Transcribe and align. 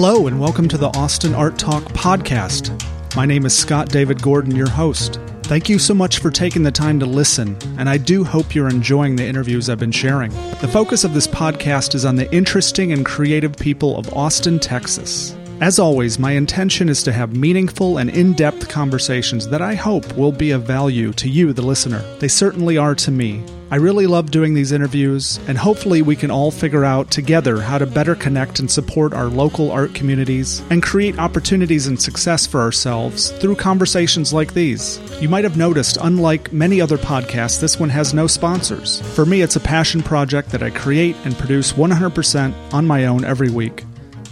Hello, 0.00 0.28
and 0.28 0.38
welcome 0.38 0.68
to 0.68 0.78
the 0.78 0.96
Austin 0.96 1.34
Art 1.34 1.58
Talk 1.58 1.82
podcast. 1.86 2.70
My 3.16 3.26
name 3.26 3.44
is 3.44 3.58
Scott 3.58 3.88
David 3.88 4.22
Gordon, 4.22 4.54
your 4.54 4.68
host. 4.68 5.18
Thank 5.42 5.68
you 5.68 5.76
so 5.80 5.92
much 5.92 6.20
for 6.20 6.30
taking 6.30 6.62
the 6.62 6.70
time 6.70 7.00
to 7.00 7.04
listen, 7.04 7.56
and 7.78 7.88
I 7.88 7.98
do 7.98 8.22
hope 8.22 8.54
you're 8.54 8.68
enjoying 8.68 9.16
the 9.16 9.26
interviews 9.26 9.68
I've 9.68 9.80
been 9.80 9.90
sharing. 9.90 10.30
The 10.60 10.70
focus 10.72 11.02
of 11.02 11.14
this 11.14 11.26
podcast 11.26 11.96
is 11.96 12.04
on 12.04 12.14
the 12.14 12.32
interesting 12.32 12.92
and 12.92 13.04
creative 13.04 13.56
people 13.56 13.98
of 13.98 14.14
Austin, 14.14 14.60
Texas. 14.60 15.36
As 15.60 15.80
always, 15.80 16.16
my 16.16 16.30
intention 16.30 16.88
is 16.88 17.02
to 17.02 17.12
have 17.12 17.34
meaningful 17.34 17.98
and 17.98 18.08
in 18.08 18.34
depth 18.34 18.68
conversations 18.68 19.48
that 19.48 19.62
I 19.62 19.74
hope 19.74 20.16
will 20.16 20.30
be 20.30 20.52
of 20.52 20.62
value 20.62 21.12
to 21.14 21.28
you, 21.28 21.52
the 21.52 21.62
listener. 21.62 22.04
They 22.20 22.28
certainly 22.28 22.78
are 22.78 22.94
to 22.94 23.10
me. 23.10 23.42
I 23.70 23.76
really 23.76 24.06
love 24.06 24.30
doing 24.30 24.54
these 24.54 24.72
interviews, 24.72 25.38
and 25.46 25.58
hopefully, 25.58 26.00
we 26.00 26.16
can 26.16 26.30
all 26.30 26.50
figure 26.50 26.86
out 26.86 27.10
together 27.10 27.60
how 27.60 27.76
to 27.76 27.86
better 27.86 28.14
connect 28.14 28.60
and 28.60 28.70
support 28.70 29.12
our 29.12 29.26
local 29.26 29.70
art 29.70 29.94
communities 29.94 30.62
and 30.70 30.82
create 30.82 31.18
opportunities 31.18 31.86
and 31.86 32.00
success 32.00 32.46
for 32.46 32.60
ourselves 32.60 33.30
through 33.32 33.56
conversations 33.56 34.32
like 34.32 34.54
these. 34.54 34.98
You 35.20 35.28
might 35.28 35.44
have 35.44 35.58
noticed, 35.58 35.98
unlike 36.00 36.50
many 36.50 36.80
other 36.80 36.96
podcasts, 36.96 37.60
this 37.60 37.78
one 37.78 37.90
has 37.90 38.14
no 38.14 38.26
sponsors. 38.26 39.02
For 39.14 39.26
me, 39.26 39.42
it's 39.42 39.56
a 39.56 39.60
passion 39.60 40.02
project 40.02 40.48
that 40.50 40.62
I 40.62 40.70
create 40.70 41.16
and 41.24 41.36
produce 41.36 41.74
100% 41.74 42.54
on 42.72 42.86
my 42.86 43.04
own 43.04 43.24
every 43.24 43.50
week 43.50 43.84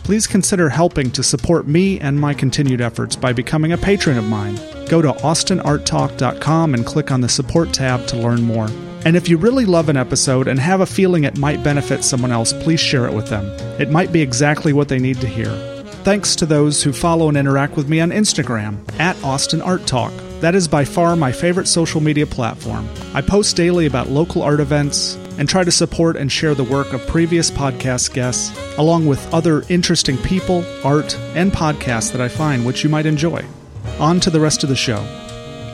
please 0.06 0.28
consider 0.28 0.68
helping 0.68 1.10
to 1.10 1.20
support 1.20 1.66
me 1.66 1.98
and 1.98 2.20
my 2.20 2.32
continued 2.32 2.80
efforts 2.80 3.16
by 3.16 3.32
becoming 3.32 3.72
a 3.72 3.76
patron 3.76 4.16
of 4.16 4.22
mine. 4.28 4.54
Go 4.88 5.02
to 5.02 5.10
austinarttalk.com 5.14 6.74
and 6.74 6.86
click 6.86 7.10
on 7.10 7.20
the 7.20 7.28
support 7.28 7.72
tab 7.72 8.06
to 8.06 8.16
learn 8.16 8.40
more. 8.40 8.68
And 9.06 9.16
if 9.16 9.28
you 9.28 9.38
really 9.38 9.66
love 9.66 9.88
an 9.88 9.96
episode 9.96 10.48
and 10.48 10.58
have 10.58 10.80
a 10.80 10.84
feeling 10.84 11.22
it 11.22 11.38
might 11.38 11.62
benefit 11.62 12.02
someone 12.02 12.32
else, 12.32 12.52
please 12.52 12.80
share 12.80 13.06
it 13.06 13.14
with 13.14 13.28
them. 13.28 13.46
It 13.80 13.88
might 13.88 14.10
be 14.10 14.20
exactly 14.20 14.72
what 14.72 14.88
they 14.88 14.98
need 14.98 15.20
to 15.20 15.28
hear. 15.28 15.48
Thanks 16.02 16.34
to 16.34 16.44
those 16.44 16.82
who 16.82 16.92
follow 16.92 17.28
and 17.28 17.36
interact 17.36 17.76
with 17.76 17.88
me 17.88 18.00
on 18.00 18.10
Instagram 18.10 18.80
at 18.98 19.14
Austin 19.22 19.62
Art 19.62 19.86
Talk. 19.86 20.12
That 20.40 20.56
is 20.56 20.66
by 20.66 20.84
far 20.84 21.14
my 21.14 21.30
favorite 21.30 21.68
social 21.68 22.00
media 22.00 22.26
platform. 22.26 22.88
I 23.14 23.20
post 23.20 23.54
daily 23.54 23.86
about 23.86 24.08
local 24.08 24.42
art 24.42 24.58
events 24.58 25.14
and 25.38 25.48
try 25.48 25.62
to 25.62 25.70
support 25.70 26.16
and 26.16 26.30
share 26.32 26.56
the 26.56 26.64
work 26.64 26.92
of 26.92 27.06
previous 27.06 27.48
podcast 27.48 28.12
guests, 28.12 28.52
along 28.76 29.06
with 29.06 29.32
other 29.32 29.62
interesting 29.68 30.16
people, 30.16 30.64
art, 30.82 31.16
and 31.36 31.52
podcasts 31.52 32.10
that 32.10 32.20
I 32.20 32.26
find 32.26 32.66
which 32.66 32.82
you 32.82 32.90
might 32.90 33.06
enjoy. 33.06 33.44
On 34.00 34.18
to 34.18 34.30
the 34.30 34.40
rest 34.40 34.64
of 34.64 34.68
the 34.68 34.74
show. 34.74 35.25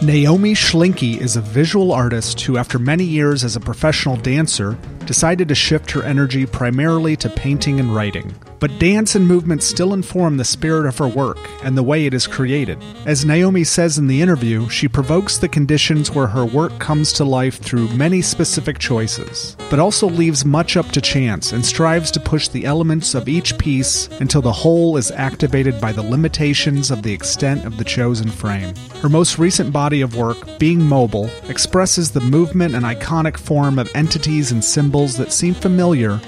Naomi 0.03 0.53
Schlinke 0.53 1.17
is 1.17 1.37
a 1.37 1.41
visual 1.41 1.93
artist 1.93 2.41
who, 2.41 2.57
after 2.57 2.77
many 2.77 3.05
years 3.05 3.45
as 3.45 3.55
a 3.55 3.61
professional 3.61 4.17
dancer, 4.17 4.77
decided 5.07 5.47
to 5.47 5.55
shift 5.55 5.93
her 5.93 6.03
energy 6.03 6.45
primarily 6.45 7.15
to 7.15 7.31
painting 7.31 7.79
and 7.79 7.95
writing. 7.95 8.35
But 8.63 8.79
dance 8.79 9.17
and 9.17 9.27
movement 9.27 9.61
still 9.65 9.93
inform 9.93 10.37
the 10.37 10.45
spirit 10.45 10.87
of 10.87 10.97
her 10.99 11.09
work 11.09 11.37
and 11.65 11.77
the 11.77 11.83
way 11.83 12.07
it 12.07 12.15
is 12.15 12.29
created. 12.29 12.79
As 13.07 13.25
Naomi 13.25 13.65
says 13.65 13.99
in 13.99 14.07
the 14.07 14.23
interview, 14.23 14.69
she 14.69 14.87
provokes 14.87 15.37
the 15.37 15.49
conditions 15.49 16.13
where 16.13 16.29
her 16.29 16.47
work 16.47 16.79
comes 16.79 17.13
to 17.15 17.25
life 17.25 17.59
through 17.59 17.89
many 17.89 18.23
specific 18.23 18.79
choices, 18.79 19.57
but 19.69 19.81
also 19.81 20.09
leaves 20.09 20.45
much 20.45 20.77
up 20.77 20.87
to 20.93 21.01
chance 21.01 21.51
and 21.51 21.67
strives 21.67 22.13
to 22.13 22.21
push 22.21 22.47
the 22.47 22.65
elements 22.65 23.17
of 23.17 23.29
each 23.29 23.59
piece 23.59 24.07
until 24.21 24.41
the 24.41 24.53
whole 24.53 24.97
is 24.97 25.11
activated 25.11 25.81
by 25.81 25.91
the 25.91 26.01
limitations 26.01 26.93
of 26.93 27.03
the 27.03 27.13
extent 27.13 27.65
of 27.65 27.79
the 27.79 27.85
chosen 27.85 28.31
frame. 28.31 28.77
Her 29.01 29.09
most 29.09 29.41
recent 29.41 29.73
body 29.73 30.03
of 30.03 30.15
work, 30.15 30.39
Being 30.61 30.81
Mobile, 30.81 31.29
expresses 31.49 32.13
the 32.13 32.21
movement 32.21 32.77
and 32.77 32.85
iconic 32.85 33.37
form 33.39 33.81
of 33.81 33.91
entities 33.97 34.53
and 34.53 34.65
symbols 34.65 35.17
that 35.17 35.33
seem 35.33 35.53
familiar 35.53 36.21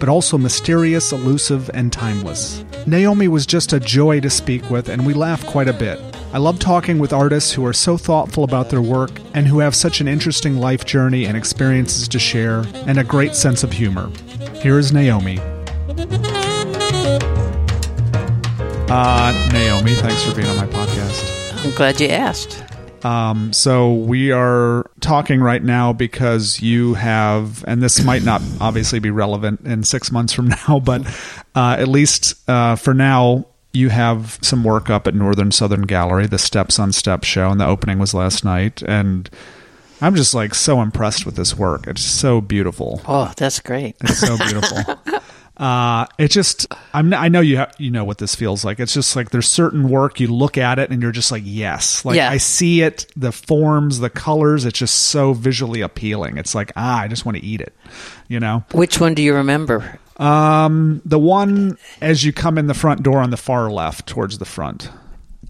but 0.00 0.08
also 0.08 0.36
mysterious, 0.36 1.12
elusive, 1.12 1.70
and 1.74 1.92
timeless. 1.92 2.64
Naomi 2.86 3.28
was 3.28 3.46
just 3.46 3.72
a 3.72 3.78
joy 3.78 4.18
to 4.20 4.30
speak 4.30 4.68
with, 4.70 4.88
and 4.88 5.06
we 5.06 5.14
laughed 5.14 5.46
quite 5.46 5.68
a 5.68 5.72
bit. 5.72 6.00
I 6.32 6.38
love 6.38 6.58
talking 6.58 6.98
with 6.98 7.12
artists 7.12 7.52
who 7.52 7.64
are 7.66 7.72
so 7.72 7.96
thoughtful 7.96 8.42
about 8.44 8.70
their 8.70 8.80
work 8.80 9.10
and 9.34 9.46
who 9.46 9.58
have 9.58 9.74
such 9.74 10.00
an 10.00 10.08
interesting 10.08 10.56
life 10.56 10.84
journey 10.84 11.26
and 11.26 11.36
experiences 11.36 12.08
to 12.08 12.18
share, 12.18 12.64
and 12.86 12.98
a 12.98 13.04
great 13.04 13.34
sense 13.34 13.62
of 13.62 13.72
humor. 13.72 14.10
Here 14.62 14.78
is 14.78 14.92
Naomi. 14.92 15.38
Uh, 18.92 19.48
Naomi, 19.52 19.94
thanks 19.94 20.24
for 20.24 20.34
being 20.34 20.48
on 20.48 20.56
my 20.56 20.66
podcast. 20.66 21.64
I'm 21.64 21.74
glad 21.74 22.00
you 22.00 22.08
asked. 22.08 22.64
Um, 23.04 23.52
so 23.52 23.94
we 23.94 24.32
are 24.32 24.90
talking 25.00 25.40
right 25.40 25.62
now 25.62 25.92
because 25.92 26.60
you 26.60 26.94
have, 26.94 27.64
and 27.66 27.82
this 27.82 28.02
might 28.04 28.22
not 28.22 28.42
obviously 28.60 28.98
be 28.98 29.10
relevant 29.10 29.60
in 29.62 29.84
six 29.84 30.10
months 30.10 30.32
from 30.32 30.48
now, 30.68 30.80
but 30.80 31.06
uh, 31.54 31.76
at 31.78 31.88
least 31.88 32.34
uh, 32.48 32.76
for 32.76 32.94
now, 32.94 33.46
you 33.72 33.88
have 33.88 34.38
some 34.42 34.64
work 34.64 34.90
up 34.90 35.06
at 35.06 35.14
Northern 35.14 35.52
Southern 35.52 35.82
Gallery, 35.82 36.26
the 36.26 36.38
Steps 36.38 36.78
on 36.78 36.90
Steps 36.92 37.28
show, 37.28 37.50
and 37.50 37.60
the 37.60 37.66
opening 37.66 37.98
was 37.98 38.14
last 38.14 38.44
night, 38.44 38.82
and. 38.82 39.28
I'm 40.02 40.14
just 40.14 40.32
like 40.32 40.54
so 40.54 40.80
impressed 40.80 41.26
with 41.26 41.36
this 41.36 41.58
work. 41.58 41.86
It's 41.86 42.00
so 42.00 42.40
beautiful. 42.40 43.02
Oh, 43.06 43.30
that's 43.36 43.60
great. 43.60 43.96
It's 44.00 44.20
so 44.20 44.38
beautiful. 44.38 44.78
Uh, 45.60 46.06
it 46.18 46.28
just 46.28 46.66
I'm 46.94 47.12
I 47.12 47.28
know 47.28 47.40
you 47.42 47.58
ha- 47.58 47.70
you 47.76 47.90
know 47.90 48.04
what 48.04 48.16
this 48.16 48.34
feels 48.34 48.64
like. 48.64 48.80
It's 48.80 48.94
just 48.94 49.14
like 49.14 49.28
there's 49.28 49.46
certain 49.46 49.90
work 49.90 50.18
you 50.18 50.28
look 50.28 50.56
at 50.56 50.78
it 50.78 50.90
and 50.90 51.02
you're 51.02 51.12
just 51.12 51.30
like 51.30 51.42
yes, 51.44 52.02
like 52.02 52.16
Yeah. 52.16 52.30
I 52.30 52.38
see 52.38 52.80
it, 52.80 53.04
the 53.14 53.30
forms, 53.30 53.98
the 53.98 54.08
colors. 54.08 54.64
It's 54.64 54.78
just 54.78 54.94
so 54.94 55.34
visually 55.34 55.82
appealing. 55.82 56.38
It's 56.38 56.54
like 56.54 56.72
ah, 56.76 57.00
I 57.00 57.08
just 57.08 57.26
want 57.26 57.36
to 57.36 57.44
eat 57.44 57.60
it. 57.60 57.74
You 58.26 58.40
know, 58.40 58.64
Which 58.72 58.98
one 59.00 59.12
do 59.12 59.22
you 59.22 59.34
remember? 59.34 59.98
um, 60.16 61.02
the 61.04 61.18
one 61.18 61.76
as 62.00 62.24
you 62.24 62.32
come 62.32 62.56
in 62.56 62.66
the 62.66 62.74
front 62.74 63.02
door 63.02 63.18
on 63.18 63.28
the 63.28 63.36
far 63.36 63.70
left 63.70 64.06
towards 64.06 64.38
the 64.38 64.46
front. 64.46 64.88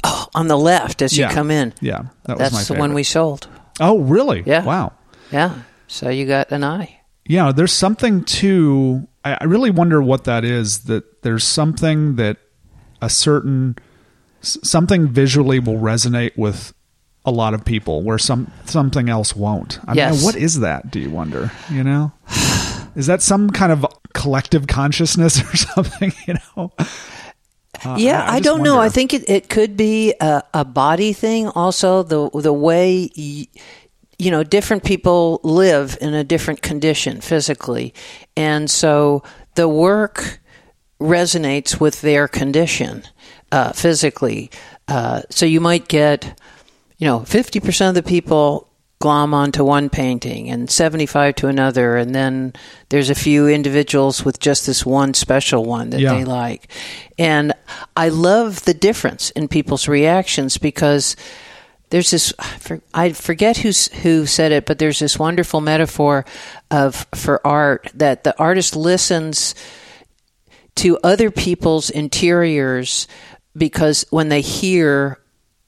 Oh, 0.03 0.27
on 0.35 0.49
the 0.49 0.59
left 0.59 1.03
as 1.03 1.17
Yeah. 1.17 1.29
you 1.29 1.35
come 1.35 1.53
in. 1.53 1.73
Yeah, 1.81 2.03
that 2.25 2.37
That's 2.37 2.53
was 2.55 2.69
my 2.71 2.75
the 2.75 2.81
one 2.81 2.95
we 2.95 3.05
sold. 3.05 3.47
Oh, 3.79 4.01
really? 4.01 4.43
Yeah. 4.45 4.65
Wow. 4.65 4.93
Yeah. 5.31 5.55
So 5.87 6.09
you 6.09 6.27
got 6.27 6.51
an 6.51 6.65
eye. 6.65 6.97
Yeah, 7.27 7.53
there's 7.53 7.73
something 7.73 8.25
to. 8.25 9.07
I, 9.25 9.39
I 9.41 9.45
really 9.45 9.71
wonder 9.71 10.01
what 10.03 10.25
that 10.25 10.45
is. 10.45 10.81
That 10.85 11.23
there's 11.23 11.45
something 11.45 12.17
that 12.17 12.39
a 13.03 13.09
certain 13.11 13.77
something 14.43 15.09
visually 15.09 15.59
will 15.59 15.79
resonate 15.79 16.37
with 16.37 16.73
a 17.25 17.31
lot 17.31 17.53
of 17.55 17.65
people, 17.65 18.03
where 18.03 18.19
some 18.19 18.51
something 18.65 19.09
else 19.09 19.37
won't. 19.37 19.79
I 19.87 19.95
Yes. 19.95 20.17
mean, 20.17 20.25
what 20.25 20.37
is 20.37 20.61
that? 20.61 20.91
Do 20.91 20.99
you 21.01 21.11
wonder? 21.11 21.51
You 21.71 21.85
know, 21.85 22.13
is 22.97 23.07
that 23.07 23.21
some 23.23 23.51
kind 23.51 23.73
of 23.73 23.85
collective 24.15 24.67
consciousness 24.67 25.41
or 25.53 25.57
something? 25.57 26.13
You 26.27 26.35
know. 26.57 26.73
Uh, 27.83 27.97
yeah, 27.99 28.25
I, 28.29 28.41
just 28.41 28.45
don't 28.45 28.63
know. 28.63 28.79
I 28.79 28.91
think 28.91 29.15
it, 29.15 29.27
it 29.31 29.49
could 29.49 29.75
be 29.75 30.13
a, 30.21 30.43
a 30.53 30.65
body 30.67 31.15
thing. 31.15 31.49
Also, 31.49 32.03
the 32.03 32.29
the 32.31 32.53
way 32.53 33.11
y- 33.17 33.47
you 34.21 34.31
know 34.31 34.45
different 34.45 34.85
people 34.85 35.41
live 35.43 35.97
in 36.01 36.13
a 36.15 36.23
different 36.23 36.61
condition 36.63 37.21
physically, 37.21 37.95
and 38.37 38.71
so 38.71 39.23
the 39.55 39.67
work 39.69 40.41
resonates 41.01 41.81
with 41.81 42.01
their 42.03 42.29
condition 42.29 43.03
uh, 43.51 43.73
physically. 43.73 44.51
Uh, 44.87 45.23
so 45.31 45.47
you 45.47 45.61
might 45.61 45.89
get, 45.89 46.39
you 46.99 47.07
know, 47.07 47.21
fifty 47.21 47.61
percent 47.61 47.97
of 47.97 48.05
the 48.05 48.09
people 48.09 48.69
glom 49.01 49.33
onto 49.33 49.65
one 49.65 49.89
painting 49.89 50.51
and 50.51 50.71
75 50.71 51.35
to 51.37 51.47
another 51.49 51.97
and 51.97 52.15
then 52.15 52.53
there's 52.91 53.09
a 53.09 53.15
few 53.15 53.49
individuals 53.49 54.27
with 54.27 54.39
just 54.39 54.67
this 54.67 54.85
one 54.85 55.15
special 55.15 55.65
one 55.65 55.89
that 55.89 56.01
Yeah. 56.01 56.13
they 56.17 56.25
like 56.27 56.69
and 57.19 57.55
i 57.97 58.11
love 58.11 58.63
the 58.67 58.75
difference 58.75 59.31
in 59.31 59.49
people's 59.49 59.89
reactions 59.89 60.59
because 60.59 61.17
there's 61.91 62.11
this 62.11 62.33
I 62.95 63.13
forget 63.13 63.57
who's 63.59 63.89
who 64.03 64.27
said 64.27 64.53
it 64.53 64.67
but 64.67 64.79
there's 64.79 64.99
this 65.01 65.19
wonderful 65.19 65.61
metaphor 65.61 66.25
of 66.71 67.07
for 67.15 67.45
art 67.47 67.91
that 67.95 68.25
the 68.25 68.37
artist 68.39 68.75
listens 68.77 69.55
to 70.77 70.99
other 71.05 71.31
people's 71.31 71.91
interiors 71.91 73.07
because 73.57 74.07
when 74.11 74.29
they 74.29 74.41
hear 74.41 75.19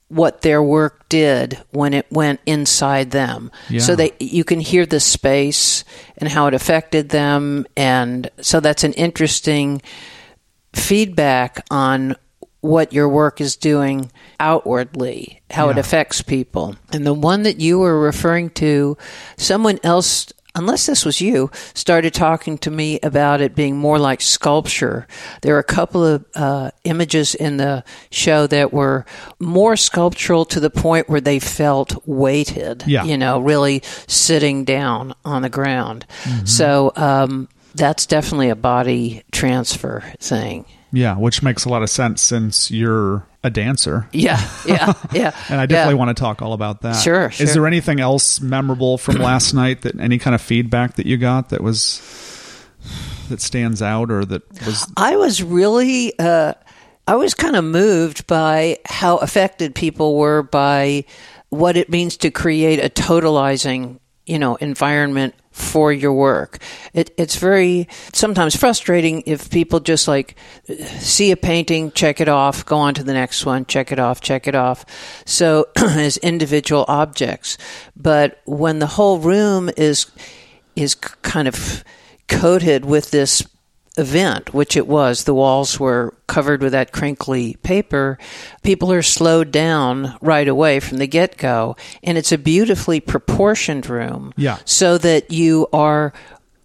what 0.07 0.41
their 0.41 0.61
work 0.63 1.09
did 1.09 1.57
when 1.71 1.93
it 1.93 2.05
went 2.11 2.39
inside 2.45 3.11
them 3.11 3.51
Yeah. 3.69 3.81
so 3.81 3.95
they 3.95 4.13
you 4.19 4.43
can 4.43 4.59
hear 4.59 4.85
the 4.85 4.99
space 4.99 5.83
and 6.17 6.29
how 6.29 6.47
it 6.47 6.53
affected 6.53 7.09
them 7.09 7.65
and 7.75 8.29
so 8.41 8.59
that's 8.59 8.83
an 8.83 8.93
interesting 8.93 9.81
feedback 10.73 11.65
on 11.69 12.15
what 12.63 12.93
your 12.93 13.09
work 13.09 13.41
is 13.41 13.57
doing 13.57 14.09
outwardly, 14.39 15.41
how 15.51 15.67
it 15.67 15.77
affects 15.77 16.21
people. 16.21 16.75
And 16.93 17.05
the 17.05 17.13
one 17.13 17.43
that 17.43 17.59
you 17.59 17.79
were 17.79 17.99
referring 17.99 18.51
to, 18.51 18.97
someone 19.35 19.79
else, 19.83 20.31
unless 20.55 20.85
this 20.85 21.03
was 21.03 21.19
you, 21.19 21.51
started 21.73 22.13
talking 22.13 22.57
to 22.59 22.71
me 22.71 23.01
about 23.03 23.41
it 23.41 23.53
being 23.53 23.75
more 23.75 23.99
like 23.99 24.21
sculpture. 24.21 25.07
There 25.41 25.57
are 25.57 25.59
a 25.59 25.63
couple 25.63 26.05
of 26.05 26.25
uh, 26.35 26.71
images 26.85 27.35
in 27.35 27.57
the 27.57 27.83
show 28.11 28.47
that 28.47 28.71
were 28.71 29.05
more 29.39 29.75
sculptural 29.75 30.45
to 30.45 30.61
the 30.61 30.69
point 30.69 31.09
where 31.09 31.19
they 31.21 31.39
felt 31.39 32.07
weighted, 32.07 32.85
Yeah. 32.87 33.03
you 33.03 33.17
know, 33.17 33.41
really 33.41 33.81
sitting 34.07 34.63
down 34.63 35.15
on 35.25 35.41
the 35.41 35.49
ground. 35.49 36.05
So, 36.45 36.93
um, 36.95 37.49
that's 37.75 38.05
definitely 38.05 38.49
a 38.49 38.55
body 38.55 39.23
transfer 39.33 40.01
thing. 40.19 40.65
Yeah, 40.93 41.17
which 41.17 41.41
makes 41.41 41.65
a 41.65 41.69
lot 41.69 41.81
of 41.81 41.89
sense 41.89 42.21
since 42.21 42.69
you're 42.69 43.25
a 43.43 43.49
dancer. 43.49 44.07
Yeah, 44.13 44.39
yeah, 44.67 44.93
yeah. 45.11 45.35
and 45.49 45.59
I 45.59 45.65
definitely 45.65 45.95
yeah. 45.95 45.97
want 45.97 46.15
to 46.15 46.21
talk 46.21 46.43
all 46.43 46.53
about 46.53 46.81
that. 46.81 46.93
Sure, 46.93 47.31
sure. 47.31 47.43
Is 47.43 47.55
there 47.55 47.65
anything 47.65 47.99
else 47.99 48.39
memorable 48.39 48.99
from 48.99 49.15
last 49.15 49.55
night 49.55 49.81
that 49.81 49.99
any 49.99 50.19
kind 50.19 50.35
of 50.35 50.41
feedback 50.41 50.93
that 50.97 51.07
you 51.07 51.17
got 51.17 51.49
that 51.49 51.61
was 51.61 51.99
that 53.29 53.41
stands 53.41 53.81
out 53.81 54.11
or 54.11 54.23
that 54.23 54.43
was 54.67 54.85
I 54.95 55.15
was 55.15 55.41
really, 55.41 56.17
uh, 56.19 56.53
I 57.07 57.15
was 57.15 57.33
kind 57.33 57.55
of 57.55 57.63
moved 57.63 58.27
by 58.27 58.77
how 58.85 59.17
affected 59.17 59.73
people 59.73 60.15
were 60.15 60.43
by 60.43 61.05
what 61.49 61.75
it 61.75 61.89
means 61.89 62.17
to 62.17 62.29
create 62.29 62.79
a 62.79 62.89
totalizing, 62.89 63.99
you 64.25 64.39
know, 64.39 64.55
environment 64.55 65.35
for 65.51 65.93
your 65.93 66.13
work. 66.13 66.57
It, 66.93 67.11
it's 67.17 67.35
very 67.35 67.87
sometimes 68.11 68.55
frustrating 68.55 69.21
if 69.25 69.51
people 69.51 69.79
just 69.79 70.07
like 70.07 70.35
see 70.97 71.31
a 71.31 71.37
painting, 71.37 71.91
check 71.91 72.19
it 72.19 72.27
off, 72.27 72.65
go 72.65 72.77
on 72.77 72.95
to 72.95 73.03
the 73.03 73.13
next 73.13 73.45
one, 73.45 73.65
check 73.65 73.91
it 73.91 73.99
off, 73.99 74.19
check 74.19 74.47
it 74.47 74.55
off. 74.55 74.85
So 75.25 75.67
as 75.75 76.17
individual 76.17 76.85
objects, 76.87 77.57
but 77.95 78.41
when 78.45 78.79
the 78.79 78.87
whole 78.87 79.19
room 79.19 79.69
is 79.77 80.07
is 80.75 80.95
kind 80.95 81.47
of 81.47 81.83
coated 82.27 82.83
with 82.83 83.11
this 83.11 83.43
event, 83.97 84.53
which 84.53 84.75
it 84.75 84.87
was. 84.87 85.23
The 85.23 85.33
walls 85.33 85.79
were 85.79 86.13
covered 86.27 86.61
with 86.61 86.71
that 86.71 86.91
crinkly 86.91 87.57
paper. 87.63 88.17
People 88.63 88.91
are 88.91 89.03
slowed 89.03 89.51
down 89.51 90.17
right 90.21 90.47
away 90.47 90.79
from 90.79 90.97
the 90.97 91.07
get 91.07 91.37
go. 91.37 91.75
And 92.01 92.17
it's 92.17 92.31
a 92.31 92.37
beautifully 92.37 92.99
proportioned 92.99 93.87
room. 93.87 94.33
Yeah. 94.35 94.57
So 94.65 94.97
that 94.97 95.31
you 95.31 95.67
are 95.71 96.13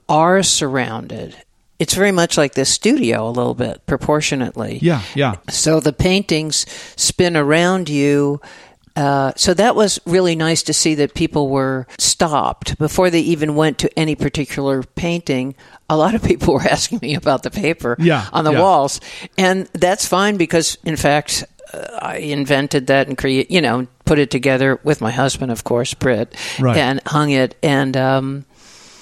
are 0.08 0.42
surrounded. 0.42 1.36
It's 1.78 1.94
very 1.94 2.12
much 2.12 2.36
like 2.36 2.54
this 2.54 2.70
studio 2.70 3.28
a 3.28 3.30
little 3.30 3.54
bit, 3.54 3.86
proportionately. 3.86 4.78
Yeah, 4.82 5.02
yeah. 5.14 5.36
So 5.48 5.78
the 5.78 5.92
paintings 5.92 6.66
spin 6.96 7.36
around 7.36 7.88
you. 7.88 8.40
Uh, 8.98 9.32
so 9.36 9.54
that 9.54 9.76
was 9.76 10.00
really 10.06 10.34
nice 10.34 10.62
to 10.64 10.72
see 10.72 10.94
that 10.96 11.14
people 11.14 11.48
were 11.48 11.86
stopped 11.98 12.76
before 12.78 13.10
they 13.10 13.20
even 13.20 13.54
went 13.54 13.78
to 13.78 13.98
any 13.98 14.16
particular 14.16 14.82
painting. 14.82 15.54
A 15.88 15.96
lot 15.96 16.14
of 16.16 16.22
people 16.22 16.54
were 16.58 16.62
asking 16.68 16.98
me 17.00 17.14
about 17.14 17.44
the 17.44 17.50
paper 17.50 17.96
Yeah, 18.00 18.26
on 18.32 18.42
the 18.44 18.52
yeah. 18.52 18.60
walls, 18.60 19.00
and 19.36 19.66
that's 19.72 20.04
fine 20.06 20.36
because, 20.36 20.78
in 20.84 20.96
fact, 20.96 21.44
uh, 21.72 21.98
I 22.02 22.16
invented 22.16 22.88
that 22.88 23.06
and 23.06 23.16
create, 23.16 23.50
you 23.52 23.60
know, 23.60 23.86
put 24.04 24.18
it 24.18 24.30
together 24.32 24.80
with 24.82 25.00
my 25.00 25.12
husband, 25.12 25.52
of 25.52 25.62
course, 25.62 25.94
Britt, 25.94 26.34
Right. 26.58 26.76
and 26.76 27.00
hung 27.06 27.30
it, 27.30 27.54
and 27.62 27.96
um, 27.96 28.44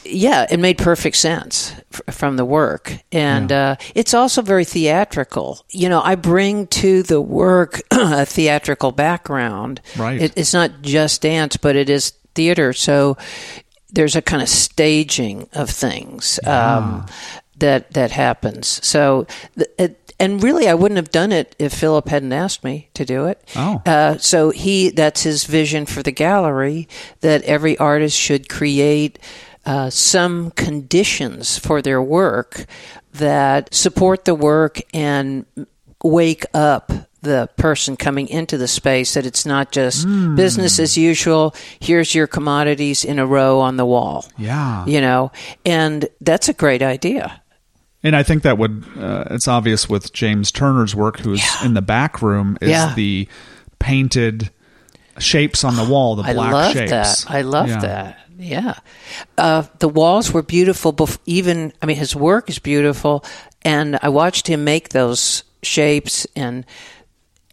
yeah, 0.08 0.46
it 0.50 0.58
made 0.58 0.78
perfect 0.78 1.16
sense 1.16 1.74
f- 1.92 2.14
from 2.14 2.36
the 2.36 2.44
work. 2.44 2.92
And 3.12 3.50
Yeah. 3.50 3.70
uh, 3.70 3.76
it's 3.94 4.14
also 4.14 4.42
very 4.42 4.64
theatrical. 4.64 5.64
You 5.70 5.88
know, 5.88 6.00
I 6.02 6.14
bring 6.14 6.66
to 6.68 7.02
the 7.02 7.20
work 7.20 7.82
a 7.90 8.24
theatrical 8.26 8.92
background. 8.92 9.80
Right. 9.96 10.20
It, 10.20 10.32
it's 10.36 10.52
not 10.54 10.82
just 10.82 11.22
dance, 11.22 11.56
but 11.56 11.76
it 11.76 11.88
is 11.90 12.12
theater. 12.34 12.72
So 12.72 13.16
there's 13.92 14.16
a 14.16 14.22
kind 14.22 14.42
of 14.42 14.48
staging 14.48 15.48
of 15.52 15.70
things 15.70 16.38
um, 16.46 17.06
that 17.58 17.92
that 17.94 18.10
happens. 18.10 18.84
So, 18.86 19.26
th- 19.56 19.70
it, 19.78 20.12
and 20.18 20.42
really, 20.42 20.66
I 20.66 20.74
wouldn't 20.74 20.96
have 20.96 21.10
done 21.10 21.30
it 21.30 21.54
if 21.58 21.74
Philip 21.74 22.08
hadn't 22.08 22.32
asked 22.32 22.64
me 22.64 22.88
to 22.94 23.04
do 23.04 23.26
it. 23.26 23.38
Oh. 23.54 23.82
Uh, 23.86 24.16
so 24.18 24.50
he 24.50 24.90
that's 24.90 25.22
his 25.22 25.44
vision 25.44 25.84
for 25.86 26.02
the 26.02 26.10
gallery 26.10 26.88
that 27.20 27.42
every 27.42 27.76
artist 27.78 28.18
should 28.18 28.48
create 28.48 29.18
uh, 29.66 29.90
some 29.90 30.50
conditions 30.52 31.58
for 31.58 31.82
their 31.82 32.00
work 32.00 32.64
that 33.14 33.74
support 33.74 34.24
the 34.24 34.34
work 34.34 34.80
and 34.94 35.44
wake 36.02 36.44
up 36.54 36.92
the 37.22 37.48
person 37.56 37.96
coming 37.96 38.28
into 38.28 38.56
the 38.56 38.68
space 38.68 39.14
that 39.14 39.26
it's 39.26 39.44
not 39.44 39.72
just 39.72 40.06
business 40.36 40.78
as 40.78 40.96
usual 40.96 41.52
here's 41.80 42.14
your 42.14 42.28
commodities 42.28 43.04
in 43.04 43.18
a 43.18 43.26
row 43.26 43.58
on 43.58 43.76
the 43.76 43.84
wall 43.86 44.24
Yeah. 44.38 44.86
you 44.86 45.00
know 45.00 45.32
and 45.64 46.08
that's 46.20 46.48
a 46.48 46.52
great 46.52 46.82
idea 46.82 47.42
And 48.04 48.14
I 48.14 48.22
think 48.22 48.42
that 48.44 48.58
would 48.58 48.84
uh, 48.96 49.24
it's 49.32 49.48
obvious 49.48 49.88
with 49.88 50.12
James 50.12 50.52
Turner's 50.52 50.94
work 50.94 51.18
who's 51.18 51.42
in 51.64 51.74
the 51.74 51.82
back 51.82 52.22
room 52.22 52.56
is 52.60 52.70
Yeah. 52.70 52.94
the 52.94 53.26
painted 53.80 54.50
shapes 55.18 55.64
on 55.64 55.76
the 55.76 55.84
wall, 55.84 56.16
the 56.16 56.22
black 56.22 56.36
I 56.36 56.50
love 56.52 56.72
shapes. 56.72 56.90
that. 56.90 57.24
I 57.28 57.42
love 57.42 57.68
Yeah. 57.68 57.78
that. 57.80 58.18
Yeah. 58.38 58.74
Uh, 59.38 59.62
the 59.78 59.88
walls 59.88 60.32
were 60.32 60.42
beautiful. 60.42 60.92
Bef- 60.92 61.18
even, 61.24 61.72
I 61.80 61.86
mean, 61.86 61.96
his 61.96 62.14
work 62.14 62.50
is 62.50 62.58
beautiful. 62.58 63.24
And 63.62 63.98
I 64.02 64.10
watched 64.10 64.46
him 64.46 64.62
make 64.64 64.90
those 64.90 65.42
shapes 65.62 66.26
and, 66.36 66.64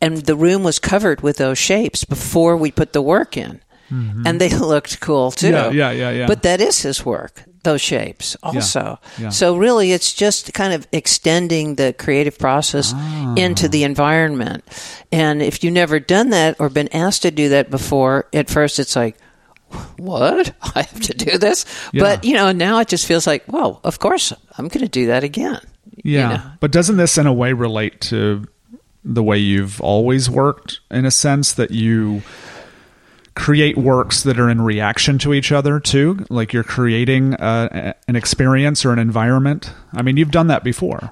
and 0.01 0.17
the 0.17 0.35
room 0.35 0.63
was 0.63 0.79
covered 0.79 1.21
with 1.21 1.37
those 1.37 1.57
shapes 1.57 2.03
before 2.03 2.57
we 2.57 2.69
put 2.71 2.91
the 2.93 3.01
work 3.01 3.37
in. 3.37 3.61
And 3.89 4.41
they 4.41 4.49
looked 4.57 4.99
cool 4.99 5.31
too. 5.31 5.51
Mm-hmm. 5.51 5.75
Yeah, 5.77 5.91
yeah, 5.91 6.09
yeah, 6.09 6.17
yeah. 6.19 6.27
But 6.27 6.41
that 6.43 6.59
is 6.59 6.81
his 6.81 7.05
work, 7.05 7.43
those 7.63 7.81
shapes 7.81 8.35
also. 8.43 8.99
yeah. 9.17 9.29
So 9.29 9.55
really 9.57 9.91
it's 9.93 10.13
just 10.13 10.53
kind 10.53 10.73
of 10.73 10.87
extending 10.91 11.75
the 11.75 11.93
creative 11.97 12.37
process 12.37 12.91
Ah. 12.95 13.35
into 13.35 13.67
the 13.69 13.83
environment. 13.83 14.63
And 15.11 15.41
if 15.41 15.63
you've 15.63 15.73
never 15.73 15.99
done 15.99 16.29
that 16.31 16.57
or 16.59 16.69
been 16.69 16.89
asked 16.93 17.21
to 17.23 17.31
do 17.31 17.49
that 17.49 17.69
before, 17.69 18.27
at 18.33 18.49
first 18.49 18.79
it's 18.79 18.95
like, 18.95 19.17
what? 19.97 20.53
I 20.75 20.81
have 20.83 20.99
to 21.01 21.13
do 21.13 21.37
this? 21.37 21.65
Yeah. 21.93 22.01
But, 22.03 22.23
you 22.25 22.33
know, 22.35 22.51
now 22.51 22.79
it 22.79 22.87
just 22.87 23.05
feels 23.05 23.25
like, 23.25 23.43
well, 23.47 23.79
of 23.83 23.99
course, 23.99 24.33
I'm 24.57 24.67
going 24.67 24.85
to 24.85 24.89
do 24.89 25.07
that 25.07 25.23
again. 25.23 25.59
you 26.03 26.19
Yeah. 26.19 26.27
know? 26.29 26.41
But 26.59 26.71
doesn't 26.71 26.97
this 26.97 27.17
in 27.17 27.27
a 27.27 27.33
way 27.33 27.53
relate 27.53 28.01
to 28.01 28.45
the 29.05 29.23
way 29.23 29.37
you've 29.37 29.81
always 29.81 30.29
worked 30.29 30.79
in 30.91 31.05
a 31.05 31.11
sense 31.11 31.53
that 31.53 31.71
you 31.71 32.21
create 33.35 33.77
works 33.77 34.23
that 34.23 34.39
are 34.39 34.49
in 34.49 34.61
reaction 34.61 35.17
to 35.19 35.33
each 35.33 35.51
other 35.51 35.79
too? 35.79 36.25
Like 36.29 36.53
you're 36.53 36.63
creating 36.63 37.33
uh, 37.35 37.93
an 38.07 38.15
experience 38.15 38.85
or 38.85 38.91
an 38.91 38.99
environment? 38.99 39.71
I 39.93 40.01
mean, 40.01 40.17
you've 40.17 40.31
done 40.31 40.47
that 40.47 40.63
before. 40.63 41.11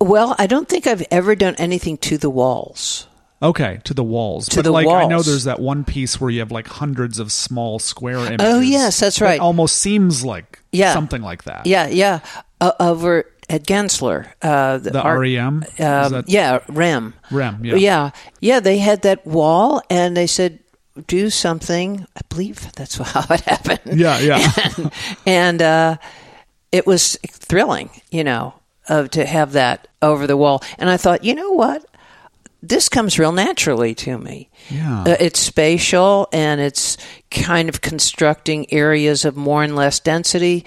Well, 0.00 0.34
I 0.38 0.46
don't 0.46 0.68
think 0.68 0.86
I've 0.86 1.04
ever 1.10 1.34
done 1.34 1.54
anything 1.56 1.98
to 1.98 2.18
the 2.18 2.30
walls. 2.30 3.06
Okay, 3.42 3.80
to 3.84 3.92
the 3.92 4.04
walls. 4.04 4.48
To 4.50 4.56
but 4.56 4.62
the 4.64 4.70
like 4.70 4.86
I 4.86 5.04
know 5.06 5.20
there's 5.20 5.44
that 5.44 5.60
one 5.60 5.84
piece 5.84 6.18
where 6.20 6.30
you 6.30 6.40
have 6.40 6.50
like 6.52 6.66
hundreds 6.66 7.18
of 7.18 7.30
small 7.30 7.78
square 7.78 8.18
images. 8.18 8.38
Oh, 8.40 8.60
yes, 8.60 9.00
that's 9.00 9.18
that 9.18 9.24
right. 9.24 9.40
almost 9.40 9.76
seems 9.78 10.24
like 10.24 10.60
Yeah. 10.72 10.94
something 10.94 11.20
like 11.20 11.44
that. 11.44 11.66
Yeah, 11.66 11.86
yeah. 11.88 12.20
Uh, 12.60 12.72
over 12.80 13.24
at 13.50 13.64
Gensler. 13.64 14.28
Uh, 14.40 14.78
The 14.78 15.02
art- 15.02 15.18
REM? 15.20 15.64
Is 15.76 15.84
Um, 16.12 16.24
yeah, 16.26 16.60
REM. 16.68 17.12
REM, 17.30 17.62
yeah. 17.64 17.74
yeah. 17.74 18.10
Yeah, 18.40 18.60
they 18.60 18.78
had 18.78 19.02
that 19.02 19.26
wall 19.26 19.82
and 19.90 20.16
they 20.16 20.26
said, 20.26 20.60
do 21.06 21.30
something. 21.30 22.06
I 22.16 22.20
believe 22.28 22.72
that's 22.72 22.96
how 22.98 23.24
it 23.34 23.40
happened. 23.42 23.98
Yeah, 23.98 24.18
yeah. 24.20 24.52
and 24.76 24.92
and 25.26 25.62
uh, 25.62 25.96
it 26.72 26.86
was 26.86 27.18
thrilling, 27.26 27.90
you 28.10 28.24
know, 28.24 28.54
of 28.88 29.10
to 29.10 29.24
have 29.24 29.52
that 29.52 29.88
over 30.02 30.26
the 30.26 30.36
wall. 30.36 30.62
And 30.78 30.90
I 30.90 30.96
thought, 30.96 31.24
you 31.24 31.34
know 31.34 31.52
what? 31.52 31.84
This 32.62 32.88
comes 32.88 33.18
real 33.18 33.32
naturally 33.32 33.94
to 33.96 34.16
me. 34.16 34.48
Yeah. 34.70 35.02
Uh, 35.02 35.16
it's 35.20 35.38
spatial 35.38 36.28
and 36.32 36.62
it's 36.62 36.96
kind 37.30 37.68
of 37.68 37.82
constructing 37.82 38.72
areas 38.72 39.26
of 39.26 39.36
more 39.36 39.62
and 39.62 39.76
less 39.76 40.00
density. 40.00 40.64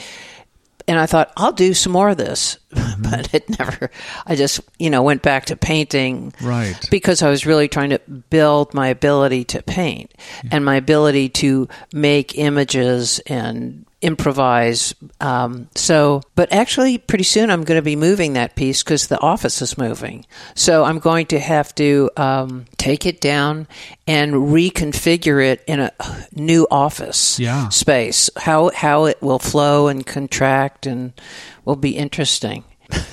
And 0.88 0.98
I 0.98 1.06
thought, 1.06 1.34
I'll 1.36 1.52
do 1.52 1.74
some 1.74 1.92
more 1.92 2.10
of 2.10 2.18
this. 2.18 2.58
Mm-hmm. 2.74 2.88
But 3.10 3.34
it 3.34 3.58
never, 3.58 3.90
I 4.26 4.36
just, 4.36 4.60
you 4.80 4.90
know, 4.90 5.02
went 5.02 5.22
back 5.22 5.46
to 5.46 5.56
painting. 5.56 6.34
Right. 6.42 6.76
Because 6.92 7.22
I 7.22 7.30
was 7.30 7.46
really 7.46 7.68
trying 7.68 7.92
to 7.92 8.00
build 8.00 8.74
my 8.74 8.88
ability 8.90 9.46
to 9.46 9.64
paint 9.64 10.14
and 10.52 10.66
my 10.66 10.76
ability 10.76 11.30
to 11.30 11.70
make 11.94 12.38
images 12.38 13.20
and 13.20 13.86
improvise. 14.02 14.94
Um, 15.20 15.70
so, 15.76 16.22
but 16.36 16.52
actually, 16.54 16.98
pretty 16.98 17.24
soon 17.24 17.50
I'm 17.50 17.64
going 17.64 17.78
to 17.78 17.82
be 17.84 17.96
moving 17.96 18.34
that 18.34 18.56
piece 18.56 18.84
because 18.84 19.08
the 19.08 19.20
office 19.20 19.62
is 19.62 19.78
moving. 19.78 20.26
So 20.56 20.84
I'm 20.84 21.00
going 21.00 21.26
to 21.28 21.40
have 21.40 21.74
to 21.76 22.10
um, 22.18 22.66
take 22.78 23.06
it 23.06 23.20
down 23.22 23.68
and 24.06 24.34
reconfigure 24.34 25.44
it 25.46 25.64
in 25.68 25.80
a 25.80 25.92
new 26.34 26.68
office 26.70 27.40
Yeah. 27.40 27.70
space. 27.70 28.30
How 28.38 28.72
how 28.74 29.06
it 29.06 29.22
will 29.22 29.40
flow 29.40 29.88
and 29.88 30.06
contract 30.06 30.86
and 30.86 31.14
will 31.66 31.76
be 31.76 31.98
interesting. 31.98 32.64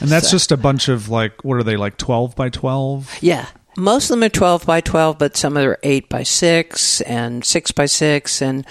And 0.01 0.09
that's 0.09 0.31
just 0.31 0.53
a 0.53 0.57
bunch 0.57 0.89
of 0.89 1.09
like, 1.09 1.45
what 1.45 1.57
are 1.57 1.65
they, 1.65 1.77
like 1.77 1.97
12 1.97 2.37
by 2.37 2.49
12? 2.49 3.19
Yeah. 3.21 3.47
Most 3.77 4.05
of 4.05 4.11
them 4.11 4.23
are 4.23 4.29
12 4.29 4.65
by 4.67 4.81
12, 4.81 5.19
but 5.19 5.37
some 5.37 5.59
are 5.59 5.81
8 5.83 6.09
by 6.09 6.23
6 6.23 7.01
and 7.01 7.45
6 7.45 7.73
by 7.73 7.87
6. 7.87 8.41
And 8.41 8.65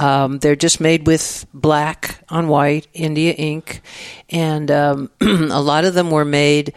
um, 0.00 0.38
they're 0.38 0.56
just 0.56 0.80
made 0.80 1.06
with 1.06 1.46
black 1.52 2.24
on 2.30 2.48
white, 2.48 2.88
India 2.94 3.32
ink. 3.32 3.82
And 4.30 4.70
um, 4.70 5.10
a 5.20 5.60
lot 5.60 5.84
of 5.84 5.92
them 5.92 6.10
were 6.10 6.24
made 6.24 6.72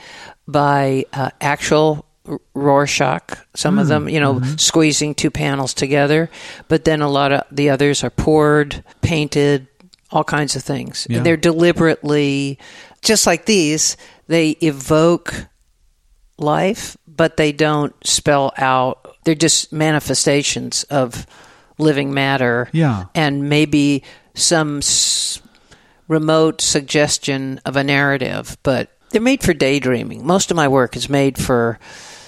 by 0.46 1.06
uh, 1.14 1.30
actual 1.40 2.06
Rorschach. 2.54 3.38
Some 3.56 3.80
of 3.80 3.88
them, 3.88 4.10
you 4.10 4.20
know, 4.20 4.42
squeezing 4.58 5.16
two 5.16 5.32
panels 5.32 5.74
together. 5.74 6.30
But 6.68 6.84
then 6.84 7.02
a 7.02 7.10
lot 7.10 7.32
of 7.32 7.44
the 7.50 7.70
others 7.70 8.04
are 8.04 8.10
poured, 8.10 8.84
painted, 9.02 9.68
all 10.12 10.26
kinds 10.26 10.58
of 10.58 10.64
things. 10.64 11.08
Yeah. 11.10 11.18
And 11.18 11.26
they're 11.26 11.38
deliberately, 11.38 12.60
just 13.02 13.26
like 13.26 13.46
these, 13.46 13.96
they 14.28 14.52
evoke 14.62 15.48
life, 16.38 16.98
but 17.08 17.38
they 17.38 17.54
don't 17.54 17.96
spell 18.06 18.52
out. 18.58 19.16
They're 19.24 19.34
just 19.34 19.72
manifestations 19.72 20.84
of 20.84 21.26
living 21.78 22.14
matter. 22.14 22.70
Yeah. 22.72 23.06
And 23.16 23.50
maybe 23.50 24.04
some 24.34 24.78
s- 24.80 25.42
remote 26.08 26.62
suggestion 26.62 27.60
of 27.66 27.76
a 27.76 27.84
narrative, 27.84 28.58
but 28.64 28.90
they're 29.10 29.22
made 29.22 29.44
for 29.44 29.54
daydreaming. 29.54 30.26
Most 30.26 30.52
of 30.52 30.58
my 30.58 30.68
work 30.68 30.96
is 30.96 31.10
made 31.10 31.38
for 31.38 31.80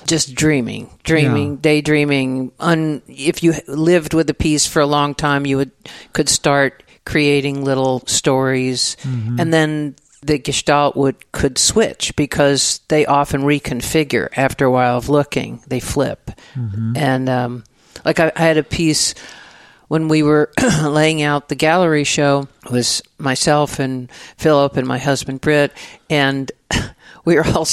just 0.05 0.35
dreaming, 0.35 0.89
dreaming, 1.03 1.53
Yeah. 1.53 1.57
daydreaming. 1.61 2.51
Un, 2.59 3.01
if 3.07 3.41
you 3.43 3.53
lived 3.67 4.13
with 4.13 4.29
a 4.29 4.33
piece 4.35 4.67
for 4.67 4.81
a 4.81 4.85
long 4.87 5.15
time, 5.15 5.45
you 5.47 5.57
would 5.57 5.71
could 6.13 6.29
start 6.29 6.83
creating 7.05 7.63
little 7.63 8.01
stories, 8.07 8.97
and 9.03 9.51
then 9.53 9.95
the 10.21 10.37
gestalt 10.39 10.95
would 10.95 11.31
could 11.31 11.57
switch 11.57 12.15
because 12.15 12.79
they 12.87 13.05
often 13.05 13.41
reconfigure 13.43 14.29
after 14.37 14.65
a 14.65 14.71
while 14.71 14.97
of 14.97 15.09
looking. 15.09 15.61
They 15.67 15.79
flip, 15.79 16.31
and 16.95 17.27
um, 17.29 17.63
like 18.03 18.19
I, 18.19 18.31
I 18.35 18.41
had 18.41 18.57
a 18.57 18.63
piece 18.63 19.15
when 19.87 20.07
we 20.07 20.23
were 20.23 20.51
laying 20.83 21.21
out 21.21 21.47
the 21.49 21.55
gallery 21.55 22.03
show 22.03 22.47
it 22.65 22.71
was 22.71 23.01
myself 23.17 23.79
and 23.79 24.11
Philip 24.37 24.77
and 24.77 24.87
my 24.87 24.97
husband 24.97 25.41
Britt 25.41 25.71
and 26.09 26.51
we 27.25 27.35
were 27.35 27.45
all 27.47 27.67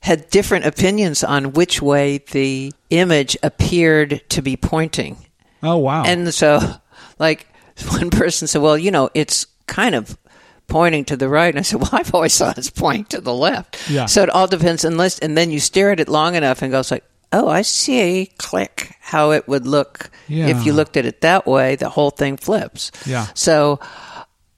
had 0.00 0.28
different 0.30 0.66
opinions 0.66 1.24
on 1.24 1.52
which 1.52 1.80
way 1.80 2.18
the 2.32 2.72
image 2.90 3.36
appeared 3.42 4.20
to 4.30 4.42
be 4.42 4.56
pointing 4.56 5.16
Oh 5.62 5.78
wow. 5.78 6.04
and 6.04 6.34
so 6.34 6.60
like 7.18 7.46
one 7.88 8.10
person 8.10 8.46
said 8.48 8.60
well 8.60 8.76
you 8.76 8.90
know 8.90 9.08
it's 9.14 9.46
kind 9.66 9.94
of 9.94 10.18
pointing 10.66 11.04
to 11.04 11.16
the 11.16 11.28
right 11.28 11.48
and 11.54 11.58
I 11.58 11.62
said 11.62 11.80
well 11.80 11.90
I've 11.92 12.14
always 12.14 12.36
thought 12.36 12.58
it's 12.58 12.70
pointing 12.70 13.04
to 13.06 13.20
the 13.20 13.32
left 13.34 13.88
Yeah. 13.90 14.06
so 14.06 14.22
it 14.22 14.30
all 14.30 14.46
depends 14.46 14.84
unless 14.84 15.18
and 15.20 15.36
then 15.38 15.50
you 15.50 15.60
stare 15.60 15.90
at 15.92 16.00
it 16.00 16.08
long 16.08 16.34
enough 16.34 16.62
and 16.62 16.70
goes 16.72 16.90
like 16.90 17.04
oh 17.34 17.48
I 17.48 17.62
see 17.62 18.30
click 18.38 18.96
how 19.00 19.32
it 19.32 19.46
would 19.48 19.66
look 19.66 20.10
Yeah. 20.28 20.46
if 20.48 20.64
you 20.64 20.72
looked 20.72 20.96
at 20.96 21.04
it 21.04 21.20
that 21.20 21.46
way 21.46 21.76
the 21.76 21.88
whole 21.90 22.10
thing 22.10 22.36
flips 22.38 22.90
Yeah. 23.06 23.26
so 23.34 23.78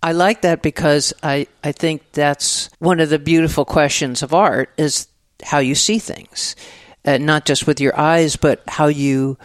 I 0.03 0.13
like 0.13 0.43
that 0.43 0.63
because 0.63 1.13
I, 1.23 1.47
I 1.65 1.73
think 1.73 2.13
that's 2.13 2.71
one 2.79 3.01
of 3.01 3.09
the 3.11 3.19
beautiful 3.19 3.65
questions 3.65 4.23
of 4.23 4.33
art 4.35 4.71
is 4.77 5.09
how 5.43 5.59
you 5.59 5.75
see 5.75 5.99
things, 5.99 6.55
uh, 7.05 7.19
not 7.19 7.45
just 7.45 7.67
with 7.67 7.81
your 7.81 7.99
eyes, 7.99 8.37
but 8.37 8.63
how 8.69 8.87
you 8.87 9.37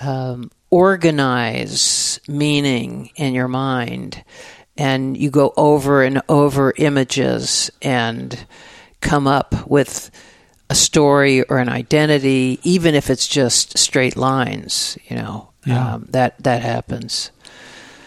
um, 0.00 0.50
organize 0.70 2.20
meaning 2.28 3.10
in 3.16 3.32
your 3.34 3.48
mind. 3.48 4.22
And 4.76 5.16
you 5.16 5.30
go 5.30 5.52
over 5.56 6.02
and 6.02 6.20
over 6.28 6.72
images 6.76 7.70
and 7.80 8.46
come 9.00 9.26
up 9.26 9.54
with 9.68 10.10
a 10.70 10.74
story 10.74 11.42
or 11.42 11.58
an 11.58 11.68
identity, 11.68 12.58
even 12.62 12.94
if 12.94 13.10
it's 13.10 13.26
just 13.26 13.76
straight 13.76 14.16
lines, 14.16 14.96
you 15.08 15.16
know, 15.16 15.50
Yeah. 15.66 15.94
um, 15.94 16.06
that, 16.10 16.42
that 16.42 16.62
happens. 16.62 17.30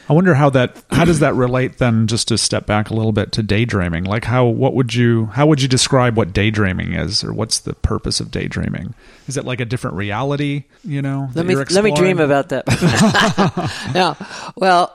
I 0.10 0.14
wonder 0.14 0.34
how 0.34 0.50
that 0.50 0.84
how 0.92 1.06
does 1.06 1.20
that 1.20 1.34
relate 1.34 1.78
then 1.78 2.08
just 2.08 2.28
to 2.28 2.38
step 2.38 2.66
back 2.66 2.90
a 2.90 2.94
little 2.94 3.14
bit 3.14 3.32
to 3.34 3.42
daydreaming? 3.44 4.04
Like 4.04 4.26
how 4.26 4.46
what 4.46 4.74
would 4.74 4.94
you 4.94 5.28
how 5.28 5.48
would 5.48 5.62
you 5.62 5.70
describe 5.70 6.18
what 6.18 6.34
daydreaming 6.34 6.92
is 6.94 7.24
or 7.24 7.34
what's 7.34 7.60
the 7.60 7.74
purpose 7.74 8.20
of 8.20 8.30
daydreaming? 8.30 8.96
Is 9.28 9.38
it 9.38 9.46
like 9.46 9.62
a 9.62 9.66
different 9.66 9.96
reality, 9.96 10.66
you 10.84 11.02
know? 11.02 11.30
Let 11.34 11.46
me 11.46 11.56
let 11.56 11.84
me 11.86 11.94
dream 11.94 12.20
about 12.20 12.50
that. 12.50 12.66
no, 13.96 14.18
well, 14.58 14.94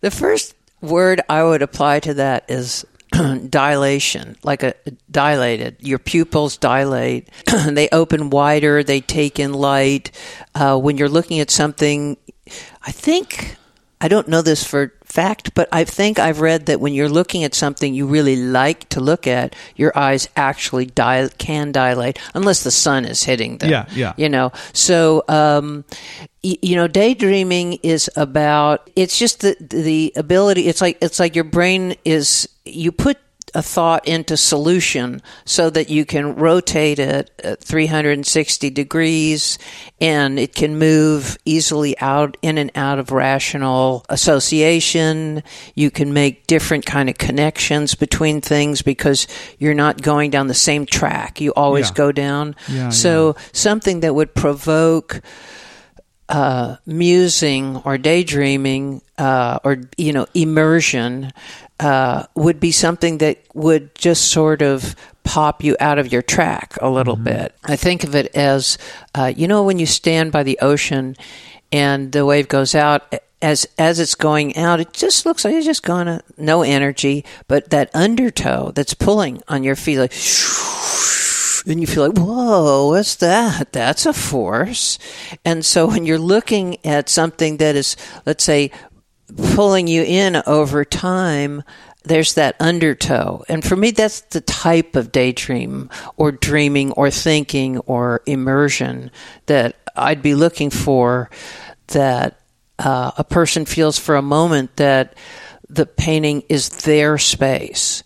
the 0.00 0.10
first 0.10 0.54
word 0.80 1.20
I 1.28 1.44
would 1.44 1.62
apply 1.62 2.00
to 2.00 2.14
that 2.14 2.44
is 2.50 2.84
dilation, 3.48 4.36
like 4.42 4.62
a 4.62 4.74
dilated. 5.10 5.76
Your 5.80 5.98
pupils 5.98 6.56
dilate; 6.56 7.28
they 7.66 7.88
open 7.90 8.30
wider. 8.30 8.82
They 8.82 9.00
take 9.00 9.38
in 9.38 9.52
light. 9.52 10.10
Uh, 10.54 10.78
when 10.78 10.96
you're 10.98 11.08
looking 11.08 11.40
at 11.40 11.50
something, 11.50 12.16
I 12.82 12.92
think 12.92 13.56
I 14.00 14.08
don't 14.08 14.28
know 14.28 14.42
this 14.42 14.64
for 14.64 14.92
fact, 15.10 15.54
but 15.54 15.68
I 15.72 15.84
think 15.84 16.18
I've 16.18 16.40
read 16.40 16.66
that 16.66 16.80
when 16.80 16.94
you're 16.94 17.08
looking 17.08 17.44
at 17.44 17.54
something 17.54 17.92
you 17.94 18.06
really 18.06 18.36
like 18.36 18.88
to 18.90 19.00
look 19.00 19.26
at, 19.26 19.54
your 19.76 19.92
eyes 19.98 20.28
actually 20.36 20.86
dil- 20.86 21.30
can 21.38 21.72
dilate, 21.72 22.18
unless 22.34 22.62
the 22.62 22.70
sun 22.70 23.04
is 23.04 23.24
hitting 23.24 23.58
them. 23.58 23.70
Yeah, 23.70 23.86
yeah. 23.94 24.12
You 24.16 24.28
know, 24.28 24.52
so 24.72 25.24
um, 25.28 25.84
y- 26.42 26.58
you 26.62 26.76
know, 26.76 26.86
daydreaming 26.88 27.78
is 27.82 28.08
about. 28.16 28.88
It's 28.96 29.18
just 29.18 29.40
the 29.40 29.56
the 29.60 30.12
ability. 30.16 30.68
It's 30.68 30.80
like 30.80 30.98
it's 31.02 31.18
like 31.18 31.34
your 31.34 31.44
brain 31.44 31.96
is. 32.04 32.48
You 32.64 32.92
put 32.92 33.18
a 33.54 33.62
thought 33.62 34.06
into 34.06 34.36
solution 34.36 35.20
so 35.44 35.70
that 35.70 35.90
you 35.90 36.04
can 36.04 36.34
rotate 36.36 36.98
it 36.98 37.30
at 37.42 37.60
360 37.62 38.70
degrees 38.70 39.58
and 40.00 40.38
it 40.38 40.54
can 40.54 40.78
move 40.78 41.36
easily 41.44 41.98
out 42.00 42.36
in 42.42 42.58
and 42.58 42.70
out 42.74 42.98
of 42.98 43.10
rational 43.10 44.04
association. 44.08 45.42
You 45.74 45.90
can 45.90 46.12
make 46.12 46.46
different 46.46 46.86
kind 46.86 47.08
of 47.08 47.18
connections 47.18 47.94
between 47.94 48.40
things 48.40 48.82
because 48.82 49.26
you're 49.58 49.74
not 49.74 50.00
going 50.02 50.30
down 50.30 50.46
the 50.46 50.54
same 50.54 50.86
track. 50.86 51.40
You 51.40 51.52
always 51.54 51.88
Yeah. 51.90 51.94
go 51.94 52.12
down. 52.12 52.56
Yeah, 52.68 52.90
so 52.90 53.36
something 53.52 54.00
that 54.00 54.14
would 54.14 54.34
provoke 54.34 55.20
uh, 56.28 56.76
musing 56.86 57.76
or 57.84 57.98
daydreaming 57.98 59.02
uh, 59.18 59.58
or 59.64 59.78
you 59.96 60.12
know 60.12 60.26
immersion 60.32 61.32
uh, 61.80 62.26
would 62.34 62.60
be 62.60 62.70
something 62.70 63.18
that 63.18 63.38
would 63.54 63.94
just 63.94 64.30
sort 64.30 64.62
of 64.62 64.94
pop 65.24 65.64
you 65.64 65.76
out 65.80 65.98
of 65.98 66.12
your 66.12 66.22
track 66.22 66.76
a 66.80 66.90
little 66.90 67.16
bit. 67.16 67.54
I 67.64 67.76
think 67.76 68.04
of 68.04 68.14
it 68.14 68.34
as 68.34 68.78
uh, 69.14 69.32
you 69.34 69.48
know 69.48 69.64
when 69.64 69.78
you 69.78 69.86
stand 69.86 70.30
by 70.30 70.42
the 70.42 70.58
ocean 70.60 71.16
and 71.72 72.12
the 72.12 72.24
wave 72.26 72.48
goes 72.48 72.74
out 72.74 73.14
as 73.42 73.66
as 73.78 73.98
it's 73.98 74.14
going 74.14 74.56
out, 74.56 74.80
it 74.80 74.92
just 74.92 75.24
looks 75.24 75.44
like 75.44 75.54
it's 75.54 75.66
just 75.66 75.82
going 75.82 76.06
to 76.06 76.22
no 76.36 76.62
energy, 76.62 77.24
but 77.48 77.70
that 77.70 77.90
undertow 77.94 78.70
that's 78.72 78.94
pulling 78.94 79.42
on 79.48 79.64
your 79.64 79.76
feet 79.76 79.98
like 79.98 80.12
and 81.66 81.80
you 81.80 81.86
feel 81.86 82.08
like, 82.08 82.18
whoa, 82.18 82.88
what's 82.88 83.16
that? 83.16 83.72
That's 83.72 84.06
a 84.06 84.12
force. 84.12 84.98
And 85.44 85.64
so 85.64 85.86
when 85.86 86.06
you're 86.06 86.18
looking 86.18 86.84
at 86.84 87.08
something 87.08 87.58
that 87.58 87.76
is, 87.76 87.96
let's 88.26 88.44
say, 88.44 88.70
pulling 89.36 89.86
you 89.86 90.02
in 90.02 90.42
over 90.46 90.84
time, 90.84 91.62
there's 92.04 92.34
that 92.34 92.56
undertow. 92.60 93.44
And 93.48 93.64
for 93.64 93.76
me, 93.76 93.90
that's 93.90 94.20
the 94.22 94.40
type 94.40 94.96
of 94.96 95.12
daydream 95.12 95.90
or 96.16 96.32
dreaming 96.32 96.92
or 96.92 97.10
thinking 97.10 97.78
or 97.78 98.22
immersion 98.26 99.10
that 99.46 99.76
I'd 99.96 100.22
be 100.22 100.34
looking 100.34 100.70
for 100.70 101.30
that 101.88 102.40
uh, 102.78 103.10
a 103.18 103.24
person 103.24 103.66
feels 103.66 103.98
for 103.98 104.16
a 104.16 104.22
moment 104.22 104.76
that 104.76 105.14
the 105.68 105.86
painting 105.86 106.42
is 106.48 106.68
their 106.70 107.18
space 107.18 108.02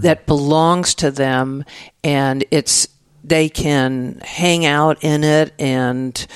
that 0.00 0.26
belongs 0.26 0.94
to 0.94 1.10
them 1.10 1.64
and 2.02 2.44
it's 2.50 2.88
they 3.22 3.48
can 3.48 4.20
hang 4.24 4.64
out 4.64 5.02
in 5.02 5.24
it 5.24 5.52
and 5.58 6.26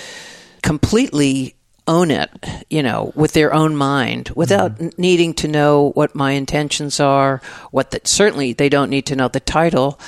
completely 0.63 1.55
own 1.89 2.11
it 2.11 2.31
you 2.71 2.83
know 2.83 3.11
with 3.17 3.33
their 3.33 3.53
own 3.53 3.75
mind 3.75 4.31
without 4.37 4.79
n- 4.81 4.93
needing 4.99 5.33
to 5.35 5.49
know 5.49 5.91
what 5.95 6.15
my 6.15 6.33
intentions 6.33 7.01
are 7.01 7.41
what 7.71 7.91
the, 7.91 8.01
certainly 8.05 8.53
they 8.53 8.69
don't 8.69 8.91
need 8.91 9.07
to 9.07 9.17
know 9.17 9.27
the 9.29 9.41
title 9.41 9.99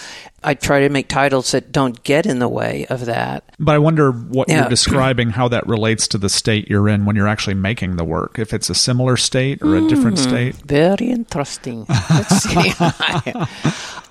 i 0.44 0.52
try 0.54 0.80
to 0.80 0.88
make 0.90 1.08
titles 1.08 1.50
that 1.52 1.72
don't 1.72 2.02
get 2.04 2.26
in 2.26 2.38
the 2.38 2.48
way 2.48 2.86
of 2.90 3.06
that 3.06 3.42
But 3.58 3.74
I 3.74 3.78
wonder 3.78 4.12
what 4.12 4.48
Yeah. 4.48 4.60
you're 4.60 4.68
describing, 4.70 5.30
how 5.30 5.48
that 5.48 5.66
relates 5.66 6.06
to 6.08 6.18
the 6.18 6.28
state 6.28 6.68
you're 6.70 6.88
in 6.88 7.04
when 7.06 7.14
you're 7.16 7.28
actually 7.28 7.54
making 7.56 7.96
the 7.96 8.04
work. 8.04 8.38
If 8.38 8.54
it's 8.54 8.70
a 8.70 8.74
similar 8.74 9.16
state 9.18 9.60
or 9.62 9.76
a 9.76 9.86
different 9.88 10.18
Hmm. 10.18 10.28
state. 10.30 10.54
Very 10.64 11.10
interesting. 11.10 11.84
Let's 11.88 12.36
see. 12.44 12.72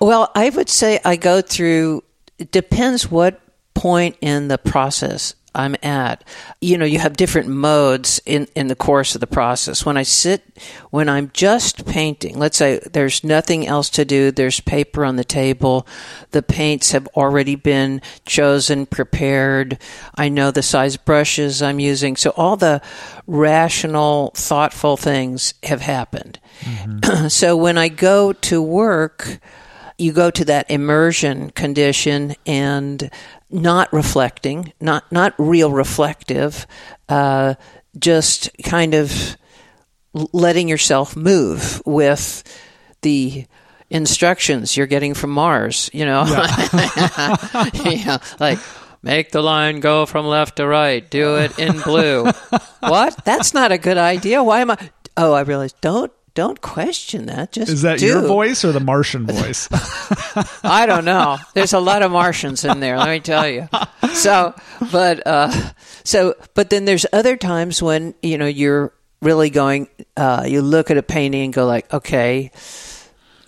well, 0.00 0.30
I 0.36 0.50
would 0.50 0.68
say 0.68 1.00
I 1.04 1.16
go 1.16 1.40
through. 1.40 2.04
It 2.38 2.52
depends 2.52 3.10
what 3.10 3.40
point 3.74 4.16
in 4.20 4.46
the 4.48 4.58
process 4.58 5.34
I'm 5.54 5.76
at. 5.82 6.24
You 6.60 6.78
know, 6.78 6.84
you 6.84 6.98
have 6.98 7.16
different 7.16 7.48
modes 7.48 8.20
in 8.24 8.46
in 8.54 8.68
the 8.68 8.76
course 8.76 9.14
of 9.14 9.20
the 9.20 9.26
process. 9.26 9.84
When 9.84 9.96
I 9.96 10.02
sit, 10.02 10.42
when 10.90 11.08
I'm 11.08 11.30
just 11.32 11.86
painting, 11.86 12.38
let's 12.38 12.56
say 12.56 12.78
there's 12.92 13.24
nothing 13.24 13.66
else 13.66 13.90
to 13.90 14.04
do. 14.04 14.30
There's 14.30 14.60
paper 14.60 15.04
on 15.04 15.16
the 15.16 15.24
table. 15.24 15.86
The 16.30 16.42
paints 16.42 16.92
have 16.92 17.08
already 17.08 17.56
been 17.56 18.00
chosen, 18.26 18.86
prepared. 18.86 19.78
I 20.14 20.28
know 20.28 20.50
the 20.50 20.62
size 20.62 20.96
brushes 20.96 21.62
I'm 21.62 21.80
using. 21.80 22.16
So 22.16 22.30
all 22.36 22.56
the 22.56 22.80
rational, 23.26 24.32
thoughtful 24.34 24.96
things 24.96 25.54
have 25.64 25.80
happened. 25.80 26.38
Mm-hmm. 26.60 27.28
so 27.28 27.56
when 27.56 27.76
I 27.78 27.88
go 27.88 28.32
to 28.32 28.62
work, 28.62 29.40
you 29.98 30.12
go 30.12 30.30
to 30.30 30.44
that 30.46 30.70
immersion 30.70 31.50
condition 31.50 32.34
and 32.46 33.10
not 33.50 33.92
reflecting, 33.92 34.72
not 34.80 35.10
not 35.12 35.34
real 35.38 35.70
reflective, 35.70 36.66
uh, 37.08 37.54
just 37.98 38.50
kind 38.64 38.94
of 38.94 39.36
letting 40.32 40.68
yourself 40.68 41.16
move 41.16 41.82
with 41.86 42.42
the 43.02 43.46
instructions 43.90 44.76
you're 44.76 44.86
getting 44.86 45.14
from 45.14 45.30
Mars, 45.30 45.90
you 45.92 46.04
know. 46.04 46.24
Yeah. 47.84 48.18
like 48.38 48.58
make 49.02 49.30
the 49.32 49.42
line 49.42 49.80
go 49.80 50.06
from 50.06 50.26
left 50.26 50.56
to 50.56 50.66
right, 50.66 51.08
do 51.08 51.36
it 51.36 51.58
in 51.58 51.80
blue. 51.80 52.24
what? 52.80 53.24
That's 53.24 53.54
not 53.54 53.72
a 53.72 53.78
good 53.78 53.98
idea. 53.98 54.42
Why 54.42 54.60
am 54.60 54.70
I 54.70 54.90
Oh, 55.16 55.32
I 55.32 55.40
realized 55.42 55.80
don't 55.80 56.12
don't 56.34 56.60
question 56.60 57.26
that. 57.26 57.52
Just 57.52 57.70
Is 57.70 57.82
that 57.82 57.98
do. 57.98 58.06
your 58.06 58.22
voice 58.26 58.64
or 58.64 58.72
the 58.72 58.80
Martian 58.80 59.26
voice? 59.26 59.68
I 60.64 60.86
don't 60.86 61.04
know. 61.04 61.38
There's 61.54 61.72
a 61.72 61.80
lot 61.80 62.02
of 62.02 62.10
Martians 62.12 62.64
in 62.64 62.80
there, 62.80 62.96
let 62.98 63.08
me 63.08 63.20
tell 63.20 63.48
you. 63.48 63.68
So, 64.14 64.54
but 64.92 65.26
uh, 65.26 65.50
so, 66.04 66.34
but 66.54 66.70
then 66.70 66.84
there's 66.84 67.06
other 67.12 67.36
times 67.36 67.82
when 67.82 68.14
you 68.22 68.38
know 68.38 68.46
you're 68.46 68.92
really 69.22 69.50
going. 69.50 69.88
Uh, 70.16 70.44
you 70.46 70.62
look 70.62 70.90
at 70.90 70.96
a 70.96 71.02
painting 71.02 71.44
and 71.44 71.52
go 71.52 71.66
like, 71.66 71.92
okay, 71.92 72.50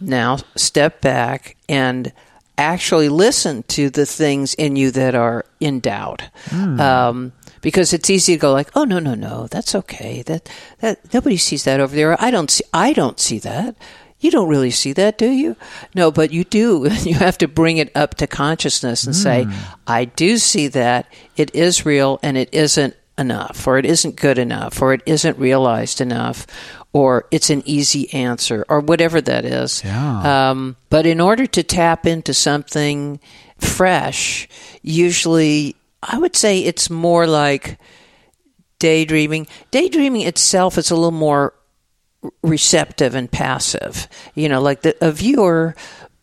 now 0.01 0.39
step 0.57 1.01
back 1.01 1.57
and 1.69 2.13
actually 2.59 3.09
listen 3.09 3.63
to 3.65 3.91
the 3.91 4.07
things 4.07 4.55
in 4.55 4.77
you 4.77 4.91
that 4.91 5.15
are 5.15 5.45
in 5.61 5.81
doubt. 5.81 6.23
Um, 6.53 7.33
because 7.63 7.95
it's 7.95 8.11
easy 8.11 8.35
to 8.35 8.39
go 8.39 8.53
like, 8.53 8.69
oh 8.77 8.85
no 8.85 8.99
no 8.99 9.15
no, 9.15 9.47
that's 9.47 9.75
okay. 9.75 10.21
That 10.23 10.51
that 10.81 11.15
nobody 11.15 11.39
sees 11.39 11.65
that 11.65 11.81
over 11.81 11.97
there. 11.97 12.21
I 12.23 12.31
don't 12.31 12.51
see. 12.51 12.65
I 12.75 12.93
don't 12.93 13.19
see 13.19 13.39
that. 13.39 13.75
You 14.21 14.31
don't 14.31 14.49
really 14.49 14.71
see 14.71 14.93
that, 14.93 15.19
do 15.19 15.29
you? 15.29 15.57
No, 15.97 16.13
but 16.13 16.31
you 16.31 16.45
do. 16.45 16.89
You 17.03 17.15
have 17.15 17.39
to 17.39 17.49
bring 17.49 17.79
it 17.79 17.91
up 17.97 18.15
to 18.17 18.29
consciousness 18.29 19.05
and 19.05 19.17
say, 19.17 19.47
I 19.87 20.05
do 20.05 20.39
see 20.39 20.69
that. 20.69 21.13
It 21.37 21.55
is 21.57 21.85
real 21.85 22.21
and 22.23 22.37
it 22.37 22.53
isn't 22.55 22.95
enough, 23.19 23.67
or 23.67 23.79
it 23.79 23.85
isn't 23.85 24.17
good 24.17 24.39
enough, 24.39 24.81
or 24.81 24.95
it 24.95 25.03
isn't 25.07 25.39
realized 25.39 26.01
enough, 26.01 26.47
or 26.93 27.27
it's 27.33 27.51
an 27.51 27.63
easy 27.67 28.13
answer, 28.15 28.65
or 28.69 28.81
whatever 28.81 29.21
that 29.21 29.45
is. 29.45 29.83
Yeah. 29.85 30.51
Um, 30.51 30.77
but 30.89 31.05
in 31.05 31.21
order 31.21 31.47
to 31.47 31.63
tap 31.63 32.07
into 32.07 32.33
something 32.33 33.19
fresh, 33.59 34.49
usually 34.83 35.75
I 36.03 36.19
would 36.19 36.35
say 36.37 36.61
it's 36.61 36.91
more 36.91 37.27
like 37.27 37.79
daydreaming. 38.79 39.47
Daydreaming 39.71 40.23
itself 40.23 40.77
is 40.79 40.91
a 40.91 40.95
little 40.95 41.11
more 41.13 41.55
receptive 42.43 43.15
and 43.15 43.31
passive. 43.31 44.09
You 44.35 44.49
know, 44.49 44.61
like 44.61 44.83
the, 44.83 44.97
a 45.01 45.13
viewer 45.13 45.75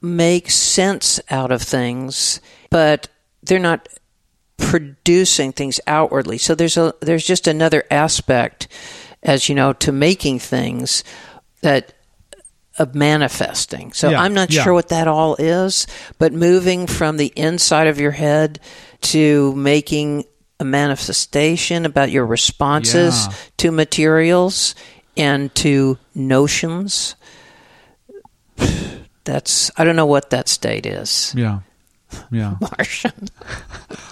makes 0.02 0.56
sense 0.56 1.20
out 1.30 1.52
of 1.52 1.62
things, 1.62 2.42
but 2.70 3.08
they're 3.44 3.60
not 3.60 3.88
producing 4.58 5.54
things 5.54 5.80
outwardly. 5.88 6.38
So 6.38 6.56
there's 6.56 6.78
a 6.78 6.94
there's 7.02 7.26
just 7.26 7.48
another 7.48 7.84
aspect, 7.90 8.68
as 9.24 9.50
you 9.50 9.56
know, 9.56 9.74
to 9.74 9.92
making 9.92 10.40
things 10.40 11.04
that 11.62 11.94
of 12.80 12.96
manifesting. 12.96 13.94
So 13.94 14.10
Yeah, 14.10 14.22
I'm 14.22 14.34
not 14.34 14.52
yeah. 14.52 14.64
sure 14.64 14.74
what 14.74 14.90
that 14.90 15.08
all 15.08 15.36
is, 15.36 15.86
but 16.18 16.34
moving 16.34 16.88
from 16.88 17.18
the 17.18 17.32
inside 17.36 17.88
of 17.88 18.00
your 18.00 18.12
head 18.12 18.60
to 19.02 19.54
making 19.56 20.26
a 20.60 20.66
manifestation 20.66 21.86
about 21.86 22.10
your 22.10 22.26
responses 22.26 23.28
Yeah. 23.28 23.34
to 23.58 23.72
materials 23.72 24.76
and 25.16 25.54
to 25.56 25.98
notions. 26.16 27.16
That's 29.26 29.70
I 29.78 29.84
don't 29.84 29.96
know 29.96 30.06
what 30.06 30.30
that 30.32 30.50
state 30.50 30.86
is. 30.86 31.34
yeah. 31.36 31.60
Yeah. 32.32 32.56
Martian. 32.62 33.28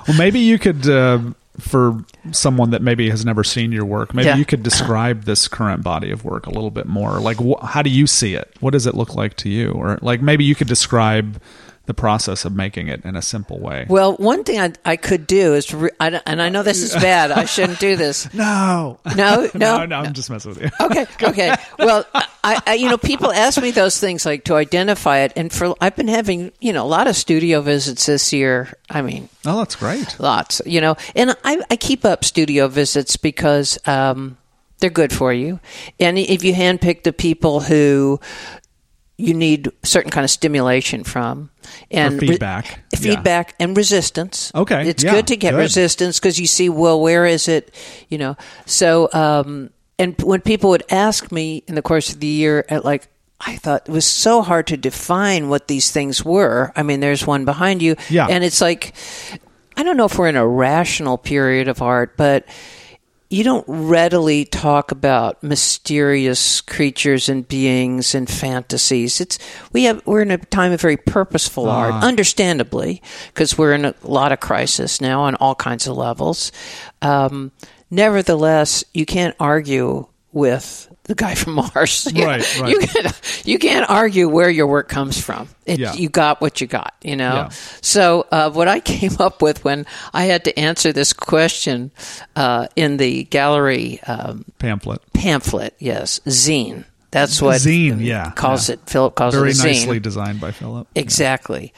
Well, 0.07 0.17
maybe 0.17 0.39
you 0.39 0.59
could, 0.59 0.87
uh, 0.87 1.19
for 1.59 2.03
someone 2.31 2.69
that 2.71 2.81
maybe 2.81 3.09
has 3.09 3.25
never 3.25 3.43
seen 3.43 3.71
your 3.71 3.85
work, 3.85 4.13
maybe 4.13 4.27
Yeah. 4.27 4.35
you 4.35 4.45
could 4.45 4.61
describe 4.63 5.23
this 5.23 5.47
current 5.47 5.83
body 5.83 6.11
of 6.11 6.23
work 6.23 6.45
a 6.45 6.51
little 6.51 6.69
bit 6.71 6.85
more. 6.87 7.19
Like, 7.19 7.37
wh- 7.37 7.63
how 7.65 7.81
do 7.81 7.89
you 7.89 8.05
see 8.07 8.35
it? 8.35 8.53
What 8.59 8.71
does 8.71 8.85
it 8.85 8.93
look 8.95 9.15
like 9.15 9.35
to 9.37 9.49
you? 9.49 9.71
Or 9.71 9.97
like 10.01 10.21
maybe 10.21 10.43
you 10.43 10.53
could 10.55 10.67
describe 10.67 11.41
the 11.87 11.93
process 11.93 12.45
of 12.45 12.53
making 12.53 12.89
it 12.89 13.03
in 13.03 13.15
a 13.15 13.21
simple 13.21 13.59
way. 13.59 13.85
Well, 13.89 14.13
one 14.17 14.43
thing 14.43 14.59
I, 14.59 14.73
I 14.85 14.95
could 14.97 15.25
do 15.25 15.55
is, 15.55 15.73
re- 15.73 15.89
I, 15.99 16.21
and 16.25 16.41
I 16.41 16.49
know 16.49 16.61
this 16.61 16.83
is 16.83 16.93
bad. 16.93 17.31
I 17.31 17.45
shouldn't 17.45 17.79
do 17.79 17.95
this. 17.95 18.27
No, 18.37 18.99
No, 19.15 19.49
no, 19.55 19.77
no, 19.79 19.85
no, 19.85 19.95
I'm 20.01 20.13
just 20.13 20.29
messing 20.29 20.49
with 20.53 20.61
you. 20.61 20.69
okay, 20.81 21.05
okay. 21.23 21.55
Well, 21.79 22.05
I, 22.13 22.61
I, 22.67 22.73
you 22.75 22.89
know, 22.89 22.97
people 22.97 23.31
ask 23.31 23.59
me 23.61 23.71
those 23.71 23.99
things 23.99 24.25
like 24.25 24.43
to 24.45 24.55
identify 24.55 25.19
it, 25.19 25.33
and 25.35 25.51
for 25.51 25.75
I've 25.81 25.95
been 25.95 26.07
having, 26.07 26.51
you 26.59 26.71
know, 26.73 26.85
a 26.85 26.87
lot 26.87 27.07
of 27.07 27.15
studio 27.15 27.61
visits 27.61 28.05
this 28.05 28.31
year. 28.31 28.73
I 28.89 29.01
mean, 29.01 29.29
Oh, 29.45 29.57
that's 29.59 29.75
great. 29.75 30.19
lots, 30.19 30.61
you 30.65 30.81
know, 30.81 30.95
and 31.15 31.35
I, 31.43 31.61
I 31.71 31.75
keep 31.77 32.03
up 32.05 32.23
studio 32.25 32.67
visits 32.67 33.15
because 33.17 33.79
um, 33.87 34.37
they're 34.79 34.89
good 34.89 35.11
for 35.13 35.31
you, 35.33 35.59
and 35.99 36.17
if 36.19 36.43
you 36.43 36.53
handpick 36.53 37.03
the 37.03 37.13
people 37.13 37.61
who 37.61 38.19
you 39.17 39.33
need 39.33 39.71
certain 39.83 40.11
kind 40.11 40.23
of 40.23 40.29
stimulation 40.29 41.03
from 41.03 41.49
and 41.89 42.21
re- 42.21 42.27
feedback. 42.29 42.79
Yeah. 42.93 42.99
feedback 42.99 43.55
and 43.59 43.75
resistance. 43.75 44.51
Okay, 44.53 44.87
it's 44.87 45.03
yeah, 45.03 45.11
good 45.11 45.27
to 45.27 45.37
get 45.37 45.51
good. 45.51 45.57
resistance 45.57 46.19
because 46.19 46.39
you 46.39 46.47
see, 46.47 46.69
well, 46.69 47.01
where 47.01 47.25
is 47.25 47.47
it? 47.47 47.73
You 48.09 48.19
know, 48.19 48.37
so 48.65 49.09
um, 49.13 49.71
and 49.99 50.15
when 50.21 50.41
people 50.41 50.69
would 50.69 50.83
ask 50.89 51.31
me 51.31 51.63
in 51.67 51.75
the 51.75 51.81
course 51.81 52.13
of 52.13 52.19
the 52.19 52.27
year, 52.27 52.65
at 52.69 52.85
like. 52.85 53.07
I 53.39 53.55
thought 53.57 53.87
it 53.87 53.91
was 53.91 54.07
so 54.07 54.41
hard 54.41 54.65
to 54.67 54.77
define 54.77 55.47
what 55.47 55.67
these 55.67 55.91
things 55.91 56.25
were. 56.25 56.73
I 56.75 56.81
mean, 56.81 57.01
there's 57.01 57.27
one 57.27 57.45
behind 57.45 57.83
you, 57.83 57.95
Yeah. 58.09 58.25
and 58.27 58.43
it's 58.43 58.61
like 58.61 58.95
I 59.77 59.83
don't 59.83 59.95
know 59.95 60.05
if 60.05 60.17
we're 60.17 60.27
in 60.29 60.35
a 60.35 60.47
rational 60.47 61.19
period 61.19 61.67
of 61.67 61.83
art, 61.83 62.17
but 62.17 62.47
you 63.29 63.43
don't 63.43 63.65
readily 63.67 64.45
talk 64.45 64.91
about 64.91 65.43
mysterious 65.43 66.61
creatures 66.61 67.27
and 67.27 67.47
beings 67.47 68.15
and 68.15 68.29
fantasies. 68.29 69.19
It's 69.19 69.37
we 69.73 69.83
have 69.83 70.05
we're 70.05 70.21
in 70.21 70.31
a 70.31 70.37
time 70.37 70.71
of 70.71 70.79
very 70.79 70.97
purposeful 70.97 71.69
art, 71.69 72.03
understandably, 72.03 73.01
because 73.27 73.57
we're 73.57 73.73
in 73.73 73.85
a 73.85 73.95
lot 74.03 74.31
of 74.31 74.39
crisis 74.39 75.01
now 75.01 75.21
on 75.21 75.35
all 75.35 75.55
kinds 75.55 75.87
of 75.87 75.97
levels. 75.97 76.51
Um, 77.01 77.51
nevertheless, 77.91 78.83
you 78.93 79.05
can't 79.05 79.35
argue 79.39 80.07
with 80.31 80.87
the 81.07 81.15
guy 81.15 81.35
from 81.35 81.53
Mars. 81.53 82.07
You- 82.13 82.25
Right, 82.25 82.59
right. 82.59 82.69
You, 82.71 82.79
can't, 82.79 83.41
you 83.45 83.59
can't 83.59 83.89
argue 83.89 84.29
where 84.29 84.49
your 84.49 84.67
work 84.67 84.87
comes 84.89 85.19
from. 85.19 85.47
It, 85.65 85.79
Yeah. 85.79 85.93
You 85.93 86.09
got 86.09 86.39
what 86.41 86.61
you 86.61 86.67
got, 86.67 86.93
you 87.01 87.15
know? 87.15 87.33
Yeah. 87.33 87.49
So, 87.81 88.27
uh, 88.31 88.51
what 88.51 88.67
I 88.67 88.79
came 88.95 89.15
up 89.19 89.41
with 89.41 89.63
when 89.63 89.85
I 90.13 90.23
had 90.25 90.43
to 90.45 90.59
answer 90.59 90.93
this 90.93 91.13
question 91.13 91.91
uh, 92.35 92.67
in 92.75 92.97
the 92.97 93.23
gallery 93.25 93.99
um, 94.03 94.45
Pamphlet. 94.59 95.01
pamphlet, 95.13 95.73
yes, 95.79 96.19
zine. 96.27 96.85
That's 97.09 97.41
what 97.41 97.61
Zine, 97.61 98.01
yeah, 98.03 98.31
calls 98.31 98.67
yeah. 98.69 98.73
it. 98.73 98.81
Philip 98.89 99.15
calls 99.15 99.33
Very 99.33 99.51
it 99.51 99.57
a 99.57 99.61
zine. 99.61 99.65
nicely 99.65 99.99
designed 99.99 100.41
by 100.41 100.51
Philip. 100.51 100.87
Exactly. 100.93 101.73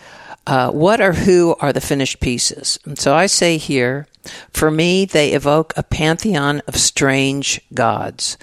Uh, 0.48 0.72
what 0.72 1.00
or 1.00 1.14
who 1.14 1.56
are 1.60 1.72
the 1.72 1.80
finished 1.82 2.20
pieces? 2.20 2.80
And 2.84 2.98
so 2.98 3.14
I 3.14 3.28
say 3.28 3.58
here, 3.58 4.08
for 4.52 4.72
me, 4.72 5.06
they 5.06 5.34
evoke 5.34 5.74
a 5.78 5.84
pantheon 5.84 6.62
of 6.68 6.76
strange 6.76 7.62
gods, 7.76 8.38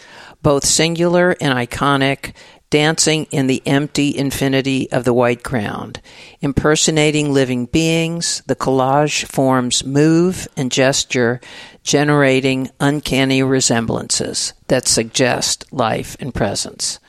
both 0.47 0.65
singular 0.65 1.35
and 1.41 1.53
iconic, 1.59 2.33
dancing 2.71 3.27
in 3.33 3.49
the 3.49 3.61
empty 3.67 4.17
infinity 4.17 4.89
of 4.93 5.03
the 5.05 5.13
white 5.13 5.43
ground. 5.43 6.01
Impersonating 6.41 7.33
living 7.35 7.67
beings, 7.67 8.43
the 8.47 8.55
collage 8.55 9.25
forms 9.25 9.85
move 9.85 10.47
and 10.57 10.71
gesture, 10.71 11.41
generating 11.83 12.71
uncanny 12.79 13.43
resemblances 13.43 14.53
that 14.69 14.87
suggest 14.87 15.65
life 15.73 16.17
and 16.21 16.33
presence. 16.33 17.01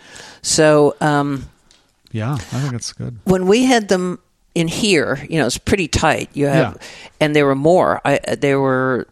So, 0.41 0.95
um, 0.99 1.47
Yeah, 2.11 2.33
I 2.33 2.37
think 2.61 2.73
it's 2.73 2.91
good. 2.91 3.19
when 3.25 3.45
we 3.45 3.65
had 3.65 3.87
them 3.87 4.17
in 4.55 4.67
here, 4.67 5.23
you 5.29 5.37
know, 5.39 5.45
it's 5.45 5.59
pretty 5.59 5.87
tight. 5.87 6.31
You 6.33 6.47
have, 6.47 6.73
Yeah. 6.79 6.87
and 7.19 7.35
there 7.35 7.45
were 7.45 7.53
more. 7.55 8.01
I 8.03 8.17
there 8.35 8.59
were 8.59 9.07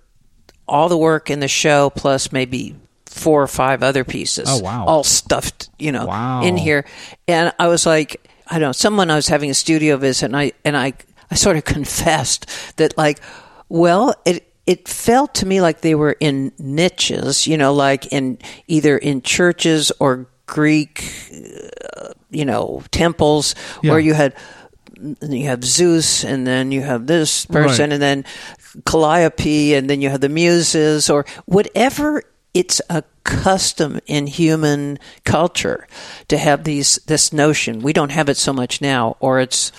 all 0.68 0.90
the 0.90 0.98
work 0.98 1.30
in 1.30 1.42
the 1.42 1.48
show 1.48 1.92
plus 1.92 2.32
maybe 2.32 2.74
four 3.16 3.42
or 3.42 3.48
five 3.48 3.82
other 3.84 4.04
pieces. 4.04 4.48
Oh, 4.50 4.60
wow. 4.60 4.86
All 4.86 5.04
stuffed, 5.04 5.70
you 5.80 5.92
know, 5.92 6.06
Wow. 6.06 6.44
in 6.44 6.58
here. 6.58 6.86
And 7.28 7.54
I 7.58 7.68
was 7.68 7.86
like, 7.86 8.30
I 8.48 8.60
don't 8.60 8.68
know, 8.70 8.72
someone 8.74 9.10
I 9.10 9.16
was 9.16 9.28
having 9.30 9.50
a 9.50 9.54
studio 9.56 9.98
visit, 9.98 10.26
and 10.26 10.36
I 10.38 10.52
and 10.64 10.76
I 10.78 10.94
I 11.32 11.36
sort 11.36 11.58
of 11.58 11.64
confessed 11.76 12.46
that 12.78 12.98
like, 12.98 13.20
well, 13.70 14.14
it. 14.26 14.44
It 14.68 14.88
felt 14.90 15.36
to 15.36 15.46
me 15.46 15.62
like 15.62 15.82
they 15.82 15.94
were 15.94 16.16
in 16.20 16.52
niches, 16.58 17.46
you 17.46 17.56
know, 17.56 17.72
like 17.72 18.08
in 18.12 18.40
either 18.68 18.98
in 18.98 19.22
churches 19.22 19.92
or 20.00 20.26
Greek, 20.48 21.04
uh, 22.02 22.10
you 22.32 22.46
know, 22.46 22.82
temples 22.90 23.54
Yeah. 23.84 23.92
where 23.92 24.00
you 24.00 24.16
had 24.16 24.34
you 25.22 25.46
have 25.46 25.64
Zeus, 25.64 26.24
and 26.26 26.48
then 26.48 26.72
you 26.72 26.82
have 26.82 27.06
this 27.06 27.46
person, 27.46 27.92
Right. 27.92 27.94
and 27.94 28.02
then 28.02 28.26
Calliope, 28.86 29.76
and 29.76 29.88
then 29.88 30.02
you 30.02 30.10
have 30.10 30.22
the 30.22 30.30
Muses, 30.30 31.10
or 31.12 31.26
whatever. 31.46 32.24
It's 32.56 32.82
a 32.90 33.04
custom 33.26 34.00
in 34.08 34.28
human 34.28 34.98
culture 35.26 35.88
to 36.30 36.38
have 36.38 36.64
these 36.64 36.96
this 37.06 37.34
notion. 37.34 37.82
We 37.82 37.92
don't 37.92 38.12
have 38.12 38.30
it 38.30 38.38
so 38.38 38.54
much 38.54 38.82
now, 38.82 39.18
or 39.20 39.42
it's 39.42 39.72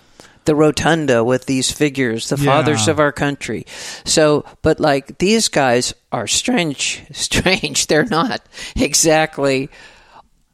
the 0.45 0.55
rotunda 0.55 1.25
with 1.25 1.47
these 1.47 1.73
figures, 1.73 2.29
the 2.29 2.37
fathers 2.37 2.87
of 2.89 3.01
our 3.01 3.12
country. 3.12 3.67
So, 4.05 4.45
but 4.62 4.79
like 4.79 5.19
these 5.19 5.49
guys 5.49 5.95
are 6.12 6.27
strange, 6.27 7.03
strange. 7.12 7.87
They're 7.87 8.05
not 8.05 8.43
exactly 8.77 9.71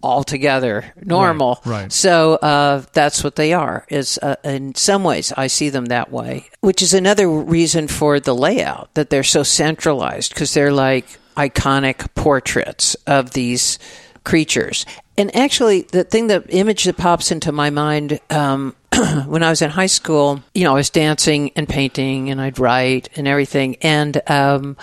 altogether 0.03 0.93
normal. 1.05 1.61
Right, 1.65 1.83
right. 1.83 1.93
So 1.93 2.35
uh, 2.35 2.85
that's 2.93 3.23
what 3.23 3.37
they 3.37 3.53
are. 3.53 3.85
Is 3.89 4.19
uh, 4.23 4.37
in 4.45 4.75
some 4.75 5.05
ways 5.05 5.33
I 5.37 5.47
see 5.47 5.71
them 5.71 5.87
that 5.87 6.11
way, 6.11 6.51
which 6.61 6.83
is 6.83 6.95
another 6.95 7.29
reason 7.29 7.89
for 7.89 8.19
the 8.19 8.35
layout 8.35 8.95
that 8.95 9.11
they're 9.11 9.23
so 9.23 9.43
centralized 9.43 10.35
because 10.35 10.55
they're 10.55 10.73
like 10.73 11.19
iconic 11.37 12.15
portraits 12.15 12.95
of 13.07 13.31
these 13.31 13.79
creatures. 14.25 14.87
And 15.19 15.35
actually, 15.37 15.83
the 15.83 16.05
thing, 16.05 16.29
the 16.29 16.45
image 16.49 16.85
that 16.85 16.97
pops 16.97 17.31
into 17.31 17.53
my 17.53 17.71
mind 17.71 18.21
um, 18.31 18.75
when 19.27 19.43
I 19.43 19.51
was 19.51 19.63
in 19.63 19.71
high 19.71 19.87
school, 19.87 20.43
you 20.55 20.65
know, 20.65 20.73
I 20.73 20.77
was 20.77 20.91
dancing 20.91 21.51
and 21.57 21.69
painting, 21.69 22.31
and 22.31 22.41
I'd 22.41 22.59
write 22.59 23.09
and 23.17 23.29
everything, 23.29 23.77
and 23.83 24.21
um, 24.31 24.77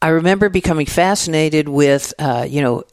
I 0.00 0.08
remember 0.08 0.48
becoming 0.48 0.86
fascinated 0.86 1.68
with, 1.68 2.12
uh, 2.18 2.46
you 2.48 2.60
know, 2.60 2.84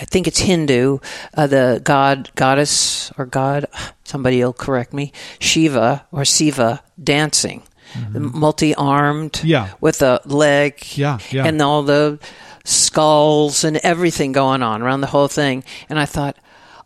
I 0.00 0.04
think 0.06 0.26
it's 0.26 0.40
Hindu, 0.40 0.98
uh, 1.34 1.46
the 1.46 1.80
god, 1.84 2.30
goddess, 2.34 3.12
or 3.16 3.26
god, 3.26 3.66
somebody 4.04 4.42
will 4.42 4.52
correct 4.52 4.92
me, 4.92 5.12
Shiva 5.38 6.06
or 6.10 6.24
Siva 6.24 6.82
dancing, 7.02 7.62
multi 8.10 8.74
armed, 8.74 9.32
Mm-hmm. 9.32 9.46
Yeah. 9.46 9.68
with 9.80 10.02
a 10.02 10.20
leg, 10.24 10.82
Yeah, 10.96 11.18
yeah. 11.30 11.46
and 11.46 11.60
all 11.62 11.82
the 11.82 12.18
skulls 12.64 13.64
and 13.64 13.76
everything 13.78 14.32
going 14.32 14.62
on 14.62 14.82
around 14.82 15.00
the 15.00 15.06
whole 15.08 15.28
thing. 15.28 15.64
And 15.88 15.98
I 15.98 16.06
thought, 16.06 16.36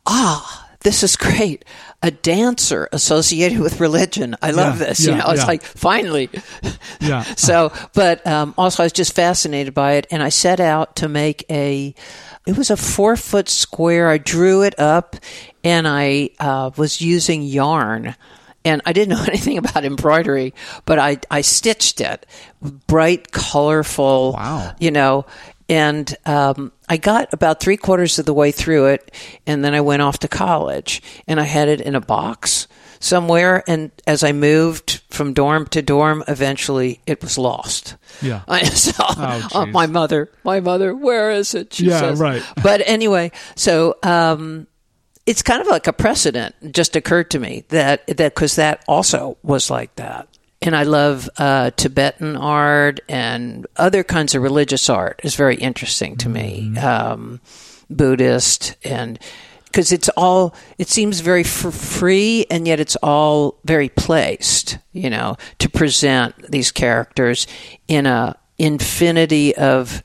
ah, 0.07 0.69
this 0.81 1.03
is 1.03 1.17
great. 1.17 1.65
A 2.03 2.11
dancer 2.11 2.89
associated 2.93 3.59
with 3.59 3.81
religion. 3.81 4.37
I 4.41 4.53
love 4.53 4.81
Yeah, 4.81 4.87
this. 4.87 5.01
you 5.01 5.11
yeah, 5.13 5.19
know, 5.19 5.31
it's 5.31 5.41
yeah. 5.43 5.47
like 5.47 5.63
finally. 5.63 6.31
Yeah. 7.01 7.25
So, 7.37 7.73
but 7.95 8.25
um, 8.27 8.55
also 8.57 8.83
I 8.83 8.87
was 8.87 8.93
just 8.93 9.15
fascinated 9.15 9.75
by 9.75 9.93
it, 9.95 10.07
and 10.11 10.23
I 10.23 10.29
set 10.29 10.61
out 10.61 10.97
to 10.97 11.09
make 11.09 11.45
a. 11.51 11.95
It 12.47 12.57
was 12.57 12.71
a 12.71 12.77
four 12.77 13.17
foot 13.17 13.49
square. 13.49 14.09
I 14.09 14.19
drew 14.19 14.63
it 14.63 14.79
up, 14.79 15.17
and 15.65 15.87
I 15.89 16.31
uh, 16.41 16.71
was 16.77 17.01
using 17.01 17.43
yarn. 17.43 18.15
And 18.69 18.83
I 18.85 18.93
didn't 18.93 19.17
know 19.17 19.25
anything 19.29 19.57
about 19.59 19.85
embroidery, 19.85 20.53
but 20.85 20.99
I, 20.99 21.19
I 21.31 21.41
stitched 21.41 22.01
it, 22.01 22.27
bright, 22.87 23.33
colorful. 23.33 24.33
Wow. 24.35 24.75
You 24.79 24.91
know, 24.91 25.27
and 25.71 26.15
um, 26.27 26.73
I 26.89 26.97
got 26.97 27.33
about 27.33 27.61
three 27.61 27.77
quarters 27.77 28.19
of 28.19 28.27
the 28.27 28.35
way 28.35 28.53
through 28.53 28.87
it, 28.87 29.11
and 29.47 29.65
then 29.65 29.75
I 29.75 29.81
went 29.81 30.03
off 30.03 30.19
to 30.21 30.29
college, 30.29 31.03
and 31.27 31.39
I 31.41 31.45
had 31.45 31.69
it 31.69 31.81
in 31.81 31.95
a 31.95 32.01
box 32.01 32.69
somewhere. 33.01 33.63
And 33.69 33.91
as 34.07 34.25
I 34.25 34.33
moved 34.33 35.03
from 35.11 35.33
dorm 35.35 35.67
to 35.69 35.83
dorm, 35.83 36.25
eventually 36.27 37.01
it 37.07 37.23
was 37.23 37.39
lost. 37.39 37.97
Yeah. 38.23 38.43
I 38.49 38.65
saw 38.65 39.07
Oh, 39.55 39.61
uh, 39.63 39.67
my 39.67 39.87
mother. 39.87 40.31
My 40.43 40.61
mother. 40.61 40.95
Where 40.97 41.31
is 41.31 41.55
it? 41.55 41.75
She 41.75 41.85
Yeah, 41.87 42.01
says. 42.01 42.19
right. 42.19 42.43
But 42.63 42.83
anyway, 42.85 43.31
so 43.55 43.97
um, 44.03 44.67
it's 45.29 45.43
kind 45.43 45.61
of 45.61 45.67
like 45.67 45.87
a 45.87 45.93
precedent. 45.93 46.55
Just 46.73 46.97
occurred 46.97 47.31
to 47.33 47.39
me 47.39 47.65
that 47.69 48.07
that 48.07 48.35
because 48.35 48.57
that 48.57 48.83
also 48.89 49.37
was 49.43 49.69
like 49.71 49.95
that. 49.97 50.27
And 50.63 50.75
I 50.75 50.85
love 50.85 51.29
uh, 51.37 51.71
Tibetan 51.73 52.35
art 52.35 53.01
and 53.09 53.67
other 53.77 54.03
kinds 54.03 54.35
of 54.35 54.43
religious 54.43 54.89
art. 54.89 55.21
is 55.23 55.37
very 55.37 55.55
interesting 55.57 56.17
to 56.17 56.29
me. 56.29 56.77
Um, 56.79 57.41
Buddhist 57.91 58.77
and 58.85 59.19
because 59.65 59.93
it's 59.93 60.09
all 60.11 60.55
it 60.79 60.89
seems 60.89 61.21
very 61.21 61.43
f- 61.43 61.75
free 61.75 62.47
and 62.51 62.67
yet 62.67 62.81
it's 62.81 62.97
all 62.97 63.59
very 63.65 63.89
placed 63.89 64.79
you 64.93 65.09
know 65.09 65.37
to 65.59 65.71
present 65.71 66.51
these 66.51 66.71
characters 66.71 67.47
in 67.87 68.05
a 68.05 68.37
infinity 68.59 69.57
of 69.57 70.03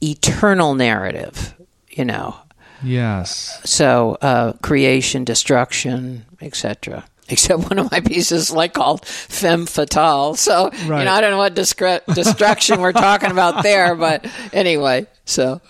eternal 0.00 0.74
narrative 0.74 1.54
you 1.88 2.04
know 2.04 2.36
Yes. 2.82 3.60
so 3.64 4.16
uh, 4.20 4.52
creation 4.62 5.24
destruction 5.24 6.24
etc 6.40 7.04
except 7.28 7.62
one 7.70 7.78
of 7.78 7.90
my 7.92 8.00
pieces 8.00 8.50
like 8.50 8.72
called 8.74 9.04
femme 9.06 9.66
fatale 9.66 10.34
so 10.34 10.70
Right. 10.86 10.98
you 11.00 11.04
know 11.04 11.12
i 11.12 11.20
don't 11.20 11.30
know 11.30 11.38
what 11.38 11.54
discre- 11.54 12.04
destruction 12.14 12.80
we're 12.80 12.92
talking 12.92 13.30
about 13.30 13.62
there 13.62 13.94
but 13.94 14.26
anyway 14.52 15.06
so 15.24 15.60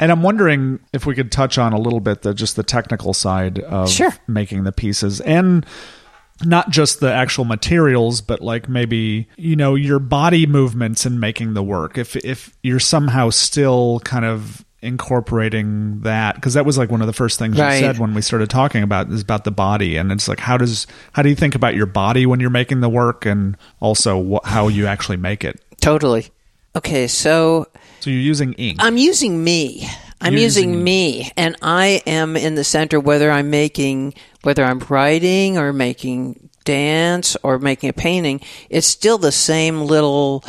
And 0.00 0.12
I'm 0.12 0.22
wondering 0.22 0.80
if 0.92 1.06
we 1.06 1.14
could 1.14 1.32
touch 1.32 1.56
on 1.56 1.72
a 1.72 1.78
little 1.78 2.00
bit 2.00 2.22
the 2.22 2.34
just 2.34 2.56
the 2.56 2.62
technical 2.62 3.14
side 3.14 3.58
of 3.60 3.88
Sure. 3.90 4.12
making 4.26 4.64
the 4.64 4.72
pieces 4.72 5.20
and 5.22 5.64
not 6.44 6.68
just 6.70 7.00
the 7.00 7.12
actual 7.12 7.44
materials 7.46 8.20
but 8.20 8.40
like 8.42 8.68
maybe 8.68 9.28
you 9.38 9.56
know 9.56 9.74
your 9.76 9.98
body 9.98 10.46
movements 10.46 11.06
in 11.06 11.18
making 11.18 11.54
the 11.54 11.62
work 11.62 11.96
if 11.96 12.16
if 12.16 12.54
you're 12.62 12.78
somehow 12.78 13.30
still 13.30 14.00
kind 14.04 14.24
of 14.26 14.62
incorporating 14.80 16.00
that 16.02 16.34
because 16.36 16.54
that 16.54 16.64
was 16.64 16.78
like 16.78 16.90
one 16.90 17.00
of 17.00 17.06
the 17.06 17.12
first 17.12 17.38
things 17.38 17.58
Right. 17.58 17.74
you 17.74 17.80
said 17.80 17.98
when 17.98 18.14
we 18.14 18.22
started 18.22 18.48
talking 18.50 18.82
about 18.82 19.08
is 19.10 19.22
about 19.22 19.44
the 19.44 19.50
body 19.50 19.96
and 19.96 20.12
it's 20.12 20.28
like 20.28 20.38
how 20.40 20.56
does 20.56 20.86
how 21.12 21.22
do 21.22 21.28
you 21.28 21.34
think 21.34 21.54
about 21.54 21.74
your 21.74 21.86
body 21.86 22.26
when 22.26 22.40
you're 22.40 22.50
making 22.50 22.80
the 22.80 22.88
work 22.88 23.26
and 23.26 23.56
also 23.80 24.38
wh- 24.38 24.46
how 24.48 24.68
you 24.68 24.86
actually 24.86 25.16
make 25.16 25.44
it 25.44 25.60
totally 25.80 26.28
okay 26.76 27.06
so 27.08 27.66
so 28.00 28.10
you're 28.10 28.20
using 28.20 28.52
ink 28.54 28.78
I'm 28.80 28.96
using 28.96 29.42
me. 29.42 29.88
I'm 30.20 30.36
using, 30.36 30.70
using- 30.70 30.82
me, 30.84 31.30
and 31.36 31.54
I 31.62 32.02
am 32.04 32.36
in 32.36 32.56
the 32.56 32.64
center. 32.64 32.98
Whether 32.98 33.30
I'm 33.30 33.50
making, 33.50 34.14
whether 34.42 34.64
I'm 34.64 34.80
writing 34.80 35.58
or 35.58 35.72
making 35.72 36.48
dance 36.64 37.36
or 37.44 37.60
making 37.60 37.90
a 37.90 37.92
painting, 37.92 38.40
it's 38.68 38.88
still 38.88 39.18
the 39.18 39.30
same 39.30 39.82
little 39.82 40.42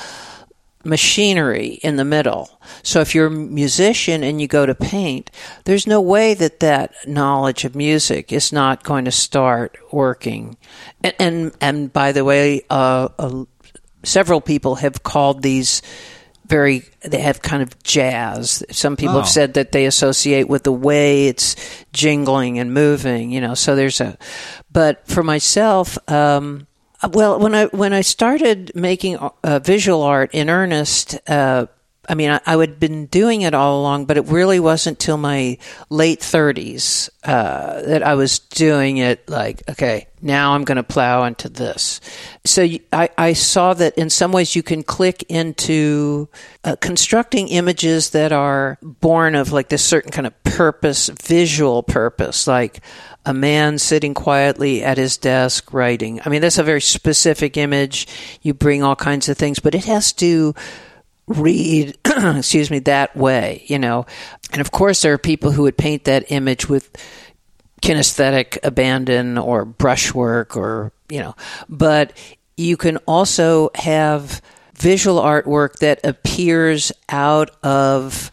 machinery 0.86 1.80
in 1.84 1.98
the 1.98 2.06
middle. 2.06 2.60
So 2.84 3.02
if 3.02 3.13
you're 3.13 3.28
a 3.28 3.32
musician 3.32 4.24
and 4.24 4.39
you 4.39 4.48
go 4.48 4.65
to 4.65 4.74
paint, 4.74 5.30
there's 5.65 5.86
no 5.86 6.00
way 6.00 6.34
that 6.36 6.60
that 6.62 6.94
knowledge 7.08 7.65
of 7.65 7.76
music 7.76 8.32
is 8.32 8.54
not 8.54 8.84
going 8.84 9.06
to 9.06 9.12
start 9.12 9.78
working. 9.92 10.58
And 11.04 11.13
and, 11.20 11.52
and 11.60 11.94
by 11.94 12.12
the 12.13 12.24
way, 12.24 12.62
uh, 12.70 13.10
uh, 13.20 13.44
several 14.04 14.42
people 14.42 14.76
have 14.76 15.04
called 15.04 15.42
these 15.42 15.82
very 16.46 16.84
they 17.02 17.20
have 17.20 17.44
kind 17.44 17.62
of 17.62 17.78
jazz 17.84 18.63
some 18.72 18.96
people 18.96 19.18
Oh. 19.18 19.20
have 19.20 19.30
said 19.30 19.54
that 19.54 19.72
they 19.72 19.86
associate 19.86 20.50
with 20.50 20.63
the 20.63 20.72
way 20.72 21.28
it's 21.28 21.56
jingling 21.94 22.58
and 22.58 22.74
moving 22.74 23.30
you 23.30 23.39
know 23.39 23.54
so 23.54 23.76
there's 23.76 24.02
a 24.02 24.18
but 24.72 25.08
for 25.08 25.22
myself 25.22 26.00
um 26.10 26.65
well 27.08 27.40
when 27.40 27.56
i 27.56 27.66
when 27.68 27.94
i 27.94 28.02
started 28.02 28.72
making 28.76 29.18
uh, 29.18 29.60
visual 29.60 30.02
art 30.02 30.30
in 30.34 30.50
earnest 30.50 31.18
uh 31.30 31.66
I 32.10 32.15
mean, 32.15 32.32
I, 32.32 32.41
I 32.45 32.58
had 32.58 32.80
been 32.80 33.06
doing 33.06 33.43
it 33.43 33.54
all 33.54 33.80
along, 33.80 34.06
but 34.06 34.17
it 34.17 34.26
really 34.26 34.60
wasn't 34.60 34.98
till 34.98 35.17
my 35.17 35.60
late 35.89 36.22
30s 36.22 37.10
uh, 37.24 37.82
that 37.84 38.02
I 38.02 38.15
was 38.15 38.39
doing 38.39 38.98
it 38.98 39.30
like, 39.30 39.62
okay, 39.69 40.08
now 40.22 40.54
I'm 40.56 40.63
going 40.63 40.78
to 40.78 40.84
plow 40.84 41.24
into 41.26 41.48
this. 41.50 42.02
So 42.45 42.63
you- 42.63 42.80
I, 42.91 43.10
I 43.17 43.34
saw 43.34 43.76
that 43.76 43.95
in 43.98 44.10
some 44.10 44.32
ways 44.32 44.56
you 44.56 44.63
can 44.63 44.82
click 44.82 45.24
into 45.30 46.28
uh, 46.63 46.76
constructing 46.78 47.48
images 47.50 48.10
that 48.10 48.32
are 48.32 48.80
born 48.82 49.36
of 49.36 49.52
like 49.52 49.69
this 49.69 49.86
certain 49.86 50.12
kind 50.12 50.26
of 50.26 50.43
purpose, 50.43 51.10
visual 51.10 51.84
purpose, 51.84 52.48
like 52.48 52.82
a 53.26 53.34
man 53.36 53.78
sitting 53.78 54.15
quietly 54.15 54.84
at 54.84 54.98
his 54.98 55.17
desk 55.17 55.72
writing. 55.74 56.19
I 56.26 56.30
mean, 56.30 56.41
that's 56.41 56.58
a 56.58 56.63
very 56.63 56.82
specific 56.82 57.56
image. 57.56 58.08
You 58.41 58.56
bring 58.56 58.82
all 58.82 58.95
kinds 58.95 59.30
of 59.30 59.38
things, 59.38 59.60
but 59.60 59.76
it 59.76 59.86
has 59.86 60.12
to 60.13 60.56
read, 61.30 61.98
excuse 62.06 62.70
me, 62.70 62.80
that 62.80 63.15
way, 63.15 63.63
you 63.68 63.80
know. 63.80 64.06
And 64.52 64.60
of 64.60 64.72
course, 64.72 65.02
there 65.02 65.13
are 65.13 65.18
people 65.18 65.52
who 65.52 65.63
would 65.63 65.78
paint 65.78 66.04
that 66.04 66.32
image 66.32 66.68
with 66.68 66.92
kinesthetic 67.82 68.58
abandon 68.63 69.38
or 69.38 69.63
brushwork 69.63 70.58
or, 70.58 70.92
you 71.08 71.20
know, 71.20 71.36
but 71.70 72.12
you 72.58 72.76
can 72.76 72.98
also 73.08 73.70
have 73.76 74.42
visual 74.74 75.22
artwork 75.22 75.78
that 75.80 76.06
appears 76.06 76.92
out 77.08 77.52
of 77.63 78.32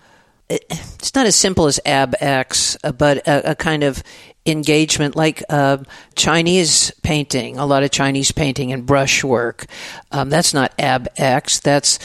it's 0.49 1.15
not 1.15 1.27
as 1.27 1.35
simple 1.35 1.67
as 1.67 1.81
AbX, 1.85 2.77
uh, 2.85 2.93
but 2.93 3.19
a, 3.27 3.51
a 3.51 3.55
kind 3.57 3.83
of 3.83 4.03
engagement 4.47 5.17
like 5.17 5.43
uh, 5.49 5.79
Chinese 6.15 6.93
painting, 7.03 7.59
a 7.59 7.67
lot 7.67 7.83
of 7.83 7.91
Chinese 7.91 8.31
painting 8.31 8.73
and 8.73 8.87
brushwork. 8.87 9.67
Um, 10.13 10.31
that's 10.31 10.55
not 10.55 10.77
AbX. 10.79 11.61
That's 11.61 11.99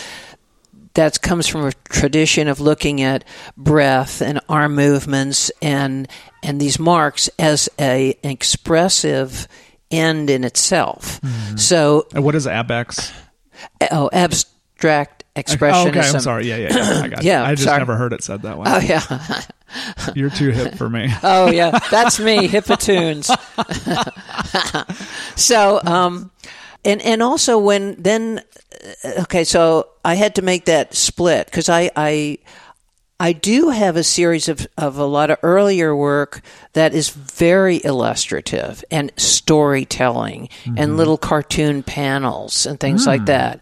that 0.93 1.21
comes 1.21 1.47
from 1.47 1.65
a 1.65 1.71
tradition 1.89 2.47
of 2.47 2.60
looking 2.60 3.01
at 3.01 3.23
breath 3.58 4.21
and 4.21 4.39
arm 4.49 4.75
movements 4.75 5.51
and 5.62 6.08
and 6.43 6.60
these 6.60 6.80
marks 6.80 7.30
as 7.39 7.69
a 7.80 8.17
an 8.23 8.32
expressive 8.32 9.47
end 9.89 10.30
in 10.30 10.43
itself. 10.43 11.19
So, 11.58 12.08
and 12.13 12.23
what 12.23 12.36
is 12.36 12.47
abex 12.47 13.12
oh, 13.91 14.10
abstract 14.13 15.23
expressionism. 15.36 15.86
Oh, 15.86 15.88
okay, 15.89 15.99
I'm 15.99 16.19
sorry. 16.19 16.47
Yeah, 16.47 16.58
yeah, 16.58 16.69
yeah. 16.75 17.01
I 17.04 17.08
got 17.08 17.23
Yeah. 17.23 17.43
I 17.43 17.51
just 17.51 17.63
sorry. 17.63 17.80
never 17.80 17.95
heard 17.95 18.13
it 18.13 18.23
said 18.23 18.41
that 18.43 18.58
way. 18.58 18.65
Oh 18.67 18.80
yeah. 18.80 19.41
You're 20.15 20.30
too 20.30 20.49
hip 20.51 20.75
for 20.75 20.89
me. 20.89 21.10
Oh 21.23 21.49
yeah, 21.49 21.77
that's 21.89 22.19
me, 22.19 22.47
Hippatunes. 22.47 23.30
so, 25.38 25.80
um, 25.84 26.32
and 26.86 27.02
and 27.02 27.22
also 27.24 27.58
when 27.60 27.96
then, 28.02 28.41
uh, 29.04 29.22
okay, 29.24 29.44
so 29.44 29.88
I 30.06 30.15
had 30.15 30.36
to 30.36 30.41
make 30.41 30.65
that 30.65 30.94
split 30.96 31.46
because 31.48 31.70
I 31.70 31.91
I 31.96 32.38
I 33.20 33.34
do 33.34 33.70
have 33.70 33.98
a 33.98 34.04
series 34.04 34.50
of, 34.50 34.65
of 34.80 34.98
a 34.98 35.06
lot 35.06 35.30
of 35.30 35.38
earlier 35.44 35.96
work 35.96 36.41
that 36.74 36.96
is 36.96 37.10
very 37.10 37.80
illustrative 37.84 38.84
and 38.89 39.12
storytelling 39.15 40.50
Mm-hmm. 40.63 40.76
and 40.78 40.98
little 40.98 41.17
cartoon 41.17 41.84
panels 41.84 42.65
and 42.65 42.80
things 42.80 43.04
Hmm. 43.04 43.10
like 43.12 43.26
that. 43.26 43.60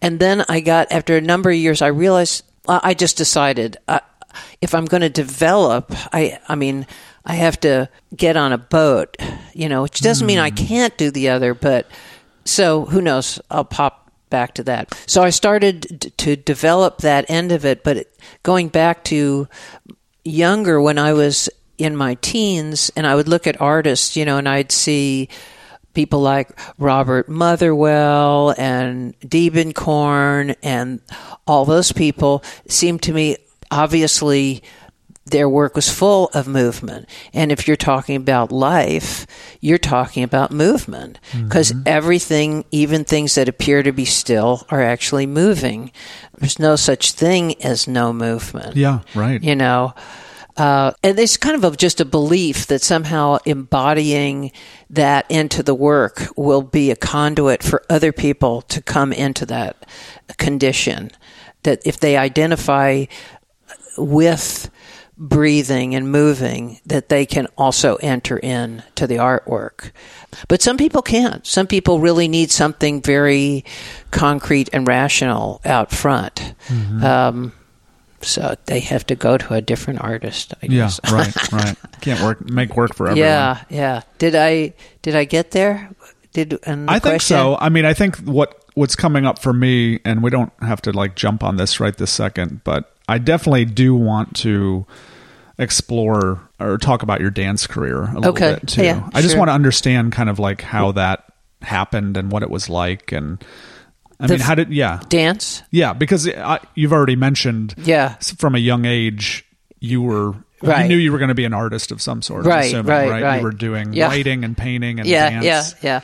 And 0.00 0.18
then 0.18 0.44
I 0.48 0.60
got, 0.60 0.90
after 0.92 1.16
a 1.16 1.20
number 1.20 1.50
of 1.50 1.56
years, 1.56 1.82
I 1.82 1.88
realized 1.88 2.44
I 2.66 2.94
just 2.94 3.16
decided 3.18 3.76
uh, 3.88 4.00
if 4.62 4.74
I'm 4.74 4.86
going 4.86 5.00
to 5.02 5.10
develop, 5.10 5.92
I, 6.12 6.38
I 6.48 6.54
mean, 6.54 6.86
I 7.26 7.34
have 7.34 7.60
to 7.60 7.88
get 8.16 8.36
on 8.36 8.52
a 8.52 8.58
boat, 8.58 9.16
you 9.52 9.68
know, 9.68 9.82
which 9.82 10.00
doesn't 10.00 10.26
mean 10.26 10.38
I 10.38 10.50
Hmm. 10.50 10.56
can't 10.56 10.96
do 10.96 11.10
the 11.10 11.28
other, 11.28 11.52
but 11.54 11.86
so 12.44 12.84
who 12.86 13.00
knows? 13.00 13.40
I'll 13.50 13.64
pop 13.64 14.10
back 14.30 14.54
to 14.54 14.64
that. 14.64 14.92
So 15.06 15.22
I 15.22 15.30
started 15.30 15.98
d- 16.00 16.10
to 16.10 16.36
develop 16.36 16.98
that 16.98 17.28
end 17.28 17.52
of 17.52 17.64
it, 17.64 17.84
but 17.84 18.06
going 18.42 18.68
back 18.68 19.04
to 19.04 19.48
younger 20.24 20.80
when 20.80 20.98
I 20.98 21.12
was 21.12 21.48
in 21.78 21.96
my 21.96 22.14
teens 22.16 22.90
and 22.96 23.06
I 23.06 23.14
would 23.14 23.28
look 23.28 23.46
at 23.46 23.60
artists, 23.60 24.16
you 24.16 24.24
know, 24.24 24.38
and 24.38 24.48
I'd 24.48 24.72
see 24.72 25.28
people 25.94 26.20
like 26.20 26.58
Robert 26.78 27.28
Motherwell 27.28 28.54
and 28.56 29.18
Deben 29.20 29.72
Diebenkorn 29.74 30.56
and 30.62 31.00
all 31.46 31.64
those 31.64 31.92
people 31.92 32.42
seemed 32.66 33.02
to 33.02 33.12
me 33.12 33.36
obviously 33.70 34.62
their 35.24 35.48
work 35.48 35.76
was 35.76 35.88
full 35.88 36.30
of 36.34 36.48
movement. 36.48 37.08
And 37.32 37.52
if 37.52 37.66
you're 37.68 37.76
talking 37.76 38.16
about 38.16 38.50
life, 38.50 39.26
you're 39.60 39.78
talking 39.78 40.24
about 40.24 40.50
movement 40.50 41.20
because 41.32 41.72
everything, 41.86 42.64
even 42.70 43.04
things 43.04 43.34
that 43.36 43.48
appear 43.48 43.82
to 43.82 43.92
be 43.92 44.04
still, 44.04 44.66
are 44.70 44.82
actually 44.82 45.26
moving. 45.26 45.92
There's 46.36 46.58
no 46.58 46.76
such 46.76 47.12
thing 47.12 47.62
as 47.62 47.86
no 47.86 48.12
movement 48.12 48.76
Yeah, 48.76 49.00
right. 49.14 49.42
you 49.42 49.54
know 49.54 49.94
uh, 50.56 50.92
and 51.02 51.18
it's 51.18 51.36
kind 51.36 51.56
of 51.56 51.64
a, 51.72 51.76
just 51.76 52.00
a 52.00 52.04
belief 52.04 52.66
that 52.66 52.82
somehow 52.82 53.38
embodying 53.46 54.52
that 54.90 55.24
into 55.30 55.62
the 55.62 55.74
work 55.74 56.26
will 56.36 56.62
be 56.62 56.90
a 56.90 56.96
conduit 56.96 57.62
for 57.62 57.82
other 57.88 58.12
people 58.12 58.60
to 58.62 58.82
come 58.82 59.12
into 59.12 59.46
that 59.46 59.86
condition 60.36 61.10
that 61.62 61.80
if 61.86 61.98
they 61.98 62.16
identify 62.16 63.04
with 63.96 64.70
breathing 65.18 65.94
and 65.94 66.10
moving 66.10 66.80
that 66.86 67.08
they 67.08 67.26
can 67.26 67.46
also 67.58 67.96
enter 67.96 68.38
in 68.38 68.82
to 68.94 69.06
the 69.06 69.16
artwork. 69.16 69.90
But 70.48 70.62
some 70.62 70.76
people 70.76 71.02
can't. 71.02 71.46
Some 71.46 71.66
people 71.66 72.00
really 72.00 72.28
need 72.28 72.50
something 72.50 73.02
very 73.02 73.64
concrete 74.10 74.68
and 74.72 74.86
rational 74.88 75.60
out 75.64 75.90
front. 75.92 76.54
Um, 77.02 77.52
so 78.22 78.54
they 78.66 78.80
have 78.80 79.04
to 79.08 79.14
go 79.16 79.36
to 79.36 79.54
a 79.54 79.60
different 79.60 80.00
artist 80.00 80.54
i 80.62 80.66
Yeah, 80.66 80.82
guess. 80.84 81.00
right, 81.12 81.52
right. 81.52 81.76
Can't 82.00 82.20
work 82.22 82.48
make 82.48 82.76
work 82.76 82.94
for 82.94 83.08
everyone. 83.08 83.28
yeah. 83.28 83.64
Yeah 83.68 84.02
did 84.18 84.34
i 84.36 84.72
did 85.02 85.16
i 85.16 85.24
get 85.24 85.50
there? 85.50 85.90
Did 86.32 86.58
and 86.64 86.88
I 86.88 86.94
think 86.94 87.02
question- 87.14 87.36
so. 87.36 87.56
I 87.60 87.68
mean, 87.68 87.84
I 87.84 87.92
think 87.94 88.16
what 88.18 88.64
what's 88.74 88.96
coming 88.96 89.26
up 89.26 89.38
for 89.40 89.52
me, 89.52 90.00
and 90.04 90.22
we 90.22 90.30
don't 90.30 90.52
have 90.62 90.80
to 90.82 90.92
like 90.92 91.14
jump 91.16 91.42
on 91.44 91.56
this 91.56 91.78
right 91.80 91.94
this 91.94 92.10
second, 92.12 92.62
but 92.64 92.94
I 93.08 93.18
definitely 93.18 93.64
do 93.64 93.94
want 93.94 94.36
to 94.36 94.86
explore 95.58 96.40
or 96.58 96.78
talk 96.78 97.02
about 97.02 97.20
your 97.20 97.30
dance 97.30 97.66
career 97.66 98.02
a 98.04 98.14
little 98.14 98.30
Okay. 98.30 98.54
bit 98.54 98.68
too. 98.68 98.84
Yeah, 98.84 99.08
I 99.12 99.20
just 99.20 99.32
sure. 99.32 99.38
want 99.38 99.48
to 99.48 99.52
understand 99.54 100.12
kind 100.12 100.28
of 100.28 100.38
like 100.38 100.62
how 100.62 100.92
that 100.92 101.24
happened 101.60 102.16
and 102.16 102.30
what 102.32 102.42
it 102.42 102.50
was 102.50 102.68
like, 102.68 103.12
and 103.12 103.42
I 104.18 104.26
The 104.26 104.34
mean, 104.34 104.40
how 104.40 104.54
did 104.54 104.70
yeah 104.70 105.00
dance 105.08 105.62
yeah 105.70 105.92
because 105.92 106.28
I, 106.28 106.60
you've 106.74 106.92
already 106.92 107.16
mentioned 107.16 107.74
yeah 107.78 108.14
from 108.16 108.54
a 108.54 108.58
young 108.58 108.84
age 108.84 109.44
you 109.80 110.02
were. 110.02 110.34
Right. 110.64 110.82
You 110.82 110.88
knew 110.90 110.96
you 110.96 111.10
were 111.10 111.18
going 111.18 111.26
to 111.28 111.34
be 111.34 111.44
an 111.44 111.54
artist 111.54 111.90
of 111.90 112.00
some 112.00 112.22
sort. 112.22 112.46
I'm 112.46 112.50
Right, 112.50 112.72
right, 112.72 113.20
right. 113.20 113.36
You 113.38 113.42
were 113.42 113.50
doing 113.50 113.94
Yeah. 113.94 114.06
writing 114.06 114.44
and 114.44 114.56
painting 114.56 115.00
and 115.00 115.08
yeah, 115.08 115.28
dance. 115.30 115.44
yeah, 115.44 115.62
yeah. 115.82 116.00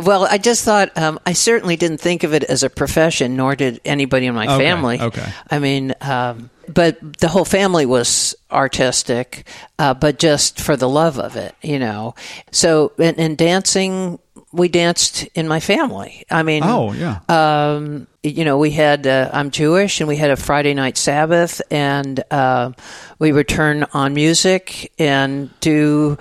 Well, 0.00 0.24
I 0.24 0.38
just 0.38 0.64
thought 0.64 0.96
um, 0.96 1.18
I 1.26 1.32
certainly 1.34 1.76
didn't 1.76 1.98
think 2.00 2.24
of 2.24 2.32
it 2.34 2.42
as 2.44 2.62
a 2.62 2.70
profession, 2.70 3.36
nor 3.36 3.54
did 3.54 3.80
anybody 3.84 4.26
in 4.26 4.34
my 4.34 4.46
Okay, 4.46 4.64
family. 4.64 5.00
okay. 5.00 5.26
I 5.50 5.58
mean, 5.58 5.94
um, 6.00 6.50
but 6.68 7.18
the 7.18 7.28
whole 7.28 7.44
family 7.44 7.84
was 7.86 8.34
artistic, 8.50 9.46
uh, 9.78 9.94
but 9.94 10.18
just 10.18 10.60
for 10.60 10.76
the 10.76 10.88
love 10.88 11.18
of 11.18 11.36
it, 11.36 11.54
you 11.62 11.78
know. 11.78 12.14
So, 12.52 12.92
and, 12.98 13.18
and 13.18 13.36
dancing, 13.36 14.18
we 14.52 14.68
danced 14.68 15.24
in 15.34 15.46
my 15.48 15.60
family. 15.60 16.24
I 16.30 16.42
mean, 16.44 16.62
Oh 16.64 16.92
yeah. 16.92 17.20
um, 17.28 18.06
you 18.22 18.44
know, 18.44 18.58
we 18.58 18.70
had, 18.70 19.06
uh, 19.06 19.30
I'm 19.32 19.50
Jewish 19.50 20.00
and 20.00 20.08
we 20.08 20.16
had 20.16 20.30
a 20.30 20.36
Friday 20.36 20.74
night 20.74 20.96
Sabbath 20.96 21.60
and, 21.70 22.22
uh, 22.30 22.72
we 23.18 23.32
would 23.32 23.48
turn 23.48 23.84
on 23.92 24.14
music 24.14 24.92
and 24.98 25.50
do 25.60 26.18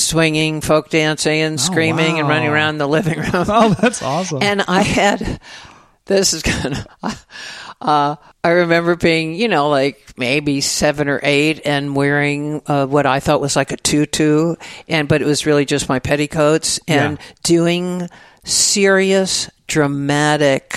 swinging, 0.00 0.60
folk 0.60 0.90
dancing 0.90 1.40
and 1.40 1.60
screaming 1.60 2.18
and 2.18 2.28
running 2.28 2.48
around 2.48 2.78
the 2.78 2.88
living 2.88 3.18
room. 3.18 3.30
oh, 3.32 3.74
that's 3.80 4.02
awesome. 4.02 4.42
and 4.42 4.62
I 4.66 4.82
had, 4.82 5.40
this 6.06 6.32
is 6.34 6.42
kind 6.42 6.84
of, 7.02 7.26
uh, 7.80 8.16
I 8.42 8.48
remember 8.50 8.96
being, 8.96 9.34
you 9.34 9.48
know, 9.48 9.68
like 9.70 10.14
maybe 10.16 10.60
seven 10.60 11.08
or 11.08 11.20
eight 11.22 11.60
and 11.64 11.94
wearing 11.96 12.60
uh, 12.66 12.86
what 12.86 13.06
I 13.06 13.20
thought 13.20 13.40
was 13.40 13.56
like 13.56 13.72
a 13.72 13.76
tutu, 13.76 14.56
and 14.88 15.08
but 15.08 15.22
it 15.22 15.26
was 15.26 15.46
really 15.46 15.64
just 15.64 15.88
my 15.88 15.98
petticoats 15.98 16.78
and 16.88 17.18
Yeah. 17.18 17.24
doing 17.42 18.08
serious, 18.44 19.48
dramatic 19.66 20.76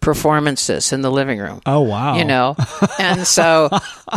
performances 0.00 0.92
in 0.92 1.00
the 1.02 1.10
living 1.10 1.38
room. 1.38 1.60
Oh 1.66 1.80
wow! 1.80 2.16
You 2.16 2.24
know, 2.24 2.56
and 2.98 3.26
so 3.26 3.68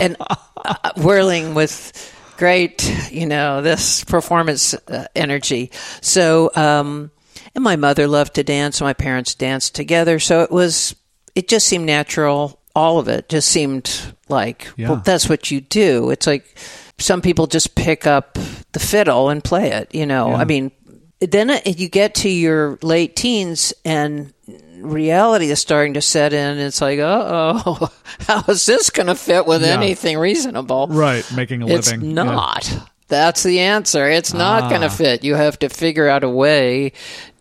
and 0.02 0.16
uh, 0.20 0.92
whirling 0.98 1.54
with 1.56 2.14
great, 2.38 3.10
you 3.12 3.26
know, 3.26 3.62
this 3.62 4.04
performance 4.04 4.74
uh, 4.74 5.08
energy. 5.16 5.72
So, 6.02 6.52
um, 6.56 7.12
and 7.56 7.64
my 7.64 7.76
mother 7.76 8.08
loved 8.08 8.36
to 8.36 8.44
dance. 8.44 8.80
My 8.82 8.94
parents 8.94 9.36
danced 9.36 9.76
together, 9.76 10.20
so 10.20 10.42
it 10.44 10.52
was. 10.52 10.96
It 11.36 11.48
just 11.48 11.68
seemed 11.68 11.86
natural. 11.86 12.60
All 12.76 12.98
of 13.00 13.08
it 13.08 13.30
just 13.30 13.50
seemed 13.50 13.92
like, 14.30 14.68
Yeah. 14.76 14.90
well, 14.90 15.02
that's 15.04 15.28
what 15.30 15.52
you 15.52 15.62
do. 15.62 16.10
It's 16.12 16.26
like 16.28 16.58
some 17.00 17.22
people 17.22 17.46
just 17.48 17.76
pick 17.76 18.08
up 18.08 18.38
the 18.72 18.80
fiddle 18.80 19.30
and 19.30 19.44
play 19.44 19.72
it. 19.72 19.94
You 19.94 20.06
know, 20.08 20.30
Yeah. 20.30 20.36
I 20.38 20.46
mean, 20.46 20.72
then 21.20 21.52
you 21.66 21.90
get 21.90 22.16
to 22.16 22.30
your 22.30 22.78
late 22.82 23.16
teens 23.16 23.74
and 23.86 24.34
reality 24.82 25.50
is 25.50 25.60
starting 25.60 25.94
to 25.96 26.02
set 26.02 26.34
in. 26.34 26.58
It's 26.58 26.82
like, 26.82 27.00
uh 27.00 27.62
oh, 27.66 27.92
how 28.28 28.44
is 28.48 28.66
this 28.66 28.90
going 28.90 29.08
to 29.08 29.16
fit 29.16 29.46
with 29.46 29.62
Yeah. 29.62 29.70
anything 29.74 30.18
reasonable? 30.18 30.88
right, 30.90 31.26
making 31.36 31.62
a 31.64 31.68
It's 31.68 31.92
living. 31.92 32.10
Yeah. 32.16 32.24
not. 32.24 32.74
That's 33.10 33.44
the 33.44 33.60
answer. 33.60 34.10
It's 34.10 34.34
not 34.34 34.70
going 34.70 34.84
Ah. 34.84 34.90
to 34.90 34.94
fit. 34.94 35.24
You 35.24 35.36
have 35.36 35.58
to 35.60 35.70
figure 35.70 36.10
out 36.10 36.24
a 36.26 36.30
way 36.30 36.92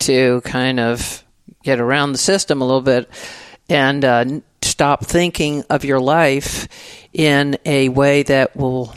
to 0.00 0.40
kind 0.42 0.78
of 0.78 1.24
get 1.64 1.80
around 1.80 2.12
the 2.12 2.18
system 2.18 2.62
a 2.62 2.64
little 2.64 2.80
bit 2.82 3.10
and 3.68 4.04
uh, 4.04 4.24
stop 4.62 5.04
thinking 5.04 5.64
of 5.68 5.84
your 5.84 5.98
life 5.98 6.68
in 7.12 7.58
a 7.66 7.88
way 7.88 8.22
that 8.22 8.54
will 8.56 8.94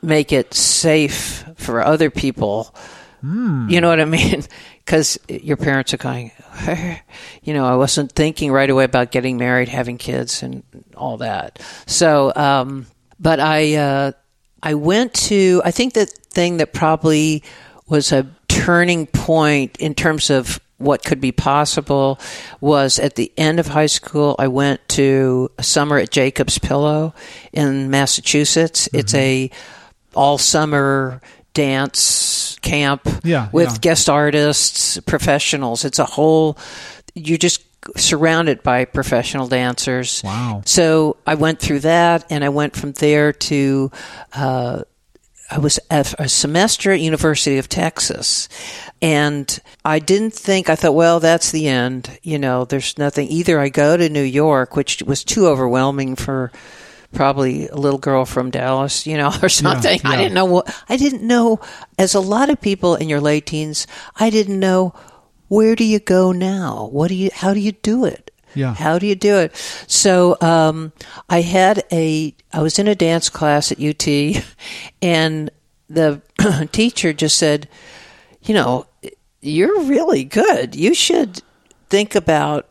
make 0.00 0.32
it 0.32 0.54
safe 0.54 1.44
for 1.56 1.84
other 1.84 2.08
people. 2.10 2.74
You 3.22 3.80
know 3.80 3.88
what 3.88 4.00
I 4.00 4.04
mean? 4.04 4.42
Because 4.84 5.18
your 5.28 5.56
parents 5.56 5.94
are 5.94 5.98
going, 5.98 6.30
you 7.42 7.54
know, 7.54 7.64
I 7.64 7.76
wasn't 7.76 8.12
thinking 8.12 8.52
right 8.52 8.68
away 8.68 8.84
about 8.84 9.10
getting 9.12 9.38
married, 9.38 9.68
having 9.68 9.96
kids, 9.96 10.42
and 10.42 10.62
all 10.94 11.16
that. 11.18 11.60
So, 11.86 12.32
um, 12.36 12.86
but 13.18 13.40
I, 13.40 13.76
uh, 13.76 14.12
I 14.62 14.74
went 14.74 15.14
to, 15.14 15.62
I 15.64 15.70
think 15.70 15.94
the 15.94 16.04
thing 16.06 16.58
that 16.58 16.72
probably 16.74 17.42
was 17.86 18.12
a 18.12 18.26
turning 18.48 19.06
point 19.06 19.76
in 19.78 19.94
terms 19.94 20.30
of 20.30 20.60
what 20.78 21.04
could 21.04 21.20
be 21.20 21.32
possible 21.32 22.18
was 22.60 22.98
at 22.98 23.14
the 23.14 23.32
end 23.36 23.60
of 23.60 23.68
high 23.68 23.86
school, 23.86 24.36
I 24.38 24.48
went 24.48 24.86
to 24.90 25.50
a 25.58 25.62
summer 25.62 25.98
at 25.98 26.10
Jacob's 26.10 26.58
Pillow 26.58 27.14
in 27.52 27.90
Massachusetts. 27.90 28.88
It's 28.92 29.14
a 29.14 29.50
all 30.14 30.38
summer 30.38 31.20
dance 31.54 32.58
camp 32.60 33.08
Yeah, 33.22 33.48
with 33.52 33.70
yeah. 33.70 33.78
guest 33.80 34.10
artists, 34.10 34.98
professionals. 35.06 35.84
It's 35.84 35.98
a 35.98 36.04
whole, 36.04 36.58
you're 37.14 37.38
just 37.38 37.64
surrounded 37.96 38.62
by 38.62 38.84
professional 38.84 39.46
dancers. 39.46 40.22
Wow. 40.24 40.62
So 40.64 41.16
I 41.26 41.34
went 41.34 41.60
through 41.60 41.80
that 41.80 42.24
and 42.30 42.44
I 42.44 42.48
went 42.48 42.76
from 42.76 42.92
there 42.92 43.32
to, 43.32 43.90
uh, 44.34 44.82
I 45.50 45.58
was 45.58 45.78
at 45.90 46.18
a 46.18 46.28
semester 46.28 46.90
at 46.90 47.00
University 47.00 47.58
of 47.58 47.68
Texas, 47.68 48.48
and 49.02 49.60
I 49.84 49.98
didn't 49.98 50.32
think 50.32 50.70
I 50.70 50.74
thought, 50.74 50.94
well, 50.94 51.20
that's 51.20 51.52
the 51.52 51.68
end. 51.68 52.18
You 52.22 52.38
know, 52.38 52.64
there's 52.64 52.96
nothing. 52.96 53.28
Either 53.28 53.60
I 53.60 53.68
go 53.68 53.96
to 53.98 54.08
New 54.08 54.22
York, 54.22 54.74
which 54.74 55.02
was 55.02 55.22
too 55.22 55.46
overwhelming 55.46 56.16
for 56.16 56.50
probably 57.14 57.68
a 57.68 57.76
little 57.76 57.98
girl 57.98 58.24
from 58.24 58.50
Dallas, 58.50 59.06
you 59.06 59.16
know, 59.16 59.32
or 59.42 59.48
something. 59.48 60.00
I 60.04 60.12
yeah. 60.12 60.18
didn't 60.18 60.34
know 60.34 60.44
what 60.44 60.84
I 60.88 60.96
didn't 60.96 61.22
know. 61.22 61.60
As 61.98 62.14
a 62.14 62.20
lot 62.20 62.50
of 62.50 62.60
people 62.60 62.96
in 62.96 63.08
your 63.08 63.20
late 63.20 63.46
teens, 63.46 63.86
I 64.16 64.30
didn't 64.30 64.58
know 64.58 64.94
where 65.48 65.76
do 65.76 65.84
you 65.84 66.00
go 66.00 66.32
now. 66.32 66.88
What 66.90 67.08
do 67.08 67.14
you? 67.14 67.30
How 67.32 67.54
do 67.54 67.60
you 67.60 67.72
do 67.72 68.04
it? 68.04 68.30
Yeah. 68.54 68.74
How 68.74 68.98
do 68.98 69.06
you 69.06 69.14
do 69.14 69.38
it? 69.38 69.54
So 69.86 70.36
um, 70.40 70.92
I 71.28 71.40
had 71.40 71.84
a, 71.90 72.34
I 72.52 72.62
was 72.62 72.78
in 72.78 72.86
a 72.86 72.94
dance 72.94 73.28
class 73.28 73.72
at 73.72 73.82
UT, 73.82 74.06
and 75.02 75.50
the 75.88 76.22
teacher 76.72 77.12
just 77.12 77.36
said, 77.36 77.68
you 78.42 78.54
know, 78.54 78.86
you're 79.40 79.82
really 79.82 80.24
good. 80.24 80.74
You 80.74 80.94
should 80.94 81.42
think 81.88 82.14
about 82.14 82.68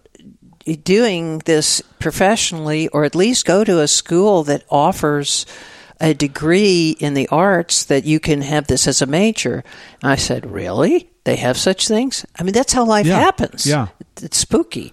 doing 0.65 1.39
this 1.39 1.81
professionally 1.99 2.87
or 2.89 3.03
at 3.03 3.15
least 3.15 3.45
go 3.45 3.63
to 3.63 3.79
a 3.81 3.87
school 3.87 4.43
that 4.43 4.63
offers 4.69 5.45
a 5.99 6.13
degree 6.13 6.95
in 6.99 7.13
the 7.13 7.27
arts 7.29 7.85
that 7.85 8.03
you 8.03 8.19
can 8.19 8.41
have 8.41 8.67
this 8.67 8.87
as 8.87 9.01
a 9.01 9.05
major. 9.05 9.63
And 10.01 10.11
I 10.11 10.15
said, 10.15 10.49
Really? 10.51 11.09
They 11.25 11.37
have 11.37 11.57
such 11.57 11.87
things? 11.87 12.25
I 12.37 12.43
mean, 12.43 12.51
that's 12.51 12.73
how 12.73 12.83
life 12.83 13.05
Yeah. 13.05 13.17
happens. 13.17 13.65
Yeah. 13.65 13.87
It's 14.21 14.37
spooky. 14.37 14.91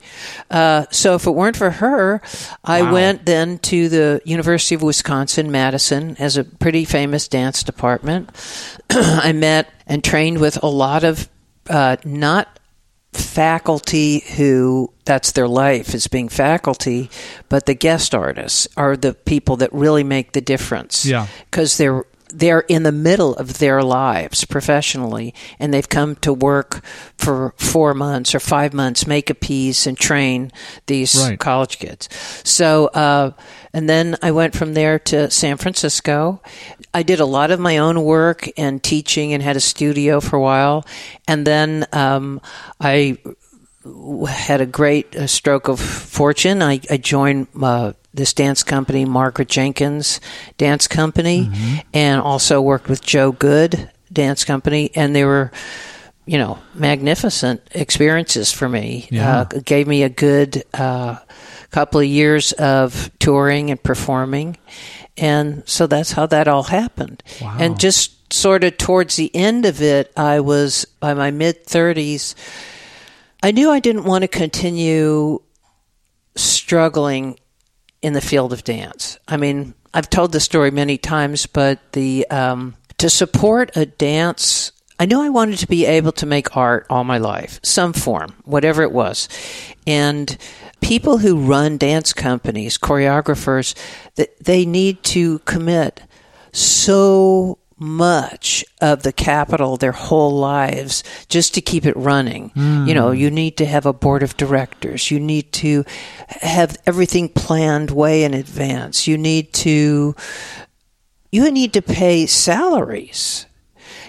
Uh, 0.49 0.85
so 0.91 1.17
if 1.17 1.27
it 1.27 1.33
weren't 1.33 1.57
for 1.57 1.71
her, 1.71 2.23
I 2.65 2.83
Wow. 2.83 2.93
went 2.93 3.27
then 3.27 3.59
to 3.59 3.89
the 3.89 4.21
University 4.25 4.77
of 4.77 4.83
Wisconsin 4.83 5.51
Madison 5.51 6.15
as 6.21 6.37
a 6.37 6.45
pretty 6.45 6.85
famous 6.85 7.27
dance 7.27 7.65
department. 7.65 8.31
I 8.91 9.33
met 9.33 9.73
and 9.89 10.05
trained 10.05 10.39
with 10.39 10.63
a 10.63 10.69
lot 10.69 11.03
of 11.03 11.29
uh, 11.69 11.97
not 12.05 12.60
faculty 13.13 14.21
who 14.37 14.93
that's 15.05 15.33
their 15.33 15.49
life 15.49 15.95
is 15.95 16.07
being 16.07 16.29
faculty, 16.29 17.11
but 17.49 17.67
the 17.67 17.75
guest 17.75 18.15
artists 18.15 18.69
are 18.77 18.97
the 18.97 19.15
people 19.15 19.57
that 19.57 19.73
really 19.73 20.05
make 20.05 20.33
the 20.33 20.41
difference. 20.41 21.05
Yeah. 21.07 21.27
because 21.51 21.77
they're 21.77 22.05
they're 22.33 22.61
in 22.69 22.85
the 22.85 22.93
middle 22.93 23.35
of 23.35 23.59
their 23.59 23.83
lives 23.83 24.45
professionally, 24.45 25.35
and 25.59 25.75
they've 25.75 25.89
come 25.89 26.15
to 26.15 26.33
work 26.33 26.81
for 27.19 27.53
four 27.57 27.93
months 27.93 28.37
or 28.37 28.39
five 28.39 28.73
months, 28.73 29.05
make 29.05 29.31
a 29.31 29.35
piece, 29.35 29.85
and 29.85 29.99
train 29.99 30.53
these 30.87 31.17
Right. 31.17 31.37
college 31.41 31.81
kids. 31.81 32.09
So, 32.45 32.87
uh, 32.95 33.33
and 33.75 33.89
then 33.89 34.17
I 34.23 34.31
went 34.31 34.55
from 34.55 34.75
there 34.75 35.01
to 35.01 35.29
San 35.29 35.57
Francisco. 35.57 36.41
I 36.93 37.03
did 37.03 37.21
a 37.21 37.25
lot 37.25 37.51
of 37.51 37.61
my 37.61 37.79
own 37.79 38.03
work 38.03 38.49
and 38.57 38.83
teaching 38.83 39.33
and 39.33 39.43
had 39.43 39.57
a 39.57 39.61
studio 39.61 40.21
for 40.21 40.37
a 40.37 40.41
while. 40.41 40.85
And 41.29 41.47
then 41.47 41.87
um, 41.93 42.41
I 42.81 43.19
had 44.29 44.61
a 44.61 44.67
great 44.67 45.15
uh, 45.15 45.27
stroke 45.27 45.69
of 45.69 45.81
fortune. 45.81 46.63
I, 46.63 46.81
I 46.91 46.97
joined 46.97 47.47
uh, 47.61 47.93
this 48.13 48.33
dance 48.33 48.63
company, 48.63 49.05
Margaret 49.05 49.49
Jenkins 49.49 50.21
Dance 50.59 50.89
Company, 50.89 51.51
and 51.95 52.21
also 52.21 52.61
worked 52.61 52.89
with 52.89 53.03
Joe 53.03 53.33
Goode 53.33 53.91
Dance 54.13 54.45
Company. 54.45 54.91
And 54.95 55.15
they 55.15 55.25
were 55.25 55.53
you 56.27 56.39
know, 56.39 56.61
magnificent 56.75 57.61
experiences 57.73 58.53
for 58.53 58.69
me. 58.69 59.09
Yeah. 59.11 59.41
Uh, 59.41 59.45
gave 59.65 59.89
me 59.89 60.05
a 60.05 60.09
good 60.09 60.63
uh, 60.73 61.19
couple 61.71 61.99
of 61.99 62.07
years 62.07 62.53
of 62.53 63.11
touring 63.19 63.71
and 63.71 63.83
performing. 63.83 64.57
And 65.17 65.69
so 65.69 65.87
that's 65.87 66.13
how 66.13 66.27
that 66.27 66.49
all 66.49 66.65
happened. 66.65 67.23
Wow. 67.41 67.57
And 67.59 67.79
just 67.79 68.33
sort 68.33 68.65
of 68.65 68.77
towards 68.77 69.17
the 69.17 69.35
end 69.35 69.67
of 69.67 69.83
it, 69.83 70.13
I 70.17 70.41
was 70.41 70.85
by 71.01 71.15
my 71.15 71.31
mid 71.31 71.67
30s. 71.67 72.35
I 73.43 73.53
knew 73.53 73.71
I 73.71 73.81
didn't 73.81 74.05
want 74.05 74.23
to 74.23 74.29
continue 74.29 75.41
struggling 76.37 77.39
in 78.03 78.13
the 78.13 78.21
field 78.21 78.53
of 78.53 78.65
dance. 78.65 79.19
I 79.29 79.37
mean, 79.37 79.75
I've 79.93 80.11
told 80.11 80.33
this 80.33 80.45
story 80.45 80.71
many 80.71 80.99
times, 80.99 81.47
but 81.47 81.93
the 81.93 82.27
um, 82.31 82.77
to 82.99 83.11
support 83.11 83.77
a 83.77 83.87
dance, 83.87 84.73
I 84.99 85.07
knew 85.07 85.21
I 85.21 85.31
wanted 85.31 85.59
to 85.59 85.67
be 85.67 85.87
able 85.87 86.13
to 86.13 86.27
make 86.27 86.57
art 86.57 86.87
all 86.89 87.05
my 87.05 87.19
life, 87.19 87.61
some 87.63 87.93
form, 87.93 88.35
whatever 88.45 88.83
it 88.83 88.93
was, 88.93 89.29
and 89.87 90.37
people 90.81 91.19
who 91.19 91.37
run 91.37 91.77
dance 91.77 92.13
companies, 92.13 92.79
choreographers, 92.79 93.75
that 94.17 94.39
they 94.39 94.65
need 94.65 95.03
to 95.05 95.39
commit 95.41 96.03
so 96.53 97.59
much 97.81 98.63
of 98.83 99.03
the 99.03 99.13
capital 99.13 99.79
their 99.79 99.93
whole 99.93 100.37
lives 100.37 101.03
just 101.29 101.55
to 101.55 101.63
keep 101.63 101.87
it 101.87 101.97
running. 101.97 102.51
Hmm. 102.51 102.87
You 102.87 102.95
know, 102.95 103.11
you 103.11 103.31
need 103.31 103.57
to 103.57 103.67
have 103.67 103.87
a 103.87 103.93
board 103.93 104.23
of 104.23 104.37
directors. 104.37 105.11
You 105.11 105.19
need 105.19 105.51
to 105.55 105.85
have 106.29 106.77
everything 106.87 107.31
planned 107.31 107.91
way 107.91 108.23
in 108.23 108.35
advance. 108.35 109.09
You 109.09 109.17
need 109.17 109.53
to 109.55 110.15
you 111.33 111.51
need 111.51 111.73
to 111.73 111.83
pay 111.83 112.27
salaries. 112.27 113.47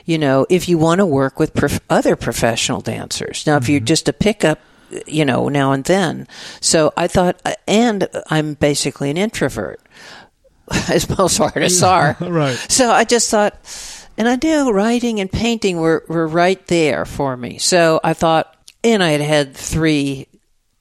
You 0.03 0.17
know, 0.17 0.45
if 0.49 0.67
you 0.67 0.77
want 0.77 0.99
to 0.99 1.05
work 1.05 1.39
with 1.39 1.53
prof- 1.53 1.79
other 1.89 2.15
professional 2.15 2.81
dancers. 2.81 3.45
Now, 3.45 3.57
if 3.57 3.69
you're 3.69 3.79
mm-hmm. 3.79 3.85
just 3.85 4.09
a 4.09 4.13
pickup, 4.13 4.59
you 5.07 5.25
know, 5.25 5.49
now 5.49 5.71
and 5.71 5.83
then. 5.85 6.27
So 6.59 6.93
I 6.97 7.07
thought, 7.07 7.41
uh, 7.45 7.53
and 7.67 8.07
I'm 8.29 8.55
basically 8.55 9.09
an 9.09 9.17
introvert, 9.17 9.81
as 10.89 11.09
most 11.17 11.39
artists 11.39 11.83
are. 11.83 12.17
Right. 12.19 12.55
So 12.69 12.91
I 12.91 13.03
just 13.03 13.29
thought, 13.29 13.55
and 14.17 14.27
I 14.27 14.37
knew 14.41 14.71
writing 14.71 15.19
and 15.19 15.31
painting 15.31 15.77
were, 15.77 16.03
were 16.07 16.27
right 16.27 16.65
there 16.67 17.05
for 17.05 17.35
me. 17.37 17.57
So 17.57 17.99
I 18.03 18.13
thought, 18.13 18.55
and 18.83 19.03
I 19.03 19.11
had 19.11 19.21
had 19.21 19.55
three 19.55 20.27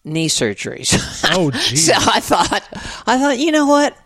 knee 0.04 0.28
surgeries. 0.28 0.98
Oh, 1.32 1.50
geez. 1.52 1.86
so 1.86 1.92
I 1.94 2.18
thought, 2.18 2.68
I 3.06 3.18
thought, 3.18 3.38
you 3.38 3.52
know 3.52 3.66
what? 3.66 3.96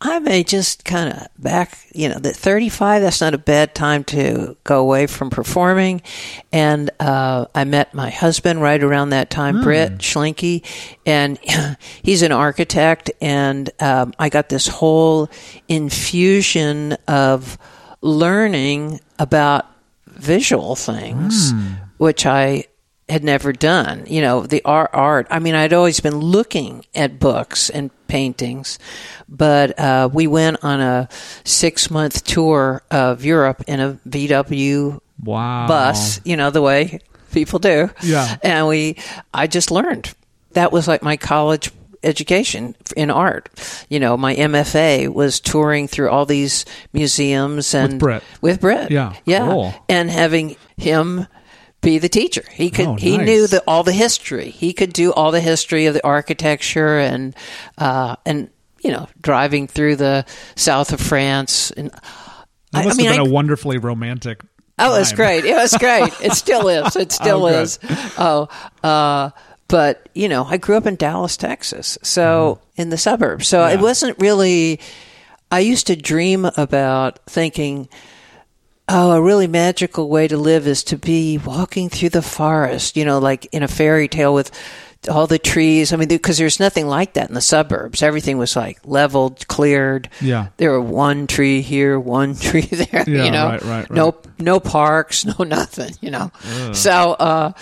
I 0.00 0.20
may 0.20 0.44
just 0.44 0.84
kind 0.84 1.12
of 1.12 1.26
back, 1.42 1.76
you 1.92 2.08
know, 2.08 2.18
that 2.20 2.36
35, 2.36 3.02
that's 3.02 3.20
not 3.20 3.34
a 3.34 3.38
bad 3.38 3.74
time 3.74 4.04
to 4.04 4.56
go 4.62 4.80
away 4.80 5.08
from 5.08 5.28
performing. 5.28 6.02
And 6.52 6.90
uh, 7.00 7.46
I 7.52 7.64
met 7.64 7.94
my 7.94 8.08
husband 8.10 8.62
right 8.62 8.80
around 8.80 9.10
that 9.10 9.28
time, 9.28 9.60
Britt 9.62 9.98
Schlinke, 9.98 10.64
and 11.04 11.36
he's 12.02 12.22
an 12.22 12.30
architect. 12.30 13.10
And 13.20 13.70
um, 13.80 14.14
I 14.20 14.28
got 14.28 14.50
this 14.50 14.68
whole 14.68 15.28
infusion 15.66 16.92
of 17.08 17.58
learning 18.00 19.00
about 19.18 19.66
visual 20.06 20.76
things, 20.76 21.52
which 21.96 22.24
I 22.24 22.66
had 23.08 23.24
never 23.24 23.52
done. 23.52 24.04
You 24.06 24.20
know, 24.20 24.46
the 24.46 24.62
art, 24.64 24.90
art. 24.92 25.26
I 25.30 25.38
mean, 25.38 25.54
I'd 25.54 25.72
always 25.72 26.00
been 26.00 26.16
looking 26.18 26.84
at 26.94 27.18
books 27.18 27.70
and 27.70 27.90
paintings, 28.08 28.78
but 29.28 29.78
uh, 29.78 30.08
we 30.12 30.26
went 30.26 30.62
on 30.62 30.80
a 30.80 31.08
six 31.44 31.90
month 31.90 32.24
tour 32.24 32.82
of 32.90 33.24
Europe 33.24 33.62
in 33.66 33.80
a 33.80 33.98
VW 34.08 35.00
Wow. 35.24 35.66
bus. 35.66 36.20
You 36.24 36.36
know 36.36 36.50
the 36.50 36.62
way 36.62 37.00
people 37.32 37.58
do. 37.58 37.90
Yeah. 38.02 38.36
And 38.42 38.68
we, 38.68 38.96
I 39.34 39.46
just 39.46 39.70
learned. 39.70 40.14
That 40.52 40.72
was 40.72 40.86
like 40.88 41.02
my 41.02 41.16
college 41.16 41.70
education 42.04 42.76
in 42.96 43.10
art. 43.10 43.48
You 43.88 43.98
know, 44.00 44.16
my 44.16 44.34
MFA 44.36 45.08
was 45.12 45.40
touring 45.40 45.88
through 45.88 46.10
all 46.10 46.24
these 46.26 46.64
museums 46.92 47.74
and 47.74 47.94
with 47.94 48.00
Brett. 48.00 48.22
With 48.40 48.60
Brett. 48.60 48.90
Yeah, 48.90 49.14
Yeah. 49.24 49.46
cool. 49.46 49.74
And 49.88 50.08
having 50.10 50.56
him 50.76 51.26
be 51.80 51.98
the 51.98 52.08
teacher. 52.08 52.42
He 52.52 52.70
could 52.70 52.86
Oh, 52.86 52.94
he 52.96 53.18
knew 53.18 53.46
the, 53.46 53.62
all 53.66 53.82
the 53.84 53.92
history. 53.92 54.50
He 54.50 54.72
could 54.72 54.92
do 54.92 55.12
all 55.12 55.30
the 55.30 55.40
history 55.40 55.86
of 55.86 55.94
the 55.94 56.04
architecture 56.04 56.98
and 56.98 57.34
uh, 57.78 58.16
and 58.26 58.50
you 58.82 58.90
know, 58.92 59.08
driving 59.20 59.66
through 59.66 59.96
the 59.96 60.24
south 60.56 60.92
of 60.92 61.00
France 61.00 61.70
and 61.72 61.90
That 61.90 62.02
I- 62.74 62.80
I 62.82 62.84
must 62.84 62.96
mean, 62.98 63.06
have 63.06 63.16
been 63.16 63.26
I- 63.26 63.28
a 63.28 63.32
wonderfully 63.32 63.78
romantic. 63.78 64.40
Oh, 64.80 64.94
it 64.94 65.00
was 65.00 65.12
great. 65.12 65.44
It 65.44 65.56
was 65.56 65.74
great. 65.76 66.12
It 66.22 66.32
still 66.34 66.68
is. 66.78 66.94
It 66.94 67.10
still 67.10 67.44
Oh, 67.44 67.46
is. 67.48 67.80
Oh, 68.16 68.48
uh, 68.84 69.30
but 69.66 70.08
you 70.14 70.28
know, 70.28 70.44
I 70.44 70.56
grew 70.56 70.76
up 70.76 70.86
in 70.86 70.94
Dallas, 70.94 71.36
Texas, 71.36 71.98
so 72.02 72.60
in 72.76 72.90
the 72.90 72.96
suburbs. 72.96 73.48
So 73.48 73.64
it 73.66 73.74
Mm-hmm. 73.74 73.82
Wasn't 73.82 74.18
really. 74.20 74.78
I 75.50 75.60
used 75.60 75.86
to 75.88 75.96
dream 75.96 76.44
about 76.56 77.18
thinking, 77.26 77.88
oh, 78.88 79.12
a 79.12 79.22
really 79.22 79.46
magical 79.46 80.08
way 80.08 80.28
to 80.28 80.36
live 80.36 80.66
is 80.66 80.82
to 80.84 80.96
be 80.96 81.38
walking 81.38 81.88
through 81.88 82.10
the 82.10 82.22
forest. 82.22 82.96
You 82.96 83.04
know, 83.04 83.18
like 83.18 83.46
in 83.52 83.62
a 83.62 83.68
fairy 83.68 84.08
tale 84.08 84.34
with 84.34 84.50
all 85.08 85.26
the 85.26 85.38
trees. 85.38 85.92
I 85.92 85.96
mean, 85.96 86.08
because 86.08 86.38
there's 86.38 86.58
nothing 86.58 86.86
like 86.86 87.12
that 87.12 87.28
in 87.28 87.34
the 87.34 87.40
suburbs. 87.40 88.02
Everything 88.02 88.38
was 88.38 88.56
like 88.56 88.80
leveled, 88.84 89.46
cleared. 89.46 90.08
Yeah. 90.20 90.48
There 90.56 90.72
were 90.72 90.80
one 90.80 91.26
tree 91.26 91.60
here, 91.62 92.00
one 92.00 92.34
tree 92.38 92.62
there. 92.62 93.04
Yeah, 93.06 93.24
you 93.24 93.30
know, 93.30 93.46
right, 93.46 93.62
right, 93.62 93.90
right. 93.90 93.90
no 93.90 94.16
no 94.38 94.60
parks, 94.60 95.24
no 95.38 95.44
nothing, 95.44 95.94
you 96.00 96.10
know. 96.10 96.32
So 96.72 97.12
uh, 97.12 97.52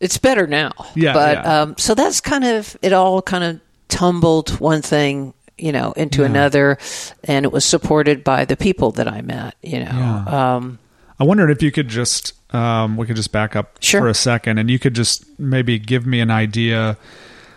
it's 0.00 0.18
better 0.18 0.46
now. 0.46 0.72
Yeah, 0.94 1.14
But 1.14 1.36
yeah. 1.38 1.60
Um, 1.62 1.74
so 1.78 1.94
that's 1.94 2.20
kind 2.20 2.44
of 2.44 2.76
it. 2.82 2.92
All 2.92 3.22
kind 3.22 3.44
of 3.44 3.60
tumbled 3.88 4.60
one 4.60 4.82
thing, 4.82 5.32
you 5.58 5.72
know, 5.72 5.92
into 5.92 6.20
Yeah. 6.22 6.26
another, 6.28 6.78
and 7.24 7.44
it 7.44 7.52
was 7.52 7.64
supported 7.64 8.24
by 8.24 8.44
the 8.44 8.56
people 8.56 8.90
that 8.92 9.08
I 9.08 9.20
met. 9.22 9.54
You 9.62 9.80
know. 9.84 9.90
Yeah. 10.26 10.54
Um, 10.56 10.78
I 11.18 11.24
wondered 11.24 11.50
if 11.50 11.62
you 11.62 11.70
could 11.70 11.88
just, 11.88 12.32
um, 12.54 12.96
we 12.96 13.06
could 13.06 13.16
just 13.16 13.30
back 13.32 13.54
up 13.54 13.76
Sure. 13.80 14.00
for 14.02 14.08
a 14.08 14.14
second, 14.14 14.58
and 14.58 14.68
you 14.68 14.78
could 14.78 14.94
just 14.94 15.24
maybe 15.38 15.78
give 15.78 16.06
me 16.06 16.20
an 16.20 16.30
idea 16.30 16.96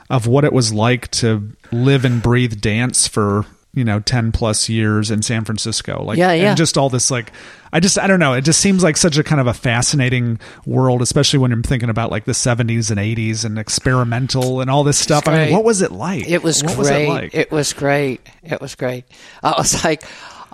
of 0.10 0.28
what 0.28 0.46
it 0.46 0.54
was 0.54 0.72
like 0.72 1.10
to 1.12 1.50
live 1.72 2.06
and 2.06 2.22
breathe 2.22 2.62
dance 2.62 3.08
for 3.08 3.46
you 3.78 3.86
know 3.86 4.00
10 4.00 4.32
plus 4.32 4.68
years 4.70 5.12
in 5.12 5.22
san 5.22 5.46
francisco 5.46 6.04
like 6.04 6.18
Yeah, 6.18 6.34
yeah. 6.34 6.50
and 6.50 6.58
just 6.58 6.78
all 6.78 6.90
this 6.90 7.12
like 7.12 7.32
i 7.72 7.80
just 7.80 8.00
i 8.00 8.08
don't 8.08 8.20
know 8.20 8.34
it 8.34 8.42
just 8.42 8.60
seems 8.60 8.84
like 8.84 8.98
such 8.98 9.18
a 9.18 9.24
kind 9.24 9.40
of 9.40 9.48
a 9.48 9.54
fascinating 9.54 10.40
world 10.66 11.02
especially 11.02 11.40
when 11.40 11.52
i'm 11.52 11.64
thinking 11.64 11.90
about 11.90 12.10
like 12.12 12.26
the 12.26 12.32
70s 12.32 12.90
and 12.90 13.00
80s 13.00 13.46
and 13.46 13.60
experimental 13.60 14.62
and 14.62 14.70
all 14.70 14.84
this 14.84 14.98
stuff 14.98 15.28
i 15.28 15.46
mean 15.46 15.54
what 15.54 15.64
was 15.64 15.82
it 15.82 15.92
like 15.92 16.28
It 16.28 16.44
was 16.44 16.64
what 16.64 16.76
great. 16.76 16.78
was 16.78 16.90
it 16.90 17.10
like 17.10 17.36
It 17.36 17.52
was 17.52 17.74
great. 17.74 18.22
It 18.44 18.60
was 18.62 18.76
great. 18.76 19.06
I 19.44 19.54
was 19.58 19.84
like, 19.84 20.04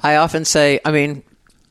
I 0.02 0.18
often 0.18 0.44
say, 0.46 0.80
I 0.84 0.92
mean, 0.92 1.24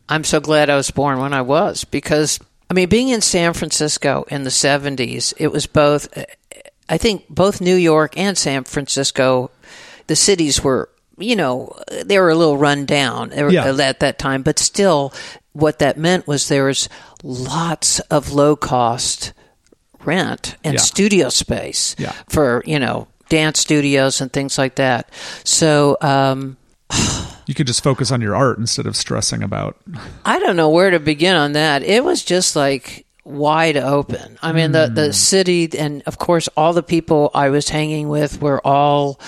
I'm 0.08 0.24
so 0.24 0.40
glad 0.40 0.70
I 0.70 0.76
was 0.76 0.90
born 0.90 1.18
when 1.18 1.34
I 1.34 1.42
was 1.42 1.84
because, 1.84 2.38
I 2.70 2.74
mean, 2.74 2.88
being 2.88 3.08
in 3.08 3.20
San 3.20 3.52
Francisco 3.52 4.24
in 4.28 4.44
the 4.44 4.50
70s, 4.50 5.34
it 5.36 5.48
was 5.52 5.66
both, 5.66 6.08
I 6.88 6.96
think 6.98 7.26
both 7.28 7.60
New 7.60 7.74
York 7.76 8.16
and 8.16 8.36
San 8.38 8.64
Francisco, 8.64 9.50
the 10.06 10.16
cities 10.16 10.62
were, 10.64 10.88
you 11.18 11.36
know, 11.36 11.76
they 12.04 12.18
were 12.18 12.30
a 12.30 12.34
little 12.34 12.56
run 12.58 12.86
down 12.86 13.32
Yeah. 13.50 13.66
at 13.80 14.00
that 14.00 14.18
time, 14.18 14.42
but 14.42 14.58
still, 14.58 15.12
what 15.52 15.78
that 15.80 15.98
meant 15.98 16.26
was 16.26 16.48
there 16.48 16.64
was 16.64 16.88
lots 17.22 18.00
of 18.10 18.32
low 18.32 18.56
cost 18.56 19.32
rent 20.04 20.56
and 20.64 20.74
Yeah. 20.74 20.80
studio 20.80 21.28
space 21.28 21.94
Yeah. 21.98 22.12
for 22.28 22.62
you 22.66 22.78
know 22.78 23.06
dance 23.28 23.60
studios 23.60 24.20
and 24.20 24.32
things 24.32 24.58
like 24.58 24.74
that. 24.76 25.08
So 25.44 25.96
um, 26.00 26.56
you 27.46 27.54
could 27.54 27.66
just 27.66 27.82
focus 27.84 28.10
on 28.10 28.20
your 28.20 28.34
art 28.34 28.58
instead 28.58 28.86
of 28.86 28.96
stressing 28.96 29.42
about 29.42 29.76
I 30.24 30.38
don't 30.38 30.56
know 30.56 30.70
where 30.70 30.90
to 30.90 30.98
begin 30.98 31.36
on 31.36 31.52
that. 31.52 31.82
It 31.82 32.02
was 32.04 32.24
just 32.24 32.56
like 32.56 33.06
wide 33.24 33.76
open. 33.76 34.38
I 34.42 34.52
mean, 34.52 34.72
the 34.72 34.90
the 34.92 35.12
city 35.12 35.68
and 35.78 36.02
of 36.06 36.18
course 36.18 36.48
all 36.56 36.72
the 36.72 36.82
people 36.82 37.30
I 37.34 37.50
was 37.50 37.68
hanging 37.68 38.08
with 38.08 38.40
were 38.42 38.60
all 38.66 39.20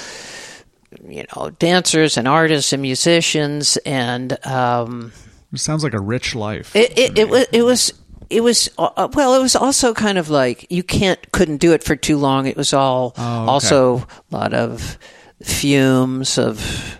you 1.08 1.24
know 1.36 1.50
dancers 1.50 2.16
and 2.16 2.26
artists 2.28 2.72
and 2.72 2.82
musicians 2.82 3.76
and 3.86 4.38
um, 4.46 5.12
it 5.52 5.58
sounds 5.60 5.82
like 5.84 5.94
a 5.94 6.00
rich 6.00 6.34
life 6.34 6.74
It 6.76 6.96
it, 6.98 7.18
it 7.18 7.28
was 7.28 7.46
it 7.52 7.62
was 7.62 7.92
it 8.30 8.42
was 8.42 8.70
uh, 8.78 9.06
well. 9.12 9.34
It 9.34 9.42
was 9.42 9.54
also 9.54 9.92
kind 9.92 10.16
of 10.18 10.30
like 10.30 10.66
you 10.70 10.82
can't 10.82 11.20
couldn't 11.30 11.58
do 11.58 11.72
it 11.72 11.84
for 11.84 11.94
too 11.94 12.16
long. 12.16 12.46
It 12.46 12.56
was 12.56 12.72
all 12.72 13.12
Oh, 13.18 13.42
okay. 13.42 13.50
also 13.52 13.96
a 13.98 14.36
lot 14.36 14.54
of 14.54 14.98
fumes 15.42 16.38
of 16.38 16.98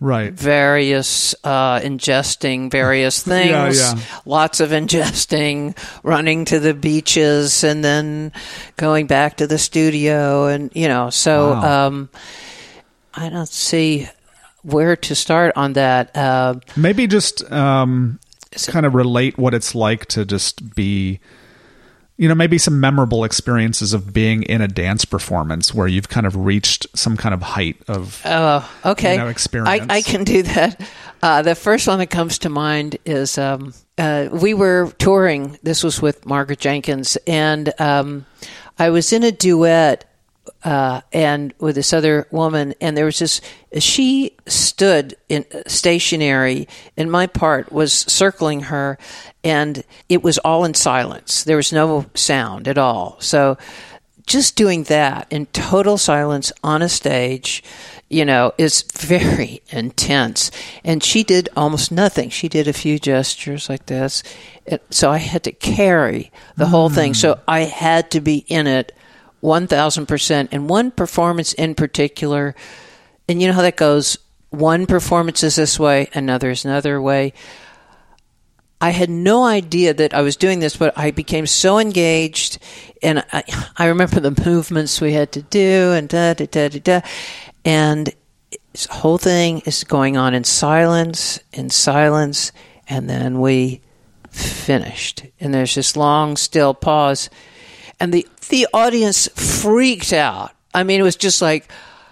right 0.00 0.32
various 0.32 1.34
uh, 1.44 1.78
ingesting 1.80 2.70
various 2.70 3.22
things. 3.34 3.50
Yeah, 3.78 3.94
yeah. 3.96 4.02
Lots 4.24 4.60
of 4.60 4.70
ingesting, 4.70 5.76
running 6.02 6.46
to 6.46 6.58
the 6.58 6.72
beaches, 6.74 7.62
and 7.62 7.84
then 7.84 8.32
going 8.78 9.06
back 9.06 9.36
to 9.36 9.46
the 9.46 9.58
studio, 9.58 10.46
and 10.46 10.70
you 10.74 10.88
know. 10.88 11.10
So 11.10 11.50
Wow. 11.52 11.86
um, 11.88 12.08
I 13.14 13.28
don't 13.28 13.48
see 13.48 14.08
where 14.62 14.96
to 14.96 15.14
start 15.14 15.52
on 15.56 15.72
that. 15.74 16.16
Uh, 16.16 16.56
maybe 16.76 17.06
just 17.06 17.50
um, 17.50 18.20
kind 18.66 18.84
of 18.86 18.94
relate 18.94 19.38
what 19.38 19.54
it's 19.54 19.74
like 19.74 20.06
to 20.06 20.24
just 20.24 20.74
be 20.74 21.20
you 22.16 22.28
know 22.28 22.34
maybe 22.34 22.58
some 22.58 22.78
memorable 22.80 23.24
experiences 23.24 23.94
of 23.94 24.12
being 24.12 24.42
in 24.42 24.60
a 24.60 24.68
dance 24.68 25.06
performance 25.06 25.72
where 25.72 25.86
you've 25.86 26.10
kind 26.10 26.26
of 26.26 26.36
reached 26.36 26.86
some 26.94 27.16
kind 27.16 27.32
of 27.32 27.40
height 27.40 27.76
of 27.88 28.20
Oh, 28.26 28.70
okay. 28.84 29.14
you 29.14 29.20
know, 29.20 29.28
experience. 29.28 29.86
I, 29.88 29.96
I 29.96 30.02
can 30.02 30.24
do 30.24 30.42
that. 30.42 30.78
Uh, 31.22 31.40
the 31.40 31.54
first 31.54 31.88
one 31.88 31.98
that 31.98 32.08
comes 32.08 32.38
to 32.40 32.50
mind 32.50 32.98
is 33.06 33.38
um, 33.38 33.72
uh, 33.96 34.28
we 34.32 34.52
were 34.52 34.92
touring. 34.98 35.58
This 35.62 35.82
was 35.82 36.02
with 36.02 36.26
Margaret 36.26 36.58
Jenkins, 36.58 37.16
and 37.26 37.72
um, 37.80 38.26
I 38.78 38.90
was 38.90 39.14
in 39.14 39.22
a 39.22 39.32
duet 39.32 40.04
uh, 40.62 41.00
and 41.12 41.54
with 41.58 41.74
this 41.74 41.92
other 41.92 42.26
woman, 42.30 42.74
and 42.80 42.96
there 42.96 43.06
was 43.06 43.18
this. 43.18 43.40
She 43.78 44.36
stood 44.46 45.16
in 45.28 45.46
stationary, 45.66 46.68
and 46.96 47.10
my 47.10 47.26
part 47.26 47.72
was 47.72 47.92
circling 47.92 48.62
her, 48.62 48.98
and 49.42 49.82
it 50.08 50.22
was 50.22 50.38
all 50.38 50.64
in 50.64 50.74
silence. 50.74 51.44
There 51.44 51.56
was 51.56 51.72
no 51.72 52.06
sound 52.14 52.68
at 52.68 52.76
all. 52.76 53.16
So 53.20 53.56
just 54.26 54.54
doing 54.54 54.84
that 54.84 55.26
in 55.30 55.46
total 55.46 55.98
silence 55.98 56.52
on 56.62 56.82
a 56.82 56.88
stage, 56.88 57.64
you 58.08 58.24
know, 58.24 58.52
is 58.58 58.82
very 58.82 59.62
intense. 59.70 60.50
And 60.84 61.02
she 61.02 61.24
did 61.24 61.48
almost 61.56 61.90
nothing. 61.90 62.30
She 62.30 62.48
did 62.48 62.68
a 62.68 62.72
few 62.72 62.98
gestures 62.98 63.68
like 63.68 63.86
this. 63.86 64.22
So 64.90 65.10
I 65.10 65.16
had 65.16 65.42
to 65.44 65.52
carry 65.52 66.30
the 66.56 66.66
whole 66.66 66.90
thing. 66.90 67.14
So 67.14 67.40
I 67.48 67.60
had 67.60 68.10
to 68.12 68.20
be 68.20 68.44
in 68.46 68.66
it 68.66 68.92
1000%. 69.42 70.48
And 70.52 70.68
one 70.68 70.90
performance 70.90 71.52
in 71.52 71.74
particular, 71.74 72.54
and 73.28 73.40
you 73.40 73.48
know 73.48 73.54
how 73.54 73.62
that 73.62 73.76
goes 73.76 74.18
one 74.50 74.86
performance 74.86 75.42
is 75.44 75.56
this 75.56 75.78
way, 75.78 76.08
another 76.12 76.50
is 76.50 76.64
another 76.64 77.00
way. 77.00 77.32
I 78.80 78.90
had 78.90 79.10
no 79.10 79.44
idea 79.44 79.94
that 79.94 80.14
I 80.14 80.22
was 80.22 80.36
doing 80.36 80.58
this, 80.58 80.76
but 80.76 80.96
I 80.96 81.10
became 81.10 81.46
so 81.46 81.78
engaged, 81.78 82.58
and 83.02 83.24
I, 83.32 83.44
I 83.76 83.86
remember 83.86 84.20
the 84.20 84.42
movements 84.44 85.00
we 85.00 85.12
had 85.12 85.32
to 85.32 85.42
do, 85.42 85.92
and 85.92 86.08
da 86.08 86.34
da 86.34 86.46
da 86.46 86.68
da 86.68 86.78
da, 86.80 87.00
and 87.64 88.12
this 88.72 88.86
whole 88.86 89.18
thing 89.18 89.60
is 89.60 89.84
going 89.84 90.16
on 90.16 90.34
in 90.34 90.44
silence, 90.44 91.40
in 91.52 91.68
silence, 91.68 92.52
and 92.88 93.08
then 93.08 93.40
we 93.40 93.82
finished, 94.30 95.26
and 95.38 95.52
there's 95.52 95.74
this 95.74 95.96
long, 95.96 96.36
still 96.36 96.72
pause, 96.72 97.28
and 98.00 98.12
the 98.12 98.26
the 98.48 98.66
audience 98.72 99.28
freaked 99.28 100.12
out. 100.12 100.52
I 100.74 100.82
mean, 100.82 101.00
it 101.00 101.04
was 101.04 101.16
just 101.16 101.42
like 101.42 101.70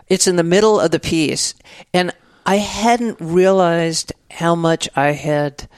it's 0.09 0.27
in 0.27 0.37
the 0.37 0.45
middle 0.45 0.79
of 0.79 0.91
the 0.91 1.01
piece, 1.01 1.55
and 1.93 2.13
I 2.47 2.57
hadn't 2.57 3.19
realized 3.21 4.13
how 4.31 4.55
much 4.55 4.89
I 4.95 5.13
had 5.13 5.69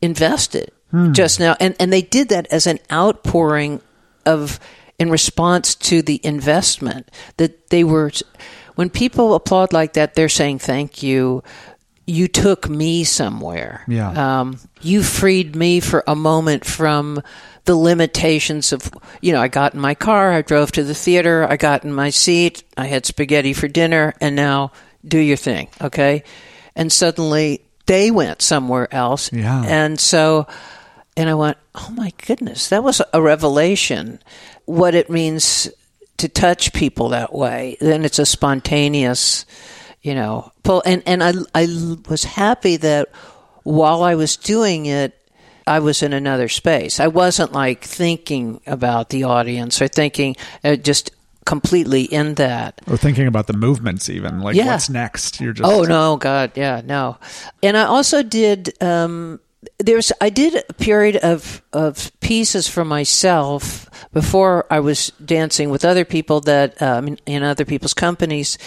invested 0.00 0.70
hmm. 0.90 1.12
just 1.12 1.40
now. 1.40 1.56
And 1.58 1.74
and 1.80 1.92
they 1.92 2.02
did 2.02 2.28
that 2.28 2.46
as 2.50 2.66
an 2.66 2.78
outpouring 2.92 3.80
of 4.26 4.60
in 4.98 5.10
response 5.10 5.74
to 5.74 6.02
the 6.02 6.20
investment 6.22 7.10
that 7.36 7.68
they 7.70 7.82
were 7.82 8.10
when 8.76 8.90
people 8.90 9.34
applaud 9.34 9.72
like 9.72 9.94
that 9.94 10.14
they're 10.14 10.28
saying 10.28 10.58
thank 10.58 11.02
you 11.02 11.42
you 12.06 12.28
took 12.28 12.68
me 12.68 13.02
somewhere 13.04 13.82
Yeah. 13.88 14.40
um, 14.40 14.58
you 14.82 15.02
freed 15.02 15.56
me 15.56 15.80
for 15.80 16.04
a 16.06 16.14
moment 16.14 16.64
from 16.66 17.22
the 17.64 17.74
limitations 17.76 18.72
of 18.74 18.90
you 19.22 19.32
know 19.32 19.40
i 19.40 19.48
got 19.48 19.72
in 19.74 19.80
my 19.80 19.94
car 19.94 20.32
i 20.32 20.42
drove 20.42 20.70
to 20.72 20.84
the 20.84 20.94
theater 20.94 21.46
i 21.48 21.56
got 21.56 21.82
in 21.84 21.92
my 21.94 22.10
seat 22.10 22.62
i 22.76 22.86
had 22.86 23.06
spaghetti 23.06 23.54
for 23.54 23.68
dinner 23.68 24.12
and 24.20 24.36
now 24.36 24.70
do 25.06 25.18
your 25.18 25.38
thing 25.38 25.68
okay 25.80 26.22
and 26.76 26.92
suddenly 26.92 27.62
they 27.86 28.10
went 28.10 28.42
somewhere 28.42 28.92
else 28.94 29.32
Yeah. 29.32 29.62
and 29.66 29.98
so 29.98 30.46
and 31.16 31.30
i 31.30 31.34
went 31.34 31.56
oh 31.74 31.88
my 31.96 32.12
goodness 32.26 32.68
that 32.68 32.84
was 32.84 33.00
a 33.14 33.22
revelation 33.22 34.18
what 34.66 34.94
it 34.94 35.08
means 35.08 35.70
to 36.18 36.28
touch 36.28 36.72
people 36.74 37.08
that 37.10 37.32
way 37.34 37.76
then 37.80 38.04
it's 38.04 38.18
a 38.18 38.26
spontaneous 38.26 39.46
you 40.04 40.14
know 40.14 40.52
pull 40.62 40.82
and 40.86 41.02
and 41.06 41.24
i 41.24 41.32
i 41.56 41.66
was 42.08 42.22
happy 42.22 42.76
that 42.76 43.08
while 43.64 44.04
i 44.04 44.14
was 44.14 44.36
doing 44.36 44.86
it 44.86 45.18
I 45.66 45.78
was 45.78 46.02
in 46.02 46.12
another 46.12 46.48
space. 46.50 47.00
I 47.00 47.06
wasn't 47.08 47.52
like 47.54 47.82
thinking 47.82 48.60
about 48.66 49.08
the 49.08 49.24
audience 49.24 49.80
or 49.80 49.88
thinking 49.88 50.36
uh, 50.62 50.76
just 50.76 51.10
completely 51.46 52.02
in 52.02 52.34
that. 52.34 52.82
or 52.86 52.98
thinking 52.98 53.26
about 53.26 53.46
the 53.46 53.54
movements 53.56 54.10
even 54.10 54.40
like 54.40 54.56
Yeah. 54.56 54.66
what's 54.66 54.90
next 54.90 55.40
you're 55.40 55.54
just 55.54 55.64
Oh 55.66 55.84
no, 55.84 56.18
God, 56.18 56.52
yeah, 56.54 56.82
no. 56.84 57.16
And 57.62 57.78
I 57.78 57.84
also 57.84 58.22
did. 58.22 58.76
Um, 58.82 59.40
there's 59.78 60.12
I 60.20 60.30
did 60.30 60.64
a 60.68 60.72
period 60.74 61.16
of 61.16 61.62
of 61.72 62.10
pieces 62.20 62.68
for 62.68 62.84
myself 62.84 63.88
before 64.12 64.66
I 64.70 64.80
was 64.80 65.12
dancing 65.24 65.70
with 65.70 65.84
other 65.84 66.04
people 66.04 66.40
that 66.42 66.80
um, 66.80 67.16
in, 67.26 67.42
other 67.42 67.64
people's 67.64 67.94
companies 67.94 68.58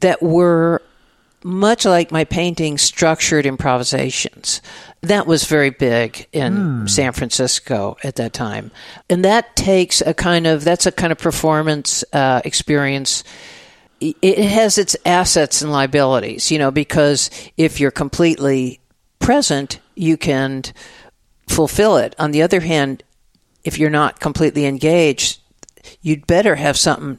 that 0.00 0.22
were 0.22 0.82
much 1.42 1.84
like 1.84 2.10
my 2.10 2.24
painting 2.24 2.76
structured 2.76 3.46
improvisations. 3.46 4.60
That 5.02 5.26
was 5.26 5.44
very 5.44 5.70
big 5.70 6.26
in 6.32 6.88
san 6.88 7.12
francisco 7.12 7.96
at 8.02 8.16
that 8.16 8.32
time. 8.32 8.72
And 9.08 9.24
that 9.24 9.54
takes 9.54 10.00
a 10.00 10.12
kind 10.12 10.46
of 10.46 10.64
that's 10.64 10.86
a 10.86 10.92
kind 10.92 11.12
of 11.12 11.18
performance 11.18 12.04
uh, 12.12 12.42
experience. 12.44 13.22
It 14.00 14.38
has 14.38 14.76
its 14.76 14.94
assets 15.06 15.62
and 15.62 15.72
liabilities, 15.72 16.50
you 16.50 16.58
know, 16.58 16.70
because 16.70 17.30
if 17.56 17.80
you're 17.80 17.90
completely 17.90 18.80
present, 19.20 19.80
you 19.96 20.16
can 20.16 20.62
fulfill 21.48 21.96
it. 21.96 22.14
On 22.18 22.30
the 22.30 22.42
other 22.42 22.60
hand, 22.60 23.02
if 23.64 23.78
you're 23.78 23.90
not 23.90 24.20
completely 24.20 24.66
engaged, 24.66 25.40
you'd 26.02 26.26
better 26.26 26.54
have 26.54 26.76
something 26.76 27.18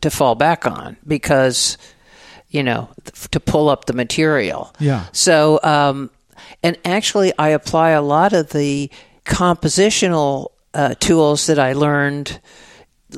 to 0.00 0.10
fall 0.10 0.34
back 0.34 0.66
on 0.66 0.96
because, 1.06 1.76
you 2.48 2.62
know, 2.62 2.88
to 3.30 3.40
pull 3.40 3.68
up 3.68 3.84
the 3.84 3.92
material. 3.92 4.74
Yeah. 4.78 5.06
So, 5.12 5.60
um, 5.62 6.10
and 6.62 6.78
actually, 6.84 7.32
I 7.38 7.50
apply 7.50 7.90
a 7.90 8.02
lot 8.02 8.32
of 8.32 8.50
the 8.50 8.90
compositional 9.24 10.48
uh, 10.74 10.94
tools 10.98 11.46
that 11.46 11.58
I 11.58 11.72
learned 11.72 12.40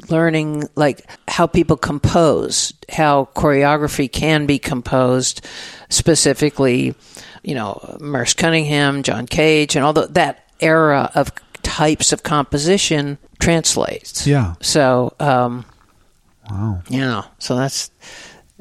learning 0.08 0.68
like 0.74 1.06
how 1.28 1.46
people 1.46 1.76
compose, 1.76 2.72
how 2.90 3.28
choreography 3.36 4.10
can 4.10 4.46
be 4.46 4.58
composed, 4.58 5.46
specifically, 5.88 6.94
you 7.44 7.54
know, 7.54 7.96
Merce 8.00 8.34
Cunningham, 8.34 9.02
John 9.02 9.26
Cage, 9.26 9.76
and 9.76 9.84
all 9.84 9.92
the, 9.92 10.06
that 10.08 10.48
era 10.60 11.10
of 11.14 11.30
types 11.62 12.12
of 12.12 12.22
composition 12.22 13.18
translates. 13.38 14.26
Yeah. 14.26 14.54
So, 14.60 15.14
um, 15.20 15.64
Wow. 16.50 16.82
you 16.88 17.00
know, 17.00 17.24
so 17.38 17.56
that's 17.56 17.90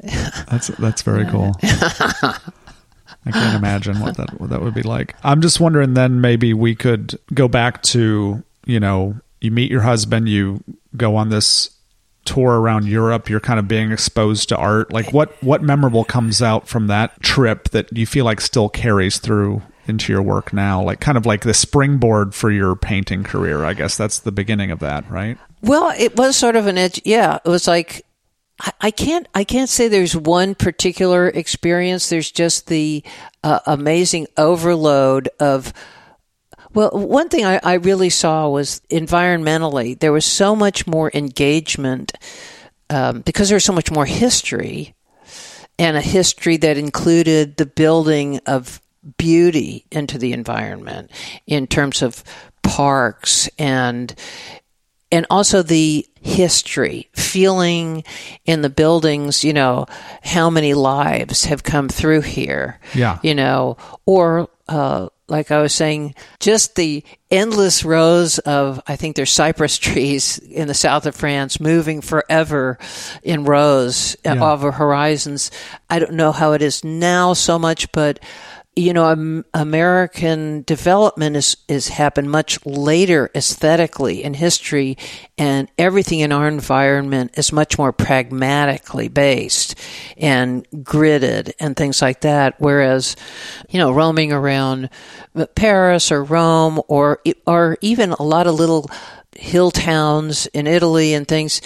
That's 0.02 0.68
that's 0.68 1.02
very 1.02 1.24
cool. 1.26 1.54
I 1.62 3.30
can't 3.30 3.56
imagine 3.56 4.00
what 4.00 4.16
that 4.18 4.38
what 4.40 4.50
that 4.50 4.60
would 4.60 4.74
be 4.74 4.82
like. 4.82 5.14
I'm 5.22 5.40
just 5.40 5.60
wondering 5.60 5.94
then 5.94 6.20
maybe 6.20 6.52
we 6.52 6.74
could 6.74 7.18
go 7.32 7.48
back 7.48 7.82
to, 7.84 8.42
you 8.66 8.80
know, 8.80 9.16
you 9.40 9.50
meet 9.50 9.70
your 9.70 9.80
husband, 9.82 10.28
you 10.28 10.62
go 10.96 11.16
on 11.16 11.28
this 11.30 11.70
tour 12.24 12.60
around 12.60 12.86
Europe, 12.86 13.28
you're 13.28 13.40
kind 13.40 13.58
of 13.58 13.68
being 13.68 13.92
exposed 13.92 14.48
to 14.50 14.56
art. 14.56 14.92
Like 14.92 15.12
what 15.12 15.42
what 15.42 15.62
memorable 15.62 16.04
comes 16.04 16.42
out 16.42 16.68
from 16.68 16.86
that 16.88 17.20
trip 17.22 17.70
that 17.70 17.96
you 17.96 18.06
feel 18.06 18.24
like 18.24 18.40
still 18.40 18.68
carries 18.68 19.18
through 19.18 19.62
into 19.86 20.12
your 20.12 20.22
work 20.22 20.52
now? 20.52 20.82
Like 20.82 21.00
kind 21.00 21.18
of 21.18 21.26
like 21.26 21.42
the 21.42 21.54
springboard 21.54 22.34
for 22.34 22.50
your 22.50 22.76
painting 22.76 23.24
career. 23.24 23.64
I 23.64 23.74
guess 23.74 23.96
that's 23.96 24.18
the 24.20 24.32
beginning 24.32 24.70
of 24.70 24.80
that, 24.80 25.08
right? 25.10 25.38
Well, 25.62 25.94
it 25.98 26.16
was 26.16 26.36
sort 26.36 26.56
of 26.56 26.66
an 26.66 26.78
edge. 26.78 27.00
Yeah, 27.04 27.38
it 27.44 27.48
was 27.48 27.66
like 27.66 28.04
I, 28.80 28.90
can't. 28.92 29.26
I 29.34 29.44
can't 29.44 29.68
say 29.68 29.88
there's 29.88 30.16
one 30.16 30.54
particular 30.54 31.28
experience. 31.28 32.08
There's 32.08 32.30
just 32.30 32.68
the 32.68 33.02
uh, 33.42 33.60
amazing 33.66 34.28
overload 34.36 35.28
of. 35.40 35.72
Well, 36.74 36.90
one 36.90 37.28
thing 37.28 37.44
I, 37.44 37.60
I 37.62 37.74
really 37.74 38.10
saw 38.10 38.48
was 38.48 38.80
environmentally 38.90 39.98
there 39.98 40.12
was 40.12 40.24
so 40.24 40.56
much 40.56 40.86
more 40.86 41.10
engagement 41.14 42.12
um, 42.90 43.20
because 43.20 43.48
there 43.48 43.56
was 43.56 43.64
so 43.64 43.72
much 43.72 43.90
more 43.90 44.04
history, 44.06 44.94
and 45.78 45.96
a 45.96 46.00
history 46.00 46.56
that 46.58 46.76
included 46.76 47.56
the 47.56 47.66
building 47.66 48.40
of 48.46 48.80
beauty 49.18 49.84
into 49.90 50.18
the 50.18 50.32
environment 50.32 51.10
in 51.46 51.66
terms 51.66 52.02
of 52.02 52.22
parks 52.62 53.48
and 53.58 54.14
and 55.12 55.26
also 55.30 55.62
the 55.62 56.06
history, 56.20 57.08
feeling 57.12 58.02
in 58.46 58.62
the 58.62 58.70
buildings, 58.70 59.44
you 59.44 59.52
know, 59.52 59.86
how 60.22 60.50
many 60.50 60.74
lives 60.74 61.44
have 61.44 61.62
come 61.62 61.88
through 61.88 62.22
here. 62.22 62.80
Yeah. 62.94 63.20
You 63.22 63.34
know, 63.36 63.76
or 64.06 64.48
uh, 64.68 65.08
like 65.28 65.50
I 65.50 65.62
was 65.62 65.72
saying, 65.72 66.14
just 66.38 66.76
the 66.76 67.02
endless 67.30 67.84
rows 67.84 68.38
of, 68.40 68.80
I 68.86 68.96
think 68.96 69.16
there's 69.16 69.30
cypress 69.32 69.78
trees 69.78 70.38
in 70.38 70.68
the 70.68 70.74
south 70.74 71.06
of 71.06 71.14
France 71.14 71.58
moving 71.60 72.00
forever 72.02 72.78
in 73.22 73.44
rows 73.44 74.16
Yeah. 74.24 74.52
over 74.52 74.70
horizons. 74.72 75.50
I 75.88 75.98
don't 75.98 76.12
know 76.12 76.32
how 76.32 76.52
it 76.52 76.62
is 76.62 76.84
now 76.84 77.32
so 77.32 77.58
much, 77.58 77.90
but 77.92 78.20
you 78.76 78.92
know, 78.92 79.42
American 79.54 80.62
development 80.62 81.36
is, 81.36 81.56
is 81.68 81.88
happened 81.88 82.30
much 82.30 82.64
later 82.66 83.30
aesthetically 83.34 84.24
in 84.24 84.34
history, 84.34 84.98
and 85.38 85.68
everything 85.78 86.20
in 86.20 86.32
our 86.32 86.48
environment 86.48 87.32
is 87.38 87.52
much 87.52 87.78
more 87.78 87.92
pragmatically 87.92 89.08
based 89.08 89.76
and 90.16 90.66
gridded 90.82 91.52
and 91.60 91.76
things 91.76 92.02
like 92.02 92.22
that. 92.22 92.54
Whereas, 92.58 93.16
you 93.68 93.78
know, 93.78 93.92
roaming 93.92 94.32
around 94.32 94.90
uh, 95.36 95.46
Paris 95.54 96.10
or 96.10 96.24
Rome 96.24 96.80
or 96.88 97.20
or 97.46 97.76
even 97.80 98.12
a 98.12 98.22
lot 98.22 98.46
of 98.46 98.54
little 98.54 98.90
hill 99.36 99.70
towns 99.70 100.46
in 100.46 100.66
Italy 100.66 101.12
and 101.14 101.26
things 101.26 101.60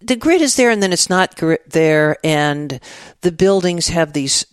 the 0.00 0.16
grid 0.16 0.42
is 0.42 0.56
there 0.56 0.70
and 0.70 0.82
then 0.82 0.92
it's 0.92 1.10
not 1.10 1.40
there 1.66 2.16
and 2.22 2.80
the 3.22 3.32
buildings 3.32 3.88
have 3.88 4.12
these 4.12 4.46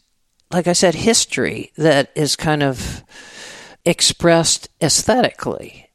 like 0.56 0.68
i 0.68 0.74
said 0.74 0.96
history 0.96 1.72
that 1.78 2.10
is 2.16 2.36
kind 2.36 2.64
of 2.64 3.04
expressed 3.86 4.70
aesthetically 4.82 5.90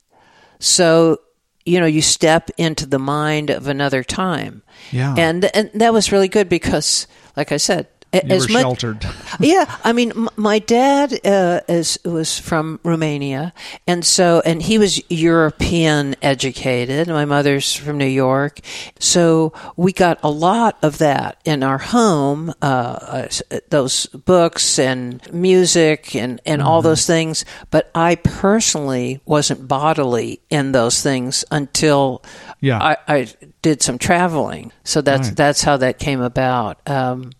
so 0.58 1.18
you 1.64 1.80
know 1.80 1.86
you 1.86 2.02
step 2.02 2.50
into 2.56 2.86
the 2.86 2.98
mind 2.98 3.50
of 3.50 3.66
another 3.66 4.04
time 4.04 4.62
Yeah. 4.92 5.14
and 5.16 5.44
and 5.56 5.70
that 5.74 5.92
was 5.92 6.12
really 6.12 6.28
good 6.28 6.48
because 6.48 7.06
like 7.36 7.52
i 7.52 7.56
said 7.56 7.88
You 8.12 8.20
as 8.28 8.48
were 8.48 8.52
much, 8.54 8.62
sheltered. 8.62 9.06
yeah, 9.40 9.76
I 9.84 9.92
mean, 9.92 10.10
m- 10.10 10.28
my 10.36 10.58
dad 10.58 11.14
uh, 11.24 11.60
is 11.68 11.98
was 12.04 12.38
from 12.38 12.80
Romania, 12.82 13.52
and 13.86 14.04
so 14.04 14.42
and 14.44 14.60
he 14.60 14.78
was 14.78 15.00
European 15.10 16.16
educated. 16.20 17.06
My 17.08 17.24
mother's 17.24 17.72
from 17.74 17.98
New 17.98 18.06
York, 18.06 18.60
so 18.98 19.52
we 19.76 19.92
got 19.92 20.18
a 20.24 20.30
lot 20.30 20.76
of 20.82 20.98
that 20.98 21.40
in 21.44 21.62
our 21.62 21.78
home. 21.78 22.52
Uh, 22.60 23.28
uh, 23.50 23.58
those 23.68 24.06
books 24.06 24.78
and 24.78 25.20
music 25.32 26.14
and 26.16 26.40
and 26.44 26.60
all 26.62 26.82
those 26.82 27.06
things. 27.06 27.44
But 27.70 27.90
I 27.94 28.16
personally 28.16 29.20
wasn't 29.24 29.68
bodily 29.68 30.40
in 30.50 30.72
those 30.72 31.00
things 31.02 31.44
until 31.50 32.22
Yeah. 32.60 32.78
I, 32.82 32.96
I 33.08 33.28
did 33.62 33.82
some 33.82 33.98
traveling. 33.98 34.72
So 34.84 35.00
that's 35.00 35.28
Right. 35.28 35.36
that's 35.36 35.62
how 35.62 35.76
that 35.78 35.98
came 35.98 36.20
about. 36.20 36.80
Um, 36.88 37.30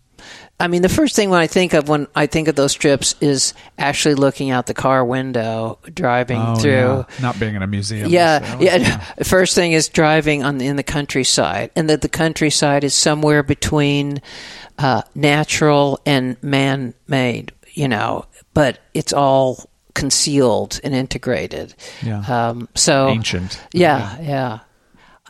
I 0.61 0.67
mean, 0.67 0.81
the 0.83 0.89
first 0.89 1.15
thing 1.15 1.29
when 1.29 1.41
I 1.41 1.47
think 1.47 1.73
of 1.73 1.89
when 1.89 2.07
I 2.15 2.27
think 2.27 2.47
of 2.47 2.55
those 2.55 2.73
trips 2.73 3.15
is 3.19 3.53
actually 3.77 4.15
looking 4.15 4.51
out 4.51 4.67
the 4.67 4.73
car 4.73 5.03
window, 5.03 5.79
driving 5.93 6.39
Oh, 6.39 6.55
through. 6.55 6.71
yeah. 6.71 7.03
Not 7.21 7.39
being 7.39 7.55
in 7.55 7.63
a 7.63 7.67
museum. 7.67 8.09
Yeah, 8.09 8.39
necessarily. 8.39 8.65
yeah. 8.65 9.05
The 9.17 9.25
First 9.25 9.55
thing 9.55 9.71
is 9.73 9.89
driving 9.89 10.43
on 10.43 10.59
the, 10.59 10.67
in 10.67 10.75
the 10.75 10.83
countryside, 10.83 11.71
and 11.75 11.89
that 11.89 12.01
the 12.01 12.09
countryside 12.09 12.83
is 12.83 12.93
somewhere 12.93 13.43
between 13.43 14.21
uh, 14.77 15.01
natural 15.15 15.99
and 16.05 16.37
man-made. 16.43 17.51
You 17.73 17.87
know, 17.87 18.25
but 18.53 18.79
it's 18.93 19.13
all 19.13 19.69
concealed 19.93 20.79
and 20.83 20.93
integrated. 20.93 21.73
Yeah. 22.03 22.19
Um, 22.27 22.69
so 22.75 23.07
Ancient. 23.09 23.59
yeah, 23.73 24.19
yeah. 24.21 24.59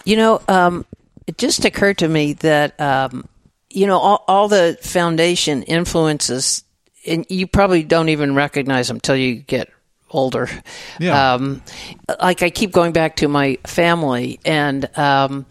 You 0.05 0.17
know, 0.17 0.41
um, 0.47 0.86
it 1.27 1.38
just 1.38 1.63
occurred 1.65 1.99
to 1.99 2.07
me 2.07 2.34
that 2.34 2.79
um, 2.82 3.27
you 3.74 3.88
know 3.88 3.97
all, 3.97 4.24
all 4.28 4.47
the 4.47 4.78
foundation 4.82 5.63
influences, 5.63 6.63
and 7.05 7.26
you 7.30 7.47
probably 7.47 7.84
don't 7.84 8.09
even 8.09 8.36
recognize 8.36 8.88
them 8.88 8.99
till 8.99 9.15
you 9.15 9.36
get 9.36 9.69
older. 10.09 10.49
Yeah. 10.99 11.34
Um, 11.34 11.61
like 12.19 12.43
I 12.43 12.49
keep 12.49 12.72
going 12.72 12.91
back 12.91 13.17
to 13.17 13.28
my 13.28 13.57
family 13.65 14.39
and 14.45 14.89
um, 14.97 15.45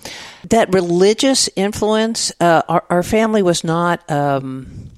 that 0.49 0.73
religious 0.73 1.49
influence. 1.57 2.33
Uh, 2.41 2.63
our, 2.69 2.85
our 2.91 3.03
family 3.03 3.43
was 3.43 3.65
not 3.65 4.09
um, 4.11 4.91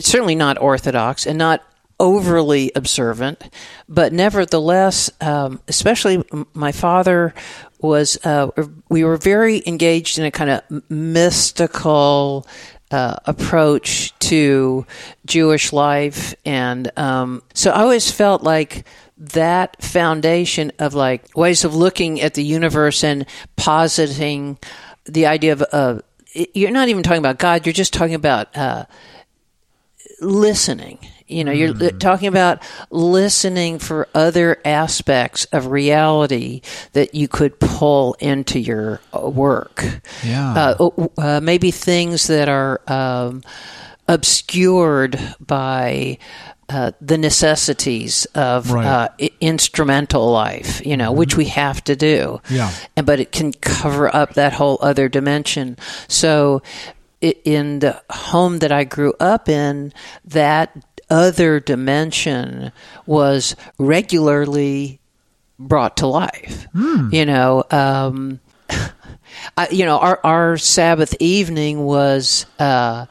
certainly 0.00 0.34
not 0.34 0.60
orthodox 0.60 1.26
and 1.26 1.38
not 1.38 1.62
overly 1.98 2.72
observant, 2.74 3.42
but 3.88 4.12
nevertheless, 4.12 5.10
um, 5.20 5.60
especially 5.68 6.24
my 6.52 6.72
father 6.72 7.34
was, 7.80 8.18
uh, 8.24 8.50
we 8.88 9.04
were 9.04 9.16
very 9.16 9.62
engaged 9.66 10.18
in 10.18 10.24
a 10.24 10.30
kind 10.30 10.50
of 10.50 10.90
mystical 10.90 12.46
uh, 12.90 13.16
approach 13.26 14.16
to 14.18 14.86
Jewish 15.26 15.72
life. 15.72 16.34
And 16.44 16.90
um, 16.98 17.42
so 17.52 17.70
I 17.70 17.82
always 17.82 18.10
felt 18.10 18.42
like 18.42 18.86
that 19.16 19.82
foundation 19.82 20.72
of 20.78 20.94
like 20.94 21.36
ways 21.36 21.64
of 21.64 21.74
looking 21.74 22.20
at 22.20 22.34
the 22.34 22.44
universe 22.44 23.04
and 23.04 23.26
positing 23.56 24.58
the 25.04 25.26
idea 25.26 25.52
of, 25.52 25.64
uh, 25.72 26.00
you're 26.32 26.70
not 26.70 26.88
even 26.88 27.02
talking 27.02 27.18
about 27.18 27.38
God, 27.38 27.66
you're 27.66 27.72
just 27.72 27.92
talking 27.92 28.14
about, 28.14 28.56
uh, 28.56 28.84
listening. 30.20 30.98
You 31.26 31.42
know, 31.44 31.52
you're 31.52 31.72
li- 31.72 31.92
talking 31.92 32.28
about 32.28 32.62
listening 32.90 33.78
for 33.78 34.08
other 34.14 34.58
aspects 34.64 35.46
of 35.52 35.68
reality 35.68 36.60
that 36.92 37.14
you 37.14 37.28
could 37.28 37.58
pull 37.58 38.14
into 38.20 38.58
your 38.60 39.00
uh, 39.16 39.28
work. 39.30 39.82
Yeah. 40.22 40.74
Uh, 40.78 40.90
uh, 41.16 41.40
maybe 41.42 41.70
things 41.70 42.26
that 42.26 42.48
are 42.50 42.80
um, 42.88 43.42
obscured 44.06 45.18
by 45.40 46.18
uh, 46.68 46.92
the 47.00 47.18
necessities 47.18 48.26
of 48.34 48.70
Right. 48.70 48.86
uh, 48.86 49.08
i- 49.20 49.30
instrumental 49.40 50.30
life, 50.30 50.84
you 50.84 50.96
know, 50.96 51.12
which 51.12 51.36
we 51.36 51.46
have 51.46 51.82
to 51.84 51.94
do. 51.96 52.40
Yeah. 52.50 52.70
And 52.96 53.06
but 53.06 53.20
it 53.20 53.32
can 53.32 53.52
cover 53.52 54.14
up 54.14 54.34
that 54.34 54.52
whole 54.54 54.78
other 54.80 55.08
dimension. 55.08 55.76
So, 56.08 56.62
in 57.20 57.78
the 57.78 58.02
home 58.10 58.58
that 58.58 58.70
I 58.72 58.84
grew 58.84 59.14
up 59.20 59.48
in, 59.48 59.92
that 60.26 60.70
other 61.14 61.60
dimension 61.60 62.72
was 63.06 63.54
regularly 63.78 64.98
brought 65.60 65.96
to 65.98 66.08
life. 66.08 66.66
You 67.12 67.24
know, 67.24 67.62
um, 67.70 68.40
I, 69.56 69.68
you 69.70 69.84
know, 69.84 69.98
our 69.98 70.18
our 70.24 70.56
Sabbath 70.58 71.14
evening 71.20 71.84
was. 71.84 72.46
Uh, 72.58 73.06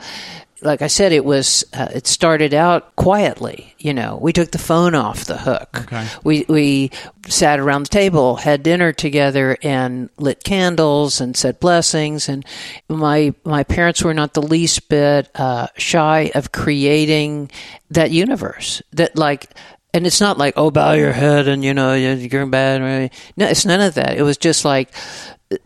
like 0.63 0.81
I 0.81 0.87
said, 0.87 1.11
it 1.11 1.25
was 1.25 1.63
uh, 1.73 1.89
it 1.93 2.07
started 2.07 2.53
out 2.53 2.95
quietly. 2.95 3.75
You 3.77 3.93
know, 3.93 4.17
we 4.21 4.33
took 4.33 4.51
the 4.51 4.57
phone 4.57 4.95
off 4.95 5.25
the 5.25 5.37
hook. 5.37 5.69
Okay. 5.81 6.07
We 6.23 6.45
we 6.47 6.91
sat 7.27 7.59
around 7.59 7.83
the 7.83 7.89
table, 7.89 8.35
had 8.37 8.63
dinner 8.63 8.93
together, 8.93 9.57
and 9.61 10.09
lit 10.17 10.43
candles 10.43 11.21
and 11.21 11.35
said 11.35 11.59
blessings. 11.59 12.29
And 12.29 12.45
my 12.89 13.33
my 13.43 13.63
parents 13.63 14.03
were 14.03 14.13
not 14.13 14.33
the 14.33 14.41
least 14.41 14.89
bit 14.89 15.29
uh, 15.35 15.67
shy 15.77 16.31
of 16.35 16.51
creating 16.51 17.51
that 17.89 18.11
universe. 18.11 18.81
That 18.93 19.17
like. 19.17 19.47
And 19.95 20.07
it's 20.07 20.19
not 20.19 20.39
like, 20.39 20.55
oh, 20.57 20.71
bow 20.71 20.93
your 20.93 21.11
head 21.11 21.47
and, 21.47 21.63
you 21.63 21.75
know, 21.75 21.93
you're 21.93 22.41
in 22.41 22.49
bed. 22.49 23.11
No, 23.37 23.45
it's 23.45 23.63
none 23.63 23.79
of 23.79 23.93
that. 23.93 24.17
It 24.17 24.23
was 24.23 24.37
just 24.37 24.65
like, 24.65 24.89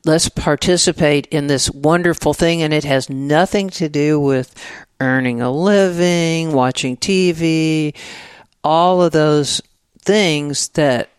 let's 0.03 0.27
participate 0.27 1.27
in 1.27 1.47
this 1.47 1.71
wonderful 1.71 2.33
thing. 2.33 2.61
And 2.61 2.73
it 2.73 2.83
has 2.83 3.09
nothing 3.09 3.69
to 3.69 3.87
do 3.87 4.19
with 4.19 4.53
earning 4.99 5.41
a 5.41 5.51
living, 5.51 6.53
watching 6.53 6.97
TV, 6.97 7.95
all 8.63 9.01
of 9.01 9.11
those 9.11 9.61
things 10.01 10.69
that 10.69 11.09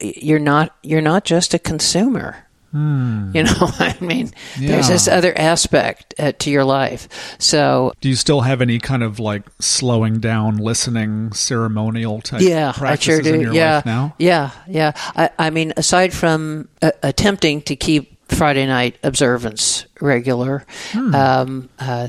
you're 0.00 0.38
not 0.38 0.74
you're 0.82 1.00
not 1.00 1.24
just 1.24 1.54
a 1.54 1.58
consumer. 1.58 2.46
Hmm. 2.72 3.30
You 3.34 3.42
know, 3.44 3.52
I 3.60 3.94
mean, 4.00 4.32
there's 4.58 4.88
this 4.88 5.06
other 5.06 5.36
aspect 5.36 6.14
uh, 6.18 6.32
to 6.38 6.50
your 6.50 6.64
life. 6.64 7.36
So 7.38 7.92
Do 8.00 8.08
you 8.08 8.16
still 8.16 8.40
have 8.40 8.62
any 8.62 8.78
kind 8.78 9.02
of 9.02 9.18
like 9.18 9.42
slowing 9.60 10.20
down, 10.20 10.56
listening, 10.56 11.32
ceremonial 11.32 12.22
type 12.22 12.40
yeah, 12.40 12.70
I 12.70 12.72
practices 12.72 13.04
sure 13.04 13.22
do. 13.22 13.34
in 13.34 13.40
your 13.42 13.52
yeah, 13.52 13.74
life 13.76 13.86
now? 13.86 14.14
yeah, 14.18 14.50
yeah. 14.66 14.92
I, 15.14 15.28
I 15.38 15.50
mean, 15.50 15.74
aside 15.76 16.14
from 16.14 16.68
uh, 16.80 16.92
attempting 17.02 17.60
to 17.62 17.76
keep 17.76 18.11
Friday 18.32 18.66
night 18.66 18.96
observance 19.02 19.86
regular, 20.00 20.64
Hmm. 20.92 21.14
um, 21.14 21.68
uh, 21.78 22.08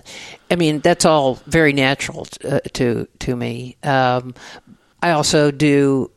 I 0.50 0.56
mean 0.56 0.80
that's 0.80 1.06
all 1.06 1.36
very 1.48 1.74
natural 1.74 2.28
uh, 2.44 2.60
to 2.74 3.08
to 3.20 3.36
me. 3.36 3.78
Um, 3.84 4.34
I 5.02 5.12
also 5.12 5.52
do 5.52 6.12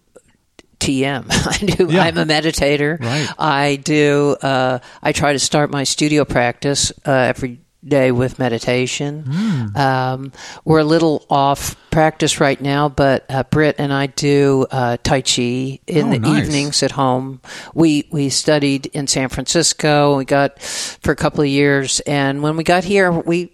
TM. 0.79 1.27
I 1.31 1.59
do. 1.77 1.87
Yeah. 1.93 2.03
I'm 2.03 2.19
a 2.19 2.25
meditator. 2.25 3.01
Right. 3.01 3.29
I 3.39 3.77
do. 3.77 4.37
Uh, 4.41 4.79
I 5.03 5.13
try 5.13 5.33
to 5.33 5.39
start 5.39 5.71
my 5.71 5.85
studio 5.85 6.25
practice 6.25 6.93
uh, 7.07 7.11
every 7.13 7.61
day 7.89 8.11
with 8.13 8.39
meditation. 8.39 9.25
Hmm. 9.27 9.77
Um, 9.77 10.33
we're 10.65 10.81
a 10.81 10.85
little 10.85 11.25
off 11.31 11.77
practice 11.91 12.41
right 12.41 12.61
now, 12.61 12.89
but 12.89 13.25
uh, 13.29 13.43
Britt 13.45 13.77
and 13.79 13.93
I 13.93 14.07
do 14.07 14.67
uh, 14.71 14.97
Tai 15.03 15.23
Chi 15.23 15.79
in 15.87 16.09
Oh, 16.09 16.11
the 16.11 16.19
nice. 16.19 16.45
evenings 16.45 16.83
at 16.83 16.93
home. 16.93 17.41
We 17.75 18.07
we 18.11 18.29
studied 18.29 18.87
in 18.87 19.07
San 19.07 19.29
Francisco. 19.29 20.17
We 20.17 20.25
got 20.25 20.61
for 20.61 21.13
a 21.13 21.17
couple 21.17 21.41
of 21.43 21.49
years, 21.49 22.01
and 22.01 22.43
when 22.43 22.57
we 22.57 22.65
got 22.65 22.85
here, 22.85 23.11
we. 23.13 23.53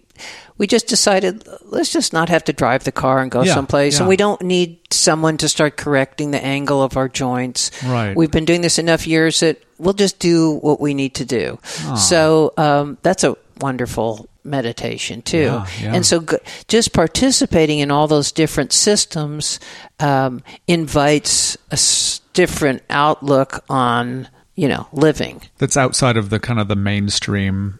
We 0.55 0.67
just 0.67 0.85
decided 0.87 1.43
let's 1.63 1.91
just 1.91 2.13
not 2.13 2.29
have 2.29 2.43
to 2.43 2.53
drive 2.53 2.83
the 2.83 2.91
car 2.91 3.21
and 3.21 3.31
go 3.31 3.41
Yeah, 3.41 3.55
someplace, 3.55 3.95
yeah. 3.95 4.01
and 4.01 4.07
we 4.07 4.15
don't 4.15 4.39
need 4.43 4.77
someone 4.91 5.37
to 5.37 5.49
start 5.49 5.77
correcting 5.77 6.29
the 6.29 6.41
angle 6.45 6.83
of 6.83 6.95
our 6.95 7.09
joints. 7.09 7.71
Right. 7.83 8.15
We've 8.15 8.29
been 8.29 8.45
doing 8.45 8.61
this 8.61 8.77
enough 8.77 9.07
years 9.07 9.39
that 9.39 9.57
we'll 9.79 9.95
just 9.95 10.19
do 10.19 10.59
what 10.61 10.79
we 10.79 10.93
need 10.93 11.15
to 11.15 11.25
do. 11.25 11.57
So 11.97 12.53
um, 12.57 12.99
that's 13.01 13.23
a 13.23 13.35
wonderful 13.59 14.27
meditation 14.43 15.21
too. 15.21 15.37
Yeah, 15.37 15.67
yeah. 15.81 15.95
And 15.95 16.05
so 16.05 16.19
g- 16.21 16.37
just 16.67 16.93
participating 16.93 17.79
in 17.79 17.91
all 17.91 18.07
those 18.07 18.31
different 18.31 18.73
systems 18.73 19.59
um, 19.99 20.43
invites 20.67 21.55
a 21.71 21.73
s- 21.73 22.19
different 22.33 22.83
outlook 22.89 23.63
on 23.69 24.27
you 24.55 24.67
know 24.67 24.87
living. 24.91 25.41
That's 25.59 25.77
outside 25.77 26.17
of 26.17 26.29
the 26.29 26.39
kind 26.39 26.59
of 26.59 26.67
the 26.67 26.75
mainstream 26.75 27.79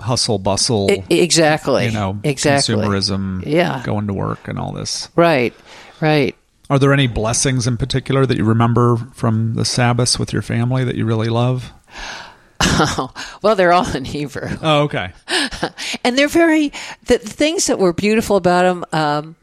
hustle 0.00 0.38
bustle, 0.38 0.88
I- 0.90 1.04
exactly. 1.10 1.86
you 1.86 1.92
know, 1.92 2.18
exactly. 2.24 2.74
consumerism, 2.74 3.46
Yeah. 3.46 3.82
going 3.84 4.06
to 4.08 4.12
work 4.12 4.48
and 4.48 4.58
all 4.58 4.72
this. 4.72 5.08
Right. 5.16 5.54
Right. 6.00 6.34
Are 6.68 6.78
there 6.78 6.92
any 6.92 7.06
blessings 7.06 7.66
in 7.66 7.76
particular 7.76 8.24
that 8.26 8.36
you 8.36 8.44
remember 8.44 8.96
from 9.14 9.54
the 9.54 9.64
Sabbaths 9.64 10.18
with 10.18 10.32
your 10.32 10.42
family 10.42 10.84
that 10.84 10.96
you 10.96 11.04
really 11.04 11.28
love? 11.28 11.72
well, 13.42 13.54
they're 13.56 13.72
all 13.72 13.88
in 13.94 14.04
Hebrew. 14.04 14.48
Oh, 14.62 14.82
okay. 14.82 15.12
and 16.04 16.16
they're 16.16 16.28
very 16.28 16.72
the, 17.06 17.18
things 17.18 17.66
that 17.66 17.78
were 17.78 17.92
beautiful 17.92 18.36
about 18.36 18.62
them. 18.62 18.84
Um, 18.92 19.36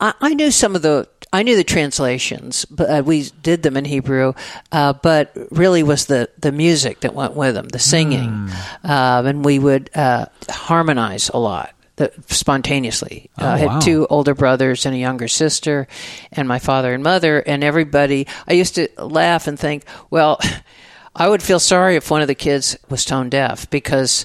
I, 0.00 0.14
I 0.20 0.34
knew 0.34 0.50
some 0.50 0.74
of 0.76 0.82
the 0.82 1.08
I 1.34 1.42
knew 1.42 1.56
the 1.56 1.64
translations, 1.64 2.64
but 2.66 2.88
uh, 2.88 3.02
we 3.04 3.28
did 3.42 3.64
them 3.64 3.76
in 3.76 3.84
Hebrew. 3.84 4.34
Uh, 4.70 4.92
but 4.92 5.36
really, 5.50 5.82
was 5.82 6.06
the 6.06 6.30
the 6.38 6.52
music 6.52 7.00
that 7.00 7.12
went 7.12 7.34
with 7.34 7.56
them, 7.56 7.68
the 7.68 7.80
singing, 7.80 8.50
um, 8.84 9.26
and 9.26 9.44
we 9.44 9.58
would 9.58 9.90
uh, 9.96 10.26
harmonize 10.48 11.30
a 11.30 11.38
lot. 11.38 11.74
The, 11.96 12.12
spontaneously, 12.26 13.30
uh, 13.40 13.46
I 13.46 13.58
had 13.58 13.66
wow. 13.66 13.78
two 13.80 14.06
older 14.10 14.34
brothers 14.34 14.86
and 14.86 14.94
a 14.94 14.98
younger 14.98 15.26
sister, 15.26 15.88
and 16.30 16.46
my 16.46 16.60
father 16.60 16.94
and 16.94 17.02
mother, 17.02 17.40
and 17.40 17.64
everybody. 17.64 18.28
I 18.48 18.52
used 18.52 18.76
to 18.76 18.88
laugh 18.98 19.48
and 19.48 19.58
think, 19.58 19.84
well, 20.10 20.38
I 21.16 21.28
would 21.28 21.42
feel 21.42 21.60
sorry 21.60 21.96
if 21.96 22.10
one 22.10 22.22
of 22.22 22.28
the 22.28 22.34
kids 22.34 22.76
was 22.88 23.04
tone 23.04 23.30
deaf 23.30 23.68
because 23.70 24.24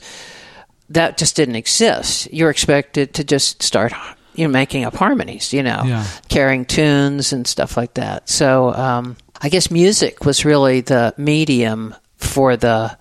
that 0.89 1.17
just 1.17 1.35
didn't 1.35 1.55
exist. 1.55 2.31
You're 2.33 2.49
expected 2.49 3.13
to 3.15 3.23
just 3.23 3.61
start, 3.61 3.93
you 4.33 4.45
know, 4.47 4.51
making 4.51 4.85
up 4.85 4.95
harmonies, 4.95 5.53
you 5.53 5.61
know, 5.61 5.83
Yeah. 5.85 6.05
carrying 6.29 6.65
tunes 6.65 7.31
and 7.31 7.45
stuff 7.45 7.77
like 7.77 7.93
that. 7.95 8.27
So 8.27 8.73
um, 8.73 9.15
I 9.41 9.49
guess 9.49 9.69
music 9.69 10.25
was 10.25 10.45
really 10.45 10.81
the 10.81 11.13
medium 11.17 11.93
for 12.17 12.57
the 12.57 12.97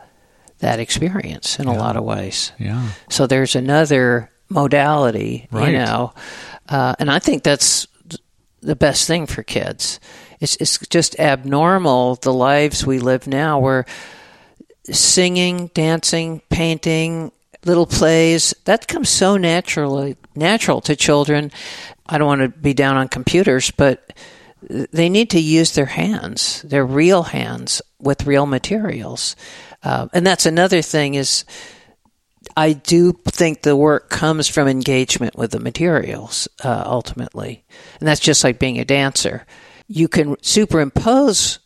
that 0.60 0.80
experience 0.80 1.58
in 1.60 1.66
a 1.68 1.72
lot 1.74 1.96
of 1.96 2.02
ways. 2.04 2.50
Yeah. 2.58 2.88
So 3.08 3.26
there's 3.28 3.54
another 3.54 4.28
modality, 4.48 5.46
Right. 5.52 5.68
you 5.72 5.78
know, 5.78 6.12
uh, 6.68 6.94
and 6.98 7.10
I 7.10 7.20
think 7.20 7.42
that's 7.44 7.86
the 8.60 8.74
best 8.74 9.06
thing 9.06 9.26
for 9.26 9.42
kids. 9.44 10.00
It's 10.40 10.56
it's 10.56 10.78
just 10.88 11.18
abnormal 11.18 12.16
the 12.16 12.32
lives 12.32 12.86
we 12.86 12.98
live 12.98 13.26
now, 13.26 13.58
where 13.58 13.86
singing, 14.84 15.70
dancing, 15.74 16.40
painting, 16.48 17.32
little 17.64 17.86
plays 17.86 18.54
that 18.64 18.88
comes 18.88 19.08
so 19.08 19.36
naturally 19.36 20.16
natural 20.34 20.80
to 20.82 20.96
children. 20.96 21.50
I 22.06 22.18
don't 22.18 22.26
want 22.26 22.40
to 22.42 22.48
be 22.48 22.74
down 22.74 22.96
on 22.96 23.08
computers, 23.08 23.70
but 23.70 24.12
they 24.62 25.08
need 25.08 25.30
to 25.30 25.40
use 25.40 25.72
their 25.72 25.86
hands, 25.86 26.62
their 26.62 26.86
real 26.86 27.24
hands, 27.24 27.82
with 28.00 28.26
real 28.26 28.46
materials, 28.46 29.36
uh, 29.82 30.08
and 30.12 30.26
that's 30.26 30.46
another 30.46 30.82
thing 30.82 31.14
is. 31.14 31.44
I 32.56 32.72
do 32.72 33.12
think 33.26 33.62
the 33.62 33.76
work 33.76 34.10
comes 34.10 34.48
from 34.48 34.66
engagement 34.66 35.36
with 35.36 35.52
the 35.52 35.60
materials 35.60 36.48
uh, 36.64 36.82
ultimately, 36.86 37.64
and 38.00 38.08
that's 38.08 38.20
just 38.20 38.42
like 38.42 38.58
being 38.58 38.80
a 38.80 38.84
dancer. 38.84 39.44
You 39.88 40.06
can 40.08 40.36
superimpose 40.42 41.58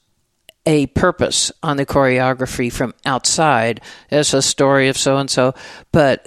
a 0.65 0.87
purpose 0.87 1.51
on 1.63 1.77
the 1.77 1.87
choreography 1.87 2.73
from 2.73 2.95
outside 3.05 3.81
as 4.11 4.33
a 4.33 4.41
story 4.41 4.89
of 4.89 4.97
so 4.97 5.17
and 5.17 5.29
so, 5.29 5.55
but 5.91 6.27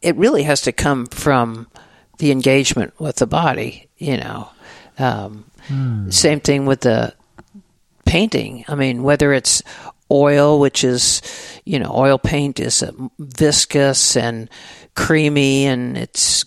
it 0.00 0.16
really 0.16 0.44
has 0.44 0.62
to 0.62 0.72
come 0.72 1.06
from 1.06 1.68
the 2.18 2.30
engagement 2.30 2.98
with 2.98 3.16
the 3.16 3.26
body. 3.26 3.88
You 3.98 4.16
know, 4.16 4.48
um, 4.98 5.44
same 6.10 6.40
thing 6.40 6.66
with 6.66 6.80
the 6.80 7.14
painting. 8.04 8.64
I 8.68 8.74
mean, 8.74 9.02
whether 9.02 9.32
it's 9.32 9.62
oil, 10.10 10.60
which 10.60 10.84
is, 10.84 11.22
you 11.64 11.78
know, 11.78 11.92
oil 11.94 12.18
paint 12.18 12.60
is 12.60 12.84
viscous 13.18 14.16
and 14.16 14.48
creamy 14.94 15.66
and 15.66 15.96
it's 15.96 16.44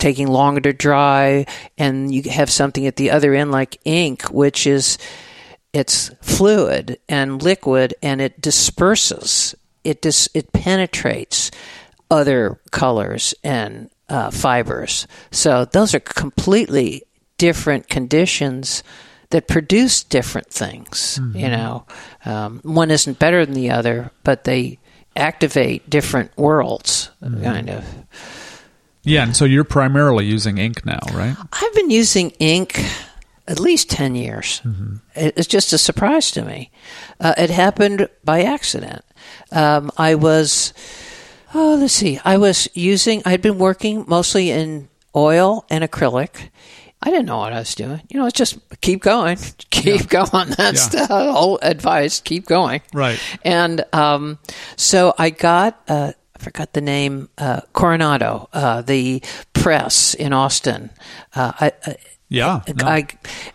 taking 0.00 0.26
longer 0.26 0.60
to 0.62 0.72
dry, 0.72 1.46
and 1.78 2.12
you 2.12 2.28
have 2.30 2.50
something 2.50 2.86
at 2.86 2.96
the 2.96 3.10
other 3.12 3.34
end 3.34 3.52
like 3.52 3.78
ink, 3.84 4.22
which 4.24 4.66
is 4.66 4.98
it's 5.72 6.10
fluid 6.20 6.98
and 7.08 7.40
liquid 7.42 7.94
and 8.02 8.20
it 8.20 8.40
disperses. 8.40 9.54
It 9.84 10.02
dis- 10.02 10.28
it 10.34 10.52
penetrates 10.52 11.50
other 12.10 12.58
colors 12.72 13.34
and 13.44 13.88
uh, 14.08 14.30
fibers. 14.30 15.06
So 15.30 15.64
those 15.66 15.94
are 15.94 16.00
completely 16.00 17.04
different 17.38 17.88
conditions 17.88 18.82
that 19.30 19.46
produce 19.46 20.02
different 20.02 20.48
things. 20.50 21.20
You 21.38 21.48
know, 21.48 21.86
um, 22.24 22.60
one 22.64 22.90
isn't 22.90 23.20
better 23.20 23.46
than 23.46 23.54
the 23.54 23.70
other, 23.70 24.10
but 24.24 24.42
they 24.42 24.78
activate 25.14 25.88
different 25.88 26.36
worlds, 26.36 27.10
kind 27.44 27.70
of. 27.70 27.84
Yeah, 29.10 29.24
and 29.24 29.36
so 29.36 29.44
you're 29.44 29.64
primarily 29.64 30.24
using 30.26 30.58
ink 30.58 30.84
now, 30.86 31.00
right? 31.12 31.36
I've 31.52 31.74
been 31.74 31.90
using 31.90 32.30
ink 32.38 32.80
at 33.48 33.58
least 33.58 33.90
10 33.90 34.14
years. 34.14 34.62
It- 35.14 35.34
It's 35.36 35.48
just 35.48 35.72
a 35.72 35.78
surprise 35.78 36.30
to 36.32 36.42
me. 36.42 36.70
Uh, 37.20 37.34
it 37.36 37.50
happened 37.50 38.08
by 38.24 38.42
accident. 38.42 39.04
Um, 39.52 39.90
I 39.98 40.14
was, 40.14 40.72
oh, 41.54 41.76
let's 41.80 41.92
see, 41.94 42.20
I 42.24 42.36
was 42.38 42.68
using, 42.74 43.22
I'd 43.26 43.42
been 43.42 43.58
working 43.58 44.04
mostly 44.06 44.50
in 44.50 44.88
oil 45.14 45.64
and 45.68 45.82
acrylic. 45.84 46.48
I 47.02 47.10
didn't 47.10 47.26
know 47.26 47.38
what 47.38 47.52
I 47.52 47.58
was 47.60 47.74
doing. 47.74 48.02
You 48.10 48.20
know, 48.20 48.26
it's 48.26 48.38
just 48.38 48.58
keep 48.82 49.00
going, 49.02 49.38
keep 49.70 50.08
going. 50.08 50.50
That's 50.56 50.92
Yeah. 50.94 51.06
the 51.06 51.32
whole 51.32 51.58
advice. 51.62 52.20
Keep 52.20 52.46
going. 52.46 52.82
Right. 52.92 53.18
And 53.42 53.84
um, 53.92 54.38
so 54.76 55.14
I 55.18 55.30
got, 55.30 55.80
uh, 55.88 56.12
I 56.12 56.19
forgot 56.40 56.72
the 56.72 56.80
name, 56.80 57.28
uh, 57.38 57.60
Coronado, 57.72 58.48
uh, 58.52 58.82
the 58.82 59.22
Press 59.52 60.14
in 60.14 60.32
Austin. 60.32 60.90
Uh, 61.34 61.52
I, 61.60 61.72
I, 61.86 61.96
Yeah. 62.28 62.62
no. 62.76 62.86
I, 62.86 63.06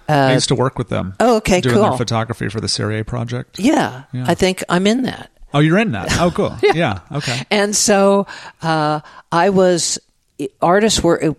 I 0.07 0.29
uh, 0.29 0.33
used 0.33 0.47
to 0.49 0.55
work 0.55 0.77
with 0.77 0.89
them. 0.89 1.13
oh, 1.19 1.37
okay, 1.37 1.61
doing 1.61 1.75
cool. 1.75 1.83
their 1.89 1.97
photography 1.97 2.49
for 2.49 2.61
the 2.61 2.67
Serie 2.69 3.03
project. 3.03 3.59
yeah, 3.59 4.03
Yeah. 4.13 4.25
I 4.27 4.35
think 4.35 4.63
I'm 4.69 4.87
in 4.87 5.03
that. 5.03 5.29
Oh, 5.53 5.59
you're 5.59 5.79
in 5.79 5.91
that. 5.93 6.17
Oh, 6.19 6.31
cool. 6.31 6.57
yeah. 6.73 6.99
Okay. 7.11 7.43
And 7.49 7.73
so 7.75 8.27
uh, 8.61 8.99
I 9.31 9.49
was, 9.49 9.97
artists 10.61 11.01
were 11.01 11.23
uh, 11.23 11.33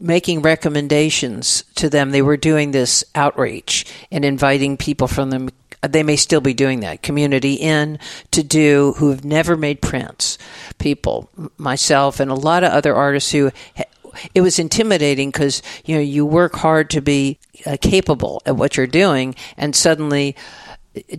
making 0.00 0.40
recommendations 0.40 1.64
to 1.74 1.90
them. 1.90 2.10
They 2.10 2.22
were 2.22 2.38
doing 2.38 2.70
this 2.70 3.04
outreach 3.14 3.84
and 4.10 4.24
inviting 4.24 4.76
people 4.78 5.08
from 5.08 5.28
them. 5.30 5.50
They 5.88 6.02
may 6.02 6.16
still 6.16 6.40
be 6.40 6.54
doing 6.54 6.80
that 6.80 7.02
community 7.02 7.54
in 7.54 7.98
to 8.32 8.42
do 8.42 8.94
who 8.98 9.10
have 9.10 9.24
never 9.24 9.56
made 9.56 9.80
prints. 9.80 10.36
People, 10.78 11.30
myself, 11.56 12.20
and 12.20 12.30
a 12.30 12.34
lot 12.34 12.64
of 12.64 12.72
other 12.72 12.94
artists 12.94 13.32
who. 13.32 13.50
It 14.34 14.40
was 14.40 14.58
intimidating 14.58 15.30
because 15.30 15.62
you 15.84 15.94
know 15.94 16.00
you 16.00 16.26
work 16.26 16.56
hard 16.56 16.90
to 16.90 17.00
be 17.00 17.38
uh, 17.64 17.76
capable 17.80 18.42
at 18.44 18.56
what 18.56 18.76
you're 18.76 18.88
doing, 18.88 19.36
and 19.56 19.74
suddenly 19.74 20.34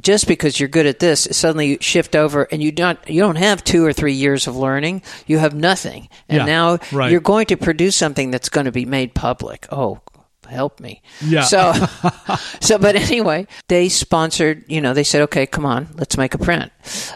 just 0.02 0.28
because 0.28 0.60
you're 0.60 0.68
good 0.68 0.86
at 0.86 1.00
this, 1.00 1.26
suddenly 1.32 1.68
you 1.70 1.78
shift 1.80 2.16
over 2.18 2.44
and 2.52 2.62
you 2.62 2.72
don't 2.74 3.00
you 3.08 3.22
don't 3.22 3.38
have 3.38 3.64
two 3.64 3.86
or 3.86 3.94
three 3.94 4.14
years 4.14 4.46
of 4.46 4.58
learning. 4.58 5.02
You 5.26 5.38
have 5.38 5.56
nothing, 5.56 6.10
and 6.28 6.40
Yeah, 6.40 6.46
now 6.46 6.80
right. 6.92 7.10
you're 7.10 7.22
going 7.22 7.46
to 7.48 7.58
produce 7.58 7.96
something 7.96 8.32
that's 8.32 8.50
going 8.50 8.66
to 8.66 8.72
be 8.74 8.86
made 8.86 9.14
public. 9.14 9.68
Oh, 9.72 10.02
help 10.52 10.80
me! 10.80 11.02
Yeah. 11.22 11.44
So, 11.44 11.74
so 12.62 12.78
but 12.78 12.96
anyway, 12.96 13.48
they 13.68 13.90
sponsored. 13.90 14.64
You 14.68 14.82
know, 14.82 14.94
they 14.94 15.04
said, 15.04 15.22
"Okay, 15.24 15.46
come 15.48 15.66
on, 15.66 15.88
let's 15.96 16.18
make 16.18 16.34
a 16.34 16.38
print." 16.38 16.72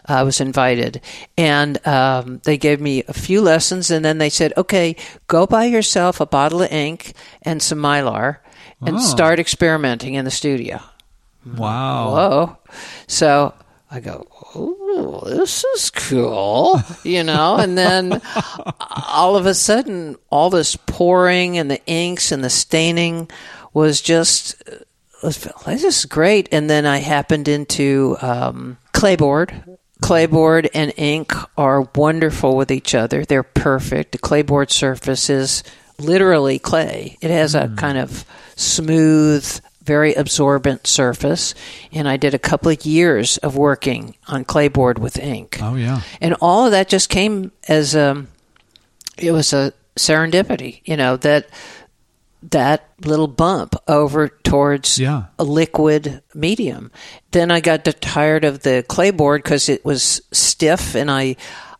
I 0.08 0.24
was 0.24 0.42
invited, 0.42 1.02
and 1.38 1.86
um, 1.88 2.42
they 2.44 2.58
gave 2.58 2.80
me 2.82 3.04
a 3.08 3.14
few 3.14 3.42
lessons, 3.42 3.92
and 3.92 4.04
then 4.04 4.18
they 4.18 4.30
said, 4.30 4.54
"Okay, 4.58 4.96
go 5.28 5.46
buy 5.46 5.66
yourself 5.66 6.20
a 6.20 6.26
bottle 6.26 6.62
of 6.64 6.72
ink 6.72 7.14
and 7.44 7.62
some 7.62 7.80
mylar." 7.80 8.38
And 8.86 8.98
Oh. 8.98 9.00
start 9.00 9.40
experimenting 9.40 10.16
in 10.16 10.26
the 10.26 10.32
studio. 10.32 10.80
Wow. 11.46 12.12
Whoa. 12.14 12.58
So 13.08 13.54
I 13.92 14.00
go, 14.00 14.28
oh, 14.56 15.24
this 15.28 15.64
is 15.64 15.90
cool, 15.90 16.82
you 17.04 17.24
know? 17.24 17.58
And 17.58 17.78
then 17.78 18.22
all 19.08 19.36
of 19.36 19.46
a 19.46 19.54
sudden, 19.54 20.16
all 20.30 20.50
this 20.50 20.76
pouring 20.76 21.58
and 21.58 21.70
the 21.70 21.84
inks 21.86 22.32
and 22.32 22.44
the 22.44 22.50
staining 22.50 23.30
was 23.74 24.02
just, 24.02 24.62
this 25.22 25.84
is 25.84 26.06
great. 26.06 26.50
And 26.52 26.70
then 26.70 26.86
I 26.86 26.98
happened 26.98 27.48
into 27.48 28.18
um, 28.22 28.78
clayboard. 28.94 29.78
Clayboard 30.02 30.70
and 30.74 30.94
ink 30.98 31.34
are 31.58 31.82
wonderful 31.96 32.58
with 32.58 32.72
each 32.72 32.94
other. 32.94 33.24
They're 33.24 33.44
perfect. 33.44 34.12
The 34.12 34.18
clayboard 34.18 34.72
surface 34.72 35.30
is 35.30 35.64
literally 36.00 36.60
clay. 36.60 37.18
It 37.22 37.32
has 37.32 37.56
a 37.56 37.70
kind 37.78 37.98
of 37.98 38.26
smooth, 38.56 39.62
very 39.86 40.14
absorbent 40.14 40.88
surface. 40.88 41.54
And 41.92 42.08
I 42.08 42.18
did 42.18 42.34
a 42.34 42.40
couple 42.40 42.72
of 42.72 42.86
years 42.86 43.38
of 43.38 43.56
working 43.56 44.16
on 44.28 44.44
clayboard 44.46 45.00
with 45.00 45.18
ink. 45.20 45.60
Oh, 45.62 45.76
yeah. 45.76 46.02
And 46.20 46.36
all 46.42 46.66
of 46.66 46.72
that 46.72 46.90
just 46.90 47.10
came 47.10 47.52
as 47.68 47.96
a, 47.96 48.26
it 49.18 49.32
was 49.32 49.54
a 49.54 49.74
serendipity, 49.96 50.82
you 50.86 50.98
know, 50.98 51.16
that 51.18 51.48
that 52.52 52.90
little 53.04 53.28
bump 53.28 53.76
over 53.88 54.30
towards 54.30 55.00
Yeah. 55.00 55.24
a 55.40 55.44
liquid 55.44 56.22
medium. 56.36 56.92
Then 57.32 57.50
I 57.50 57.60
got 57.60 57.86
tired 58.02 58.44
of 58.46 58.62
the 58.62 58.86
clayboard 58.88 59.42
because 59.42 59.68
it 59.70 59.84
was 59.84 60.22
stiff, 60.32 60.96
and 60.96 61.10
I 61.10 61.36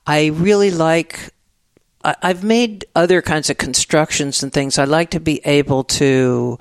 I 0.08 0.28
really 0.28 0.72
like. 0.72 1.32
I- 2.04 2.16
I've 2.22 2.44
made 2.44 2.86
other 2.96 3.22
kinds 3.22 3.50
of 3.50 3.58
constructions 3.58 4.44
and 4.44 4.52
things. 4.54 4.78
I 4.80 4.86
like 4.86 5.12
to 5.12 5.20
be 5.20 5.42
able 5.46 5.84
to 6.00 6.58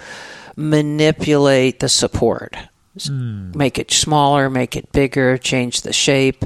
manipulate 0.57 1.81
the 1.81 1.89
support, 1.89 2.57
S- 2.97 3.09
make 3.11 3.79
it 3.79 3.91
smaller, 3.91 4.49
make 4.51 4.77
it 4.77 4.93
bigger, 4.93 5.37
change 5.39 5.83
the 5.83 5.93
shape, 5.93 6.45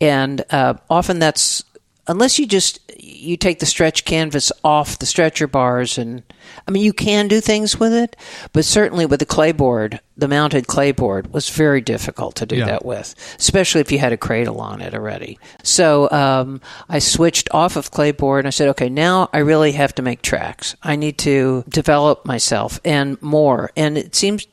and 0.00 0.44
uh, 0.50 0.74
often 0.88 1.18
that's 1.18 1.64
unless 2.08 2.38
you 2.38 2.46
just 2.46 2.80
you 2.98 3.36
take 3.36 3.58
the 3.60 3.66
stretch 3.66 4.04
canvas 4.04 4.50
off 4.64 4.98
the 4.98 5.06
stretcher 5.06 5.46
bars 5.46 5.98
and 5.98 6.22
I 6.66 6.70
mean 6.70 6.82
you 6.82 6.92
can 6.92 7.28
do 7.28 7.40
things 7.40 7.78
with 7.78 7.92
it, 7.92 8.16
but 8.52 8.64
certainly 8.64 9.06
with 9.06 9.20
the 9.20 9.26
clay 9.26 9.52
board, 9.52 10.00
the 10.16 10.28
mounted 10.28 10.66
clay 10.66 10.92
board 10.92 11.32
was 11.32 11.48
very 11.48 11.80
difficult 11.80 12.34
to 12.36 12.46
do 12.46 12.56
Yeah. 12.56 12.66
that 12.66 12.84
with, 12.84 13.14
especially 13.38 13.80
if 13.80 13.92
you 13.92 13.98
had 13.98 14.12
a 14.12 14.16
cradle 14.16 14.60
on 14.60 14.80
it 14.80 14.94
already. 14.94 15.38
So 15.62 16.10
um, 16.10 16.60
I 16.88 16.98
switched 16.98 17.48
off 17.52 17.76
of 17.76 17.90
clayboard 17.90 18.40
and 18.40 18.46
I 18.46 18.50
said, 18.50 18.68
okay, 18.70 18.88
now 18.88 19.28
I 19.32 19.38
really 19.38 19.72
have 19.72 19.94
to 19.96 20.02
make 20.02 20.22
tracks. 20.22 20.74
I 20.82 20.96
need 20.96 21.18
to 21.18 21.64
develop 21.68 22.24
myself 22.24 22.80
and 22.84 23.20
more. 23.22 23.70
And 23.76 23.96
it 23.98 24.14
seems 24.14 24.46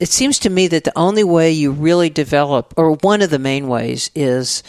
it 0.00 0.08
seems 0.08 0.40
to 0.40 0.50
me 0.50 0.66
that 0.66 0.82
the 0.82 0.92
only 0.98 1.22
way 1.22 1.52
you 1.52 1.70
really 1.70 2.10
develop, 2.10 2.74
or 2.76 2.92
one 3.02 3.22
of 3.22 3.30
the 3.30 3.38
main 3.38 3.68
ways, 3.68 4.10
is 4.16 4.64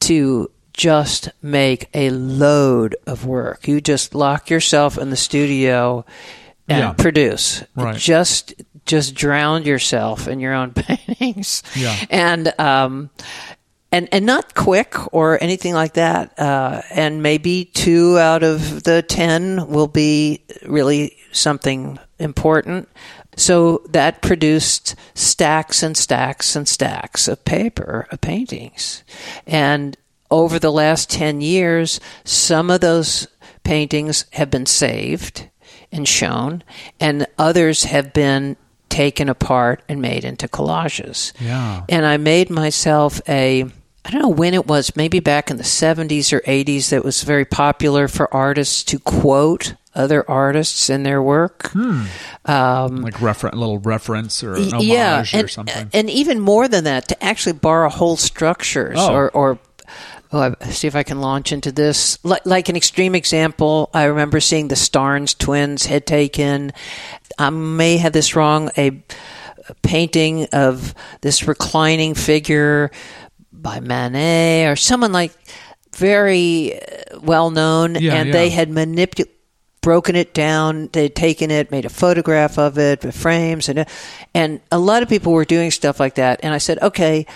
to 0.00 0.48
just 0.74 1.30
make 1.40 1.88
a 1.94 2.10
load 2.10 2.96
of 3.06 3.24
work. 3.24 3.66
You 3.66 3.80
just 3.80 4.14
lock 4.14 4.50
yourself 4.50 4.98
in 4.98 5.08
the 5.10 5.16
studio 5.16 6.04
and 6.68 6.78
Yeah. 6.78 6.92
produce. 6.92 7.62
Right. 7.74 7.96
Just 7.96 8.54
just 8.86 9.14
drown 9.14 9.62
yourself 9.64 10.28
in 10.28 10.40
your 10.40 10.52
own 10.52 10.72
paintings. 10.74 11.62
Yeah. 11.74 11.96
And 12.10 12.52
um 12.60 13.10
and 13.92 14.08
and 14.12 14.26
not 14.26 14.54
quick 14.54 14.94
or 15.14 15.42
anything 15.42 15.72
like 15.74 15.94
that. 15.94 16.38
Uh, 16.38 16.82
and 16.90 17.22
maybe 17.22 17.64
two 17.66 18.18
out 18.18 18.42
of 18.42 18.82
the 18.82 19.02
ten 19.02 19.68
will 19.68 19.86
be 19.88 20.42
really 20.66 21.16
something 21.32 21.98
important. 22.18 22.88
So 23.36 23.82
that 23.90 24.22
produced 24.22 24.94
stacks 25.14 25.82
and 25.82 25.96
stacks 25.96 26.54
and 26.56 26.68
stacks 26.68 27.26
of 27.28 27.44
paper 27.44 28.06
of 28.10 28.20
paintings, 28.20 29.02
and 29.46 29.96
over 30.30 30.58
the 30.58 30.72
last 30.72 31.10
ten 31.10 31.40
years, 31.40 32.00
some 32.24 32.70
of 32.70 32.80
those 32.80 33.26
paintings 33.62 34.24
have 34.32 34.50
been 34.50 34.66
saved 34.66 35.48
and 35.92 36.06
shown, 36.08 36.62
and 37.00 37.26
others 37.38 37.84
have 37.84 38.12
been 38.12 38.56
taken 38.88 39.28
apart 39.28 39.82
and 39.88 40.00
made 40.00 40.24
into 40.24 40.46
collages 40.46 41.32
Yeah. 41.40 41.82
and 41.88 42.06
I 42.06 42.16
made 42.16 42.48
myself 42.48 43.20
a 43.28 43.64
I 44.06 44.10
don't 44.10 44.20
know 44.20 44.28
when 44.28 44.52
it 44.54 44.66
was, 44.66 44.94
maybe 44.96 45.18
back 45.18 45.50
in 45.50 45.56
the 45.56 45.62
70s 45.64 46.30
or 46.32 46.40
80s 46.42 46.90
that 46.90 47.02
was 47.02 47.22
very 47.22 47.46
popular 47.46 48.06
for 48.06 48.32
artists 48.34 48.84
to 48.84 48.98
quote 48.98 49.74
other 49.94 50.28
artists 50.30 50.90
in 50.90 51.04
their 51.04 51.22
work. 51.22 51.74
Um, 52.44 53.00
Like 53.02 53.20
refer- 53.22 53.50
little 53.52 53.78
reference 53.78 54.44
or 54.44 54.56
an 54.56 54.80
yeah, 54.80 55.20
or 55.32 55.38
and, 55.38 55.50
something. 55.50 55.88
and 55.94 56.10
even 56.10 56.38
more 56.40 56.68
than 56.68 56.84
that, 56.84 57.08
to 57.08 57.24
actually 57.24 57.54
borrow 57.54 57.88
whole 57.88 58.16
structures 58.18 58.98
Oh. 59.00 59.12
or, 59.14 59.30
or 59.30 59.58
oh, 60.34 60.54
I- 60.60 60.70
see 60.70 60.86
if 60.86 60.96
I 60.96 61.02
can 61.02 61.20
launch 61.20 61.52
into 61.52 61.72
this. 61.72 62.18
Like, 62.24 62.44
like 62.44 62.68
an 62.68 62.76
extreme 62.76 63.14
example, 63.14 63.90
I 63.94 64.04
remember 64.04 64.40
seeing 64.40 64.68
the 64.68 64.74
Starnes 64.74 65.36
twins 65.36 65.86
had 65.86 66.06
taken, 66.06 66.72
I 67.38 67.50
may 67.50 67.96
have 67.98 68.12
this 68.12 68.34
wrong, 68.36 68.70
a, 68.76 68.88
a 69.68 69.74
painting 69.82 70.46
of 70.52 70.94
this 71.20 71.46
reclining 71.48 72.14
figure 72.14 72.90
by 73.52 73.80
Manet 73.80 74.66
or 74.66 74.76
someone 74.76 75.12
like 75.12 75.32
very 75.96 76.74
uh, 76.74 77.20
well 77.22 77.50
known, 77.50 77.94
Yeah, 77.94 78.14
and 78.14 78.34
they 78.34 78.50
had 78.50 78.68
manipulated 78.70 79.32
broken 79.80 80.16
it 80.16 80.32
down. 80.32 80.88
They'd 80.94 81.14
taken 81.14 81.50
it, 81.50 81.70
made 81.70 81.84
a 81.84 81.90
photograph 81.90 82.58
of 82.58 82.78
it, 82.78 83.04
with 83.04 83.14
frames, 83.14 83.68
and 83.68 83.84
and 84.34 84.60
a 84.72 84.78
lot 84.78 85.02
of 85.02 85.10
people 85.10 85.32
were 85.32 85.44
doing 85.44 85.70
stuff 85.70 86.00
like 86.00 86.14
that. 86.14 86.40
And 86.42 86.54
I 86.54 86.58
said, 86.58 86.78
okay, 86.80 87.26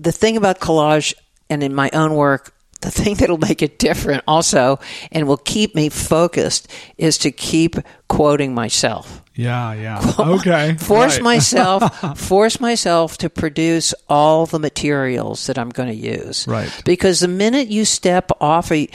the 0.00 0.10
thing 0.10 0.36
about 0.36 0.58
collage 0.58 1.14
and 1.50 1.62
in 1.62 1.74
my 1.74 1.90
own 1.92 2.14
work, 2.14 2.54
the 2.80 2.90
thing 2.92 3.14
that'll 3.14 3.38
make 3.38 3.62
it 3.62 3.78
different 3.78 4.24
also, 4.26 4.78
and 5.10 5.26
will 5.26 5.36
keep 5.36 5.74
me 5.74 5.88
focused, 5.88 6.68
is 6.98 7.18
to 7.18 7.30
keep 7.30 7.76
quoting 8.08 8.54
myself 8.54 9.22
yeah, 9.34 9.72
yeah. 9.72 10.12
Okay. 10.18 10.74
force 10.74 11.16
right. 11.16 11.22
myself 11.22 12.18
force 12.18 12.60
myself 12.60 13.18
to 13.18 13.30
produce 13.30 13.94
all 14.08 14.46
the 14.46 14.58
materials 14.58 15.46
that 15.46 15.58
I'm 15.58 15.70
going 15.70 15.88
to 15.88 15.94
use. 15.94 16.46
Right. 16.46 16.70
Because 16.84 17.20
the 17.20 17.28
minute 17.28 17.68
you 17.68 17.84
step 17.84 18.30
off 18.40 18.70
a, 18.70 18.88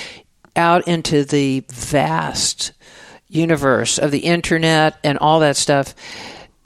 out 0.55 0.87
into 0.87 1.23
the 1.23 1.63
vast 1.71 2.73
universe 3.27 3.97
of 3.97 4.11
the 4.11 4.19
internet 4.19 4.97
and 5.03 5.17
all 5.17 5.39
that 5.39 5.57
stuff, 5.57 5.95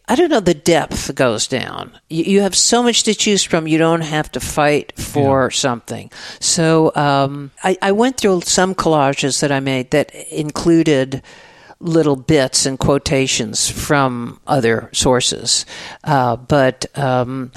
I 0.08 0.16
don't 0.16 0.30
know, 0.30 0.40
the 0.42 0.54
depth 0.54 1.14
goes 1.16 1.48
down. 1.48 1.98
You, 2.10 2.24
you 2.26 2.42
have 2.42 2.56
so 2.56 2.84
much 2.84 3.04
to 3.04 3.14
choose 3.14 3.44
from, 3.44 3.68
you 3.68 3.78
don't 3.78 4.02
have 4.02 4.32
to 4.34 4.40
fight 4.40 4.94
for 5.00 5.50
something. 5.52 6.12
So 6.40 6.92
um, 6.96 7.52
I, 7.64 7.78
I 7.82 7.92
went 7.94 8.18
through 8.18 8.42
some 8.42 8.76
collages 8.76 9.40
that 9.42 9.52
I 9.52 9.60
made 9.62 9.92
that 9.92 10.14
included 10.32 11.22
little 11.80 12.16
bits 12.16 12.66
and 12.66 12.78
quotations 12.78 13.70
from 13.70 14.40
other 14.46 14.90
sources. 14.94 15.66
Uh, 16.04 16.36
but 16.36 16.86
um, 16.98 17.52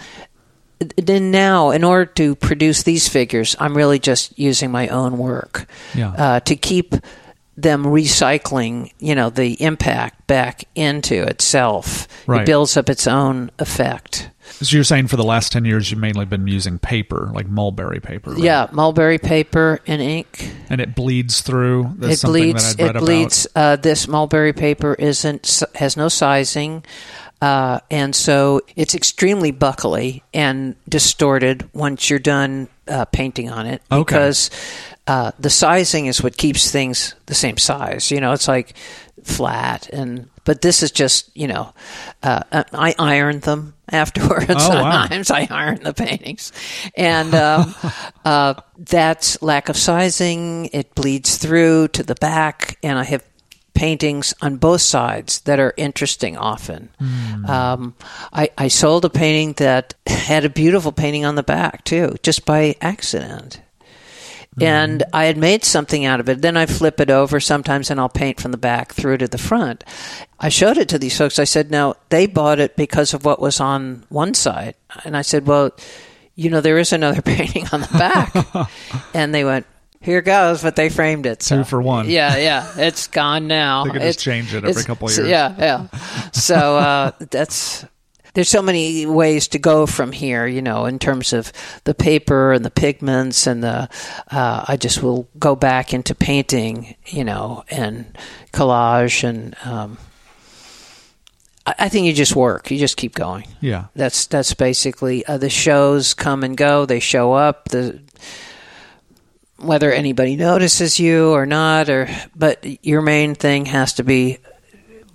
then 0.97 1.31
now, 1.31 1.71
in 1.71 1.83
order 1.85 2.07
to 2.07 2.35
produce 2.37 2.83
these 2.85 3.09
figures, 3.09 3.57
I'm 3.59 3.77
really 3.77 3.99
just 3.99 4.39
using 4.39 4.71
my 4.71 4.89
own 4.89 5.19
work 5.19 5.67
Yeah. 5.95 6.11
uh, 6.13 6.41
to 6.41 6.57
keep 6.57 6.95
them 7.57 7.85
recycling, 7.85 8.93
you 8.99 9.15
know, 9.15 9.31
the 9.31 9.63
impact 9.63 10.27
back 10.27 10.65
into 10.75 11.23
itself. 11.23 12.09
Right. 12.27 12.43
It 12.43 12.47
builds 12.47 12.77
up 12.77 12.89
its 12.89 13.07
own 13.07 13.51
effect. 13.59 14.31
So 14.47 14.75
you're 14.75 14.85
saying 14.85 15.09
for 15.09 15.17
the 15.17 15.25
last 15.25 15.53
10 15.53 15.65
years, 15.65 15.91
you've 15.91 16.01
mainly 16.01 16.27
been 16.27 16.47
using 16.47 16.79
paper, 16.79 17.31
like 17.35 17.49
mulberry 17.49 18.01
paper. 18.01 18.31
right? 18.33 18.41
Yeah, 18.41 18.69
mulberry 18.73 19.19
paper 19.19 19.81
and 19.87 20.03
ink. 20.03 20.53
And 20.69 20.81
it 20.81 20.95
bleeds 20.95 21.41
through. 21.41 21.95
That's 21.97 22.23
it 22.23 22.27
bleeds. 22.27 22.77
that 22.77 22.83
I'd 22.83 22.87
read 22.87 22.97
It 22.97 23.01
bleeds. 23.01 23.47
Uh, 23.55 23.77
this 23.77 24.07
mulberry 24.07 24.53
paper 24.53 24.95
isn't 24.95 25.63
has 25.75 25.97
no 25.97 26.09
sizing, 26.09 26.85
uh, 27.41 27.81
and 27.91 28.15
so 28.15 28.61
it's 28.77 28.95
extremely 28.95 29.51
buckly 29.51 30.23
and 30.33 30.77
distorted 30.89 31.69
once 31.73 32.09
you're 32.09 32.19
done 32.19 32.69
uh, 32.87 33.07
painting 33.07 33.51
on 33.51 33.67
it. 33.67 33.83
Okay. 33.91 34.01
Because 34.03 34.51
uh, 35.07 35.33
the 35.39 35.51
sizing 35.51 36.07
is 36.07 36.23
what 36.23 36.37
keeps 36.37 36.71
things 36.71 37.15
the 37.27 37.35
same 37.35 37.59
size. 37.59 38.11
You 38.11 38.21
know, 38.21 38.33
it's 38.33 38.49
like 38.49 38.75
flat 39.23 39.89
and. 39.91 40.29
But 40.47 40.61
this 40.61 40.83
is 40.83 40.91
just, 40.91 41.35
you 41.35 41.47
know, 41.47 41.73
uh, 42.23 42.43
I 42.53 42.95
ironed 42.99 43.41
them 43.43 43.73
afterwards. 43.89 44.45
Oh, 44.51 44.83
wow. 44.83 45.01
Sometimes 45.01 45.31
I 45.31 45.49
iron 45.51 45.83
the 45.83 45.95
paintings, 45.95 46.53
and 46.95 47.35
um, 47.35 47.75
uh, 48.27 48.53
that's 48.77 49.41
lack 49.41 49.71
of 49.71 49.79
sizing. 49.79 50.67
It 50.67 50.95
bleeds 50.95 51.39
through 51.39 51.89
to 51.89 52.03
the 52.03 52.15
back, 52.17 52.77
and 52.83 52.99
I 52.99 53.05
have 53.05 53.25
paintings 53.73 54.35
on 54.43 54.57
both 54.57 54.83
sides 54.83 55.41
that 55.41 55.59
are 55.59 55.73
interesting 55.79 56.37
often. 56.37 56.91
Um, 57.49 57.95
I, 58.33 58.51
I 58.57 58.69
sold 58.69 59.05
a 59.05 59.11
painting 59.11 59.55
that 59.55 59.95
had 60.07 60.45
a 60.45 60.51
beautiful 60.51 60.93
painting 60.93 61.25
on 61.25 61.35
the 61.35 61.43
back 61.43 61.85
too, 61.85 62.17
just 62.23 62.45
by 62.45 62.77
accident. 62.83 63.61
And 64.61 65.03
I 65.13 65.25
had 65.25 65.37
made 65.37 65.65
something 65.65 66.05
out 66.05 66.21
of 66.21 66.29
it. 66.29 66.41
Then 66.41 66.57
I 66.57 66.67
flip 66.67 67.01
it 67.01 67.11
over 67.11 67.41
sometimes 67.41 67.91
and 67.91 67.99
I'll 67.99 68.09
paint 68.09 68.41
from 68.41 68.53
the 68.53 68.59
back 68.59 68.93
through 68.93 69.19
to 69.19 69.29
the 69.29 69.39
front. 69.39 69.83
I 70.39 70.49
showed 70.49 70.79
it 70.79 70.89
to 70.91 70.99
these 70.99 71.17
folks. 71.17 71.39
I 71.39 71.45
said, 71.45 71.71
now 71.71 71.95
they 72.09 72.27
bought 72.27 72.61
it 72.61 72.77
because 72.77 73.15
of 73.15 73.25
what 73.25 73.41
was 73.41 73.61
on 73.61 74.05
one 74.11 74.35
side. 74.35 74.77
And 75.05 75.17
I 75.17 75.23
said, 75.23 75.47
well, 75.47 75.73
you 76.37 76.51
know, 76.51 76.61
there 76.61 76.79
is 76.79 76.93
another 76.93 77.23
painting 77.23 77.67
on 77.73 77.81
the 77.81 77.89
back. 77.89 78.71
and 79.15 79.35
they 79.35 79.45
went, 79.45 79.67
here 80.01 80.21
goes, 80.21 80.63
but 80.63 80.77
they 80.77 80.91
framed 80.91 81.25
it. 81.25 81.43
So. 81.43 81.59
Two 81.59 81.65
for 81.65 81.81
one. 81.81 82.11
Yeah, 82.11 82.37
yeah. 82.37 82.71
It's 82.77 83.07
gone 83.07 83.47
now. 83.47 83.85
They 83.85 83.91
could 83.91 84.03
just 84.03 84.21
change 84.21 84.55
it 84.55 84.65
every 84.65 84.85
couple 84.85 85.09
of 85.09 85.17
years. 85.17 85.29
Yeah, 85.29 85.55
yeah. 85.59 85.89
So 86.33 86.77
uh, 86.77 87.13
that's 87.31 87.87
there's 88.35 88.49
so 88.49 88.63
many 88.63 89.07
ways 89.07 89.49
to 89.49 89.59
go 89.59 89.87
from 89.87 90.13
here, 90.13 90.47
you 90.47 90.61
know, 90.61 90.87
in 90.87 90.99
terms 90.99 91.33
of 91.33 91.53
the 91.85 91.95
paper 91.95 92.53
and 92.53 92.65
the 92.65 92.71
pigments 92.71 93.47
and 93.47 93.63
the. 93.63 93.89
Uh, 94.31 94.65
I 94.69 94.77
just 94.77 95.03
will 95.03 95.29
go 95.39 95.57
back 95.57 95.95
into 95.95 96.15
painting, 96.15 96.97
you 97.07 97.25
know, 97.25 97.65
and 97.71 98.17
collage 98.53 99.25
and. 99.25 99.57
Um, 99.65 99.99
I, 101.67 101.89
think 101.89 102.07
you 102.07 102.13
just 102.13 102.37
work. 102.37 102.71
You 102.71 102.77
just 102.77 102.99
keep 102.99 103.15
going. 103.15 103.47
Yeah. 103.63 103.87
That's 103.97 104.27
that's 104.27 104.53
basically 104.53 105.25
uh, 105.25 105.39
the 105.39 105.49
shows 105.49 106.13
come 106.13 106.45
and 106.45 106.55
go. 106.55 106.85
They 106.85 107.01
show 107.01 107.33
up. 107.33 107.71
The 107.71 108.03
whether 109.57 109.91
anybody 109.91 110.37
notices 110.37 111.01
you 111.01 111.31
or 111.31 111.47
not, 111.47 111.89
or 111.89 112.09
but 112.37 112.85
your 112.85 113.01
main 113.01 113.35
thing 113.35 113.67
has 113.67 113.95
to 113.95 114.05
be 114.05 114.39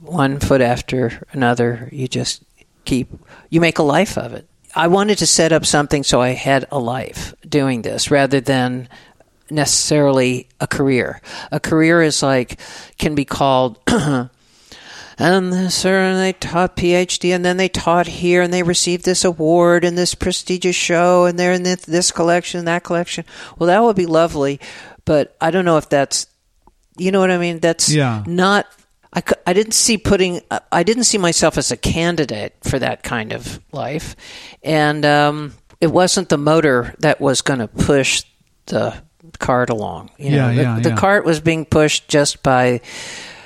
one 0.02 0.40
foot 0.40 0.62
after 0.62 1.28
another. 1.34 1.88
You 1.92 2.08
just 2.08 2.44
keep. 2.90 3.14
You 3.50 3.62
make 3.62 3.78
a 3.80 3.84
life 3.84 4.18
of 4.18 4.34
it. 4.34 4.48
I 4.76 4.88
wanted 4.88 5.18
to 5.20 5.28
set 5.28 5.52
up 5.52 5.66
something 5.66 6.04
so 6.04 6.22
I 6.22 6.30
had 6.30 6.66
a 6.72 6.80
life 6.80 7.34
doing 7.48 7.82
this 7.82 8.12
rather 8.12 8.42
than 8.42 8.88
necessarily 9.50 10.48
a 10.60 10.68
career. 10.68 11.22
A 11.52 11.60
career 11.60 12.02
is 12.02 12.22
like 12.22 12.60
can 12.98 13.16
be 13.16 13.26
called 13.26 13.80
and 13.88 15.52
this 15.54 15.86
and 15.86 16.20
they 16.20 16.34
taught 16.34 16.76
PhD 16.78 17.34
and 17.36 17.44
then 17.44 17.58
they 17.58 17.70
taught 17.70 18.08
here 18.08 18.42
and 18.42 18.54
they 18.54 18.64
received 18.64 19.06
this 19.06 19.26
award 19.26 19.84
and 19.84 19.98
this 19.98 20.16
prestigious 20.16 20.76
show 20.76 21.26
and 21.26 21.38
they're 21.38 21.54
in 21.54 21.64
this, 21.64 21.82
this 21.82 22.12
collection 22.12 22.60
and 22.60 22.68
that 22.68 22.84
collection. 22.84 23.26
Well, 23.58 23.68
that 23.68 23.82
would 23.84 23.96
be 23.96 24.06
lovely, 24.06 24.60
but 25.06 25.36
I 25.42 25.52
don't 25.52 25.66
know 25.66 25.78
if 25.78 25.90
that's 25.90 26.28
you 26.98 27.12
know 27.12 27.22
what 27.22 27.32
I 27.32 27.38
mean. 27.38 27.60
That's 27.60 27.90
Yeah. 27.90 28.24
not. 28.28 28.68
I, 29.14 29.24
I 29.48 29.54
didn't 29.54 29.74
see 29.74 29.98
putting. 29.98 30.42
I 30.72 30.84
didn't 30.84 31.06
see 31.06 31.18
myself 31.18 31.58
as 31.58 31.72
a 31.72 31.78
candidate 31.78 32.56
for 32.62 32.78
that 32.80 33.02
kind 33.04 33.34
of 33.34 33.60
life, 33.72 34.16
and 34.64 35.04
um, 35.06 35.54
it 35.82 35.88
wasn't 35.88 36.30
the 36.30 36.38
motor 36.38 36.94
that 37.00 37.20
was 37.20 37.42
going 37.42 37.60
to 37.60 37.68
push 37.68 38.24
the 38.68 38.94
cart 39.40 39.70
along. 39.70 40.12
You 40.18 40.32
know, 40.32 40.50
Yeah, 40.50 40.54
the, 40.54 40.62
yeah, 40.62 40.80
the 40.80 40.90
yeah. 40.90 40.96
cart 40.96 41.26
was 41.26 41.40
being 41.40 41.66
pushed 41.66 42.08
just 42.08 42.44
by 42.44 42.82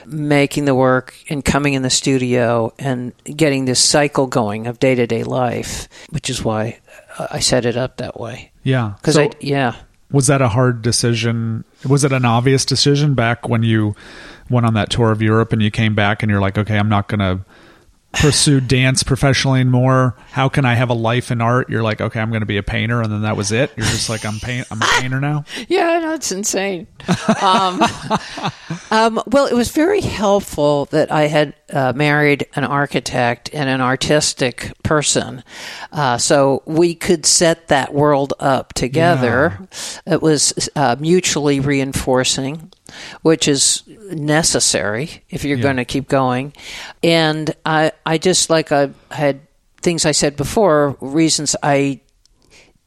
making 0.05 0.66
the 0.66 0.76
work 0.76 1.16
and 1.30 1.45
coming 1.45 1.76
in 1.76 1.82
the 1.82 1.89
studio 1.89 2.74
and 2.78 3.14
getting 3.24 3.64
this 3.64 3.80
cycle 3.80 4.28
going 4.28 4.68
of 4.68 4.80
day 4.80 4.95
to 4.95 5.07
day 5.07 5.24
life, 5.24 5.88
which 6.09 6.30
is 6.30 6.43
why 6.43 6.80
uh, 7.18 7.28
I 7.32 7.39
set 7.39 7.66
it 7.66 7.78
up 7.78 7.97
that 7.97 8.20
way. 8.20 8.51
Yeah. 8.64 8.95
Because 8.97 9.16
So 9.16 9.24
I, 9.24 9.32
yeah, 9.39 9.76
was 10.14 10.28
that 10.28 10.41
a 10.41 10.49
hard 10.49 10.82
decision? 10.82 11.66
Was 11.86 12.05
it 12.05 12.14
an 12.14 12.24
obvious 12.24 12.64
decision 12.64 13.16
back 13.16 13.49
when 13.49 13.64
you 13.64 13.95
went 14.49 14.66
on 14.66 14.76
that 14.76 14.89
tour 14.89 15.11
of 15.11 15.22
Europe 15.22 15.51
and 15.51 15.61
you 15.61 15.72
came 15.72 15.95
back 15.95 16.24
and 16.24 16.30
you're 16.30 16.39
like, 16.39 16.57
okay, 16.57 16.78
I'm 16.78 16.88
not 16.88 17.09
going 17.09 17.20
to 17.20 17.43
pursue 18.14 18.61
dance 18.61 19.03
professionally 19.03 19.59
and 19.61 19.72
more? 19.72 20.16
How 20.32 20.47
can 20.47 20.66
I 20.66 20.76
have 20.76 20.89
a 20.89 20.93
life 20.93 21.32
in 21.32 21.41
art? 21.41 21.70
You're 21.70 21.84
like, 21.84 21.99
okay, 21.99 22.20
I'm 22.20 22.30
going 22.30 22.41
to 22.41 22.45
be 22.45 22.57
a 22.57 22.64
painter, 22.64 23.01
and 23.01 23.11
then 23.11 23.24
that 23.24 23.36
was 23.36 23.51
it. 23.51 23.72
You're 23.76 23.86
just 23.88 24.09
like, 24.09 24.26
I'm 24.26 24.39
paint, 24.39 24.68
I'm 24.72 24.82
a 24.82 24.86
painter 24.99 25.20
now. 25.20 25.45
Yeah, 25.68 25.88
I 25.88 25.99
know 25.99 26.14
it's 26.14 26.32
insane. 26.32 26.88
um, 27.41 27.82
um, 28.91 29.22
well, 29.28 29.45
it 29.47 29.53
was 29.53 29.72
very 29.72 30.01
helpful 30.01 30.86
that 30.86 31.11
I 31.11 31.28
had 31.28 31.55
uh, 31.72 31.93
married 31.95 32.45
an 32.55 32.64
architect 32.64 33.49
and 33.53 33.70
an 33.70 33.82
artistic 33.82 34.72
person, 34.84 35.43
uh, 35.91 36.18
so 36.18 36.61
we 36.66 36.93
could 36.95 37.26
set 37.26 37.70
that 37.70 37.93
world 37.93 38.34
up 38.39 38.74
together. 38.74 39.68
It 40.05 40.22
was 40.22 40.70
uh, 40.76 40.95
mutually 40.99 41.59
reinforcing, 41.59 42.72
which 43.22 43.48
is 43.48 43.84
necessary 44.12 45.24
if 45.30 45.44
you're 45.44 45.58
Yeah. 45.58 45.64
going 45.64 45.78
to 45.78 45.86
keep 45.86 46.08
going. 46.08 46.54
And 47.02 47.54
I, 47.66 47.92
I 48.06 48.18
just 48.18 48.50
like 48.50 48.72
I 48.72 48.92
had 49.12 49.42
things 49.82 50.06
I 50.06 50.12
said 50.12 50.36
before, 50.36 50.98
reasons 51.02 51.56
I 51.64 52.02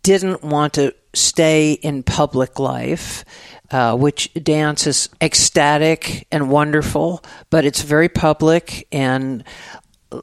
didn't 0.02 0.42
want 0.42 0.74
to 0.74 0.94
stay 1.14 1.72
in 1.72 2.02
public 2.02 2.58
life, 2.58 3.24
uh, 3.70 3.96
which 3.96 4.32
dance 4.34 4.86
is 4.86 5.08
ecstatic 5.20 6.26
and 6.30 6.50
wonderful, 6.50 7.24
but 7.50 7.64
it's 7.64 7.82
very 7.82 8.08
public 8.08 8.86
and 8.92 9.42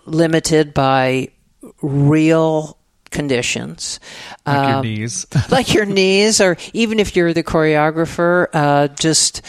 limited 0.05 0.73
by 0.73 1.29
real 1.81 2.77
conditions. 3.13 3.99
Like 4.45 4.67
your 4.67 4.75
Um, 4.77 4.81
knees. 4.81 5.25
like 5.49 5.73
your 5.73 5.85
knees, 5.85 6.41
or 6.41 6.57
even 6.73 6.99
if 6.99 7.15
you're 7.15 7.33
the 7.33 7.43
choreographer, 7.43 8.47
uh, 8.53 8.87
just. 8.89 9.41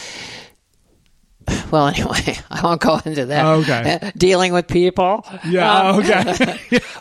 Well, 1.71 1.89
anyway, 1.95 2.39
I 2.51 2.63
won't 2.63 2.81
go 2.81 3.01
into 3.05 3.27
that. 3.27 3.45
Okay. 3.45 3.99
Uh, 4.01 4.11
dealing 4.17 4.53
with 4.55 4.67
people. 4.67 5.27
Yeah. 5.47 5.91
Um, 5.91 5.99
okay. 6.01 6.51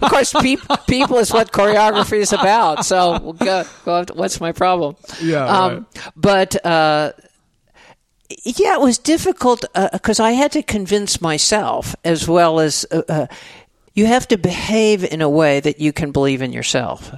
of 0.01 0.09
course, 0.09 0.34
peop 0.41 0.59
people 0.88 1.18
is 1.20 1.32
what 1.32 1.51
choreography 1.53 2.18
is 2.20 2.34
about. 2.34 2.86
So, 2.86 3.20
we'll 3.22 3.34
go, 3.34 3.64
go, 3.86 4.03
what's 4.14 4.41
my 4.41 4.51
problem? 4.51 4.95
Yeah, 5.22 5.45
Um, 5.45 5.88
But 6.18 6.57
uh, 6.66 7.14
yeah, 8.43 8.74
it 8.76 8.82
was 8.82 8.97
difficult 8.97 9.64
because 9.93 10.20
I 10.20 10.32
had 10.32 10.51
to 10.53 10.64
convince 10.64 11.22
myself 11.22 11.95
as 12.03 12.28
well 12.28 12.59
as. 12.59 12.86
Uh, 12.91 13.01
uh, 13.07 13.28
you 13.95 14.05
have 14.07 14.27
to 14.29 14.37
behave 14.37 15.03
in 15.03 15.21
a 15.21 15.29
way 15.29 15.59
that 15.59 15.79
you 15.79 15.93
can 15.93 16.11
believe 16.11 16.41
in 16.41 16.51
yourself. 16.51 17.11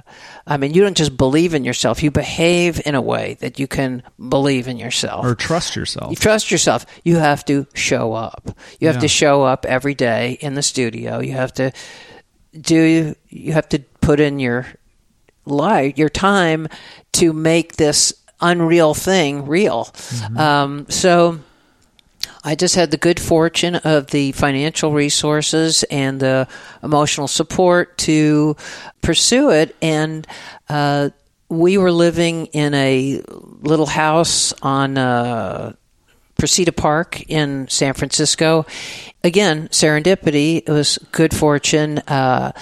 I 0.46 0.56
mean, 0.58 0.74
you 0.74 0.82
don't 0.82 0.96
just 0.96 1.16
believe 1.16 1.54
in 1.54 1.64
yourself, 1.64 2.02
you 2.02 2.10
behave 2.10 2.80
in 2.84 2.94
a 2.94 3.00
way 3.00 3.36
that 3.40 3.58
you 3.58 3.66
can 3.66 4.02
believe 4.28 4.68
in 4.68 4.76
yourself. 4.76 5.24
or 5.24 5.34
trust 5.34 5.74
yourself. 5.74 6.10
You 6.10 6.16
trust 6.16 6.50
yourself. 6.50 6.84
You 7.02 7.16
have 7.16 7.44
to 7.46 7.66
show 7.74 8.12
up. 8.12 8.50
You 8.78 8.88
have 8.88 8.96
Yeah. 8.96 9.00
to 9.02 9.08
show 9.08 9.42
up 9.42 9.64
every 9.64 9.94
day 9.94 10.36
in 10.40 10.54
the 10.54 10.62
studio. 10.62 11.20
You 11.20 11.32
have 11.32 11.52
to 11.54 11.72
do. 12.60 13.14
You 13.28 13.52
have 13.54 13.68
to 13.70 13.78
put 14.00 14.20
in 14.20 14.38
your 14.38 14.66
life, 15.46 15.96
your 15.96 16.08
time 16.10 16.68
to 17.12 17.32
make 17.32 17.76
this 17.76 18.12
unreal 18.40 18.92
thing 18.94 19.46
real. 19.46 19.88
Um, 20.36 20.86
so. 20.90 21.38
I 22.44 22.54
just 22.54 22.74
had 22.74 22.90
the 22.90 22.96
good 22.96 23.20
fortune 23.20 23.76
of 23.76 24.08
the 24.08 24.32
financial 24.32 24.92
resources 24.92 25.84
and 25.84 26.20
the 26.20 26.48
emotional 26.82 27.28
support 27.28 27.98
to 27.98 28.56
pursue 29.02 29.50
it. 29.50 29.76
And 29.82 30.26
uh, 30.68 31.10
we 31.48 31.78
were 31.78 31.92
living 31.92 32.46
in 32.46 32.74
a 32.74 33.22
little 33.60 33.86
house 33.86 34.52
on 34.62 34.98
uh, 34.98 35.74
Presidio 36.38 36.72
Park 36.72 37.22
in 37.30 37.68
San 37.68 37.94
Francisco. 37.94 38.66
Again, 39.24 39.68
serendipity. 39.68 40.62
It 40.66 40.70
was 40.70 40.98
good 41.12 41.34
fortune. 41.34 41.98
Uh, 41.98 42.52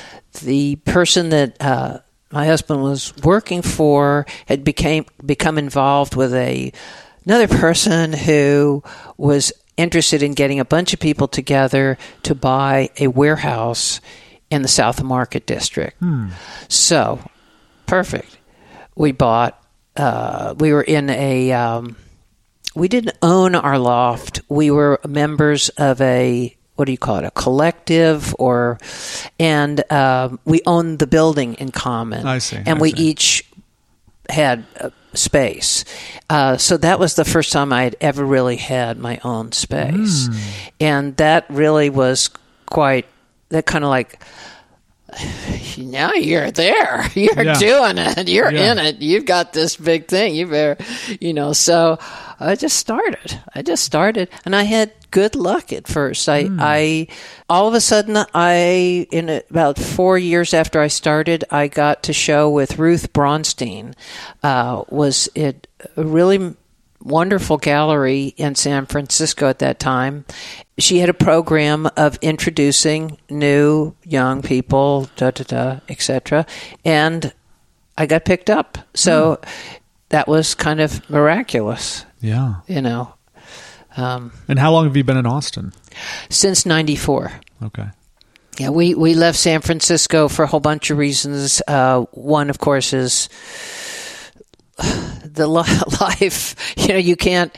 the 0.42 0.76
person 0.76 1.30
that 1.30 1.56
uh, 1.60 1.98
my 2.30 2.46
husband 2.46 2.82
was 2.82 3.14
working 3.22 3.62
for 3.62 4.26
had 4.46 4.64
became 4.64 5.06
become 5.24 5.56
involved 5.58 6.16
with 6.16 6.34
a 6.34 6.72
another 7.26 7.48
person 7.48 8.12
who 8.12 8.82
was 9.16 9.52
interested 9.76 10.22
in 10.22 10.34
getting 10.34 10.60
a 10.60 10.64
bunch 10.64 10.92
of 10.94 11.00
people 11.00 11.26
together 11.28 11.98
to 12.22 12.34
buy 12.34 12.90
a 12.98 13.08
warehouse 13.08 14.00
in 14.50 14.62
the 14.62 14.68
South 14.68 15.02
Market 15.02 15.46
District. 15.46 15.96
So, 16.68 17.18
perfect. 17.86 18.38
We 18.94 19.12
bought. 19.12 19.60
Uh, 19.96 20.54
we 20.58 20.72
were 20.72 20.82
in 20.82 21.10
a. 21.10 21.52
Um, 21.52 21.96
we 22.74 22.88
didn't 22.88 23.16
own 23.22 23.54
our 23.54 23.78
loft. 23.78 24.40
We 24.48 24.70
were 24.70 25.00
members 25.06 25.68
of 25.70 26.00
a 26.00 26.56
what 26.76 26.86
do 26.86 26.92
you 26.92 26.98
call 26.98 27.18
it? 27.18 27.24
A 27.24 27.30
collective, 27.30 28.34
or 28.38 28.78
and 29.38 29.80
um, 29.92 30.40
we 30.44 30.60
owned 30.66 30.98
the 30.98 31.06
building 31.06 31.54
in 31.54 31.70
common. 31.70 32.26
I 32.26 32.38
see, 32.38 32.56
And 32.56 32.68
I 32.70 32.80
we 32.80 32.90
see. 32.90 33.02
each 33.02 33.44
had 34.30 34.64
uh, 34.80 34.90
space. 35.12 35.84
Uh, 36.30 36.56
so 36.56 36.76
that 36.78 36.98
was 36.98 37.14
the 37.14 37.24
first 37.24 37.52
time 37.52 37.72
I 37.72 37.84
had 37.84 37.96
ever 38.00 38.24
really 38.24 38.56
had 38.56 38.98
my 38.98 39.20
own 39.24 39.52
space, 39.52 40.26
Hmm. 40.26 40.36
and 40.80 41.16
that 41.18 41.46
really 41.48 41.90
was 41.90 42.30
quite. 42.66 43.06
That 43.50 43.66
kind 43.66 43.84
of 43.84 43.90
like. 43.90 44.22
Now 45.76 46.12
you're 46.12 46.50
there. 46.52 47.04
You're 47.14 47.42
Yeah. 47.42 47.58
doing 47.58 47.98
it. 47.98 48.28
You're 48.28 48.52
Yeah. 48.52 48.72
in 48.72 48.78
it. 48.78 49.02
You've 49.02 49.24
got 49.26 49.52
this 49.52 49.76
big 49.76 50.06
thing. 50.08 50.34
You 50.34 50.46
better, 50.46 50.76
you 51.20 51.32
know. 51.34 51.52
So 51.52 51.98
I 52.40 52.54
just 52.54 52.76
started. 52.76 53.40
I 53.54 53.62
just 53.62 53.84
started, 53.84 54.28
and 54.44 54.54
I 54.54 54.64
had 54.64 54.92
good 55.10 55.34
luck 55.34 55.72
at 55.72 55.86
first. 55.86 56.28
I, 56.28 56.48
I, 56.58 57.06
all 57.48 57.68
of 57.68 57.74
a 57.74 57.80
sudden, 57.80 58.16
I, 58.34 59.06
in 59.10 59.42
about 59.50 59.78
four 59.78 60.18
years 60.18 60.52
after 60.52 60.80
I 60.80 60.88
started, 60.88 61.44
I 61.50 61.68
got 61.68 62.02
to 62.04 62.12
show 62.12 62.50
with 62.50 62.78
Ruth 62.78 63.12
Braunstein. 63.12 63.94
Uh, 64.42 64.84
was 64.88 65.28
it 65.34 65.68
a 65.96 66.04
really 66.04 66.56
wonderful 67.04 67.58
gallery 67.58 68.34
in 68.36 68.54
San 68.54 68.86
Francisco 68.86 69.48
at 69.48 69.58
that 69.60 69.78
time. 69.78 70.24
She 70.78 70.98
had 70.98 71.08
a 71.08 71.14
program 71.14 71.88
of 71.96 72.18
introducing 72.22 73.18
new 73.30 73.94
young 74.04 74.42
people, 74.42 75.08
da 75.16 75.30
da 75.30 75.44
da, 75.44 75.80
etc. 75.88 76.46
And 76.84 77.32
I 77.96 78.06
got 78.06 78.24
picked 78.24 78.50
up. 78.50 78.78
So 78.94 79.40
that 80.08 80.26
was 80.26 80.54
kind 80.54 80.80
of 80.80 81.08
miraculous, 81.08 82.04
Yeah. 82.24 82.54
you 82.66 82.80
know. 82.82 83.14
Um, 83.96 84.32
And 84.48 84.58
how 84.58 84.72
long 84.72 84.84
have 84.86 84.96
you 84.96 85.04
been 85.04 85.16
in 85.16 85.26
Austin? 85.26 85.72
since 86.30 86.66
'94. 86.66 87.32
Okay. 87.62 87.86
Yeah, 88.58 88.70
we, 88.70 88.94
we 88.94 89.14
left 89.14 89.36
San 89.38 89.60
Francisco 89.60 90.28
for 90.28 90.44
a 90.44 90.46
whole 90.46 90.60
bunch 90.60 90.90
of 90.90 90.96
reasons. 90.98 91.60
Uh, 91.66 92.02
one, 92.12 92.50
of 92.50 92.58
course, 92.58 92.92
is 92.92 93.28
the 95.24 95.46
li- 95.46 95.62
life. 96.00 96.54
You 96.76 96.88
know, 96.88 96.96
you 96.96 97.16
can't 97.16 97.54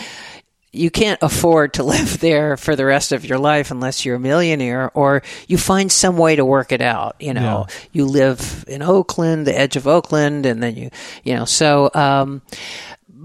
you 0.73 0.91
can't 0.91 1.19
afford 1.23 1.73
to 1.75 1.83
live 1.95 2.21
there 2.21 2.57
for 2.59 2.77
the 2.77 2.85
rest 2.85 3.13
of 3.13 3.25
your 3.25 3.39
life 3.39 3.71
unless 3.71 4.05
you're 4.05 4.17
a 4.17 4.21
millionaire 4.21 4.91
or 4.95 5.23
you 5.49 5.57
find 5.57 5.91
some 5.91 6.19
way 6.19 6.37
to 6.37 6.45
work 6.45 6.71
it 6.73 6.83
out. 6.83 7.17
You 7.19 7.33
know, 7.35 7.67
Yeah. 7.69 7.75
you 7.93 8.05
live 8.07 8.65
in 8.69 8.83
Oakland, 8.83 9.47
the 9.47 9.59
edge 9.59 9.77
of 9.77 9.87
Oakland, 9.87 10.45
and 10.45 10.63
then 10.63 10.77
you 10.77 10.91
you 11.25 11.35
know 11.35 11.45
so. 11.47 11.91
Um, 11.95 12.43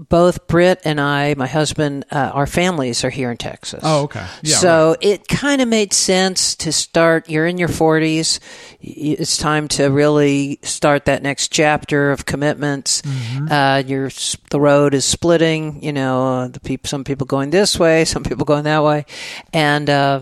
both 0.08 0.46
Britt 0.46 0.80
and 0.84 1.00
I, 1.00 1.34
my 1.34 1.46
husband, 1.46 2.04
uh, 2.10 2.30
our 2.34 2.46
families 2.46 3.04
are 3.04 3.10
here 3.10 3.30
in 3.30 3.36
Texas. 3.36 3.80
Oh, 3.82 4.02
okay. 4.04 4.26
Yeah, 4.42 4.56
so 4.56 4.96
it 5.00 5.28
kind 5.28 5.60
of 5.62 5.68
made 5.68 5.92
sense 5.92 6.54
to 6.56 6.72
start. 6.72 7.28
You're 7.28 7.46
in 7.46 7.58
your 7.58 7.68
40s. 7.68 8.40
It's 8.80 9.36
time 9.36 9.68
to 9.68 9.86
really 9.86 10.58
start 10.62 11.04
that 11.04 11.22
next 11.22 11.48
chapter 11.48 12.10
of 12.10 12.26
commitments. 12.26 13.02
Mm-hmm. 13.02 13.52
Uh, 13.52 13.82
you're, 13.86 14.10
the 14.50 14.60
road 14.60 14.94
is 14.94 15.04
splitting. 15.04 15.82
You 15.82 15.92
know, 15.92 16.26
uh, 16.26 16.48
the 16.48 16.60
people, 16.60 16.88
some 16.88 17.04
people 17.04 17.26
going 17.26 17.50
this 17.50 17.78
way, 17.78 18.04
some 18.04 18.24
people 18.24 18.44
going 18.44 18.64
that 18.64 18.82
way, 18.82 19.06
and 19.52 19.88
uh, 19.88 20.20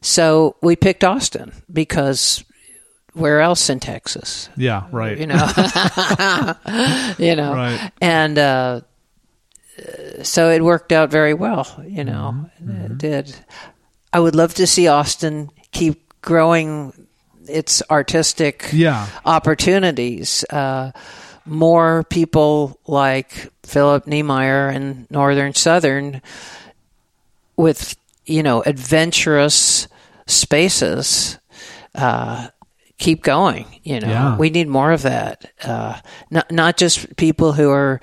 so 0.00 0.56
we 0.62 0.76
picked 0.76 1.04
Austin 1.04 1.52
because 1.72 2.44
where 3.14 3.40
else 3.40 3.70
in 3.70 3.80
Texas? 3.80 4.48
Yeah. 4.56 4.86
Right. 4.92 5.16
You 5.18 5.26
know, 5.26 5.34
you 7.18 7.34
know, 7.36 7.52
Right. 7.54 7.90
and 8.00 8.38
uh, 8.38 8.80
so 10.22 10.50
it 10.50 10.62
worked 10.64 10.92
out 10.92 11.10
very 11.10 11.34
well. 11.34 11.66
You 11.86 12.04
know, 12.04 12.48
Mm-hmm. 12.62 12.92
it 12.92 12.98
did. 12.98 13.36
I 14.12 14.20
would 14.20 14.34
love 14.34 14.54
to 14.54 14.66
see 14.66 14.88
Austin 14.88 15.50
keep 15.72 16.02
growing 16.22 16.92
its 17.48 17.82
artistic 17.90 18.68
Yeah. 18.72 19.06
opportunities. 19.24 20.44
Uh, 20.50 20.92
more 21.44 22.02
people 22.10 22.78
like 22.86 23.50
Philip 23.62 24.06
Niemeyer 24.06 24.68
and 24.68 25.06
Northern 25.10 25.54
Southern 25.54 26.22
with 27.56 27.96
you 28.24 28.42
know 28.42 28.62
adventurous 28.62 29.86
spaces 30.26 31.38
uh, 31.94 32.48
keep 32.98 33.22
going. 33.22 33.66
You 33.84 34.00
know, 34.00 34.08
Yeah. 34.08 34.36
we 34.36 34.50
need 34.50 34.68
more 34.68 34.92
of 34.92 35.02
that. 35.02 35.52
Uh, 35.62 35.98
not 36.30 36.50
not 36.50 36.76
just 36.76 37.16
people 37.16 37.52
who 37.52 37.70
are 37.70 38.00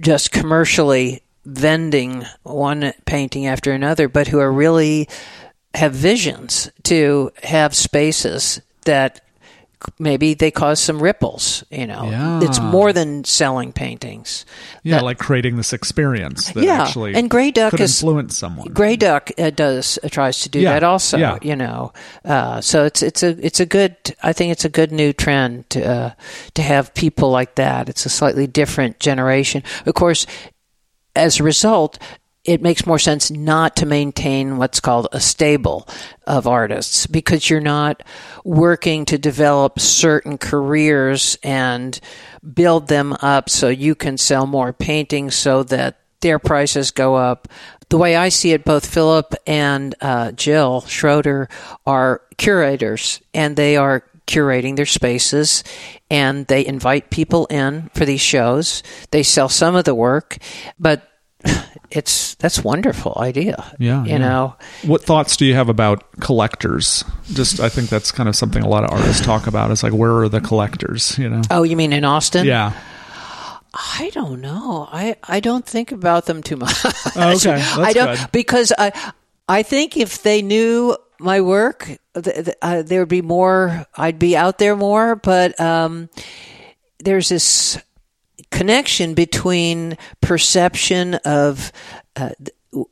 just 0.00 0.32
commercially 0.32 1.22
vending 1.44 2.24
one 2.42 2.92
painting 3.04 3.46
after 3.46 3.72
another, 3.72 4.08
but 4.08 4.28
who 4.28 4.38
are 4.38 4.52
really 4.52 5.08
have 5.74 5.92
visions 5.92 6.70
to 6.84 7.30
have 7.42 7.74
spaces 7.74 8.60
that 8.84 9.20
maybe 9.98 10.34
they 10.34 10.50
cause 10.50 10.80
some 10.80 11.02
ripples. 11.02 11.62
You 11.70 11.86
know, 11.86 12.08
Yeah. 12.10 12.40
it's 12.42 12.58
more 12.60 12.92
than 12.92 13.24
selling 13.24 13.72
paintings. 13.72 14.44
Yeah. 14.82 14.96
That- 14.96 15.04
like 15.04 15.18
creating 15.18 15.56
this 15.56 15.72
experience 15.72 16.50
that 16.52 16.64
Yeah, 16.64 16.82
actually 16.84 17.14
and 17.14 17.28
Grey 17.30 17.50
Duck 17.50 17.70
could 17.72 17.80
is- 17.80 18.02
influence 18.02 18.36
someone. 18.38 18.68
Grey 18.72 18.96
Duck 18.96 19.30
uh, 19.38 19.50
does 19.50 19.98
uh, 20.02 20.08
tries 20.08 20.40
to 20.40 20.48
do 20.48 20.60
Yeah, 20.60 20.72
that 20.72 20.82
also. 20.82 21.18
yeah. 21.18 21.38
You 21.42 21.56
know, 21.56 21.92
uh, 22.24 22.60
so 22.60 22.84
it's 22.84 23.02
it's 23.02 23.22
a 23.22 23.36
it's 23.44 23.60
a 23.60 23.66
good. 23.66 23.96
I 24.22 24.32
think 24.32 24.52
it's 24.52 24.64
a 24.64 24.70
good 24.70 24.92
new 24.92 25.12
trend 25.12 25.68
to 25.70 25.84
uh, 25.86 26.10
to 26.54 26.62
have 26.62 26.94
people 26.94 27.30
like 27.30 27.54
that. 27.56 27.88
It's 27.88 28.06
a 28.06 28.10
slightly 28.10 28.46
different 28.46 28.98
generation. 29.00 29.62
Of 29.84 29.94
course, 29.94 30.26
as 31.14 31.40
a 31.40 31.42
result. 31.42 31.98
It 32.46 32.62
makes 32.62 32.86
more 32.86 32.98
sense 32.98 33.30
not 33.30 33.74
to 33.76 33.86
maintain 33.86 34.56
what's 34.56 34.78
called 34.78 35.08
a 35.10 35.20
stable 35.20 35.88
of 36.26 36.46
artists 36.46 37.06
because 37.06 37.50
you're 37.50 37.60
not 37.60 38.02
working 38.44 39.04
to 39.06 39.18
develop 39.18 39.80
certain 39.80 40.38
careers 40.38 41.36
and 41.42 41.98
build 42.54 42.86
them 42.86 43.14
up 43.20 43.50
so 43.50 43.68
you 43.68 43.96
can 43.96 44.16
sell 44.16 44.46
more 44.46 44.72
paintings 44.72 45.34
so 45.34 45.64
that 45.64 45.98
their 46.20 46.38
prices 46.38 46.92
go 46.92 47.16
up. 47.16 47.48
The 47.88 47.98
way 47.98 48.16
I 48.16 48.30
see 48.30 48.52
it, 48.52 48.64
both 48.64 48.86
Philip 48.86 49.34
and 49.46 49.94
uh, 50.00 50.32
Jill 50.32 50.82
Schroeder 50.82 51.48
are 51.84 52.22
curators, 52.36 53.20
and 53.34 53.56
they 53.56 53.76
are 53.76 54.04
curating 54.26 54.76
their 54.76 54.86
spaces, 54.86 55.62
and 56.10 56.46
they 56.46 56.66
invite 56.66 57.10
people 57.10 57.46
in 57.46 57.90
for 57.94 58.04
these 58.04 58.20
shows. 58.20 58.82
They 59.10 59.22
sell 59.22 59.48
some 59.48 59.76
of 59.76 59.84
the 59.84 59.94
work, 59.94 60.38
but 60.78 61.08
it's 61.90 62.34
that's 62.36 62.62
wonderful 62.62 63.14
idea. 63.16 63.64
Yeah, 63.78 64.04
you 64.04 64.10
yeah. 64.10 64.18
know. 64.18 64.56
What 64.84 65.02
thoughts 65.02 65.36
do 65.36 65.46
you 65.46 65.54
have 65.54 65.68
about 65.68 66.04
collectors? 66.20 67.04
Just, 67.32 67.60
I 67.60 67.68
think 67.68 67.88
that's 67.88 68.12
kind 68.12 68.28
of 68.28 68.36
something 68.36 68.62
a 68.62 68.68
lot 68.68 68.84
of 68.84 68.90
artists 68.90 69.24
talk 69.24 69.46
about. 69.46 69.70
It's 69.70 69.82
like, 69.82 69.92
where 69.92 70.16
are 70.18 70.28
the 70.28 70.40
collectors? 70.40 71.18
You 71.18 71.28
know? 71.28 71.42
Oh, 71.50 71.62
you 71.62 71.76
mean 71.76 71.92
in 71.92 72.04
Austin? 72.04 72.46
Yeah. 72.46 72.72
I 73.74 74.10
don't 74.14 74.40
know. 74.40 74.88
I, 74.90 75.16
I 75.22 75.40
don't 75.40 75.64
think 75.64 75.92
about 75.92 76.26
them 76.26 76.42
too 76.42 76.56
much. 76.58 76.74
Oh, 76.84 77.34
okay. 77.36 77.56
That's 77.56 77.78
I 77.78 77.92
don't 77.92 78.16
good. 78.16 78.28
because 78.32 78.72
I 78.76 79.12
I 79.48 79.62
think 79.62 79.96
if 79.96 80.22
they 80.22 80.42
knew 80.42 80.96
my 81.18 81.40
work, 81.40 81.84
th- 82.14 82.44
th- 82.44 82.56
uh, 82.62 82.82
there 82.82 83.00
would 83.00 83.08
be 83.08 83.22
more. 83.22 83.86
I'd 83.96 84.18
be 84.18 84.36
out 84.36 84.58
there 84.58 84.76
more. 84.76 85.16
But 85.16 85.58
um, 85.60 86.08
there's 86.98 87.28
this 87.28 87.78
connection 88.50 89.14
between 89.14 89.96
perception 90.20 91.14
of 91.24 91.72
uh, 92.16 92.30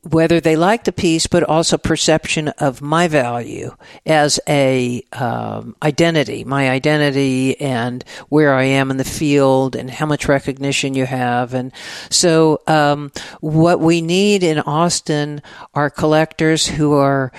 whether 0.01 0.39
they 0.39 0.55
like 0.55 0.83
the 0.83 0.91
piece, 0.91 1.27
but 1.27 1.43
also 1.43 1.77
perception 1.77 2.47
of 2.47 2.81
my 2.81 3.07
value 3.07 3.75
as 4.05 4.39
a 4.47 5.03
um, 5.11 5.75
identity, 5.83 6.43
my 6.43 6.69
identity, 6.69 7.59
and 7.59 8.03
where 8.29 8.53
I 8.53 8.63
am 8.63 8.89
in 8.89 8.97
the 8.97 9.03
field, 9.03 9.75
and 9.75 9.89
how 9.89 10.05
much 10.05 10.27
recognition 10.27 10.95
you 10.95 11.05
have, 11.05 11.53
and 11.53 11.71
so 12.09 12.61
um, 12.67 13.11
what 13.41 13.79
we 13.79 14.01
need 14.01 14.43
in 14.43 14.59
Austin 14.59 15.41
are 15.73 15.89
collectors 15.89 16.67
who 16.67 16.93
are 16.93 17.31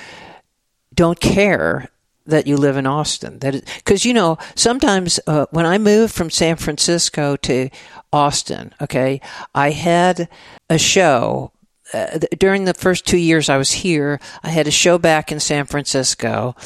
don't 0.94 1.20
care 1.20 1.90
that 2.26 2.46
you 2.46 2.56
live 2.56 2.76
in 2.76 2.86
Austin. 2.86 3.38
That 3.40 3.64
because 3.76 4.04
you 4.04 4.12
know 4.14 4.38
sometimes 4.54 5.18
uh, 5.26 5.46
when 5.50 5.66
I 5.66 5.78
moved 5.78 6.14
from 6.14 6.30
San 6.30 6.56
Francisco 6.56 7.36
to 7.36 7.70
Austin, 8.12 8.74
okay, 8.80 9.20
I 9.54 9.70
had 9.70 10.28
a 10.70 10.78
show. 10.78 11.52
Uh, 11.94 12.18
th- 12.18 12.32
during 12.40 12.64
the 12.64 12.74
first 12.74 13.06
two 13.06 13.16
years 13.16 13.48
I 13.48 13.56
was 13.58 13.70
here, 13.70 14.18
I 14.42 14.48
had 14.48 14.66
a 14.66 14.72
show 14.72 14.98
back 14.98 15.30
in 15.30 15.38
San 15.38 15.66
Francisco, 15.66 16.56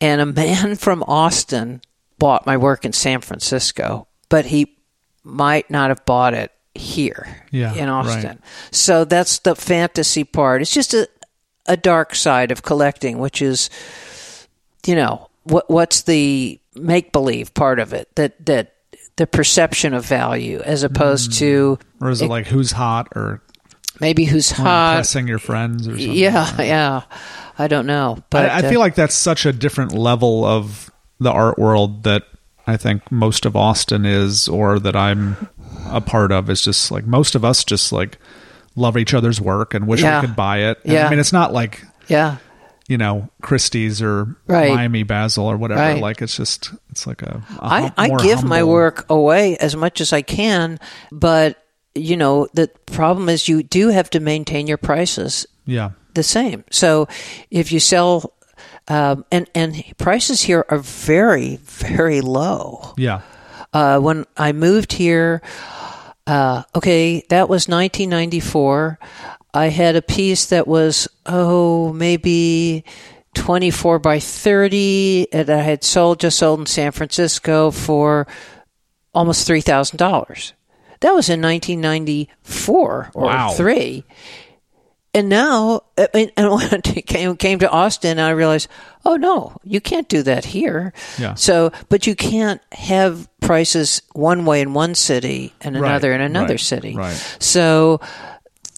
and 0.00 0.20
a 0.20 0.26
man 0.26 0.76
from 0.84 1.02
Austin 1.02 1.80
bought 2.18 2.46
my 2.46 2.56
work 2.56 2.84
in 2.84 2.92
San 2.92 3.20
Francisco, 3.20 4.06
but 4.28 4.46
he 4.46 4.76
might 5.24 5.68
not 5.68 5.90
have 5.90 6.04
bought 6.06 6.32
it 6.32 6.52
here 6.74 7.44
Yeah, 7.50 7.74
in 7.74 7.88
Austin. 7.88 8.24
right. 8.24 8.38
So 8.70 9.04
that's 9.04 9.40
the 9.40 9.56
fantasy 9.56 10.22
part. 10.22 10.62
It's 10.62 10.72
just 10.72 10.94
a 10.94 11.08
a 11.66 11.76
dark 11.76 12.14
side 12.14 12.50
of 12.50 12.62
collecting, 12.62 13.18
which 13.18 13.42
is 13.42 13.68
you 14.88 14.94
know 14.96 15.28
what 15.44 15.68
what's 15.70 16.02
the 16.02 16.58
make 16.74 17.12
believe 17.12 17.54
part 17.54 17.78
of 17.78 17.92
it 17.92 18.08
that 18.16 18.44
that 18.46 18.74
the 19.16 19.26
perception 19.26 19.94
of 19.94 20.04
value 20.06 20.60
as 20.64 20.82
opposed 20.82 21.34
to 21.34 21.78
Or 22.00 22.10
is 22.10 22.22
it 22.22 22.28
like 22.28 22.46
who's 22.46 22.70
hot 22.72 23.08
or 23.16 23.42
maybe 24.00 24.24
who's 24.24 24.50
hot. 24.50 24.92
impressing 24.92 25.26
your 25.26 25.40
friends 25.40 25.88
or 25.88 25.92
something? 25.92 26.12
Yeah, 26.12 26.62
yeah. 26.62 27.02
I 27.58 27.66
don't 27.66 27.86
know, 27.86 28.18
but 28.30 28.48
I, 28.48 28.60
I 28.60 28.62
uh, 28.62 28.70
feel 28.70 28.78
like 28.78 28.94
that's 28.94 29.16
such 29.16 29.44
a 29.44 29.52
different 29.52 29.92
level 29.92 30.44
of 30.44 30.90
the 31.18 31.32
art 31.32 31.58
world 31.58 32.04
that 32.04 32.22
I 32.68 32.76
think 32.76 33.10
most 33.10 33.44
of 33.44 33.56
Austin 33.56 34.06
is, 34.06 34.46
or 34.46 34.78
that 34.78 34.94
I'm 34.94 35.48
a 35.86 36.00
part 36.00 36.30
of. 36.30 36.48
Is 36.48 36.62
just 36.62 36.92
like 36.92 37.04
most 37.04 37.34
of 37.34 37.44
us 37.44 37.64
just 37.64 37.90
like 37.90 38.18
love 38.76 38.96
each 38.96 39.14
other's 39.14 39.40
work 39.40 39.74
and 39.74 39.88
wish 39.88 40.02
Yeah. 40.02 40.20
we 40.20 40.28
could 40.28 40.36
buy 40.36 40.58
it. 40.70 40.78
And, 40.84 40.92
Yeah. 40.92 41.06
I 41.08 41.10
mean, 41.10 41.18
it's 41.18 41.32
not 41.32 41.52
like 41.52 41.82
yeah, 42.06 42.36
you 42.88 42.98
know 42.98 43.28
Christie's 43.42 44.02
or 44.02 44.36
Right. 44.48 44.74
Miami 44.74 45.04
Basel 45.04 45.46
or 45.46 45.56
whatever. 45.56 45.80
Right. 45.80 46.02
Like 46.02 46.20
it's 46.22 46.36
just 46.36 46.72
it's 46.90 47.06
like 47.06 47.22
a, 47.22 47.42
a 47.60 47.64
I, 47.64 47.92
I 47.96 48.08
give 48.22 48.42
my 48.42 48.64
work 48.64 49.04
away 49.08 49.56
as 49.58 49.76
much 49.76 50.00
as 50.00 50.12
I 50.12 50.22
can, 50.22 50.80
but 51.12 51.62
you 51.94 52.16
know 52.16 52.48
the 52.54 52.68
problem 52.86 53.28
is 53.28 53.48
you 53.48 53.62
do 53.62 53.88
have 53.88 54.08
to 54.10 54.20
maintain 54.20 54.66
your 54.66 54.78
prices 54.78 55.46
Yeah, 55.66 55.90
the 56.14 56.22
same. 56.22 56.64
So 56.70 57.08
if 57.50 57.70
you 57.72 57.80
sell, 57.80 58.32
um, 58.88 59.24
and 59.30 59.48
and 59.54 59.82
prices 59.98 60.42
here 60.42 60.64
are 60.68 60.78
very 60.78 61.56
very 61.56 62.20
low. 62.20 62.94
yeah, 62.96 63.20
Uh, 63.72 63.98
when 64.00 64.24
I 64.36 64.52
moved 64.52 64.92
here, 64.94 65.42
uh, 66.26 66.62
okay, 66.74 67.22
that 67.28 67.48
was 67.48 67.68
1994. 67.68 68.98
I 69.54 69.68
had 69.68 69.96
a 69.96 70.02
piece 70.02 70.46
that 70.46 70.66
was 70.68 71.08
oh 71.26 71.92
maybe 71.92 72.84
24 73.34 73.98
by 73.98 74.18
30 74.20 75.28
that 75.32 75.48
I 75.50 75.62
had 75.62 75.82
sold 75.84 76.20
just 76.20 76.38
sold 76.38 76.60
in 76.60 76.66
San 76.66 76.92
Francisco 76.92 77.70
for 77.70 78.26
almost 79.14 79.46
three 79.46 79.60
thousand 79.60 79.96
dollars. 79.98 80.52
That 81.00 81.12
was 81.14 81.28
in 81.28 81.40
1994 81.42 83.10
or 83.14 83.24
Wow. 83.24 83.50
three. 83.50 84.04
And 85.14 85.28
now, 85.28 85.82
and 86.14 86.30
when 86.36 86.68
I 86.74 86.80
came 87.06 87.36
came 87.36 87.58
to 87.60 87.70
Austin, 87.70 88.18
I 88.18 88.30
realized, 88.30 88.68
oh 89.04 89.16
no, 89.16 89.56
you 89.64 89.80
can't 89.80 90.08
do 90.08 90.22
that 90.24 90.44
here. 90.44 90.92
Yeah. 91.18 91.34
So, 91.34 91.72
but 91.88 92.06
you 92.06 92.14
can't 92.14 92.60
have 92.72 93.28
prices 93.40 94.02
one 94.12 94.44
way 94.44 94.60
in 94.60 94.74
one 94.74 94.94
city 94.94 95.54
and 95.62 95.74
Right, 95.80 95.88
another 95.88 96.12
in 96.12 96.20
another 96.20 96.54
right, 96.54 96.60
city. 96.60 96.94
right. 96.94 97.16
So 97.40 98.00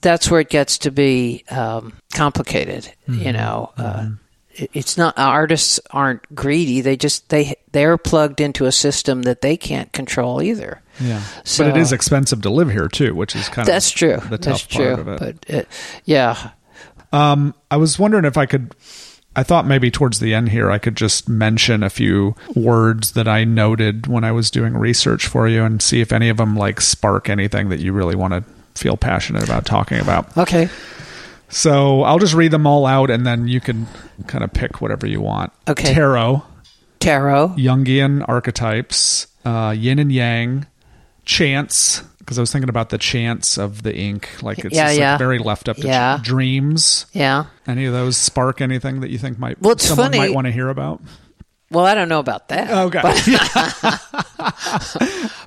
that's 0.01 0.31
where 0.31 0.41
it 0.41 0.49
gets 0.51 0.79
to 0.79 0.91
be 0.91 1.45
um, 1.51 1.93
complicated. 2.15 2.93
Mm-hmm. 3.09 3.23
You 3.23 3.33
know, 3.33 3.73
uh, 3.77 4.07
it- 4.55 4.71
it's 4.73 4.97
not 4.99 5.15
artists 5.19 5.79
aren't 5.91 6.35
greedy. 6.35 6.81
They 6.81 6.97
just 6.97 7.29
they 7.29 7.55
they're 7.73 7.97
plugged 7.97 8.41
into 8.41 8.67
a 8.67 8.73
system 8.73 9.23
that 9.23 9.41
they 9.43 9.57
can't 9.57 9.93
control 9.93 10.43
either. 10.43 10.83
yeah. 11.01 11.23
So- 11.45 11.65
but 11.65 11.77
it 11.77 11.81
is 11.81 11.93
expensive 11.93 12.43
to 12.43 12.51
live 12.51 12.71
here 12.71 12.89
too, 12.89 13.15
which 13.15 13.35
is 13.37 13.49
kind 13.49 13.67
That's 13.67 13.89
of 13.91 13.95
true. 13.97 14.17
The 14.17 14.39
That's 14.39 14.45
tough 14.63 14.69
true. 14.69 14.93
of 14.95 15.09
it. 15.09 15.19
But 15.19 15.37
it, 15.49 15.69
yeah, 16.05 16.51
Um, 17.13 17.55
I 17.71 17.77
was 17.77 17.99
wondering 17.99 18.25
if 18.25 18.37
I 18.37 18.47
could. 18.47 18.75
I 19.37 19.45
thought 19.45 19.65
maybe 19.67 19.93
towards 19.93 20.19
the 20.19 20.35
end 20.35 20.49
here 20.49 20.73
I 20.73 20.79
could 20.79 20.97
just 20.97 21.29
mention 21.29 21.85
a 21.85 21.91
few 21.91 22.35
words 22.57 23.13
that 23.13 23.29
I 23.29 23.45
noted 23.45 24.09
when 24.09 24.25
I 24.25 24.33
was 24.33 24.51
doing 24.51 24.75
research 24.75 25.27
for 25.29 25.47
you 25.47 25.63
and 25.63 25.81
see 25.81 26.01
if 26.01 26.13
any 26.13 26.29
of 26.31 26.37
them 26.39 26.57
like 26.57 26.81
spark 26.81 27.29
anything 27.31 27.69
that 27.69 27.79
you 27.79 27.93
really 27.93 28.17
want 28.17 28.33
to 28.35 28.45
feel 28.81 28.97
passionate 28.97 29.45
about 29.45 29.67
talking 29.67 30.01
about. 30.01 30.37
okay, 30.39 30.69
So 31.49 32.03
I'll 32.03 32.19
just 32.19 32.35
read 32.35 32.51
them 32.51 32.67
all 32.67 32.87
out 32.87 33.11
and 33.11 33.27
then 33.27 33.47
you 33.49 33.61
can 33.61 33.87
kind 34.27 34.43
of 34.43 34.53
pick 34.53 34.81
whatever 34.81 35.07
you 35.07 35.21
want. 35.21 35.53
Okay. 35.69 35.93
Tarot, 35.95 36.43
tarot. 36.99 37.49
Jungian 37.59 38.25
archetypes, 38.29 39.27
uh, 39.45 39.75
yin 39.77 39.99
and 39.99 40.11
yang, 40.13 40.67
chance, 41.25 42.03
because 42.19 42.39
I 42.39 42.41
was 42.41 42.53
thinking 42.53 42.69
about 42.69 42.91
the 42.91 42.99
chance 42.99 43.59
of 43.59 43.83
the 43.83 43.95
ink, 43.95 44.29
like 44.43 44.61
it's 44.65 44.75
Yeah, 44.75 44.89
just, 44.89 45.01
like, 45.01 45.19
very 45.19 45.39
left 45.39 45.69
up 45.69 45.77
to 45.77 45.83
ch- 45.83 45.87
Yeah. 45.87 46.19
dreams. 46.23 47.07
Yeah. 47.13 47.45
Any 47.67 47.85
of 47.87 47.93
those 47.93 48.17
spark 48.17 48.61
anything 48.61 49.01
that 49.01 49.11
you 49.11 49.19
think 49.19 49.39
might 49.39 49.61
Well, 49.61 49.77
someone 49.79 50.07
funny- 50.09 50.19
might 50.19 50.35
want 50.35 50.47
to 50.47 50.53
hear 50.53 50.69
about? 50.69 51.01
Well, 51.71 51.87
I 51.87 51.95
don't 51.95 52.09
know 52.09 52.19
about 52.19 52.49
that. 52.49 52.71
Okay. 52.71 53.01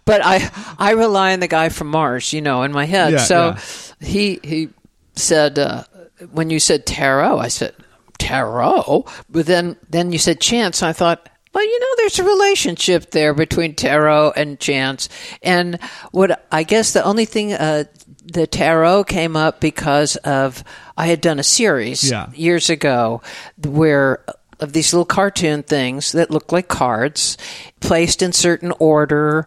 but 0.05 0.21
I 0.23 0.49
I 0.79 0.91
rely 0.91 1.33
on 1.33 1.39
the 1.39 1.47
guy 1.47 1.69
from 1.69 1.87
Mars, 1.87 2.33
you 2.33 2.41
know, 2.41 2.63
in 2.63 2.71
my 2.71 2.85
head. 2.85 3.13
Yeah, 3.13 3.19
so 3.19 3.45
yeah. 3.45 3.59
he 4.07 4.39
he 4.43 4.69
said 5.15 5.59
uh, 5.59 5.83
when 6.31 6.49
you 6.49 6.59
said 6.59 6.85
tarot, 6.85 7.39
I 7.39 7.47
said 7.49 7.73
tarot, 8.19 9.05
but 9.29 9.45
then 9.45 9.77
then 9.89 10.11
you 10.11 10.17
said 10.17 10.39
chance. 10.39 10.83
I 10.83 10.93
thought. 10.93 11.29
Well, 11.53 11.63
you 11.63 11.79
know, 11.79 11.87
there's 11.97 12.17
a 12.17 12.23
relationship 12.23 13.11
there 13.11 13.35
between 13.35 13.75
tarot 13.75 14.31
and 14.35 14.59
chance, 14.59 15.07
and 15.43 15.77
what 16.11 16.47
I 16.51 16.63
guess 16.63 16.93
the 16.93 17.03
only 17.03 17.25
thing 17.25 17.53
uh, 17.53 17.83
the 18.25 18.47
tarot 18.47 19.03
came 19.03 19.35
up 19.35 19.59
because 19.59 20.15
of 20.15 20.63
I 20.97 21.05
had 21.05 21.21
done 21.21 21.37
a 21.37 21.43
series 21.43 22.09
Yeah. 22.09 22.31
years 22.33 22.71
ago 22.71 23.21
where 23.63 24.25
of 24.63 24.73
these 24.73 24.93
little 24.93 25.05
cartoon 25.05 25.61
things 25.61 26.13
that 26.13 26.31
look 26.31 26.51
like 26.51 26.67
cards 26.67 27.37
placed 27.79 28.21
in 28.21 28.31
certain 28.33 28.73
order 28.79 29.45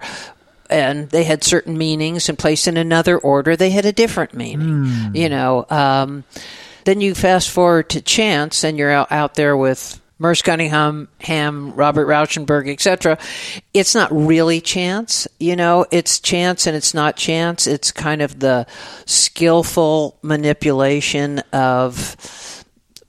and 0.69 1.11
they 1.11 1.25
had 1.25 1.43
certain 1.43 1.79
meanings 1.79 2.29
and 2.29 2.39
placed 2.39 2.69
in 2.69 2.77
another 2.77 3.19
order 3.19 3.57
they 3.57 3.71
had 3.71 3.87
a 3.87 3.93
different 3.93 4.35
meaning 4.35 5.15
you 5.15 5.29
know 5.29 5.67
um, 5.71 6.23
then 6.85 7.01
you 7.01 7.15
fast 7.15 7.51
forward 7.51 7.91
to 7.91 8.01
chance 8.01 8.63
and 8.63 8.79
you're 8.79 8.93
out, 8.93 9.11
out 9.11 9.35
there 9.35 9.57
with 9.57 10.01
Merce 10.19 10.41
Cunningham, 10.41 11.09
Ham, 11.21 11.75
Robert 11.75 12.07
Rauschenberg, 12.07 12.73
etc. 12.73 13.19
It's 13.75 13.95
not 13.95 14.11
really 14.11 14.63
chance, 14.63 15.29
you 15.39 15.57
know. 15.57 15.85
It's 15.91 16.21
chance 16.21 16.67
and 16.67 16.75
it's 16.75 16.95
not 16.95 17.17
chance. 17.17 17.67
It's 17.67 17.93
kind 17.93 18.23
of 18.23 18.39
the 18.39 18.67
skillful 19.05 20.19
manipulation 20.23 21.41
of 21.53 21.97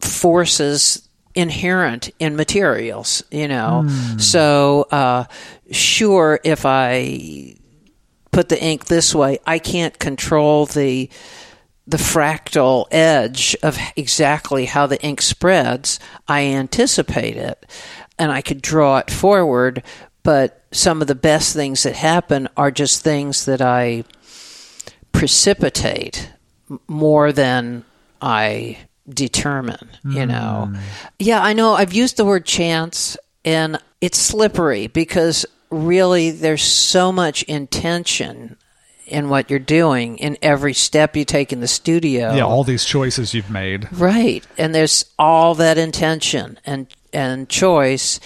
forces 0.02 1.07
inherent 1.38 2.10
in 2.18 2.36
materials, 2.36 3.24
you 3.30 3.48
know. 3.48 3.86
So, 4.18 4.88
uh, 4.92 5.26
sure, 5.72 6.40
if 6.44 6.66
I 6.66 7.56
put 8.32 8.50
the 8.50 8.62
ink 8.62 8.86
this 8.86 9.14
way, 9.14 9.38
I 9.46 9.60
can't 9.60 9.98
control 10.00 10.66
the 10.66 11.10
the 11.90 11.98
fractal 11.98 12.86
edge 12.92 13.56
of 13.64 13.78
exactly 13.96 14.66
how 14.66 14.88
the 14.88 15.02
ink 15.02 15.22
spreads. 15.22 16.00
I 16.28 16.42
anticipate 16.42 17.38
it, 17.38 17.66
and 18.20 18.32
I 18.32 18.42
could 18.42 18.62
draw 18.62 18.98
it 18.98 19.12
forward. 19.12 19.84
But 20.24 20.66
some 20.72 21.02
of 21.02 21.08
the 21.08 21.16
best 21.16 21.54
things 21.54 21.84
that 21.84 21.96
happen 21.96 22.50
are 22.58 22.72
just 22.72 23.02
things 23.04 23.46
that 23.46 23.62
I 23.62 24.04
precipitate 25.14 26.34
more 26.88 27.32
than 27.32 27.86
I 28.22 28.78
determine, 29.10 29.90
you 30.04 30.22
mm. 30.22 30.28
know. 30.28 30.74
Yeah, 31.20 31.42
I 31.42 31.54
know 31.54 31.74
I've 31.74 31.94
used 31.94 32.18
the 32.18 32.26
word 32.26 32.46
chance 32.46 33.18
and 33.46 33.80
it's 34.02 34.18
slippery 34.18 34.88
because 34.88 35.46
really 35.70 36.32
there's 36.32 36.64
so 36.64 37.12
much 37.12 37.44
intention 37.44 38.58
in 39.06 39.30
what 39.30 39.50
you're 39.50 39.60
doing 39.60 40.18
in 40.18 40.38
every 40.42 40.74
step 40.74 41.16
you 41.16 41.26
take 41.26 41.54
in 41.54 41.62
the 41.62 41.68
studio. 41.68 42.36
Yeah, 42.36 42.44
all 42.44 42.64
these 42.64 42.86
choices 42.86 43.34
you've 43.34 43.50
made. 43.50 43.88
Right. 43.92 44.46
And 44.58 44.76
there's 44.76 45.06
all 45.18 45.56
that 45.56 45.78
intention 45.78 46.60
and 46.66 46.88
and 47.14 47.48
choice. 47.50 48.20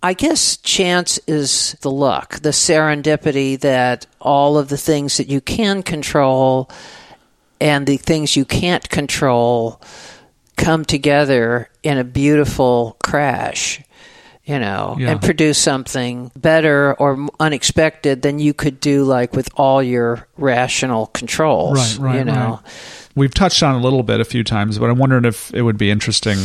I 0.00 0.14
guess 0.14 0.56
chance 0.58 1.18
is 1.26 1.76
the 1.80 1.90
luck, 1.90 2.38
the 2.40 2.50
serendipity 2.50 3.58
that 3.60 4.06
all 4.20 4.56
of 4.56 4.68
the 4.68 4.76
things 4.76 5.16
that 5.16 5.28
you 5.28 5.40
can 5.40 5.82
control 5.82 6.70
and 7.60 7.84
the 7.84 7.96
things 7.96 8.36
you 8.36 8.44
can't 8.44 8.88
control 8.88 9.82
come 10.58 10.84
together 10.84 11.70
in 11.82 11.96
a 11.96 12.04
beautiful 12.04 12.96
crash, 13.02 13.80
you 14.44 14.58
know, 14.58 14.96
Yeah. 14.98 15.12
and 15.12 15.22
produce 15.22 15.56
something 15.58 16.30
better 16.36 16.94
or 16.94 17.28
unexpected 17.40 18.22
than 18.22 18.38
you 18.38 18.52
could 18.52 18.80
do 18.80 19.04
like 19.04 19.32
with 19.32 19.48
all 19.56 19.82
your 19.82 20.26
rational 20.36 21.06
controls, 21.06 21.96
Right, 21.98 22.04
right, 22.10 22.18
you 22.18 22.24
know. 22.24 22.60
right. 22.62 22.72
We've 23.14 23.32
touched 23.34 23.62
on 23.62 23.74
a 23.74 23.78
little 23.80 24.02
bit 24.02 24.20
a 24.20 24.24
few 24.24 24.44
times, 24.44 24.78
but 24.78 24.90
I'm 24.90 24.98
wondering 24.98 25.24
if 25.24 25.52
it 25.54 25.62
would 25.62 25.78
be 25.78 25.90
interesting 25.90 26.38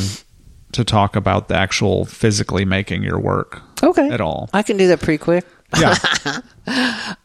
to 0.72 0.84
talk 0.84 1.16
about 1.16 1.50
the 1.50 1.56
actual 1.56 2.06
physically 2.06 2.66
making 2.66 3.04
your 3.04 3.20
work 3.20 3.62
Okay. 3.84 4.10
at 4.10 4.22
all. 4.22 4.50
I 4.54 4.64
can 4.64 4.78
do 4.78 4.88
that 4.88 5.00
pretty 5.02 5.20
quick. 5.20 5.46
Yeah. 5.80 5.96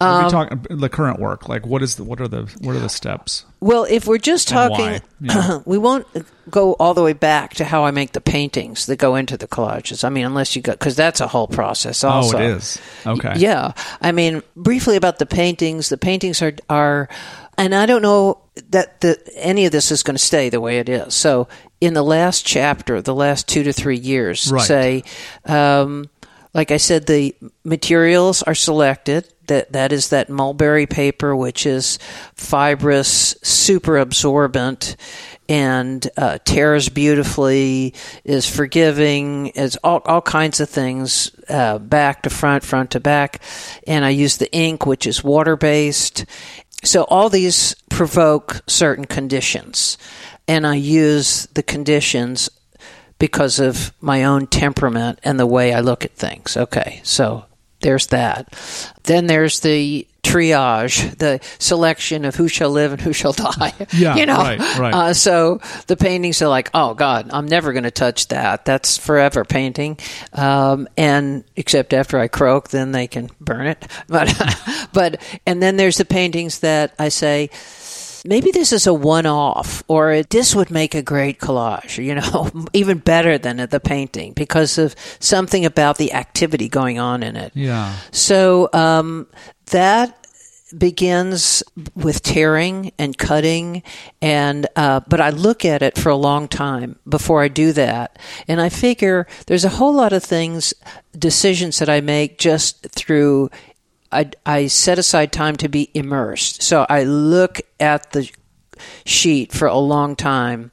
Um, 0.00 0.30
talk 0.30 0.52
the 0.68 0.88
current 0.88 1.20
work. 1.20 1.48
Like 1.48 1.64
what 1.64 1.80
is 1.80 1.94
the 1.94 2.02
what 2.02 2.20
are 2.20 2.26
the 2.26 2.42
what 2.60 2.74
are 2.74 2.80
the 2.80 2.88
steps? 2.88 3.44
Well, 3.60 3.84
if 3.88 4.06
we're 4.06 4.18
just 4.18 4.48
talking. 4.48 5.00
Yeah. 5.20 5.60
we 5.64 5.78
won't 5.78 6.06
go 6.50 6.72
all 6.74 6.92
the 6.94 7.02
way 7.02 7.12
back 7.12 7.54
to 7.54 7.64
how 7.64 7.84
I 7.84 7.92
make 7.92 8.12
the 8.12 8.20
paintings 8.20 8.86
that 8.86 8.96
go 8.96 9.14
into 9.14 9.36
the 9.36 9.46
collages. 9.46 10.02
I 10.02 10.08
mean, 10.08 10.24
unless 10.24 10.56
you 10.56 10.62
got 10.62 10.78
because 10.78 10.96
that's 10.96 11.20
a 11.20 11.28
whole 11.28 11.46
process. 11.46 12.02
Also, 12.02 12.36
Oh, 12.36 12.40
it 12.40 12.46
is. 12.50 12.80
Okay. 13.06 13.34
Yeah, 13.36 13.72
I 14.00 14.10
mean, 14.10 14.42
briefly 14.56 14.96
about 14.96 15.18
the 15.20 15.26
paintings. 15.26 15.88
The 15.88 15.98
paintings 15.98 16.42
are 16.42 16.54
are 16.68 17.08
and 17.56 17.74
I 17.74 17.86
don't 17.86 18.02
know 18.02 18.40
that 18.70 19.00
the, 19.00 19.20
any 19.36 19.66
of 19.66 19.72
this 19.72 19.90
is 19.90 20.02
going 20.02 20.16
to 20.16 20.22
stay 20.22 20.48
the 20.48 20.60
way 20.60 20.78
it 20.78 20.88
is. 20.88 21.14
So, 21.14 21.48
in 21.80 21.94
the 21.94 22.02
last 22.02 22.44
chapter, 22.46 23.00
the 23.02 23.14
last 23.14 23.48
two 23.48 23.62
to 23.64 23.72
three 23.72 23.98
years, 23.98 24.50
Right. 24.50 24.62
say, 24.62 25.04
um, 25.44 26.08
like 26.59 26.72
I 26.72 26.78
said, 26.78 27.06
the 27.06 27.36
materials 27.62 28.43
are 28.43 28.55
selected. 28.55 29.32
That 29.47 29.70
that 29.74 29.93
is 29.93 30.09
that 30.09 30.28
mulberry 30.28 30.86
paper, 30.86 31.36
which 31.36 31.66
is 31.66 32.01
fibrous, 32.35 33.36
super 33.44 33.97
absorbent, 33.97 34.97
and 35.48 36.05
uh, 36.16 36.39
tears 36.44 36.89
beautifully, 36.89 37.94
is 38.24 38.44
forgiving, 38.51 39.47
is 39.55 39.78
all 39.85 40.02
all 40.05 40.20
kinds 40.20 40.59
of 40.59 40.68
things, 40.68 41.30
uh, 41.48 41.78
back 41.78 42.24
to 42.24 42.30
front, 42.30 42.64
front 42.64 42.90
to 42.90 42.98
back, 43.01 43.40
and 43.86 44.05
I 44.05 44.10
use 44.10 44.39
the 44.39 44.52
ink, 44.52 44.85
which 44.85 45.06
is 45.06 45.22
water 45.22 45.56
based. 45.56 46.26
So 46.82 47.05
all 47.05 47.28
these 47.28 47.76
provoke 47.89 48.62
certain 48.66 49.05
conditions, 49.05 49.97
and 50.48 50.66
I 50.66 50.74
use 50.74 51.47
the 51.55 51.62
conditions 51.62 52.51
because 53.18 53.58
of 53.58 53.92
my 54.00 54.24
own 54.24 54.46
temperament 54.46 55.18
and 55.24 55.38
the 55.38 55.46
way 55.46 55.72
I 55.72 55.80
look 55.80 56.04
at 56.04 56.14
things. 56.14 56.56
Okay, 56.56 57.00
so 57.02 57.44
there's 57.80 58.08
that. 58.08 58.52
Then 59.04 59.26
there's 59.26 59.60
the 59.60 60.06
triage, 60.28 61.16
the 61.18 61.40
selection 61.58 62.24
of 62.24 62.34
who 62.34 62.48
shall 62.48 62.70
live 62.70 62.92
and 62.92 63.00
who 63.00 63.12
shall 63.12 63.32
die. 63.32 63.72
Yeah, 63.92 64.16
you 64.16 64.26
know. 64.26 64.36
right, 64.36 64.78
right. 64.78 64.94
Uh, 64.94 65.14
so 65.14 65.60
the 65.86 65.96
paintings 65.96 66.42
are 66.42 66.48
like, 66.48 66.70
oh 66.74 66.94
God, 66.94 67.30
I'm 67.32 67.46
never 67.46 67.72
going 67.72 67.84
to 67.84 67.90
touch 67.90 68.28
that. 68.28 68.64
That's 68.64 68.98
forever 68.98 69.44
painting. 69.44 69.98
Um, 70.32 70.88
and 70.96 71.44
except 71.56 71.94
after 71.94 72.18
I 72.18 72.28
croak, 72.28 72.68
then 72.70 72.92
they 72.92 73.06
can 73.06 73.30
burn 73.40 73.66
it. 73.66 73.86
But 74.08 74.88
but 74.92 75.22
and 75.46 75.62
then 75.62 75.76
there's 75.76 75.98
the 75.98 76.04
paintings 76.04 76.60
that 76.60 76.94
I 76.98 77.10
say 77.10 77.50
maybe 78.24 78.50
this 78.50 78.72
is 78.72 78.86
a 78.86 78.94
one-off 78.94 79.82
or 79.88 80.22
this 80.22 80.54
would 80.54 80.70
make 80.70 80.94
a 80.94 81.02
great 81.02 81.38
collage 81.38 82.02
you 82.02 82.14
know 82.14 82.50
even 82.72 82.98
better 82.98 83.38
than 83.38 83.56
the 83.68 83.80
painting 83.80 84.32
because 84.32 84.78
of 84.78 84.94
something 85.20 85.64
about 85.64 85.98
the 85.98 86.12
activity 86.12 86.68
going 86.68 86.98
on 86.98 87.22
in 87.22 87.36
it 87.36 87.52
Yeah. 87.54 87.94
so 88.10 88.68
um, 88.72 89.26
that 89.70 90.14
begins 90.76 91.62
with 91.94 92.22
tearing 92.22 92.92
and 92.98 93.16
cutting 93.16 93.82
and 94.20 94.66
uh, 94.76 95.00
but 95.08 95.18
i 95.18 95.30
look 95.30 95.64
at 95.64 95.80
it 95.82 95.96
for 95.96 96.10
a 96.10 96.16
long 96.16 96.46
time 96.46 96.98
before 97.08 97.42
i 97.42 97.48
do 97.48 97.72
that 97.72 98.18
and 98.46 98.60
i 98.60 98.68
figure 98.68 99.26
there's 99.46 99.64
a 99.64 99.70
whole 99.70 99.94
lot 99.94 100.12
of 100.12 100.22
things 100.22 100.74
decisions 101.18 101.78
that 101.78 101.88
i 101.88 102.02
make 102.02 102.36
just 102.38 102.86
through 102.90 103.48
I, 104.10 104.30
I 104.47 104.66
set 104.68 104.98
aside 104.98 105.32
time 105.32 105.56
to 105.56 105.68
be 105.68 105.90
immersed. 105.94 106.62
So 106.62 106.86
I 106.89 107.05
look 107.05 107.60
at 107.78 108.12
the 108.12 108.30
sheet 109.05 109.52
for 109.52 109.66
a 109.66 109.76
long 109.76 110.16
time 110.16 110.70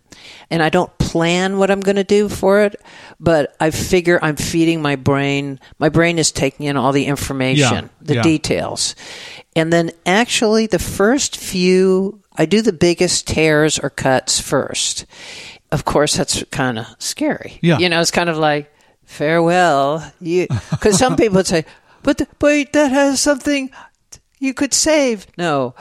and 0.49 0.61
I 0.63 0.69
don't 0.69 0.95
plan 0.97 1.57
what 1.57 1.71
I'm 1.71 1.79
going 1.81 1.95
to 1.95 2.03
do 2.03 2.29
for 2.29 2.61
it, 2.61 2.75
but 3.19 3.55
I 3.59 3.71
figure 3.71 4.19
I'm 4.21 4.35
feeding 4.35 4.81
my 4.81 4.95
brain. 4.95 5.59
My 5.79 5.89
brain 5.89 6.19
is 6.19 6.31
taking 6.31 6.65
in 6.67 6.77
all 6.77 6.91
the 6.91 7.05
information, 7.05 7.85
Yeah, 7.85 7.87
the 8.01 8.15
yeah. 8.15 8.21
details. 8.23 8.95
And 9.55 9.71
then 9.71 9.91
actually, 10.05 10.67
the 10.67 10.79
first 10.79 11.37
few, 11.37 12.21
I 12.35 12.45
do 12.45 12.61
the 12.61 12.73
biggest 12.73 13.27
tears 13.27 13.79
or 13.79 13.89
cuts 13.89 14.39
first. 14.39 15.05
Of 15.71 15.85
course, 15.85 16.15
that's 16.15 16.43
kind 16.51 16.77
of 16.79 16.87
scary. 16.99 17.57
Yeah. 17.61 17.79
You 17.79 17.89
know, 17.89 18.01
it's 18.01 18.11
kind 18.11 18.29
of 18.29 18.37
like, 18.37 18.71
farewell. 19.05 20.11
You, 20.19 20.47
because 20.71 20.97
some 20.97 21.15
people 21.17 21.37
would 21.37 21.47
say, 21.47 21.65
but, 22.05 22.21
but 22.39 22.71
that 22.73 22.91
has 22.91 23.19
something 23.19 23.69
you 24.39 24.53
could 24.53 24.73
save. 24.73 25.27
No, 25.37 25.75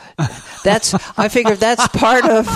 that's, 0.64 0.94
I 1.18 1.28
figure 1.28 1.54
that's 1.56 1.86
part 1.98 2.24
of 2.24 2.46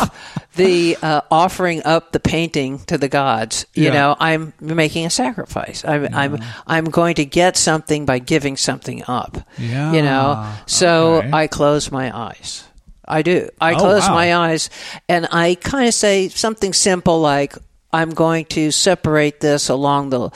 the 0.54 0.96
uh, 1.02 1.20
offering 1.30 1.82
up 1.84 2.12
the 2.12 2.20
painting 2.20 2.78
to 2.86 2.96
the 2.98 3.08
gods. 3.08 3.66
You 3.74 3.84
Yeah. 3.86 3.92
know, 3.92 4.16
I'm 4.18 4.52
making 4.60 5.06
a 5.06 5.10
sacrifice. 5.10 5.84
I'm, 5.84 6.08
I'm, 6.14 6.42
I'm 6.66 6.84
going 6.86 7.16
to 7.16 7.24
get 7.24 7.56
something 7.56 8.06
by 8.06 8.18
giving 8.20 8.56
something 8.56 9.02
up. 9.06 9.38
Yeah, 9.58 9.92
You 9.92 10.02
know, 10.02 10.52
so 10.66 11.16
okay. 11.16 11.30
I 11.32 11.46
close 11.46 11.90
my 11.92 12.16
eyes. 12.16 12.64
I 13.06 13.22
do. 13.22 13.48
I 13.60 13.74
Oh, 13.74 13.78
close 13.78 14.08
wow. 14.08 14.14
my 14.14 14.34
eyes 14.34 14.70
and 15.08 15.26
I 15.30 15.54
kind 15.56 15.88
of 15.88 15.94
say 15.94 16.28
something 16.28 16.72
simple 16.72 17.20
like, 17.20 17.54
I'm 17.92 18.10
going 18.10 18.44
to 18.46 18.70
separate 18.70 19.40
this 19.40 19.68
along 19.70 20.10
the 20.10 20.30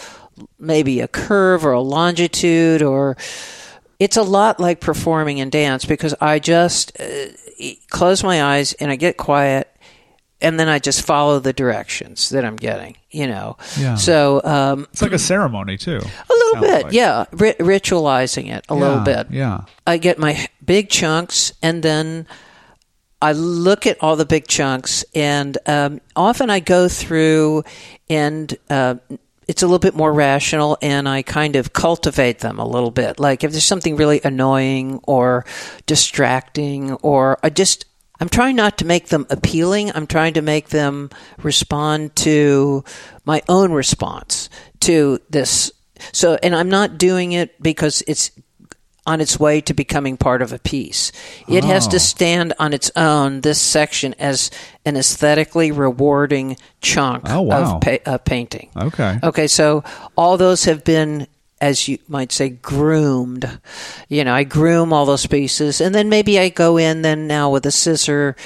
maybe 0.59 1.01
a 1.01 1.09
curve 1.09 1.65
or 1.65 1.73
a 1.73 1.81
longitude 1.81 2.83
or 2.83 3.17
it's 3.99 4.17
a 4.17 4.23
lot 4.23 4.59
like 4.61 4.81
performing 4.81 5.39
in 5.39 5.51
dance 5.51 5.85
because 5.85 6.15
I 6.21 6.39
just 6.39 6.99
uh, 7.01 7.27
close 7.91 8.25
my 8.25 8.43
eyes 8.43 8.73
and 8.75 8.91
I 8.91 8.97
get 8.97 9.17
quiet 9.17 9.69
and 10.41 10.59
then 10.59 10.69
I 10.69 10.81
just 10.81 11.03
follow 11.03 11.39
the 11.39 11.53
directions 11.53 12.31
that 12.31 12.45
I'm 12.45 12.57
getting, 12.57 12.97
you 13.13 13.29
know. 13.29 13.57
Yeah. 13.79 13.95
So 13.95 14.43
um, 14.43 14.89
It's 14.93 15.01
like 15.01 15.13
a 15.13 15.19
ceremony 15.21 15.77
too. 15.77 15.99
a 16.01 16.33
little 16.35 16.61
bit, 16.61 16.85
like. 16.87 16.93
yeah, 16.93 17.27
ri- 17.31 17.55
ritualizing 17.61 18.53
it 18.53 18.65
a 18.69 18.75
little 18.75 19.01
bit. 19.01 19.29
Yeah. 19.31 19.67
I 19.87 19.99
get 19.99 20.19
my 20.19 20.49
big 20.65 20.89
chunks 20.89 21.53
and 21.63 21.81
then 21.85 22.27
I 23.21 23.33
look 23.33 23.87
at 23.87 24.03
all 24.03 24.17
the 24.17 24.27
big 24.27 24.49
chunks 24.49 25.05
and 25.15 25.57
um, 25.67 26.01
often 26.17 26.51
I 26.51 26.59
go 26.59 26.89
through 26.89 27.63
and 28.11 28.53
uh, 28.69 28.97
it's 29.53 29.63
a 29.63 29.67
little 29.67 29.79
bit 29.79 29.95
more 29.95 30.11
rational 30.11 30.79
and 30.81 31.07
I 31.07 31.21
kind 31.21 31.57
of 31.57 31.75
cultivate 31.75 32.39
them 32.39 32.59
a 32.59 32.67
little 32.67 32.91
bit. 32.91 33.21
Like 33.21 33.45
if 33.45 33.51
there's 33.51 33.65
something 33.65 33.97
really 33.97 34.19
annoying 34.25 34.99
or 35.03 35.45
distracting 35.85 36.95
or 36.95 37.39
I 37.43 37.51
just 37.51 37.85
I'm 38.19 38.31
trying 38.31 38.57
not 38.57 38.79
to 38.79 38.87
make 38.87 39.09
them 39.09 39.27
appealing. 39.29 39.93
I'm 39.95 40.07
trying 40.07 40.35
to 40.35 40.43
make 40.43 40.71
them 40.71 41.11
respond 41.43 42.17
to 42.17 42.83
my 43.27 43.43
own 43.47 43.73
response 43.73 44.49
to 44.81 45.21
this. 45.29 45.71
So, 46.13 46.39
and 46.43 46.57
I'm 46.57 46.71
not 46.71 46.97
doing 46.97 47.33
it 47.33 47.63
because 47.63 48.03
it's 48.07 48.31
on 49.07 49.21
its 49.21 49.39
way 49.41 49.61
to 49.61 49.75
becoming 49.75 50.17
part 50.17 50.43
of 50.43 50.53
a 50.53 50.59
piece. 50.61 51.11
It 51.49 51.65
has 51.65 51.87
Oh. 51.89 51.91
to 51.91 51.99
stand 51.99 52.53
on 52.59 52.73
its 52.73 52.91
own, 52.95 53.41
this 53.41 53.61
section, 53.61 54.15
as 54.19 54.51
an 54.85 54.97
aesthetically 54.97 55.73
rewarding 55.73 56.57
chunk 56.81 57.25
Oh, 57.29 57.43
wow. 57.43 57.75
of 57.77 57.81
pa- 57.81 57.99
uh, 58.07 58.19
painting. 58.19 58.69
Okay. 58.77 59.19
Okay, 59.23 59.47
so 59.49 59.83
all 60.17 60.37
those 60.37 60.65
have 60.65 60.85
been, 60.85 61.27
as 61.63 61.87
you 61.89 61.97
might 62.09 62.33
say, 62.33 62.49
groomed. 62.51 63.59
You 64.09 64.25
know, 64.25 64.35
I 64.35 64.45
groom 64.45 64.93
all 64.93 65.07
those 65.07 65.27
pieces, 65.27 65.81
and 65.81 65.95
then 65.95 66.09
maybe 66.11 66.39
I 66.39 66.49
go 66.51 66.77
in 66.77 67.03
then 67.03 67.27
now 67.27 67.51
with 67.51 67.65
a 67.65 67.71
scissor, 67.71 68.37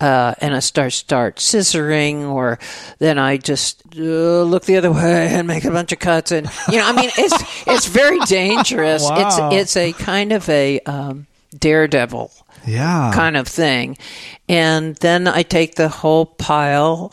uh, 0.00 0.34
and 0.40 0.54
I 0.54 0.60
start 0.60 0.92
start 0.92 1.36
scissoring, 1.36 2.28
or 2.28 2.58
then 2.98 3.18
I 3.18 3.38
just 3.38 3.82
uh, 3.96 4.42
look 4.42 4.64
the 4.66 4.76
other 4.76 4.92
way 4.92 5.28
and 5.32 5.48
make 5.48 5.64
a 5.64 5.70
bunch 5.70 5.92
of 5.92 5.98
cuts, 5.98 6.30
and 6.30 6.46
you 6.70 6.76
know, 6.78 6.86
I 6.86 6.92
mean, 6.92 7.10
it's 7.16 7.66
it's 7.66 7.86
very 7.86 8.20
dangerous. 8.26 9.02
Wow. 9.10 9.50
It's 9.50 9.74
it's 9.74 9.76
a 9.76 9.92
kind 10.04 10.32
of 10.32 10.48
a 10.48 10.80
um, 10.80 11.26
daredevil 11.58 12.30
Yeah. 12.66 13.10
kind 13.14 13.36
of 13.36 13.48
thing. 13.48 13.96
And 14.48 14.96
then 14.96 15.26
I 15.28 15.42
take 15.42 15.76
the 15.76 15.88
whole 15.88 16.26
pile 16.26 17.12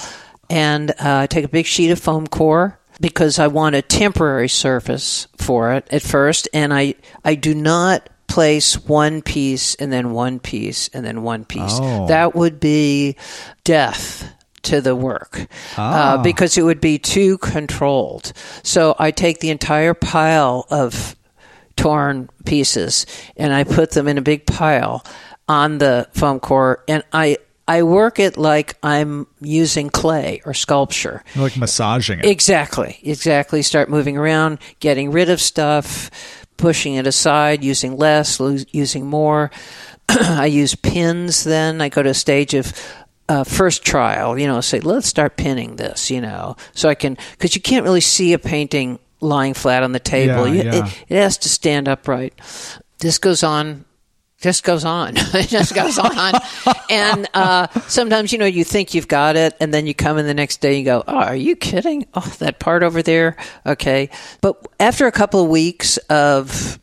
and 0.50 0.92
uh, 0.92 0.96
I 1.24 1.28
take 1.28 1.46
a 1.46 1.48
big 1.48 1.66
sheet 1.66 1.92
of 1.92 2.00
foam 2.00 2.28
core 2.28 2.78
because 3.00 3.40
I 3.40 3.48
want 3.48 3.76
a 3.76 3.82
temporary 3.82 4.50
surface 4.50 5.28
for 5.38 5.74
it 5.74 5.88
at 5.92 6.02
first. 6.02 6.48
And 6.54 6.74
I, 6.74 6.96
I 7.24 7.36
do 7.36 7.54
not 7.54 8.10
place 8.28 8.76
one 8.88 9.22
piece 9.22 9.76
and 9.76 9.92
then 9.92 10.12
one 10.12 10.40
piece 10.40 10.90
and 10.90 11.06
then 11.06 11.24
one 11.24 11.46
piece. 11.46 11.78
Oh. 11.82 12.08
That 12.08 12.34
would 12.36 12.60
be 12.60 13.16
death 13.64 14.32
to 14.64 14.80
the 14.82 14.96
work 14.96 15.48
Ah. 15.78 16.14
uh, 16.20 16.24
because 16.24 16.58
it 16.58 16.64
would 16.64 16.80
be 16.82 16.98
too 16.98 17.38
controlled. 17.40 18.32
So 18.64 18.96
I 18.98 19.12
take 19.12 19.40
the 19.40 19.50
entire 19.50 19.94
pile 19.94 20.66
of 20.70 21.16
torn 21.76 22.30
pieces 22.46 23.06
and 23.36 23.54
I 23.54 23.66
put 23.66 23.92
them 23.92 24.08
in 24.08 24.18
a 24.18 24.22
big 24.22 24.46
pile 24.46 25.04
on 25.50 25.80
the 25.80 26.08
foam 26.14 26.40
core 26.40 26.84
and 26.88 27.04
I 27.12 27.38
I 27.68 27.84
work 27.84 28.20
it 28.20 28.36
like 28.38 28.76
I'm 28.84 29.26
using 29.40 29.90
clay 29.90 30.42
or 30.46 30.54
sculpture. 30.54 31.24
Like 31.36 31.56
massaging 31.58 32.20
it. 32.20 32.26
Exactly. 32.26 33.00
Exactly. 33.04 33.62
Start 33.62 33.90
moving 33.90 34.18
around, 34.18 34.60
getting 34.80 35.12
rid 35.12 35.30
of 35.30 35.40
stuff, 35.40 36.10
pushing 36.58 36.96
it 36.96 37.08
aside, 37.08 37.64
using 37.64 37.96
less, 37.98 38.40
lo- 38.40 38.58
using 38.72 39.06
more. 39.08 39.50
I 40.10 40.48
use 40.48 40.76
pins 40.76 41.46
then. 41.46 41.80
I 41.80 41.88
go 41.90 42.04
to 42.04 42.10
a 42.10 42.14
stage 42.14 42.54
of 42.54 42.74
uh, 43.30 43.46
first 43.46 43.86
trial, 43.86 44.38
you 44.38 44.46
know, 44.48 44.60
say, 44.60 44.82
let's 44.82 45.08
start 45.08 45.38
pinning 45.38 45.78
this, 45.78 46.12
you 46.12 46.20
know, 46.20 46.58
so 46.74 46.90
I 46.90 46.96
can, 46.96 47.18
because 47.32 47.56
you 47.56 47.62
can't 47.62 47.86
really 47.86 48.02
see 48.02 48.34
a 48.34 48.40
painting 48.40 49.00
lying 49.22 49.54
flat 49.54 49.84
on 49.84 49.94
the 49.94 50.00
table. 50.02 50.46
Yeah, 50.50 50.54
You- 50.64 50.70
yeah. 50.80 50.86
It, 50.88 51.06
it 51.08 51.16
has 51.16 51.38
to 51.40 51.50
stand 51.50 51.88
upright. 51.88 52.34
This 53.00 53.18
goes 53.20 53.42
on 53.42 53.86
just 54.44 54.64
goes 54.64 54.84
on. 54.86 55.14
it 55.18 55.48
just 55.48 55.74
goes 55.74 55.98
on. 55.98 56.34
and 56.90 57.28
uh, 57.34 57.68
sometimes, 57.88 58.32
you 58.32 58.38
know, 58.38 58.46
you 58.46 58.64
think 58.64 58.94
you've 58.94 59.08
got 59.08 59.36
it, 59.36 59.56
and 59.60 59.74
then 59.74 59.88
you 59.88 59.96
come 59.96 60.18
in 60.18 60.28
the 60.28 60.34
next 60.34 60.58
day 60.58 60.70
and 60.70 60.80
you 60.80 60.86
go, 60.86 61.04
oh, 61.08 61.16
are 61.16 61.36
you 61.36 61.56
kidding? 61.56 62.06
Oh, 62.14 62.36
that 62.40 62.60
part 62.60 62.84
over 62.84 63.02
there? 63.02 63.38
Okay. 63.66 64.10
But 64.42 64.64
after 64.80 65.08
a 65.08 65.12
couple 65.12 65.42
of 65.42 65.50
weeks 65.50 65.98
of 66.10 66.80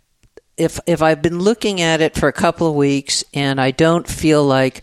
if 0.56 0.80
if 0.86 1.00
I've 1.00 1.22
been 1.22 1.38
looking 1.38 1.80
at 1.80 2.00
it 2.00 2.16
for 2.16 2.28
a 2.28 2.32
couple 2.32 2.66
of 2.66 2.74
weeks 2.74 3.24
and 3.32 3.60
I 3.60 3.70
don't 3.70 4.08
feel 4.08 4.44
like 4.44 4.82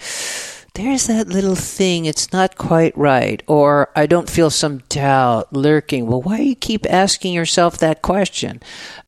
there's 0.73 1.07
that 1.07 1.27
little 1.27 1.55
thing, 1.55 2.05
it's 2.05 2.31
not 2.31 2.57
quite 2.57 2.95
right, 2.95 3.41
or 3.47 3.89
I 3.95 4.05
don't 4.05 4.29
feel 4.29 4.51
some 4.51 4.79
doubt 4.89 5.51
lurking. 5.51 6.05
Well, 6.05 6.21
why 6.21 6.37
do 6.37 6.43
you 6.43 6.55
keep 6.55 6.85
asking 6.87 7.33
yourself 7.33 7.79
that 7.79 8.03
question? 8.03 8.61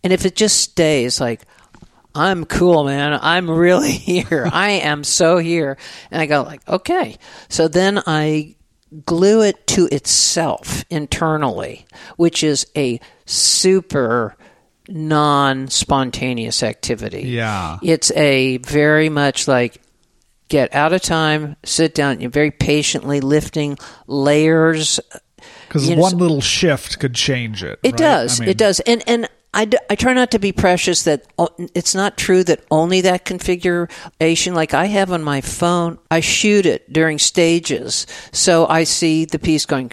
And 0.04 0.12
if 0.12 0.26
it 0.26 0.36
just 0.36 0.60
stays 0.60 1.22
like, 1.22 1.42
I'm 2.16 2.46
cool, 2.46 2.84
man. 2.84 3.18
I'm 3.22 3.50
really 3.50 3.92
here. 3.92 4.50
I 4.52 4.72
am 4.72 5.04
so 5.04 5.38
here. 5.38 5.78
And 6.12 6.22
I 6.22 6.26
go 6.26 6.44
like, 6.44 6.68
okay. 6.68 7.18
So 7.50 7.68
then 7.68 8.02
I 8.06 8.56
glue 9.06 9.44
it 9.44 9.68
to 9.68 9.88
itself 9.92 10.84
internally, 10.90 11.86
which 12.18 12.44
is 12.44 12.66
a 12.76 13.00
super 13.26 14.36
non 14.88 15.68
spontaneous 15.68 16.64
activity. 16.64 17.22
Yeah. 17.28 17.78
It's 17.84 18.12
a 18.12 18.58
very 18.58 19.10
much 19.10 19.48
like 19.48 19.82
get 20.48 20.74
out 20.74 20.94
of 20.94 21.02
time, 21.02 21.56
sit 21.64 21.94
down, 21.94 22.20
you're 22.20 22.32
very 22.32 22.52
patiently 22.52 23.22
lifting 23.22 23.78
layers. 24.08 25.00
Because 25.68 25.88
You 25.88 25.96
know, 25.96 26.02
one 26.02 26.18
little 26.18 26.42
shift 26.42 27.00
could 27.00 27.14
change 27.14 27.64
it. 27.64 27.80
It 27.84 27.92
right? 27.92 27.98
does. 27.98 28.40
I 28.40 28.44
mean, 28.44 28.50
it 28.50 28.58
does. 28.58 28.80
And 28.82 29.04
and 29.08 29.30
I, 29.54 29.66
d- 29.66 29.78
I 29.90 29.96
try 29.96 30.14
not 30.14 30.32
to 30.32 30.40
be 30.40 30.52
precious 30.52 31.04
that 31.04 31.26
o- 31.40 31.50
it's 31.74 31.96
not 31.96 32.18
true 32.18 32.44
that 32.46 32.64
only 32.70 33.02
that 33.02 33.26
configuration 33.26 34.54
like 34.54 34.74
I 34.74 34.86
have 34.86 35.12
on 35.12 35.24
my 35.24 35.42
phone 35.42 35.98
I 36.12 36.20
shoot 36.20 36.66
it 36.66 36.92
during 36.94 37.18
stages 37.20 38.06
so 38.32 38.68
I 38.68 38.84
see 38.84 39.26
the 39.26 39.40
piece 39.40 39.66
going 39.66 39.90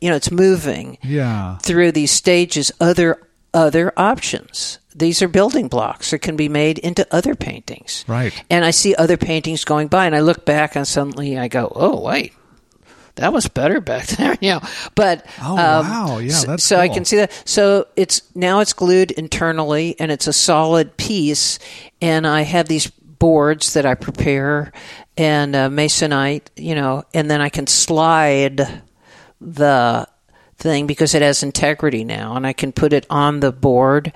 you 0.00 0.10
know 0.10 0.16
it's 0.16 0.30
moving 0.30 0.98
Yeah. 1.02 1.58
through 1.58 1.92
these 1.92 2.10
stages 2.10 2.72
other 2.80 3.22
other 3.54 3.92
options 3.96 4.78
these 4.94 5.22
are 5.22 5.28
building 5.28 5.68
blocks 5.68 6.10
that 6.10 6.18
can 6.18 6.36
be 6.36 6.48
made 6.48 6.78
into 6.78 7.06
other 7.10 7.34
paintings 7.34 8.04
Right. 8.06 8.32
and 8.50 8.64
I 8.64 8.70
see 8.72 8.94
other 8.96 9.16
paintings 9.16 9.64
going 9.64 9.88
by 9.88 10.04
and 10.06 10.14
I 10.14 10.20
look 10.20 10.44
back 10.44 10.76
and 10.76 10.86
suddenly 10.86 11.38
I 11.38 11.48
go 11.48 11.72
oh 11.74 12.00
wait 12.00 12.34
that 13.16 13.32
was 13.32 13.48
better 13.48 13.80
back 13.80 14.06
there 14.18 14.36
you 14.40 14.50
know 14.50 14.60
but 14.94 15.26
Oh, 15.40 15.52
um, 15.52 15.88
wow. 15.88 16.18
Yeah, 16.18 16.30
so, 16.30 16.46
that's 16.46 16.64
so 16.64 16.76
I 16.78 16.88
can 16.88 17.04
see 17.04 17.16
that. 17.16 17.32
So 17.44 17.86
it's 17.96 18.22
now 18.34 18.60
it's 18.60 18.72
glued 18.72 19.10
internally 19.10 19.96
and 19.98 20.10
it's 20.12 20.26
a 20.26 20.32
solid 20.32 20.96
piece 20.96 21.58
and 22.00 22.26
I 22.26 22.42
have 22.42 22.68
these 22.68 22.88
boards 22.88 23.74
that 23.74 23.86
I 23.86 23.94
prepare 23.94 24.72
and 25.16 25.54
uh, 25.54 25.68
masonite 25.68 26.46
you 26.56 26.74
know 26.74 27.04
and 27.14 27.30
then 27.30 27.40
I 27.40 27.48
can 27.48 27.66
slide 27.66 28.82
the 29.40 30.08
thing 30.56 30.86
because 30.86 31.14
it 31.14 31.22
has 31.22 31.42
integrity 31.42 32.04
now 32.04 32.36
and 32.36 32.46
I 32.46 32.52
can 32.52 32.72
put 32.72 32.92
it 32.92 33.06
on 33.10 33.40
the 33.40 33.52
board 33.52 34.12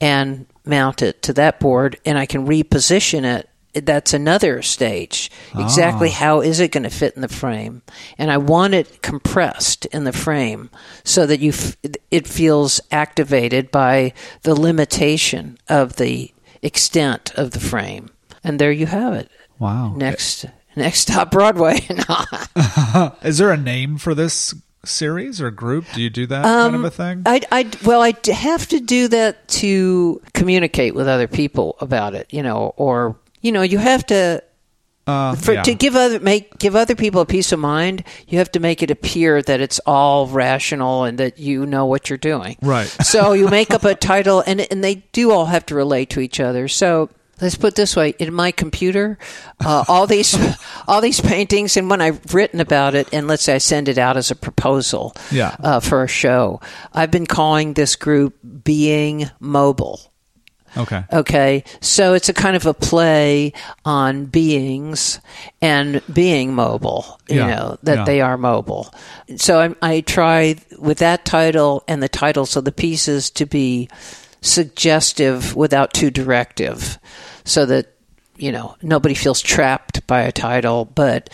and 0.00 0.46
mount 0.64 1.02
it 1.02 1.22
to 1.22 1.32
that 1.34 1.60
board 1.60 1.98
and 2.06 2.16
I 2.18 2.24
can 2.26 2.46
reposition 2.46 3.24
it 3.24 3.49
that's 3.74 4.12
another 4.12 4.62
stage. 4.62 5.30
Exactly 5.58 6.10
how 6.10 6.40
is 6.40 6.60
it 6.60 6.72
going 6.72 6.82
to 6.84 6.90
fit 6.90 7.14
in 7.14 7.22
the 7.22 7.28
frame? 7.28 7.82
And 8.18 8.30
I 8.30 8.36
want 8.38 8.74
it 8.74 9.02
compressed 9.02 9.86
in 9.86 10.04
the 10.04 10.12
frame 10.12 10.70
so 11.04 11.26
that 11.26 11.40
you 11.40 11.50
f- 11.50 11.76
it 12.10 12.26
feels 12.26 12.80
activated 12.90 13.70
by 13.70 14.12
the 14.42 14.54
limitation 14.54 15.58
of 15.68 15.96
the 15.96 16.32
extent 16.62 17.32
of 17.36 17.52
the 17.52 17.60
frame. 17.60 18.10
And 18.44 18.58
there 18.58 18.72
you 18.72 18.86
have 18.86 19.12
it. 19.14 19.30
Wow. 19.58 19.94
next 19.96 20.46
next 20.76 21.00
stop 21.00 21.30
Broadway. 21.30 21.80
Is 23.22 23.38
there 23.38 23.50
a 23.52 23.56
name 23.56 23.98
for 23.98 24.14
this 24.14 24.54
series 24.84 25.40
or 25.40 25.50
group? 25.50 25.84
Do 25.94 26.00
you 26.02 26.08
do 26.10 26.26
that 26.26 26.42
kind 26.42 26.74
Um, 26.74 26.84
of 26.84 26.84
a 26.84 26.90
thing? 26.90 27.22
I, 27.26 27.42
I, 27.52 27.70
well, 27.84 28.00
I 28.00 28.14
have 28.32 28.66
to 28.68 28.80
do 28.80 29.08
that 29.08 29.46
to 29.48 30.22
communicate 30.32 30.94
with 30.94 31.06
other 31.06 31.28
people 31.28 31.76
about 31.80 32.14
it, 32.14 32.32
you 32.32 32.42
know, 32.42 32.72
or 32.76 33.16
you 33.40 33.52
know, 33.52 33.62
you 33.62 33.78
have 33.78 34.04
to 34.06 34.42
Uh, 35.06 35.34
for 35.34 35.54
yeah. 35.54 35.62
to 35.62 35.74
give 35.74 35.96
other 35.96 36.20
make 36.20 36.56
give 36.58 36.76
other 36.76 36.94
people 36.94 37.20
a 37.22 37.26
peace 37.26 37.50
of 37.52 37.58
mind. 37.58 38.04
You 38.28 38.38
have 38.38 38.52
to 38.52 38.60
make 38.60 38.82
it 38.82 38.90
appear 38.90 39.42
that 39.42 39.60
it's 39.60 39.80
all 39.86 40.26
rational 40.28 41.04
and 41.04 41.18
that 41.18 41.38
you 41.38 41.66
know 41.66 41.86
what 41.86 42.08
you're 42.10 42.18
doing. 42.18 42.56
Right. 42.62 42.86
So 43.02 43.32
you 43.32 43.48
make 43.48 43.72
up 43.74 43.82
a 43.84 43.94
title, 43.94 44.42
and 44.46 44.60
and 44.70 44.84
they 44.84 44.96
do 45.12 45.32
all 45.32 45.46
have 45.46 45.64
to 45.66 45.74
relate 45.74 46.10
to 46.10 46.20
each 46.20 46.38
other. 46.40 46.68
So. 46.68 47.08
Let's 47.42 47.56
put 47.56 47.68
it 47.68 47.74
this 47.76 47.96
way: 47.96 48.12
in 48.18 48.34
my 48.34 48.52
computer, 48.52 49.16
uh, 49.64 49.82
all 49.88 50.06
these, 50.06 50.36
all 50.86 51.00
these 51.00 51.22
paintings, 51.22 51.78
and 51.78 51.88
when 51.88 52.02
I've 52.02 52.34
written 52.34 52.60
about 52.60 52.94
it, 52.94 53.08
and 53.14 53.26
let's 53.28 53.44
say 53.44 53.54
I 53.54 53.58
send 53.58 53.88
it 53.88 53.96
out 53.96 54.18
as 54.18 54.30
a 54.30 54.34
proposal, 54.36 55.14
Yeah. 55.30 55.56
uh, 55.58 55.80
for 55.80 56.02
a 56.04 56.06
show, 56.06 56.60
I've 56.92 57.10
been 57.10 57.24
calling 57.26 57.72
this 57.72 57.96
group 57.96 58.36
"Being 58.62 59.30
Mobile." 59.40 60.09
Okay. 60.76 61.04
Okay, 61.12 61.64
so 61.80 62.14
it's 62.14 62.28
a 62.28 62.32
kind 62.34 62.56
of 62.56 62.66
a 62.66 62.74
play 62.74 63.52
on 63.84 64.26
beings 64.26 65.20
and 65.60 66.00
being 66.12 66.54
mobile. 66.54 67.20
You 67.28 67.36
Yeah, 67.38 67.46
know 67.46 67.78
that 67.82 67.98
yeah. 67.98 68.04
they 68.04 68.20
are 68.20 68.36
mobile. 68.38 68.92
So 69.36 69.60
I, 69.60 69.74
I 69.96 70.00
try 70.00 70.56
with 70.78 70.98
that 70.98 71.24
title 71.24 71.82
and 71.88 72.02
the 72.02 72.08
titles 72.08 72.56
of 72.56 72.64
the 72.64 72.72
pieces 72.72 73.30
to 73.30 73.46
be 73.46 73.88
suggestive 74.40 75.54
without 75.56 75.92
too 75.92 76.10
directive, 76.10 76.98
so 77.44 77.66
that 77.66 77.94
you 78.36 78.52
know 78.52 78.76
nobody 78.82 79.14
feels 79.14 79.40
trapped 79.40 80.06
by 80.06 80.20
a 80.22 80.32
title, 80.32 80.84
but 80.84 81.30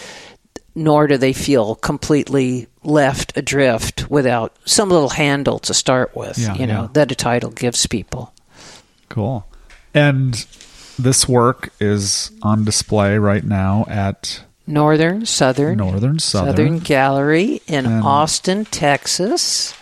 nor 0.75 1.07
do 1.07 1.17
they 1.17 1.33
feel 1.33 1.75
completely 1.77 2.67
left 2.85 3.33
adrift 3.37 4.11
without 4.11 4.57
some 4.65 4.91
little 4.91 5.09
handle 5.09 5.59
to 5.59 5.73
start 5.75 6.15
with. 6.15 6.39
Yeah, 6.39 6.55
you 6.55 6.67
know 6.67 6.83
yeah. 6.83 6.89
that 6.93 7.13
a 7.13 7.15
title 7.15 7.51
gives 7.51 7.87
people. 7.87 8.33
Cool. 9.09 9.47
And 9.95 10.47
this 10.99 11.29
work 11.29 11.73
is 11.81 12.31
on 12.43 12.65
display 12.65 13.19
right 13.19 13.45
now 13.45 13.85
at 13.89 14.43
Northern, 14.67 15.27
Southern, 15.27 15.79
Northern 15.79 16.19
Southern. 16.19 16.51
Southern 16.57 16.79
Gallery 16.81 17.63
in 17.67 17.87
And- 17.87 18.05
Austin, 18.05 18.65
Texas. 18.65 19.75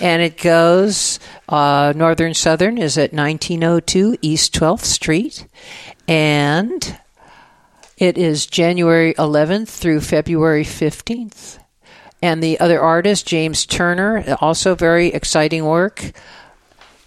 And 0.00 0.20
it 0.20 0.36
goes, 0.40 1.20
uh, 1.48 1.92
Northern 1.94 2.34
Southern 2.34 2.76
is 2.76 2.98
at 2.98 3.12
1902 3.12 4.16
East 4.20 4.52
12th 4.52 4.84
Street. 4.84 5.46
And 6.08 6.98
it 7.96 8.18
is 8.18 8.46
January 8.46 9.14
11th 9.14 9.68
through 9.68 10.00
February 10.00 10.64
15th. 10.64 11.58
And 12.20 12.42
the 12.42 12.58
other 12.58 12.80
artist, 12.80 13.26
James 13.26 13.64
Turner, 13.64 14.36
also 14.40 14.74
very 14.74 15.08
exciting 15.08 15.64
work. 15.64 16.12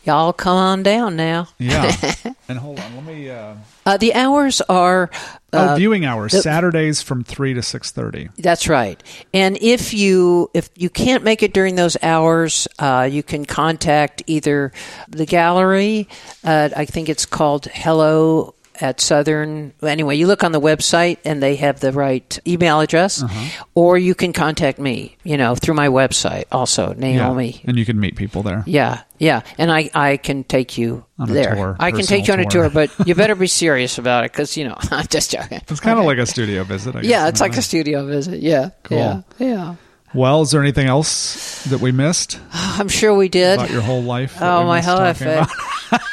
Y'all 0.05 0.33
come 0.33 0.55
on 0.57 0.83
down 0.83 1.15
now. 1.15 1.47
Yeah. 1.59 1.91
and 2.49 2.57
hold 2.59 2.79
on, 2.79 2.95
let 2.95 3.05
me. 3.05 3.29
Uh, 3.29 3.55
Uh, 3.85 3.97
the 3.97 4.13
hours 4.15 4.61
are. 4.61 5.09
oh, 5.53 5.59
Uh, 5.73 5.75
viewing 5.75 6.05
hours 6.05 6.31
the- 6.31 6.41
Saturdays 6.41 7.01
from 7.01 7.23
three 7.23 7.53
to 7.53 7.61
six 7.61 7.91
thirty. 7.91 8.29
That's 8.37 8.67
right. 8.67 9.01
And 9.33 9.57
if 9.61 9.93
you 9.93 10.49
if 10.53 10.69
you 10.75 10.89
can't 10.89 11.23
make 11.23 11.43
it 11.43 11.53
during 11.53 11.75
those 11.75 11.97
hours, 12.01 12.67
uh, 12.79 13.07
you 13.11 13.21
can 13.23 13.45
contact 13.45 14.23
either 14.25 14.71
the 15.09 15.25
gallery. 15.25 16.07
Uh, 16.43 16.69
I 16.75 16.85
think 16.85 17.09
it's 17.09 17.25
called 17.27 17.65
Hello 17.67 18.54
at 18.81 19.01
Southern. 19.01 19.73
Anyway, 19.81 20.15
you 20.15 20.27
look 20.27 20.43
on 20.43 20.51
the 20.51 20.61
website 20.61 21.17
and 21.25 21.41
they 21.41 21.55
have 21.57 21.79
the 21.79 21.91
right 21.91 22.39
email 22.47 22.79
address, 22.79 23.23
uh-huh. 23.23 23.65
or 23.75 23.97
you 23.97 24.15
can 24.15 24.33
contact 24.33 24.79
me. 24.79 25.17
You 25.23 25.37
know 25.37 25.55
through 25.55 25.75
my 25.75 25.87
website 25.87 26.45
also 26.51 26.93
Naomi. 26.93 27.61
and 27.65 27.77
you 27.77 27.85
can 27.85 27.99
meet 27.99 28.15
people 28.15 28.43
there. 28.43 28.63
Yeah, 28.65 29.01
yeah, 29.17 29.41
and 29.57 29.71
I, 29.71 29.89
I 29.93 30.17
can 30.17 30.43
take 30.43 30.77
you 30.77 31.05
On 31.19 31.29
a 31.29 31.33
there. 31.33 31.55
tour, 31.55 31.75
I 31.79 31.91
can 31.91 32.05
take 32.05 32.27
you 32.27 32.33
on 32.33 32.39
a 32.39 32.45
tour, 32.45 32.69
but 32.69 32.91
you 33.07 33.15
better 33.15 33.35
be 33.35 33.47
serious 33.47 33.97
about 33.97 34.25
it 34.25 34.31
because 34.31 34.55
you 34.57 34.67
know 34.67 34.75
I'm 34.91 35.07
just 35.07 35.31
joking. 35.31 35.61
It's 35.67 35.79
kind 35.79 35.99
of 35.99 36.05
like 36.05 36.17
a 36.17 36.25
studio 36.25 36.63
visit. 36.63 36.95
I 36.95 37.01
guess, 37.01 37.09
Yeah, 37.09 37.27
it's 37.27 37.41
like 37.41 37.57
a 37.57 37.61
studio 37.61 38.05
visit. 38.05 38.39
Yeah, 38.41 38.69
Cool. 38.83 38.97
yeah, 38.97 39.21
yeah. 39.39 39.75
Well, 40.15 40.41
is 40.43 40.51
there 40.51 40.61
anything 40.61 40.87
else 40.87 41.63
that 41.65 41.81
we 41.81 41.91
missed 41.91 42.39
I'm 42.53 42.87
sure 42.87 43.13
we 43.13 43.27
did. 43.27 43.59
about 43.59 43.69
your 43.69 43.81
whole 43.81 44.01
life? 44.01 44.37
Oh 44.41 44.65
my 44.65 44.81
whole 44.81 44.97
life! 44.97 45.21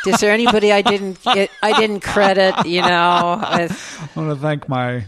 Is 0.07 0.21
there 0.21 0.33
anybody 0.33 0.73
I 0.73 0.83
didn't 0.83 1.23
get? 1.35 1.51
I 1.63 1.79
didn't 1.79 2.01
credit. 2.01 2.67
You 2.67 2.83
know. 2.83 2.89
I, 2.89 3.69
I 3.71 4.21
want 4.21 4.31
to 4.31 4.37
thank 4.37 4.69
my. 4.69 5.05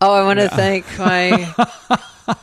oh, 0.00 0.12
I 0.12 0.22
want 0.22 0.38
to 0.40 0.48
thank 0.50 0.86
my. 0.98 1.54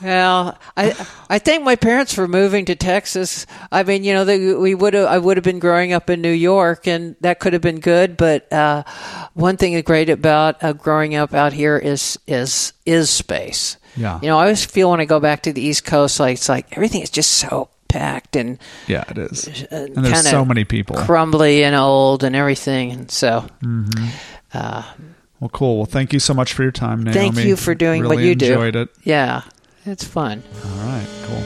Well, 0.02 0.57
I 0.78 0.95
I 1.30 1.40
thank 1.40 1.64
my 1.64 1.76
parents 1.76 2.14
for 2.14 2.28
moving 2.28 2.65
to 2.65 2.76
Texas. 2.76 3.45
I 3.72 3.84
mean, 3.84 4.03
you 4.03 4.14
know, 4.14 4.24
they, 4.26 4.53
we 4.53 4.76
would 4.76 4.94
have 4.94 5.07
I 5.07 5.18
would 5.18 5.38
have 5.38 5.44
been 5.44 5.60
growing 5.60 5.94
up 5.94 6.10
in 6.10 6.22
New 6.22 6.32
York, 6.32 6.88
and 6.88 7.15
that 7.22 7.40
could 7.40 7.53
have 7.53 7.61
been 7.61 7.80
good. 7.80 8.18
But 8.18 8.52
uh, 8.52 8.84
one 9.34 9.57
thing 9.57 9.74
that's 9.74 9.86
great 9.86 10.10
about 10.10 10.64
uh, 10.64 10.74
growing 10.74 11.15
up 11.15 11.34
out 11.34 11.53
here 11.53 11.78
is 11.78 12.18
is 12.28 12.74
is 12.86 13.10
space. 13.10 13.78
Yeah. 13.95 14.20
You 14.22 14.28
know, 14.28 14.38
I 14.38 14.44
always 14.44 14.65
feel 14.65 14.90
when 14.91 14.99
I 14.99 15.06
go 15.06 15.20
back 15.20 15.44
to 15.44 15.53
the 15.53 15.61
East 15.61 15.86
Coast, 15.86 16.20
like 16.20 16.34
it's 16.36 16.49
like 16.49 16.76
everything 16.76 17.02
is 17.02 17.10
just 17.10 17.32
so 17.32 17.70
packed 17.88 18.36
and 18.36 18.57
Yeah, 18.88 19.03
it 19.07 19.18
is. 19.18 19.48
Uh, 19.72 19.88
and 19.95 20.03
there's 20.03 20.28
so 20.30 20.44
many 20.44 20.64
people. 20.65 20.95
crumbly 20.95 21.64
and 21.64 21.76
old 21.76 22.24
and 22.24 22.36
everything. 22.36 22.91
And 22.91 23.11
so, 23.11 23.45
mm-hmm. 23.64 24.07
uh, 24.53 24.84
Well, 25.40 25.49
cool. 25.49 25.78
Well, 25.78 25.86
thank 25.86 26.11
you 26.14 26.20
so 26.20 26.34
much 26.34 26.53
for 26.53 26.64
your 26.64 26.72
time, 26.72 27.03
Naomi. 27.03 27.14
thank 27.14 27.48
you 27.48 27.56
for 27.56 27.76
doing 27.76 28.02
really 28.02 28.15
what 28.15 28.24
you 28.24 28.36
do. 28.36 28.45
Really 28.56 28.68
enjoyed 28.68 28.76
it. 28.76 28.90
Yeah, 29.03 29.44
it's 29.86 30.03
fun. 30.03 30.44
All 30.65 30.86
right, 30.86 31.07
cool. 31.24 31.44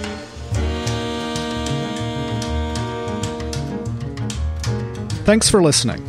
Thanks 5.25 5.49
for 5.49 5.61
listening. 5.61 6.01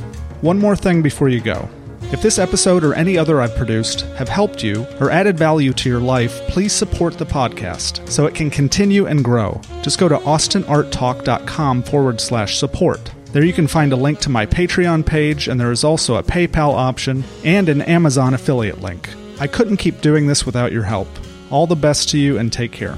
One 0.42 0.60
more 0.60 0.76
thing 0.76 1.02
before 1.02 1.28
you 1.28 1.40
go. 1.40 1.68
If 2.10 2.22
this 2.22 2.38
episode 2.38 2.84
or 2.84 2.94
any 2.94 3.18
other 3.18 3.42
I've 3.42 3.54
produced 3.54 4.00
have 4.16 4.30
helped 4.30 4.64
you 4.64 4.86
or 4.98 5.10
added 5.10 5.36
value 5.36 5.74
to 5.74 5.90
your 5.90 6.00
life, 6.00 6.40
please 6.48 6.72
support 6.72 7.18
the 7.18 7.26
podcast 7.26 8.08
so 8.08 8.24
it 8.24 8.34
can 8.34 8.48
continue 8.48 9.06
and 9.06 9.22
grow. 9.22 9.60
Just 9.82 9.98
go 9.98 10.08
to 10.08 10.16
austinarttalk.com 10.16 11.82
forward 11.82 12.18
slash 12.18 12.56
support. 12.56 13.12
There 13.32 13.44
you 13.44 13.52
can 13.52 13.66
find 13.66 13.92
a 13.92 13.96
link 13.96 14.20
to 14.20 14.30
my 14.30 14.46
Patreon 14.46 15.04
page, 15.04 15.48
and 15.48 15.60
there 15.60 15.70
is 15.70 15.84
also 15.84 16.16
a 16.16 16.22
PayPal 16.22 16.72
option 16.72 17.24
and 17.44 17.68
an 17.68 17.82
Amazon 17.82 18.32
affiliate 18.32 18.80
link. 18.80 19.10
I 19.38 19.46
couldn't 19.46 19.76
keep 19.76 20.00
doing 20.00 20.26
this 20.26 20.46
without 20.46 20.72
your 20.72 20.84
help. 20.84 21.08
All 21.50 21.66
the 21.66 21.76
best 21.76 22.08
to 22.10 22.18
you 22.18 22.38
and 22.38 22.50
take 22.50 22.72
care. 22.72 22.96